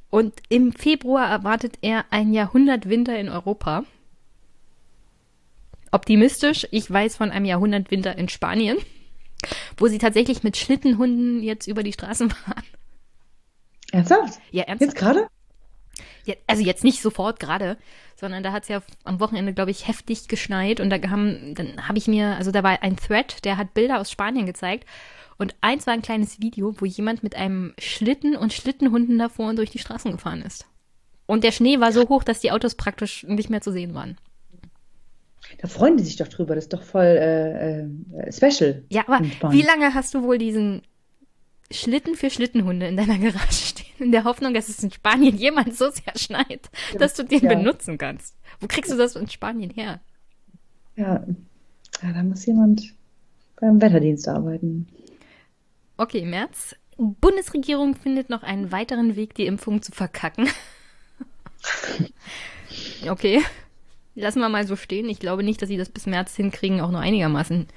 Und 0.09 0.33
im 0.47 0.71
Februar 0.71 1.29
erwartet 1.29 1.77
er 1.81 2.05
ein 2.09 2.31
Jahrhundertwinter 2.33 3.19
in 3.19 3.27
Europa 3.27 3.83
optimistisch. 5.91 6.65
Ich 6.71 6.89
weiß 6.89 7.17
von 7.17 7.31
einem 7.31 7.45
Jahrhundertwinter 7.45 8.17
in 8.17 8.29
Spanien, 8.29 8.77
wo 9.75 9.87
sie 9.87 9.97
tatsächlich 9.97 10.43
mit 10.43 10.55
Schlittenhunden 10.55 11.43
jetzt 11.43 11.67
über 11.67 11.83
die 11.83 11.91
Straßen 11.91 12.29
fahren. 12.29 12.63
Ernsthaft? 13.91 14.39
Ja, 14.51 14.63
ernsthaft. 14.63 14.93
Jetzt 14.93 14.99
gerade? 14.99 15.27
Ja, 16.25 16.35
also 16.47 16.63
jetzt 16.63 16.83
nicht 16.83 17.01
sofort 17.01 17.39
gerade, 17.39 17.77
sondern 18.15 18.43
da 18.43 18.51
hat 18.51 18.63
es 18.63 18.69
ja 18.69 18.81
am 19.03 19.19
Wochenende, 19.19 19.53
glaube 19.53 19.71
ich, 19.71 19.87
heftig 19.87 20.27
geschneit 20.27 20.79
und 20.79 20.89
da 20.89 20.97
haben, 21.09 21.55
dann 21.55 21.87
habe 21.87 21.97
ich 21.97 22.07
mir, 22.07 22.35
also 22.37 22.51
da 22.51 22.63
war 22.63 22.81
ein 22.83 22.95
Thread, 22.95 23.43
der 23.43 23.57
hat 23.57 23.73
Bilder 23.73 23.99
aus 23.99 24.11
Spanien 24.11 24.45
gezeigt 24.45 24.87
und 25.37 25.55
eins 25.61 25.87
war 25.87 25.93
ein 25.93 26.03
kleines 26.03 26.39
Video, 26.39 26.75
wo 26.79 26.85
jemand 26.85 27.23
mit 27.23 27.35
einem 27.35 27.73
Schlitten 27.79 28.35
und 28.35 28.53
Schlittenhunden 28.53 29.17
davor 29.17 29.49
und 29.49 29.57
durch 29.57 29.71
die 29.71 29.79
Straßen 29.79 30.11
gefahren 30.11 30.43
ist. 30.43 30.67
Und 31.25 31.43
der 31.43 31.51
Schnee 31.51 31.79
war 31.79 31.91
so 31.91 32.07
hoch, 32.09 32.23
dass 32.23 32.41
die 32.41 32.51
Autos 32.51 32.75
praktisch 32.75 33.23
nicht 33.23 33.49
mehr 33.49 33.61
zu 33.61 33.71
sehen 33.71 33.95
waren. 33.95 34.17
Da 35.59 35.67
freuen 35.67 35.97
die 35.97 36.03
sich 36.03 36.17
doch 36.17 36.27
drüber. 36.27 36.55
Das 36.55 36.65
ist 36.65 36.73
doch 36.73 36.83
voll 36.83 37.03
äh, 37.03 37.81
äh, 37.81 38.31
special. 38.31 38.83
Ja, 38.89 39.03
aber 39.07 39.23
wie 39.51 39.61
lange 39.61 39.93
hast 39.93 40.13
du 40.13 40.23
wohl 40.23 40.37
diesen 40.37 40.83
Schlitten 41.71 42.15
für 42.15 42.29
Schlittenhunde 42.29 42.87
in 42.87 42.97
deiner 42.97 43.17
Garage 43.17 43.51
stehen? 43.51 43.80
In 43.99 44.11
der 44.11 44.23
Hoffnung, 44.23 44.53
dass 44.53 44.69
es 44.69 44.83
in 44.83 44.91
Spanien 44.91 45.37
jemand 45.37 45.75
so 45.75 45.89
sehr 45.89 46.17
schneit, 46.17 46.69
dass 46.97 47.13
du 47.13 47.23
den 47.23 47.43
ja. 47.43 47.49
benutzen 47.49 47.97
kannst. 47.97 48.35
Wo 48.59 48.67
kriegst 48.67 48.91
du 48.91 48.97
das 48.97 49.15
in 49.15 49.29
Spanien 49.29 49.71
her? 49.71 49.99
Ja, 50.95 51.25
ja 52.01 52.13
da 52.13 52.23
muss 52.23 52.45
jemand 52.45 52.93
beim 53.59 53.81
Wetterdienst 53.81 54.27
arbeiten. 54.27 54.87
Okay, 55.97 56.25
März. 56.25 56.75
Bundesregierung 56.97 57.95
findet 57.95 58.29
noch 58.29 58.43
einen 58.43 58.71
weiteren 58.71 59.15
Weg, 59.15 59.33
die 59.35 59.45
Impfung 59.45 59.81
zu 59.81 59.91
verkacken. 59.91 60.47
okay. 63.09 63.41
Lassen 64.13 64.39
wir 64.39 64.49
mal 64.49 64.67
so 64.67 64.75
stehen. 64.75 65.07
Ich 65.07 65.19
glaube 65.19 65.41
nicht, 65.41 65.61
dass 65.61 65.69
sie 65.69 65.77
das 65.77 65.89
bis 65.89 66.05
März 66.05 66.35
hinkriegen, 66.35 66.81
auch 66.81 66.91
nur 66.91 66.99
einigermaßen 66.99 67.67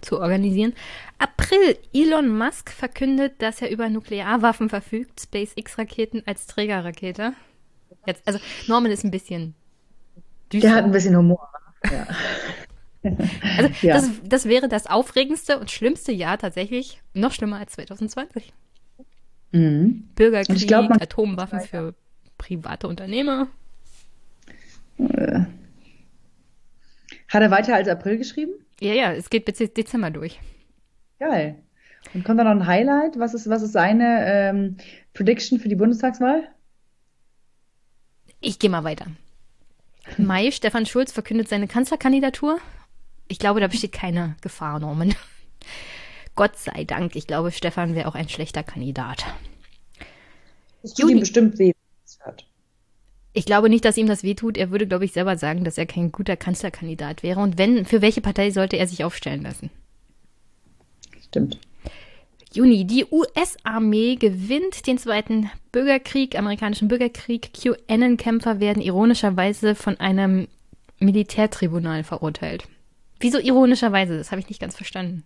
zu 0.00 0.20
organisieren. 0.20 0.74
April. 1.18 1.78
Elon 1.92 2.36
Musk 2.36 2.70
verkündet, 2.70 3.34
dass 3.38 3.62
er 3.62 3.70
über 3.70 3.88
Nuklearwaffen 3.88 4.68
verfügt. 4.68 5.20
SpaceX-Raketen 5.20 6.22
als 6.26 6.46
Trägerrakete. 6.46 7.34
Jetzt, 8.06 8.26
also 8.26 8.40
Norman 8.66 8.90
ist 8.90 9.04
ein 9.04 9.12
bisschen 9.12 9.54
düster. 10.52 10.68
Der 10.68 10.76
hat 10.76 10.84
ein 10.84 10.90
bisschen 10.90 11.16
Humor. 11.16 11.48
Ja. 11.90 12.06
also 13.56 13.70
ja. 13.82 13.94
Das, 13.94 14.10
das 14.24 14.44
wäre 14.46 14.68
das 14.68 14.86
aufregendste 14.86 15.60
und 15.60 15.70
schlimmste 15.70 16.10
Jahr 16.10 16.38
tatsächlich. 16.38 17.00
Noch 17.12 17.32
schlimmer 17.32 17.58
als 17.58 17.72
2020. 17.74 18.52
Mhm. 19.52 20.08
Bürgerkrieg, 20.16 20.66
glaub, 20.66 20.90
Atomwaffen 20.90 21.60
für 21.60 21.94
private 22.36 22.88
Unternehmer. 22.88 23.46
Äh. 24.98 25.44
Hat 27.34 27.42
er 27.42 27.50
weiter 27.50 27.74
als 27.74 27.88
April 27.88 28.16
geschrieben? 28.16 28.52
Ja, 28.78 28.92
ja, 28.92 29.12
es 29.12 29.28
geht 29.28 29.44
bis 29.44 29.58
Dezember 29.58 30.12
durch. 30.12 30.38
Geil. 31.18 31.56
Und 32.14 32.24
kommt 32.24 32.38
da 32.38 32.44
noch 32.44 32.52
ein 32.52 32.66
Highlight? 32.68 33.18
Was 33.18 33.34
ist, 33.34 33.50
was 33.50 33.62
ist 33.62 33.72
seine 33.72 34.24
ähm, 34.24 34.76
Prediction 35.14 35.58
für 35.58 35.68
die 35.68 35.74
Bundestagswahl? 35.74 36.44
Ich 38.40 38.60
gehe 38.60 38.70
mal 38.70 38.84
weiter. 38.84 39.06
Mai, 40.16 40.50
Stefan 40.52 40.86
Schulz 40.86 41.10
verkündet 41.10 41.48
seine 41.48 41.66
Kanzlerkandidatur. 41.66 42.58
Ich 43.26 43.40
glaube, 43.40 43.58
da 43.58 43.66
besteht 43.66 43.92
keine 43.92 44.36
Gefahr, 44.40 44.78
Norman. 44.78 45.16
Gott 46.36 46.56
sei 46.56 46.84
Dank. 46.84 47.16
Ich 47.16 47.26
glaube, 47.26 47.50
Stefan 47.50 47.96
wäre 47.96 48.06
auch 48.06 48.14
ein 48.14 48.28
schlechter 48.28 48.62
Kandidat. 48.62 49.24
Das 50.82 50.94
tut 50.94 51.10
ihm 51.10 51.18
bestimmt 51.18 51.58
weh. 51.58 51.72
Ich 53.36 53.44
glaube 53.44 53.68
nicht, 53.68 53.84
dass 53.84 53.96
ihm 53.96 54.06
das 54.06 54.22
wehtut. 54.22 54.56
Er 54.56 54.70
würde, 54.70 54.86
glaube 54.86 55.04
ich, 55.04 55.12
selber 55.12 55.36
sagen, 55.36 55.64
dass 55.64 55.76
er 55.76 55.86
kein 55.86 56.12
guter 56.12 56.36
Kanzlerkandidat 56.36 57.24
wäre. 57.24 57.40
Und 57.40 57.58
wenn, 57.58 57.84
für 57.84 58.00
welche 58.00 58.20
Partei 58.20 58.50
sollte 58.50 58.76
er 58.76 58.86
sich 58.86 59.02
aufstellen 59.02 59.42
lassen? 59.42 59.70
Stimmt. 61.26 61.58
Juni. 62.52 62.86
Die 62.86 63.04
US-Armee 63.10 64.14
gewinnt 64.14 64.86
den 64.86 64.98
zweiten 64.98 65.50
Bürgerkrieg, 65.72 66.38
amerikanischen 66.38 66.86
Bürgerkrieg. 66.86 67.50
QAnon-Kämpfer 67.52 68.60
werden 68.60 68.80
ironischerweise 68.80 69.74
von 69.74 69.98
einem 69.98 70.46
Militärtribunal 71.00 72.04
verurteilt. 72.04 72.68
Wieso 73.18 73.38
ironischerweise? 73.38 74.16
Das 74.16 74.30
habe 74.30 74.40
ich 74.40 74.48
nicht 74.48 74.60
ganz 74.60 74.76
verstanden. 74.76 75.24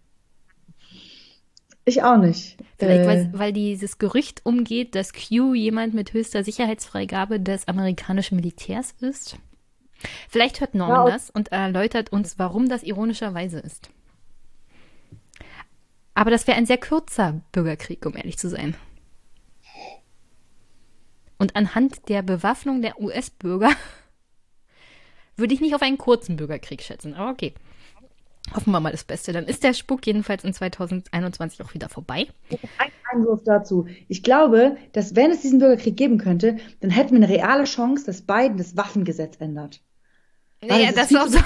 Ich 1.88 2.02
auch 2.02 2.18
nicht. 2.18 2.58
Vielleicht, 2.76 3.04
äh, 3.04 3.06
weil, 3.06 3.30
weil 3.32 3.52
dieses 3.54 3.96
Gerücht 3.96 4.44
umgeht, 4.44 4.94
dass 4.94 5.14
Q 5.14 5.54
jemand 5.54 5.94
mit 5.94 6.12
höchster 6.12 6.44
Sicherheitsfreigabe 6.44 7.40
des 7.40 7.66
amerikanischen 7.66 8.36
Militärs 8.36 8.94
ist. 9.00 9.38
Vielleicht 10.28 10.60
hört 10.60 10.74
Norman 10.74 11.06
ja, 11.06 11.12
das 11.12 11.30
und 11.30 11.50
erläutert 11.50 12.12
uns, 12.12 12.38
warum 12.38 12.68
das 12.68 12.82
ironischerweise 12.82 13.58
ist. 13.58 13.88
Aber 16.12 16.30
das 16.30 16.46
wäre 16.46 16.58
ein 16.58 16.66
sehr 16.66 16.76
kurzer 16.76 17.40
Bürgerkrieg, 17.52 18.04
um 18.04 18.14
ehrlich 18.14 18.36
zu 18.36 18.50
sein. 18.50 18.74
Und 21.38 21.56
anhand 21.56 22.10
der 22.10 22.20
Bewaffnung 22.20 22.82
der 22.82 23.00
US-Bürger 23.00 23.70
würde 25.36 25.54
ich 25.54 25.62
nicht 25.62 25.74
auf 25.74 25.82
einen 25.82 25.96
kurzen 25.96 26.36
Bürgerkrieg 26.36 26.82
schätzen. 26.82 27.14
Aber 27.14 27.30
okay. 27.30 27.54
Hoffen 28.54 28.70
wir 28.70 28.80
mal 28.80 28.92
das 28.92 29.04
Beste. 29.04 29.32
Dann 29.32 29.44
ist 29.44 29.62
der 29.62 29.74
Spuk 29.74 30.06
jedenfalls 30.06 30.44
in 30.44 30.52
2021 30.52 31.62
auch 31.62 31.74
wieder 31.74 31.88
vorbei. 31.88 32.26
Ein 32.78 32.90
Einwurf 33.12 33.42
dazu. 33.44 33.86
Ich 34.08 34.22
glaube, 34.22 34.76
dass 34.92 35.16
wenn 35.16 35.30
es 35.30 35.42
diesen 35.42 35.58
Bürgerkrieg 35.58 35.96
geben 35.96 36.18
könnte, 36.18 36.56
dann 36.80 36.90
hätten 36.90 37.12
wir 37.12 37.16
eine 37.16 37.28
reale 37.28 37.64
Chance, 37.64 38.06
dass 38.06 38.22
Biden 38.22 38.56
das 38.56 38.76
Waffengesetz 38.76 39.36
ändert. 39.38 39.80
Naja, 40.62 40.92
das, 40.92 41.08
das 41.08 41.10
ist 41.10 41.16
auch 41.18 41.26
so. 41.28 41.38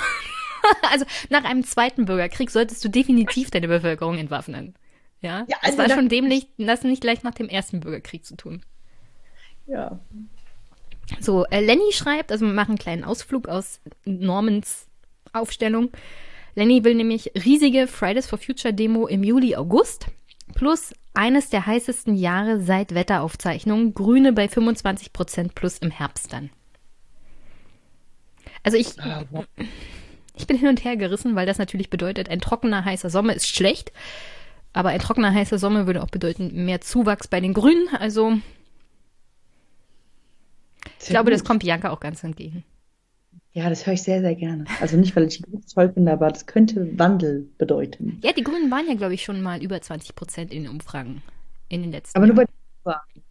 also 0.90 1.04
nach 1.28 1.44
einem 1.44 1.64
zweiten 1.64 2.04
Bürgerkrieg 2.04 2.50
solltest 2.50 2.84
du 2.84 2.88
definitiv 2.88 3.50
deine 3.50 3.68
Bevölkerung 3.68 4.18
entwaffnen. 4.18 4.74
Ja, 5.20 5.44
ja 5.48 5.56
also 5.60 5.72
es 5.72 5.78
war 5.78 5.96
schon 5.96 6.08
dämlich, 6.08 6.48
das 6.58 6.82
nicht 6.82 7.02
gleich 7.02 7.22
nach 7.22 7.34
dem 7.34 7.48
ersten 7.48 7.80
Bürgerkrieg 7.80 8.24
zu 8.24 8.36
tun. 8.36 8.62
Ja. 9.66 10.00
So, 11.20 11.44
äh, 11.46 11.60
Lenny 11.60 11.92
schreibt, 11.92 12.32
also 12.32 12.46
wir 12.46 12.52
machen 12.52 12.72
einen 12.72 12.78
kleinen 12.78 13.04
Ausflug 13.04 13.48
aus 13.48 13.80
Normans 14.04 14.86
Aufstellung. 15.32 15.90
Lenny 16.54 16.84
will 16.84 16.94
nämlich 16.94 17.32
riesige 17.44 17.86
Fridays 17.86 18.26
for 18.26 18.38
Future 18.38 18.74
Demo 18.74 19.06
im 19.06 19.24
Juli, 19.24 19.56
August 19.56 20.06
plus 20.54 20.94
eines 21.14 21.50
der 21.50 21.66
heißesten 21.66 22.14
Jahre 22.14 22.60
seit 22.60 22.94
Wetteraufzeichnungen, 22.94 23.94
Grüne 23.94 24.32
bei 24.32 24.48
25 24.48 25.12
Prozent 25.12 25.54
plus 25.54 25.78
im 25.78 25.90
Herbst 25.90 26.32
dann. 26.32 26.50
Also 28.62 28.78
ich, 28.78 28.98
ah, 29.00 29.24
ich 30.36 30.46
bin 30.46 30.56
hin 30.56 30.68
und 30.68 30.84
her 30.84 30.96
gerissen, 30.96 31.34
weil 31.34 31.46
das 31.46 31.58
natürlich 31.58 31.90
bedeutet, 31.90 32.28
ein 32.28 32.40
trockener, 32.40 32.84
heißer 32.84 33.10
Sommer 33.10 33.34
ist 33.34 33.48
schlecht. 33.48 33.92
Aber 34.72 34.90
ein 34.90 35.00
trockener, 35.00 35.34
heißer 35.34 35.58
Sommer 35.58 35.86
würde 35.86 36.02
auch 36.02 36.10
bedeuten, 36.10 36.64
mehr 36.64 36.80
Zuwachs 36.80 37.28
bei 37.28 37.40
den 37.40 37.52
Grünen. 37.52 37.88
Also, 37.98 38.38
ich 41.00 41.08
glaube, 41.08 41.30
das 41.30 41.44
kommt 41.44 41.62
Bianca 41.62 41.90
auch 41.90 42.00
ganz 42.00 42.24
entgegen. 42.24 42.64
Ja, 43.54 43.68
das 43.68 43.86
höre 43.86 43.94
ich 43.94 44.02
sehr, 44.02 44.20
sehr 44.22 44.34
gerne. 44.34 44.64
Also 44.80 44.96
nicht, 44.96 45.14
weil 45.14 45.24
ich 45.24 45.36
die 45.36 45.42
Grünen 45.42 45.66
toll 45.66 45.92
finde, 45.92 46.12
aber 46.12 46.28
das 46.30 46.46
könnte 46.46 46.98
Wandel 46.98 47.48
bedeuten. 47.58 48.18
Ja, 48.22 48.32
die 48.32 48.42
Grünen 48.42 48.70
waren 48.70 48.88
ja, 48.88 48.94
glaube 48.94 49.14
ich, 49.14 49.24
schon 49.24 49.42
mal 49.42 49.62
über 49.62 49.80
20 49.80 50.14
Prozent 50.14 50.52
in 50.52 50.62
den 50.62 50.72
Umfragen 50.72 51.22
in 51.68 51.82
den 51.82 51.92
letzten 51.92 52.16
Aber 52.16 52.26
nur 52.26 52.36
bei 52.36 52.46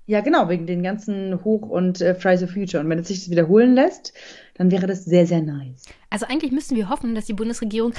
ja, 0.08 0.22
genau, 0.22 0.50
wegen 0.50 0.66
den 0.66 0.84
ganzen 0.84 1.44
Hoch- 1.44 1.70
und 1.70 2.02
äh, 2.02 2.16
Fridays 2.16 2.42
for 2.42 2.50
Future. 2.50 2.84
Und 2.84 2.90
wenn 2.90 3.00
es 3.00 3.08
sich 3.08 3.20
das 3.20 3.30
wiederholen 3.30 3.76
lässt, 3.76 4.14
dann 4.56 4.72
wäre 4.72 4.88
das 4.88 5.06
sehr, 5.06 5.26
sehr 5.26 5.42
nice. 5.42 5.86
Also 6.10 6.26
eigentlich 6.26 6.52
müssten 6.52 6.76
wir 6.76 6.90
hoffen, 6.90 7.16
dass 7.16 7.26
die 7.26 7.34
Bundesregierung. 7.34 7.94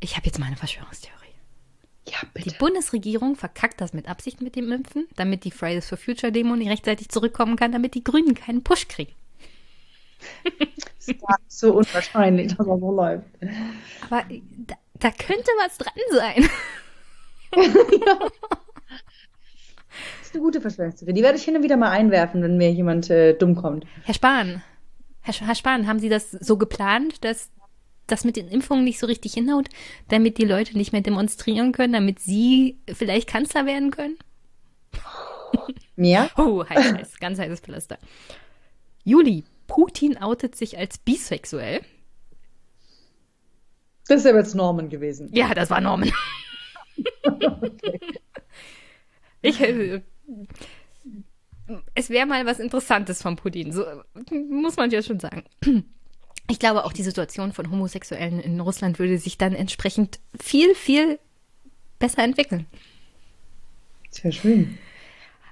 Ich 0.00 0.16
habe 0.16 0.26
jetzt 0.26 0.38
mal 0.38 0.46
eine 0.46 0.56
Verschwörungstheorie. 0.56 1.16
Ja, 2.08 2.18
bitte. 2.34 2.50
Die 2.50 2.56
Bundesregierung 2.56 3.34
verkackt 3.34 3.80
das 3.80 3.92
mit 3.92 4.08
Absicht 4.08 4.40
mit 4.40 4.54
dem 4.54 4.70
Impfen, 4.70 5.06
damit 5.16 5.44
die 5.44 5.50
Fridays 5.50 5.88
for 5.88 5.98
Future 5.98 6.30
Demo 6.30 6.54
nicht 6.54 6.70
rechtzeitig 6.70 7.08
zurückkommen 7.08 7.56
kann, 7.56 7.72
damit 7.72 7.94
die 7.94 8.04
Grünen 8.04 8.34
keinen 8.34 8.62
Push 8.62 8.86
kriegen. 8.88 9.12
Das 11.04 11.08
ist 11.08 11.20
so 11.48 11.74
unwahrscheinlich, 11.74 12.48
dass 12.48 12.66
das 12.66 12.80
so 12.80 12.92
läuft. 12.92 13.26
Aber 14.08 14.24
da, 14.66 14.74
da 14.94 15.10
könnte 15.10 15.50
was 15.58 15.78
dran 15.78 15.92
sein. 16.10 16.48
ja. 17.54 18.18
Das 20.18 20.22
ist 20.22 20.34
eine 20.34 20.42
gute 20.42 20.60
Verschwörungstheorie. 20.60 21.14
Die 21.14 21.22
werde 21.22 21.38
ich 21.38 21.44
hin 21.44 21.56
und 21.56 21.62
wieder 21.62 21.76
mal 21.76 21.90
einwerfen, 21.90 22.42
wenn 22.42 22.56
mir 22.56 22.72
jemand 22.72 23.10
äh, 23.10 23.34
dumm 23.34 23.54
kommt. 23.54 23.86
Herr 24.04 24.14
Spahn, 24.14 24.62
Herr, 25.20 25.34
Herr 25.34 25.54
Spahn, 25.54 25.86
haben 25.86 25.98
Sie 25.98 26.08
das 26.08 26.30
so 26.30 26.56
geplant, 26.56 27.24
dass 27.24 27.50
das 28.06 28.24
mit 28.24 28.36
den 28.36 28.48
Impfungen 28.48 28.84
nicht 28.84 28.98
so 28.98 29.06
richtig 29.06 29.34
hinhaut, 29.34 29.68
damit 30.08 30.38
die 30.38 30.44
Leute 30.44 30.76
nicht 30.76 30.92
mehr 30.92 31.00
demonstrieren 31.00 31.72
können, 31.72 31.92
damit 31.92 32.20
sie 32.20 32.78
vielleicht 32.92 33.28
Kanzler 33.28 33.66
werden 33.66 33.90
können? 33.90 34.16
Ja? 35.96 36.30
oh, 36.36 36.64
heiß, 36.64 36.92
heiß, 36.92 37.18
ganz 37.18 37.38
heißes 37.38 37.60
Pflaster. 37.60 37.98
Juli, 39.04 39.44
Putin 39.66 40.18
outet 40.18 40.54
sich 40.54 40.78
als 40.78 40.98
bisexuell. 40.98 41.80
Das 44.08 44.18
ist 44.18 44.24
ja 44.24 44.36
jetzt 44.36 44.54
Norman 44.54 44.88
gewesen. 44.88 45.30
Ja, 45.32 45.54
das 45.54 45.70
war 45.70 45.80
Norman. 45.80 46.12
okay. 47.24 48.00
Ich, 49.42 49.60
äh, 49.60 50.00
es 51.94 52.10
wäre 52.10 52.26
mal 52.26 52.46
was 52.46 52.58
Interessantes 52.58 53.22
von 53.22 53.36
Putin, 53.36 53.72
so 53.72 53.84
muss 54.30 54.76
man 54.76 54.90
ja 54.90 55.02
schon 55.02 55.20
sagen. 55.20 55.44
Ich 56.48 56.58
glaube, 56.58 56.84
auch 56.84 56.92
die 56.92 57.02
Situation 57.02 57.52
von 57.52 57.70
Homosexuellen 57.70 58.40
in 58.40 58.60
Russland 58.60 58.98
würde 58.98 59.18
sich 59.18 59.36
dann 59.38 59.52
entsprechend 59.52 60.20
viel, 60.40 60.74
viel 60.74 61.18
besser 61.98 62.22
entwickeln. 62.22 62.66
Sehr 64.10 64.32
schön. 64.32 64.78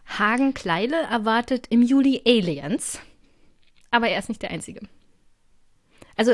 Hagen 0.06 0.54
Kleile 0.54 1.02
erwartet 1.02 1.66
im 1.70 1.82
Juli 1.82 2.22
Aliens, 2.26 3.00
aber 3.94 4.08
er 4.08 4.18
ist 4.18 4.28
nicht 4.28 4.42
der 4.42 4.50
Einzige. 4.50 4.80
Also 6.16 6.32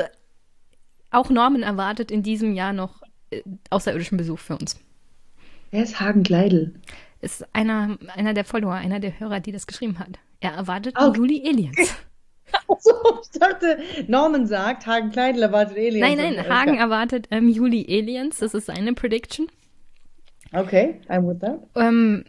auch 1.11 1.31
Norman 1.31 1.63
erwartet 1.63 2.11
in 2.11 2.23
diesem 2.23 2.55
Jahr 2.55 2.73
noch 2.73 3.03
äh, 3.31 3.43
außerirdischen 3.69 4.17
Besuch 4.17 4.39
für 4.39 4.57
uns. 4.57 4.79
Wer 5.71 5.83
ist 5.83 6.01
Hagen 6.01 6.23
Kleidel? 6.23 6.75
Ist 7.21 7.47
einer, 7.55 7.99
einer 8.15 8.33
der 8.33 8.45
Follower, 8.45 8.73
einer 8.73 8.99
der 8.99 9.21
Hörer, 9.21 9.41
die 9.41 9.53
das 9.53 9.67
geschrieben 9.67 9.99
hat. 9.99 10.19
Er 10.41 10.53
erwartet 10.53 10.97
im 10.99 11.15
Juli 11.15 11.43
Aliens. 11.47 11.95
Also, 12.67 12.91
ich 13.23 13.39
dachte, 13.39 13.79
Norman 14.09 14.45
sagt, 14.45 14.85
Hagen 14.85 15.13
Kleidl 15.13 15.41
erwartet 15.41 15.77
Aliens. 15.77 16.01
Nein, 16.01 16.17
nein, 16.17 16.49
Hagen 16.49 16.79
erwartet 16.79 17.29
im 17.31 17.45
ähm, 17.45 17.49
Juli 17.49 17.87
Aliens. 17.89 18.39
Das 18.39 18.55
ist 18.55 18.67
seine 18.67 18.93
Prediction. 18.93 19.47
Okay, 20.53 21.01
I'm 21.09 21.29
with 21.29 21.39
that. 21.39 21.61
Ähm, 21.77 22.25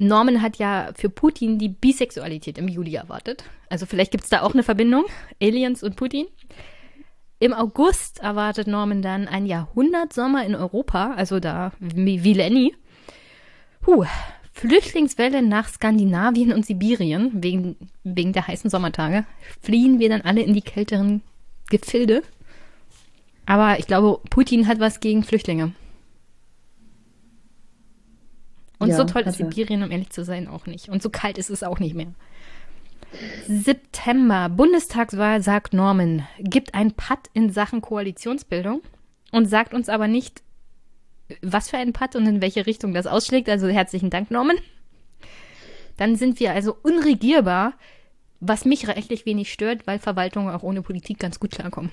Norman 0.00 0.40
hat 0.40 0.56
ja 0.56 0.90
für 0.96 1.10
Putin 1.10 1.58
die 1.58 1.68
Bisexualität 1.68 2.58
im 2.58 2.68
Juli 2.68 2.94
erwartet. 2.94 3.44
Also 3.68 3.86
vielleicht 3.86 4.10
gibt 4.10 4.24
es 4.24 4.30
da 4.30 4.42
auch 4.42 4.54
eine 4.54 4.62
Verbindung, 4.62 5.04
Aliens 5.40 5.82
und 5.82 5.96
Putin. 5.96 6.26
Im 7.38 7.52
August 7.52 8.20
erwartet 8.20 8.66
Norman 8.66 9.02
dann 9.02 9.28
ein 9.28 9.46
Jahrhundertsommer 9.46 10.44
in 10.44 10.54
Europa, 10.54 11.14
also 11.14 11.40
da 11.40 11.72
wie, 11.78 12.34
Lenny. 12.34 12.74
Puh, 13.80 14.04
Flüchtlingswelle 14.52 15.42
nach 15.42 15.68
Skandinavien 15.68 16.52
und 16.52 16.66
Sibirien 16.66 17.30
wegen, 17.42 17.76
wegen 18.02 18.32
der 18.32 18.46
heißen 18.46 18.68
Sommertage. 18.68 19.24
Fliehen 19.62 19.98
wir 19.98 20.08
dann 20.08 20.20
alle 20.20 20.42
in 20.42 20.54
die 20.54 20.60
kälteren 20.60 21.22
Gefilde. 21.70 22.22
Aber 23.46 23.78
ich 23.78 23.86
glaube, 23.86 24.20
Putin 24.28 24.66
hat 24.66 24.80
was 24.80 25.00
gegen 25.00 25.24
Flüchtlinge. 25.24 25.72
Und 28.80 28.88
ja, 28.88 28.96
so 28.96 29.04
toll 29.04 29.22
ist 29.22 29.36
Sibirien, 29.36 29.82
um 29.82 29.90
ehrlich 29.90 30.10
zu 30.10 30.24
sein, 30.24 30.48
auch 30.48 30.66
nicht. 30.66 30.88
Und 30.88 31.02
so 31.02 31.10
kalt 31.10 31.38
ist 31.38 31.50
es 31.50 31.62
auch 31.62 31.78
nicht 31.78 31.94
mehr. 31.94 32.12
September, 33.46 34.48
Bundestagswahl, 34.48 35.42
sagt 35.42 35.74
Norman, 35.74 36.26
gibt 36.38 36.74
ein 36.74 36.92
Patt 36.92 37.28
in 37.34 37.52
Sachen 37.52 37.82
Koalitionsbildung 37.82 38.80
und 39.32 39.46
sagt 39.46 39.74
uns 39.74 39.88
aber 39.88 40.08
nicht, 40.08 40.42
was 41.42 41.70
für 41.70 41.76
ein 41.76 41.92
Putt 41.92 42.16
und 42.16 42.26
in 42.26 42.40
welche 42.40 42.66
Richtung 42.66 42.94
das 42.94 43.06
ausschlägt. 43.06 43.48
Also 43.48 43.68
herzlichen 43.68 44.10
Dank, 44.10 44.30
Norman. 44.30 44.56
Dann 45.98 46.16
sind 46.16 46.40
wir 46.40 46.52
also 46.52 46.74
unregierbar, 46.82 47.74
was 48.40 48.64
mich 48.64 48.88
rechtlich 48.88 49.26
wenig 49.26 49.52
stört, 49.52 49.86
weil 49.86 49.98
Verwaltungen 49.98 50.54
auch 50.54 50.62
ohne 50.62 50.80
Politik 50.80 51.18
ganz 51.18 51.38
gut 51.38 51.50
klarkommen. 51.50 51.92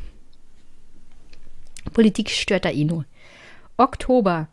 Politik 1.93 2.29
stört 2.29 2.63
da 2.63 2.69
eh 2.69 2.85
nur. 2.85 3.05
Oktober. 3.75 4.47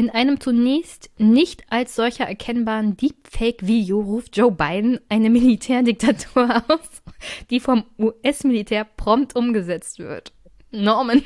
In 0.00 0.08
einem 0.08 0.40
zunächst 0.40 1.10
nicht 1.18 1.62
als 1.68 1.94
solcher 1.94 2.24
erkennbaren 2.24 2.96
Deepfake-Video 2.96 4.00
ruft 4.00 4.34
Joe 4.34 4.50
Biden 4.50 4.98
eine 5.10 5.28
Militärdiktatur 5.28 6.64
aus, 6.68 7.02
die 7.50 7.60
vom 7.60 7.84
US-Militär 7.98 8.84
prompt 8.84 9.36
umgesetzt 9.36 9.98
wird. 9.98 10.32
Norman. 10.70 11.22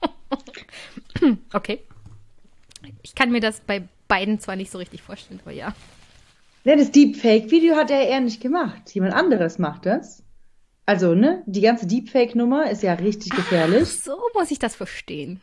okay. 1.52 1.80
Ich 3.02 3.16
kann 3.16 3.32
mir 3.32 3.40
das 3.40 3.58
bei 3.58 3.88
beiden 4.06 4.38
zwar 4.38 4.54
nicht 4.54 4.70
so 4.70 4.78
richtig 4.78 5.02
vorstellen, 5.02 5.40
aber 5.42 5.50
ja. 5.50 5.74
Ja, 6.62 6.76
das 6.76 6.92
Deepfake-Video 6.92 7.74
hat 7.74 7.90
er 7.90 8.06
eher 8.06 8.20
nicht 8.20 8.40
gemacht. 8.40 8.88
Jemand 8.94 9.14
anderes 9.14 9.58
macht 9.58 9.84
das. 9.84 10.22
Also, 10.86 11.16
ne, 11.16 11.42
die 11.46 11.60
ganze 11.60 11.88
Deepfake-Nummer 11.88 12.70
ist 12.70 12.84
ja 12.84 12.92
richtig 12.94 13.32
gefährlich. 13.32 13.82
Ach, 13.82 14.04
so 14.04 14.16
muss 14.34 14.52
ich 14.52 14.60
das 14.60 14.76
verstehen. 14.76 15.40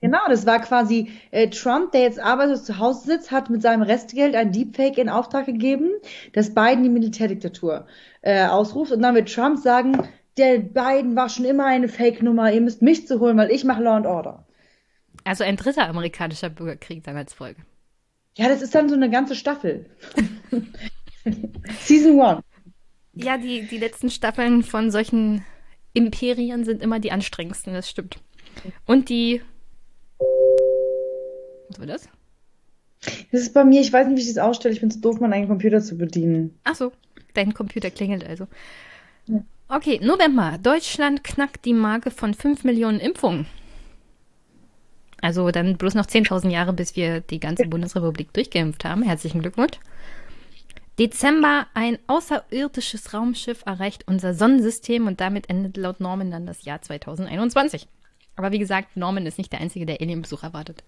Genau, 0.00 0.20
das 0.28 0.46
war 0.46 0.60
quasi 0.60 1.10
äh, 1.30 1.48
Trump, 1.48 1.92
der 1.92 2.02
jetzt 2.02 2.18
arbeitslos 2.18 2.64
zu 2.64 2.78
Hause 2.78 3.06
sitzt, 3.06 3.30
hat 3.30 3.50
mit 3.50 3.60
seinem 3.60 3.82
Restgeld 3.82 4.34
ein 4.34 4.50
Deepfake 4.50 4.96
in 4.96 5.10
Auftrag 5.10 5.44
gegeben, 5.44 5.90
dass 6.32 6.54
Biden 6.54 6.82
die 6.82 6.88
Militärdiktatur 6.88 7.86
äh, 8.22 8.46
ausruft. 8.46 8.92
Und 8.92 9.02
dann 9.02 9.14
wird 9.14 9.32
Trump 9.32 9.58
sagen, 9.58 10.08
der 10.38 10.58
Biden 10.58 11.16
war 11.16 11.28
schon 11.28 11.44
immer 11.44 11.66
eine 11.66 11.88
Fake-Nummer, 11.88 12.50
ihr 12.50 12.62
müsst 12.62 12.80
mich 12.80 13.06
zu 13.06 13.20
holen, 13.20 13.36
weil 13.36 13.50
ich 13.50 13.64
mache 13.64 13.82
Law 13.82 13.96
and 13.96 14.06
Order. 14.06 14.46
Also 15.24 15.44
ein 15.44 15.56
dritter 15.56 15.86
amerikanischer 15.86 16.48
Bürgerkrieg 16.48 17.04
dann 17.04 17.16
als 17.16 17.34
Folge. 17.34 17.60
Ja, 18.38 18.48
das 18.48 18.62
ist 18.62 18.74
dann 18.74 18.88
so 18.88 18.94
eine 18.94 19.10
ganze 19.10 19.34
Staffel. 19.34 19.84
Season 21.80 22.18
one. 22.18 22.40
Ja, 23.12 23.36
die, 23.36 23.66
die 23.66 23.76
letzten 23.76 24.08
Staffeln 24.08 24.62
von 24.62 24.90
solchen 24.90 25.44
Imperien 25.92 26.64
sind 26.64 26.82
immer 26.82 27.00
die 27.00 27.12
anstrengendsten, 27.12 27.74
das 27.74 27.90
stimmt. 27.90 28.18
Und 28.86 29.10
die 29.10 29.42
was 31.70 31.78
war 31.78 31.86
das? 31.86 32.08
Das 33.32 33.40
ist 33.40 33.54
bei 33.54 33.64
mir, 33.64 33.80
ich 33.80 33.92
weiß 33.92 34.06
nicht, 34.08 34.16
wie 34.18 34.22
ich 34.22 34.28
das 34.28 34.38
ausstelle. 34.38 34.74
Ich 34.74 34.80
bin 34.80 34.90
zu 34.90 35.00
doof, 35.00 35.20
meinen 35.20 35.32
eigenen 35.32 35.48
Computer 35.48 35.80
zu 35.80 35.96
bedienen. 35.96 36.58
Ach 36.64 36.74
so, 36.74 36.92
dein 37.34 37.54
Computer 37.54 37.90
klingelt 37.90 38.26
also. 38.26 38.46
Ja. 39.26 39.42
Okay, 39.68 40.00
November. 40.02 40.58
Deutschland 40.60 41.22
knackt 41.24 41.64
die 41.64 41.72
Marke 41.72 42.10
von 42.10 42.34
5 42.34 42.64
Millionen 42.64 42.98
Impfungen. 42.98 43.46
Also 45.22 45.50
dann 45.50 45.76
bloß 45.76 45.94
noch 45.94 46.06
10.000 46.06 46.50
Jahre, 46.50 46.72
bis 46.72 46.96
wir 46.96 47.20
die 47.20 47.40
ganze 47.40 47.66
Bundesrepublik 47.66 48.32
durchgeimpft 48.32 48.84
haben. 48.84 49.02
Herzlichen 49.02 49.42
Glückwunsch. 49.42 49.78
Dezember, 50.98 51.66
ein 51.72 51.98
außerirdisches 52.08 53.14
Raumschiff 53.14 53.62
erreicht 53.64 54.04
unser 54.06 54.34
Sonnensystem 54.34 55.06
und 55.06 55.20
damit 55.20 55.48
endet 55.48 55.76
laut 55.76 56.00
Norman 56.00 56.30
dann 56.30 56.46
das 56.46 56.64
Jahr 56.64 56.82
2021. 56.82 57.86
Aber 58.36 58.52
wie 58.52 58.58
gesagt, 58.58 58.96
Norman 58.96 59.26
ist 59.26 59.38
nicht 59.38 59.52
der 59.52 59.60
Einzige, 59.60 59.86
der 59.86 60.00
Alienbesuch 60.00 60.42
erwartet. 60.42 60.82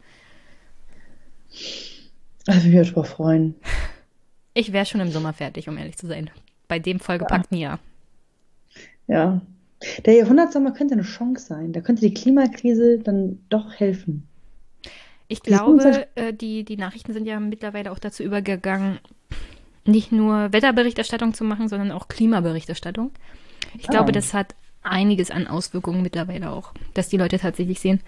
Also 2.47 2.69
ich 2.69 2.75
würde 2.75 3.01
mich 3.01 3.09
freuen. 3.09 3.55
Ich 4.55 4.73
wäre 4.73 4.87
schon 4.87 5.01
im 5.01 5.11
Sommer 5.11 5.33
fertig, 5.33 5.69
um 5.69 5.79
ehrlich 5.79 5.97
zu 5.97 6.07
sein. 6.07 6.31
Bei 6.69 6.79
dem 6.79 7.01
vollgepackten 7.01 7.57
ja. 7.57 7.69
Jahr. 7.69 7.79
Ja. 9.07 9.41
Der 10.05 10.15
Jahrhundertsommer 10.15 10.73
könnte 10.73 10.95
eine 10.95 11.03
Chance 11.03 11.47
sein. 11.47 11.73
Da 11.73 11.81
könnte 11.81 12.03
die 12.03 12.15
Klimakrise 12.15 12.99
dann 12.99 13.41
doch 13.49 13.73
helfen. 13.75 14.29
Ich 15.29 15.43
glaube, 15.43 16.07
äh, 16.15 16.33
die, 16.35 16.65
die 16.65 16.77
Nachrichten 16.77 17.13
sind 17.15 17.27
ja 17.27 17.41
mittlerweile 17.41 17.91
auch 17.91 17.99
dazu 17.99 18.23
übergegangen, 18.23 18.99
nicht 19.85 20.13
nur 20.13 20.53
Wetterberichterstattung 20.53 21.35
zu 21.35 21.45
machen, 21.45 21.69
sondern 21.69 21.91
auch 21.91 22.09
Klimaberichterstattung. 22.09 23.11
Ich 23.79 23.89
ah. 23.89 23.93
glaube, 23.93 24.13
das 24.13 24.35
hat 24.35 24.55
einiges 24.83 25.31
an 25.31 25.47
Auswirkungen 25.47 26.03
mittlerweile 26.03 26.51
auch, 26.51 26.75
dass 26.95 27.09
die 27.09 27.17
Leute 27.17 27.39
tatsächlich 27.39 27.81
sehen. 27.81 28.01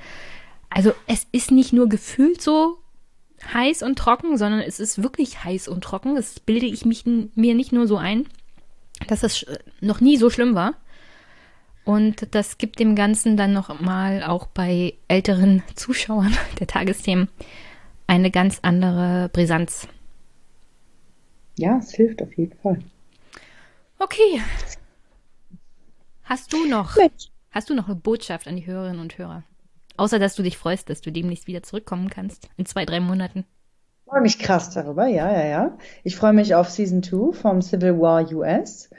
Also 0.70 0.92
es 1.06 1.26
ist 1.32 1.50
nicht 1.50 1.72
nur 1.72 1.88
gefühlt 1.88 2.42
so, 2.42 2.78
heiß 3.52 3.82
und 3.82 3.98
trocken, 3.98 4.38
sondern 4.38 4.60
es 4.60 4.80
ist 4.80 5.02
wirklich 5.02 5.44
heiß 5.44 5.68
und 5.68 5.82
trocken. 5.82 6.14
Das 6.14 6.40
bilde 6.40 6.66
ich 6.66 6.84
mich, 6.84 7.04
mir 7.06 7.54
nicht 7.54 7.72
nur 7.72 7.86
so 7.86 7.96
ein, 7.96 8.26
dass 9.08 9.20
das 9.20 9.44
noch 9.80 10.00
nie 10.00 10.16
so 10.16 10.30
schlimm 10.30 10.54
war. 10.54 10.74
Und 11.84 12.34
das 12.34 12.56
gibt 12.56 12.78
dem 12.78 12.96
Ganzen 12.96 13.36
dann 13.36 13.52
noch 13.52 13.80
mal 13.80 14.22
auch 14.22 14.46
bei 14.46 14.94
älteren 15.08 15.62
Zuschauern 15.74 16.36
der 16.58 16.66
Tagesthemen 16.66 17.28
eine 18.06 18.30
ganz 18.30 18.58
andere 18.62 19.28
Brisanz. 19.32 19.88
Ja, 21.56 21.78
es 21.78 21.92
hilft 21.92 22.22
auf 22.22 22.36
jeden 22.36 22.56
Fall. 22.58 22.80
Okay. 23.98 24.42
Hast 26.24 26.52
du 26.52 26.66
noch, 26.66 26.96
hast 27.50 27.70
du 27.70 27.74
noch 27.74 27.86
eine 27.86 27.96
Botschaft 27.96 28.48
an 28.48 28.56
die 28.56 28.66
Hörerinnen 28.66 29.00
und 29.00 29.18
Hörer? 29.18 29.44
Außer, 29.96 30.18
dass 30.18 30.34
du 30.34 30.42
dich 30.42 30.58
freust, 30.58 30.90
dass 30.90 31.00
du 31.00 31.12
demnächst 31.12 31.46
wieder 31.46 31.62
zurückkommen 31.62 32.08
kannst. 32.10 32.48
In 32.56 32.66
zwei, 32.66 32.84
drei 32.84 33.00
Monaten. 33.00 33.44
Ich 34.04 34.10
freue 34.10 34.22
mich 34.22 34.38
krass 34.38 34.70
darüber, 34.70 35.06
ja, 35.06 35.30
ja, 35.32 35.46
ja. 35.46 35.78
Ich 36.02 36.16
freue 36.16 36.32
mich 36.32 36.54
auf 36.54 36.70
Season 36.70 37.02
2 37.02 37.32
vom 37.32 37.62
Civil 37.62 37.98
War 37.98 38.30
US. 38.32 38.90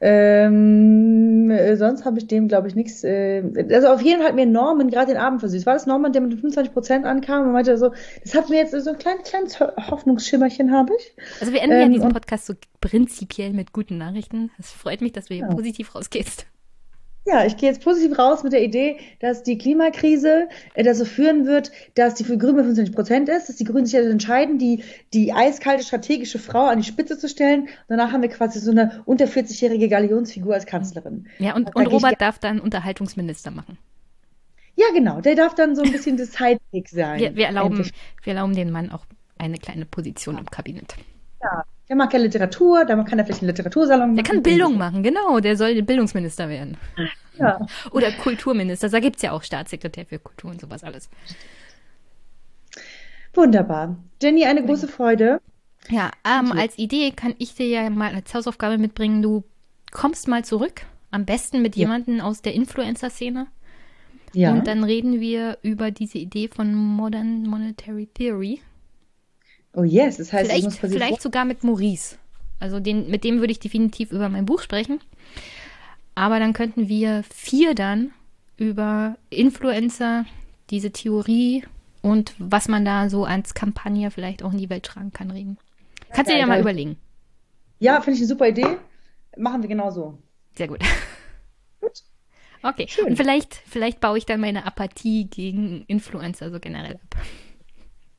Ähm, 0.00 1.50
äh, 1.50 1.76
sonst 1.76 2.04
habe 2.04 2.18
ich 2.18 2.28
dem, 2.28 2.46
glaube 2.46 2.68
ich, 2.68 2.76
nichts. 2.76 3.02
Äh, 3.02 3.42
also 3.72 3.88
auf 3.88 4.00
jeden 4.00 4.20
Fall 4.20 4.28
hat 4.28 4.36
mir 4.36 4.46
Norman 4.46 4.90
gerade 4.90 5.12
den 5.12 5.16
Abend 5.20 5.40
versüßt. 5.40 5.66
War 5.66 5.74
das 5.74 5.86
Norman, 5.86 6.12
der 6.12 6.22
mit 6.22 6.34
25 6.34 6.72
Prozent 6.72 7.04
ankam 7.04 7.46
und 7.46 7.52
meinte 7.52 7.76
so, 7.76 7.92
das 8.22 8.34
hat 8.34 8.48
mir 8.48 8.56
jetzt 8.58 8.70
so 8.70 8.90
ein 8.90 8.98
kleines, 8.98 9.28
kleines 9.28 9.58
Hoffnungsschimmerchen 9.58 10.70
habe 10.72 10.92
ich. 10.96 11.16
Also 11.40 11.52
wir 11.52 11.62
enden 11.62 11.76
ähm, 11.76 11.82
ja 11.82 11.88
diesen 11.88 12.12
Podcast 12.12 12.46
so 12.46 12.54
prinzipiell 12.80 13.52
mit 13.52 13.72
guten 13.72 13.98
Nachrichten. 13.98 14.50
Es 14.58 14.70
freut 14.70 15.00
mich, 15.00 15.12
dass 15.12 15.26
du 15.26 15.34
hier 15.34 15.46
ja. 15.48 15.52
positiv 15.52 15.94
rausgehst. 15.96 16.46
Ja, 17.30 17.44
ich 17.44 17.58
gehe 17.58 17.68
jetzt 17.68 17.82
positiv 17.84 18.18
raus 18.18 18.42
mit 18.42 18.54
der 18.54 18.62
Idee, 18.62 18.98
dass 19.20 19.42
die 19.42 19.58
Klimakrise 19.58 20.48
äh, 20.72 20.82
dazu 20.82 21.04
führen 21.04 21.44
wird, 21.44 21.70
dass 21.94 22.14
die 22.14 22.24
für 22.24 22.38
Grüne 22.38 22.62
25 22.62 22.94
Prozent 22.94 23.28
ist, 23.28 23.50
dass 23.50 23.56
die 23.56 23.64
Grünen 23.64 23.84
sich 23.84 23.98
also 23.98 24.08
entscheiden, 24.08 24.56
die, 24.58 24.82
die 25.12 25.34
eiskalte 25.34 25.84
strategische 25.84 26.38
Frau 26.38 26.64
an 26.64 26.78
die 26.78 26.84
Spitze 26.84 27.18
zu 27.18 27.28
stellen. 27.28 27.68
Danach 27.88 28.12
haben 28.12 28.22
wir 28.22 28.30
quasi 28.30 28.60
so 28.60 28.70
eine 28.70 29.02
unter 29.04 29.26
40-jährige 29.26 29.90
Galionsfigur 29.90 30.54
als 30.54 30.64
Kanzlerin. 30.64 31.26
Ja, 31.38 31.54
und, 31.54 31.76
und 31.76 31.86
Robert 31.88 32.18
darf 32.18 32.38
dann 32.38 32.60
Unterhaltungsminister 32.60 33.50
machen. 33.50 33.76
Ja, 34.76 34.86
genau. 34.94 35.20
Der 35.20 35.34
darf 35.34 35.54
dann 35.54 35.76
so 35.76 35.82
ein 35.82 35.92
bisschen 35.92 36.16
das 36.16 36.32
Sidekick 36.32 36.88
sein. 36.88 37.20
Wir, 37.20 37.36
wir, 37.36 37.46
erlauben, 37.46 37.90
wir 38.22 38.32
erlauben 38.32 38.54
den 38.54 38.70
Mann 38.70 38.90
auch 38.90 39.04
eine 39.36 39.58
kleine 39.58 39.84
Position 39.84 40.38
im 40.38 40.46
Kabinett. 40.46 40.94
Ja, 41.42 41.64
der 41.88 41.96
mag 41.96 42.12
ja 42.12 42.18
Literatur, 42.18 42.84
da 42.84 43.02
kann 43.02 43.18
er 43.18 43.24
vielleicht 43.24 43.42
einen 43.42 43.50
Literatursalon 43.50 44.08
machen. 44.10 44.16
Der 44.16 44.24
kann 44.24 44.42
Bildung 44.42 44.76
machen, 44.76 45.02
genau. 45.02 45.40
Der 45.40 45.56
soll 45.56 45.82
Bildungsminister 45.82 46.48
werden. 46.48 46.76
Ja. 47.38 47.66
Oder 47.92 48.12
Kulturminister. 48.12 48.88
Da 48.88 49.00
gibt 49.00 49.16
es 49.16 49.22
ja 49.22 49.32
auch 49.32 49.42
Staatssekretär 49.42 50.04
für 50.04 50.18
Kultur 50.18 50.50
und 50.50 50.60
sowas 50.60 50.84
alles. 50.84 51.08
Wunderbar. 53.34 53.96
Jenny, 54.20 54.44
eine 54.44 54.64
große 54.64 54.88
Freude. 54.88 55.40
Ja, 55.88 56.10
ähm, 56.24 56.52
als 56.52 56.76
Idee 56.76 57.12
kann 57.12 57.34
ich 57.38 57.54
dir 57.54 57.66
ja 57.66 57.88
mal 57.88 58.14
als 58.14 58.34
Hausaufgabe 58.34 58.76
mitbringen, 58.78 59.22
du 59.22 59.44
kommst 59.90 60.28
mal 60.28 60.44
zurück. 60.44 60.82
Am 61.10 61.24
besten 61.24 61.62
mit 61.62 61.76
ja. 61.76 61.82
jemandem 61.82 62.20
aus 62.20 62.42
der 62.42 62.54
Influencer-Szene. 62.54 63.46
Ja. 64.34 64.52
Und 64.52 64.66
dann 64.66 64.84
reden 64.84 65.20
wir 65.20 65.56
über 65.62 65.90
diese 65.90 66.18
Idee 66.18 66.48
von 66.48 66.74
Modern 66.74 67.44
Monetary 67.44 68.08
Theory. 68.12 68.60
Oh 69.74 69.84
yes, 69.84 70.16
das 70.16 70.32
heißt, 70.32 70.50
vielleicht, 70.50 70.72
vielleicht 70.78 71.22
sogar 71.22 71.44
mit 71.44 71.62
Maurice. 71.62 72.16
Also 72.60 72.80
den, 72.80 73.10
mit 73.10 73.24
dem 73.24 73.40
würde 73.40 73.52
ich 73.52 73.60
definitiv 73.60 74.10
über 74.12 74.28
mein 74.28 74.46
Buch 74.46 74.60
sprechen. 74.60 75.00
Aber 76.14 76.40
dann 76.40 76.52
könnten 76.52 76.88
wir 76.88 77.22
vier 77.32 77.74
dann 77.74 78.10
über 78.56 79.16
Influencer, 79.30 80.24
diese 80.70 80.90
Theorie 80.90 81.64
und 82.02 82.34
was 82.38 82.68
man 82.68 82.84
da 82.84 83.08
so 83.08 83.24
als 83.24 83.54
Kampagne 83.54 84.10
vielleicht 84.10 84.42
auch 84.42 84.52
in 84.52 84.58
die 84.58 84.70
Welt 84.70 84.84
tragen 84.84 85.12
kann, 85.12 85.30
reden. 85.30 85.58
Kannst 86.10 86.30
du 86.30 86.34
dir 86.34 86.40
ja 86.40 86.46
mal 86.46 86.60
überlegen. 86.60 86.96
Ja, 87.78 88.00
finde 88.00 88.16
ich 88.16 88.20
eine 88.20 88.28
super 88.28 88.48
Idee. 88.48 88.78
Machen 89.36 89.62
wir 89.62 89.68
genau 89.68 89.90
so. 89.90 90.18
Sehr 90.56 90.68
gut. 90.68 90.80
Gut. 91.80 92.02
Okay. 92.64 92.86
Schön. 92.88 93.06
Und 93.06 93.16
vielleicht, 93.16 93.54
vielleicht 93.54 94.00
baue 94.00 94.18
ich 94.18 94.26
dann 94.26 94.40
meine 94.40 94.66
Apathie 94.66 95.26
gegen 95.26 95.84
Influencer 95.86 96.50
so 96.50 96.58
generell 96.58 96.94
ab. 96.94 97.16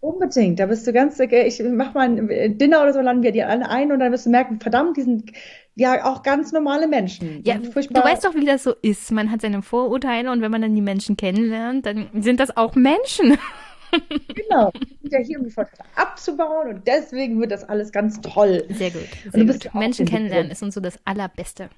Unbedingt, 0.01 0.59
da 0.59 0.67
bist 0.67 0.87
du 0.87 0.93
ganz, 0.93 1.19
ich 1.19 1.61
mach 1.61 1.93
mal 1.93 2.07
ein 2.07 2.57
Dinner 2.57 2.81
oder 2.81 2.93
so, 2.93 3.01
laden 3.01 3.21
wir 3.21 3.33
die 3.33 3.43
alle 3.43 3.67
ein 3.67 3.91
und 3.91 3.99
dann 3.99 4.13
wirst 4.13 4.25
du 4.25 4.29
merken, 4.29 4.59
verdammt, 4.61 4.95
die 4.95 5.01
sind 5.01 5.31
ja 5.75 6.05
auch 6.05 6.23
ganz 6.23 6.53
normale 6.53 6.87
Menschen. 6.87 7.43
Ja, 7.45 7.57
du 7.57 7.73
weißt 7.73 8.23
doch, 8.23 8.33
wie 8.33 8.45
das 8.45 8.63
so 8.63 8.73
ist. 8.81 9.11
Man 9.11 9.29
hat 9.29 9.41
seine 9.41 9.61
Vorurteile 9.61 10.31
und 10.31 10.41
wenn 10.41 10.51
man 10.51 10.61
dann 10.61 10.73
die 10.73 10.81
Menschen 10.81 11.17
kennenlernt, 11.17 11.85
dann 11.85 12.07
sind 12.13 12.39
das 12.39 12.55
auch 12.55 12.75
Menschen. 12.75 13.37
Genau. 13.91 14.71
sind 15.01 15.11
ja 15.11 15.17
hier, 15.17 15.39
um 15.39 15.45
die 15.45 15.49
Vorteile 15.49 15.83
abzubauen 15.95 16.75
und 16.75 16.85
deswegen 16.85 17.41
wird 17.41 17.51
das 17.51 17.63
alles 17.63 17.91
ganz 17.91 18.21
toll. 18.21 18.63
Sehr 18.69 18.91
gut. 18.91 19.07
Sehr 19.31 19.45
gut. 19.45 19.73
Menschen 19.73 20.05
kennenlernen 20.05 20.51
ist 20.51 20.61
uns 20.61 20.75
so 20.75 20.79
das 20.79 20.99
Allerbeste. 21.05 21.71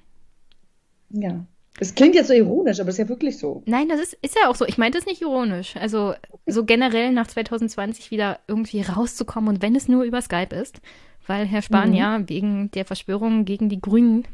Ja. 1.08 1.46
Es 1.80 1.94
klingt 1.94 2.14
jetzt 2.14 2.28
so 2.28 2.34
ironisch, 2.34 2.80
aber 2.80 2.90
es 2.90 2.96
ist 2.96 2.98
ja 2.98 3.08
wirklich 3.08 3.38
so. 3.38 3.62
Nein, 3.66 3.88
das 3.88 4.00
ist, 4.00 4.18
ist 4.22 4.36
ja 4.36 4.48
auch 4.48 4.54
so. 4.54 4.66
Ich 4.66 4.78
meinte 4.78 4.98
es 4.98 5.06
nicht 5.06 5.22
ironisch. 5.22 5.76
Also 5.76 6.14
so 6.46 6.64
generell 6.64 7.12
nach 7.12 7.26
2020 7.26 8.10
wieder 8.10 8.40
irgendwie 8.46 8.82
rauszukommen 8.82 9.48
und 9.48 9.62
wenn 9.62 9.74
es 9.74 9.88
nur 9.88 10.04
über 10.04 10.20
Skype 10.20 10.54
ist, 10.54 10.80
weil 11.26 11.46
Herr 11.46 11.62
Spahn 11.62 11.90
mhm. 11.90 11.96
ja 11.96 12.28
wegen 12.28 12.70
der 12.72 12.84
Verschwörung 12.84 13.44
gegen 13.44 13.68
die 13.68 13.80
Grünen 13.80 14.26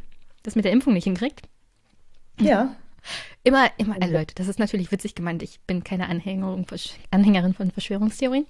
das 0.42 0.56
mit 0.56 0.64
der 0.64 0.72
Impfung 0.72 0.94
nicht 0.94 1.04
hinkriegt. 1.04 1.48
Ja. 2.40 2.74
Immer, 3.44 3.70
immer, 3.78 4.00
äh, 4.00 4.10
Leute, 4.10 4.34
das 4.34 4.48
ist 4.48 4.58
natürlich 4.58 4.90
witzig 4.92 5.14
gemeint. 5.14 5.42
Ich 5.42 5.60
bin 5.60 5.84
keine 5.84 6.08
Anhängerin, 6.08 6.66
Anhängerin 7.10 7.54
von 7.54 7.70
Verschwörungstheorien. 7.70 8.46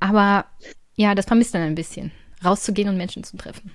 Aber 0.00 0.46
ja, 0.96 1.14
das 1.14 1.26
vermisst 1.26 1.54
dann 1.54 1.62
ein 1.62 1.74
bisschen. 1.74 2.12
Rauszugehen 2.44 2.88
und 2.88 2.96
Menschen 2.96 3.24
zu 3.24 3.36
treffen. 3.36 3.70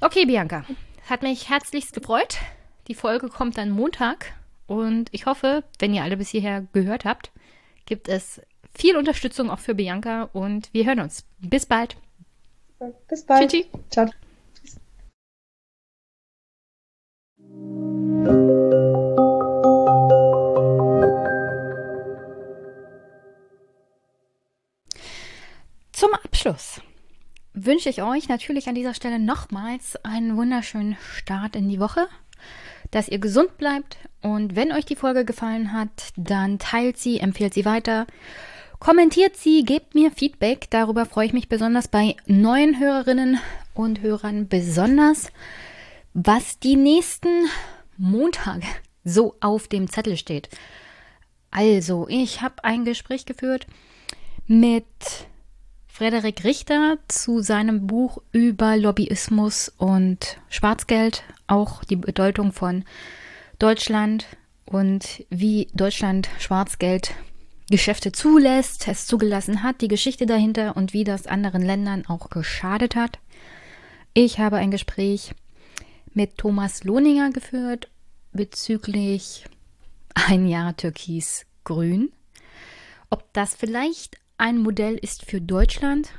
Okay, 0.00 0.24
Bianca. 0.24 0.64
Hat 1.08 1.22
mich 1.22 1.48
herzlichst 1.48 1.94
gefreut. 1.94 2.36
Die 2.86 2.94
Folge 2.94 3.30
kommt 3.30 3.56
dann 3.56 3.70
Montag. 3.70 4.34
Und 4.66 5.08
ich 5.12 5.24
hoffe, 5.24 5.64
wenn 5.78 5.94
ihr 5.94 6.02
alle 6.02 6.18
bis 6.18 6.28
hierher 6.28 6.66
gehört 6.74 7.06
habt, 7.06 7.32
gibt 7.86 8.08
es 8.08 8.42
viel 8.76 8.94
Unterstützung 8.94 9.48
auch 9.48 9.58
für 9.58 9.74
Bianca 9.74 10.24
und 10.34 10.68
wir 10.74 10.84
hören 10.84 11.00
uns. 11.00 11.24
Bis 11.38 11.64
bald. 11.64 11.96
Bis 13.08 13.24
bald. 13.24 13.50
Tschüssi. 13.50 13.70
Ciao. 13.88 14.10
Zum 25.92 26.12
Abschluss 26.12 26.82
wünsche 27.64 27.88
ich 27.88 28.02
euch 28.02 28.28
natürlich 28.28 28.68
an 28.68 28.74
dieser 28.74 28.94
Stelle 28.94 29.18
nochmals 29.18 29.96
einen 30.04 30.36
wunderschönen 30.36 30.96
Start 31.00 31.56
in 31.56 31.68
die 31.68 31.80
Woche, 31.80 32.06
dass 32.90 33.08
ihr 33.08 33.18
gesund 33.18 33.58
bleibt. 33.58 33.96
Und 34.22 34.56
wenn 34.56 34.72
euch 34.72 34.84
die 34.84 34.96
Folge 34.96 35.24
gefallen 35.24 35.72
hat, 35.72 36.12
dann 36.16 36.58
teilt 36.58 36.98
sie, 36.98 37.18
empfehlt 37.18 37.54
sie 37.54 37.64
weiter, 37.64 38.06
kommentiert 38.78 39.36
sie, 39.36 39.64
gebt 39.64 39.94
mir 39.94 40.10
Feedback, 40.10 40.68
darüber 40.70 41.06
freue 41.06 41.26
ich 41.26 41.32
mich 41.32 41.48
besonders 41.48 41.88
bei 41.88 42.16
neuen 42.26 42.78
Hörerinnen 42.78 43.40
und 43.74 44.02
Hörern 44.02 44.48
besonders, 44.48 45.28
was 46.14 46.58
die 46.58 46.76
nächsten 46.76 47.46
Montage 47.96 48.66
so 49.04 49.34
auf 49.40 49.68
dem 49.68 49.88
Zettel 49.90 50.16
steht. 50.16 50.48
Also, 51.50 52.06
ich 52.08 52.42
habe 52.42 52.62
ein 52.62 52.84
Gespräch 52.84 53.24
geführt 53.24 53.66
mit 54.46 54.84
Frederik 55.98 56.44
Richter 56.44 56.96
zu 57.08 57.40
seinem 57.40 57.88
Buch 57.88 58.22
über 58.30 58.76
Lobbyismus 58.76 59.68
und 59.78 60.38
Schwarzgeld, 60.48 61.24
auch 61.48 61.82
die 61.82 61.96
Bedeutung 61.96 62.52
von 62.52 62.84
Deutschland 63.58 64.24
und 64.64 65.26
wie 65.28 65.66
Deutschland 65.74 66.28
Schwarzgeld 66.38 67.16
Geschäfte 67.68 68.12
zulässt, 68.12 68.86
es 68.86 69.08
zugelassen 69.08 69.64
hat, 69.64 69.80
die 69.80 69.88
Geschichte 69.88 70.24
dahinter 70.24 70.76
und 70.76 70.92
wie 70.92 71.02
das 71.02 71.26
anderen 71.26 71.62
Ländern 71.62 72.06
auch 72.06 72.30
geschadet 72.30 72.94
hat. 72.94 73.18
Ich 74.14 74.38
habe 74.38 74.58
ein 74.58 74.70
Gespräch 74.70 75.34
mit 76.14 76.38
Thomas 76.38 76.84
Lohninger 76.84 77.30
geführt 77.30 77.90
bezüglich 78.30 79.46
ein 80.14 80.46
Jahr 80.46 80.76
Türkis 80.76 81.44
Grün. 81.64 82.12
Ob 83.10 83.32
das 83.32 83.56
vielleicht 83.56 84.16
ein 84.38 84.58
Modell 84.58 84.94
ist 84.94 85.24
für 85.24 85.40
Deutschland. 85.40 86.10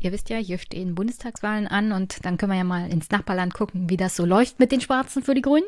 Ihr 0.00 0.12
wisst 0.12 0.30
ja, 0.30 0.36
hier 0.36 0.58
stehen 0.58 0.94
Bundestagswahlen 0.94 1.66
an 1.66 1.92
und 1.92 2.24
dann 2.24 2.36
können 2.36 2.52
wir 2.52 2.58
ja 2.58 2.64
mal 2.64 2.90
ins 2.90 3.10
Nachbarland 3.10 3.54
gucken, 3.54 3.88
wie 3.88 3.96
das 3.96 4.16
so 4.16 4.24
läuft 4.24 4.60
mit 4.60 4.70
den 4.70 4.80
Schwarzen 4.80 5.22
für 5.22 5.34
die 5.34 5.42
Grünen. 5.42 5.66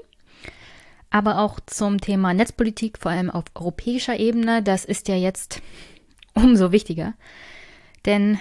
Aber 1.09 1.39
auch 1.39 1.59
zum 1.67 2.01
Thema 2.01 2.35
Netzpolitik, 2.35 2.99
vor 2.99 3.11
allem 3.11 3.31
auf 3.31 3.45
europäischer 3.55 4.19
Ebene, 4.19 4.63
das 4.63 4.85
ist 4.85 5.09
ja 5.09 5.17
jetzt 5.17 5.63
umso 6.35 6.71
wichtiger. 6.71 7.15
Denn 8.07 8.39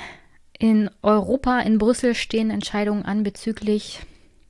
in 0.57 0.89
Europa, 1.01 1.59
in 1.61 1.77
Brüssel 1.77 2.13
stehen 2.13 2.51
Entscheidungen 2.51 3.05
an 3.05 3.23
bezüglich, 3.23 4.01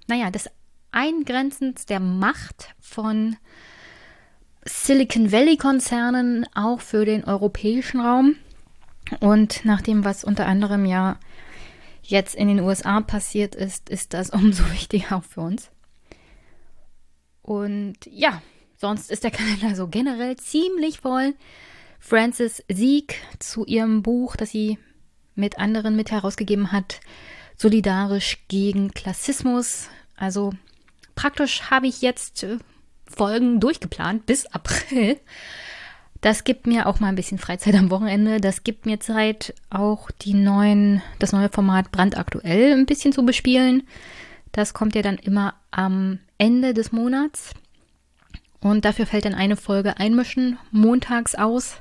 naja, 0.08 0.32
des 0.32 0.50
Eingrenzens 0.92 1.86
der 1.86 2.00
Macht 2.00 2.74
von 2.80 3.38
Silicon 4.66 5.32
Valley-Konzernen 5.32 6.46
auch 6.54 6.82
für 6.82 7.06
den 7.06 7.24
europäischen 7.24 8.02
Raum. 8.02 8.36
Und 9.20 9.66
nach 9.66 9.82
dem, 9.82 10.06
was 10.06 10.24
unter 10.24 10.46
anderem 10.46 10.86
ja 10.86 11.18
jetzt 12.04 12.36
in 12.36 12.48
den 12.48 12.60
USA 12.60 13.02
passiert 13.02 13.56
ist, 13.56 13.90
ist 13.90 14.14
das 14.14 14.30
umso 14.32 14.70
wichtiger 14.72 15.18
auch 15.18 15.24
für 15.24 15.42
uns. 15.42 15.70
Und 17.42 17.98
ja, 18.06 18.42
sonst 18.78 19.12
ist 19.12 19.24
der 19.24 19.32
Kalender 19.32 19.76
so 19.76 19.88
generell 19.88 20.38
ziemlich 20.38 21.00
voll. 21.00 21.34
Frances 22.00 22.64
Sieg 22.70 23.16
zu 23.40 23.66
ihrem 23.66 24.04
Buch, 24.04 24.36
das 24.36 24.52
sie 24.52 24.78
mit 25.36 25.58
anderen 25.60 25.96
mit 25.96 26.12
herausgegeben 26.12 26.72
hat, 26.72 27.00
Solidarisch 27.58 28.38
gegen 28.48 28.92
Klassismus. 28.92 29.90
Also 30.16 30.54
praktisch 31.16 31.70
habe 31.70 31.88
ich 31.88 32.02
jetzt 32.02 32.44
äh, 32.44 32.58
Folgen 33.06 33.60
durchgeplant 33.60 34.26
bis 34.26 34.46
April. 34.46 35.20
Das 36.22 36.44
gibt 36.44 36.68
mir 36.68 36.88
auch 36.88 37.00
mal 37.00 37.08
ein 37.08 37.16
bisschen 37.16 37.38
Freizeit 37.38 37.76
am 37.76 37.90
Wochenende. 37.90 38.42
Das 38.42 38.64
gibt 38.64 38.86
mir 38.86 39.00
Zeit, 39.00 39.54
auch 39.70 40.12
die 40.12 40.34
neuen, 40.34 41.02
das 41.20 41.32
neue 41.32 41.50
Format 41.50 41.92
brandaktuell 41.92 42.74
ein 42.74 42.86
bisschen 42.86 43.14
zu 43.14 43.26
bespielen. 43.26 43.84
Das 44.52 44.74
kommt 44.74 44.96
ja 44.96 45.02
dann 45.02 45.18
immer 45.18 45.54
am 45.72 46.20
Ende 46.38 46.74
des 46.74 46.92
Monats. 46.92 47.54
Und 48.60 48.84
dafür 48.84 49.06
fällt 49.06 49.26
dann 49.26 49.36
eine 49.36 49.56
Folge 49.56 49.98
Einmischen 49.98 50.58
montags 50.72 51.36
aus. 51.36 51.78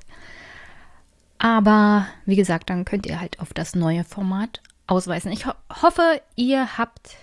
Aber 1.39 2.06
wie 2.24 2.36
gesagt, 2.36 2.70
dann 2.70 2.85
könnt 2.85 3.06
ihr 3.06 3.20
halt 3.20 3.40
auf 3.40 3.52
das 3.52 3.74
neue 3.74 4.05
Format 4.05 4.60
ausweisen. 4.86 5.32
Ich 5.32 5.47
ho 5.47 5.52
hoffe, 5.82 6.20
ihr 6.36 6.78
habt 6.78 7.16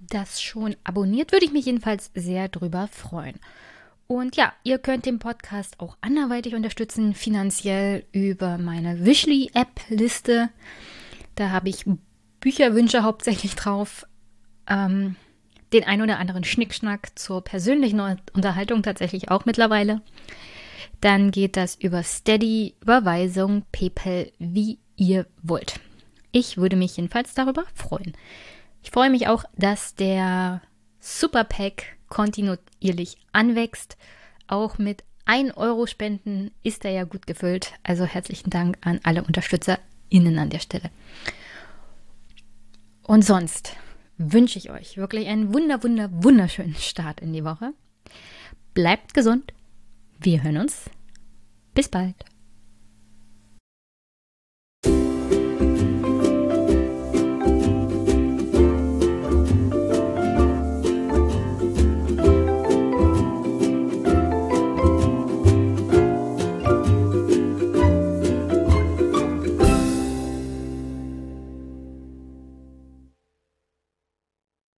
das 0.00 0.40
schon 0.40 0.76
abonniert. 0.84 1.32
Würde 1.32 1.44
ich 1.44 1.52
mich 1.52 1.66
jedenfalls 1.66 2.10
sehr 2.14 2.48
drüber 2.48 2.88
freuen. 2.88 3.38
Und 4.06 4.36
ja, 4.36 4.52
ihr 4.62 4.78
könnt 4.78 5.06
den 5.06 5.18
Podcast 5.18 5.80
auch 5.80 5.96
anderweitig 6.00 6.54
unterstützen, 6.54 7.14
finanziell 7.14 8.04
über 8.12 8.58
meine 8.58 9.04
Wishly-App-Liste. 9.04 10.50
Da 11.34 11.50
habe 11.50 11.68
ich 11.68 11.84
Bücherwünsche 12.40 13.02
hauptsächlich 13.02 13.54
drauf. 13.54 14.06
Ähm, 14.68 15.16
den 15.72 15.84
ein 15.84 16.02
oder 16.02 16.18
anderen 16.18 16.44
Schnickschnack 16.44 17.18
zur 17.18 17.42
persönlichen 17.42 18.00
Unterhaltung 18.32 18.82
tatsächlich 18.82 19.30
auch 19.30 19.44
mittlerweile. 19.44 20.02
Dann 21.00 21.30
geht 21.30 21.56
das 21.56 21.74
über 21.74 22.02
Steady, 22.02 22.74
Überweisung, 22.80 23.64
PayPal, 23.72 24.30
wie 24.38 24.78
ihr 24.96 25.26
wollt. 25.42 25.80
Ich 26.30 26.56
würde 26.56 26.76
mich 26.76 26.96
jedenfalls 26.96 27.34
darüber 27.34 27.64
freuen. 27.74 28.12
Ich 28.82 28.90
freue 28.90 29.10
mich 29.10 29.28
auch, 29.28 29.44
dass 29.56 29.94
der 29.94 30.62
Super 31.00 31.44
Pack 31.44 31.96
kontinuierlich 32.12 33.16
anwächst. 33.32 33.96
Auch 34.46 34.76
mit 34.76 35.02
1 35.24 35.56
Euro 35.56 35.86
Spenden 35.86 36.50
ist 36.62 36.84
er 36.84 36.90
ja 36.90 37.04
gut 37.04 37.26
gefüllt. 37.26 37.72
Also 37.84 38.04
herzlichen 38.04 38.50
Dank 38.50 38.76
an 38.82 39.00
alle 39.02 39.24
UnterstützerInnen 39.24 40.38
an 40.38 40.50
der 40.50 40.58
Stelle. 40.58 40.90
Und 43.02 43.24
sonst 43.24 43.76
wünsche 44.18 44.58
ich 44.58 44.70
euch 44.70 44.98
wirklich 44.98 45.26
einen 45.26 45.54
wunder, 45.54 45.82
wunder, 45.82 46.10
wunderschönen 46.12 46.74
Start 46.74 47.20
in 47.20 47.32
die 47.32 47.44
Woche. 47.44 47.72
Bleibt 48.74 49.14
gesund. 49.14 49.54
Wir 50.20 50.42
hören 50.42 50.58
uns. 50.58 50.90
Bis 51.72 51.88
bald. 51.88 52.26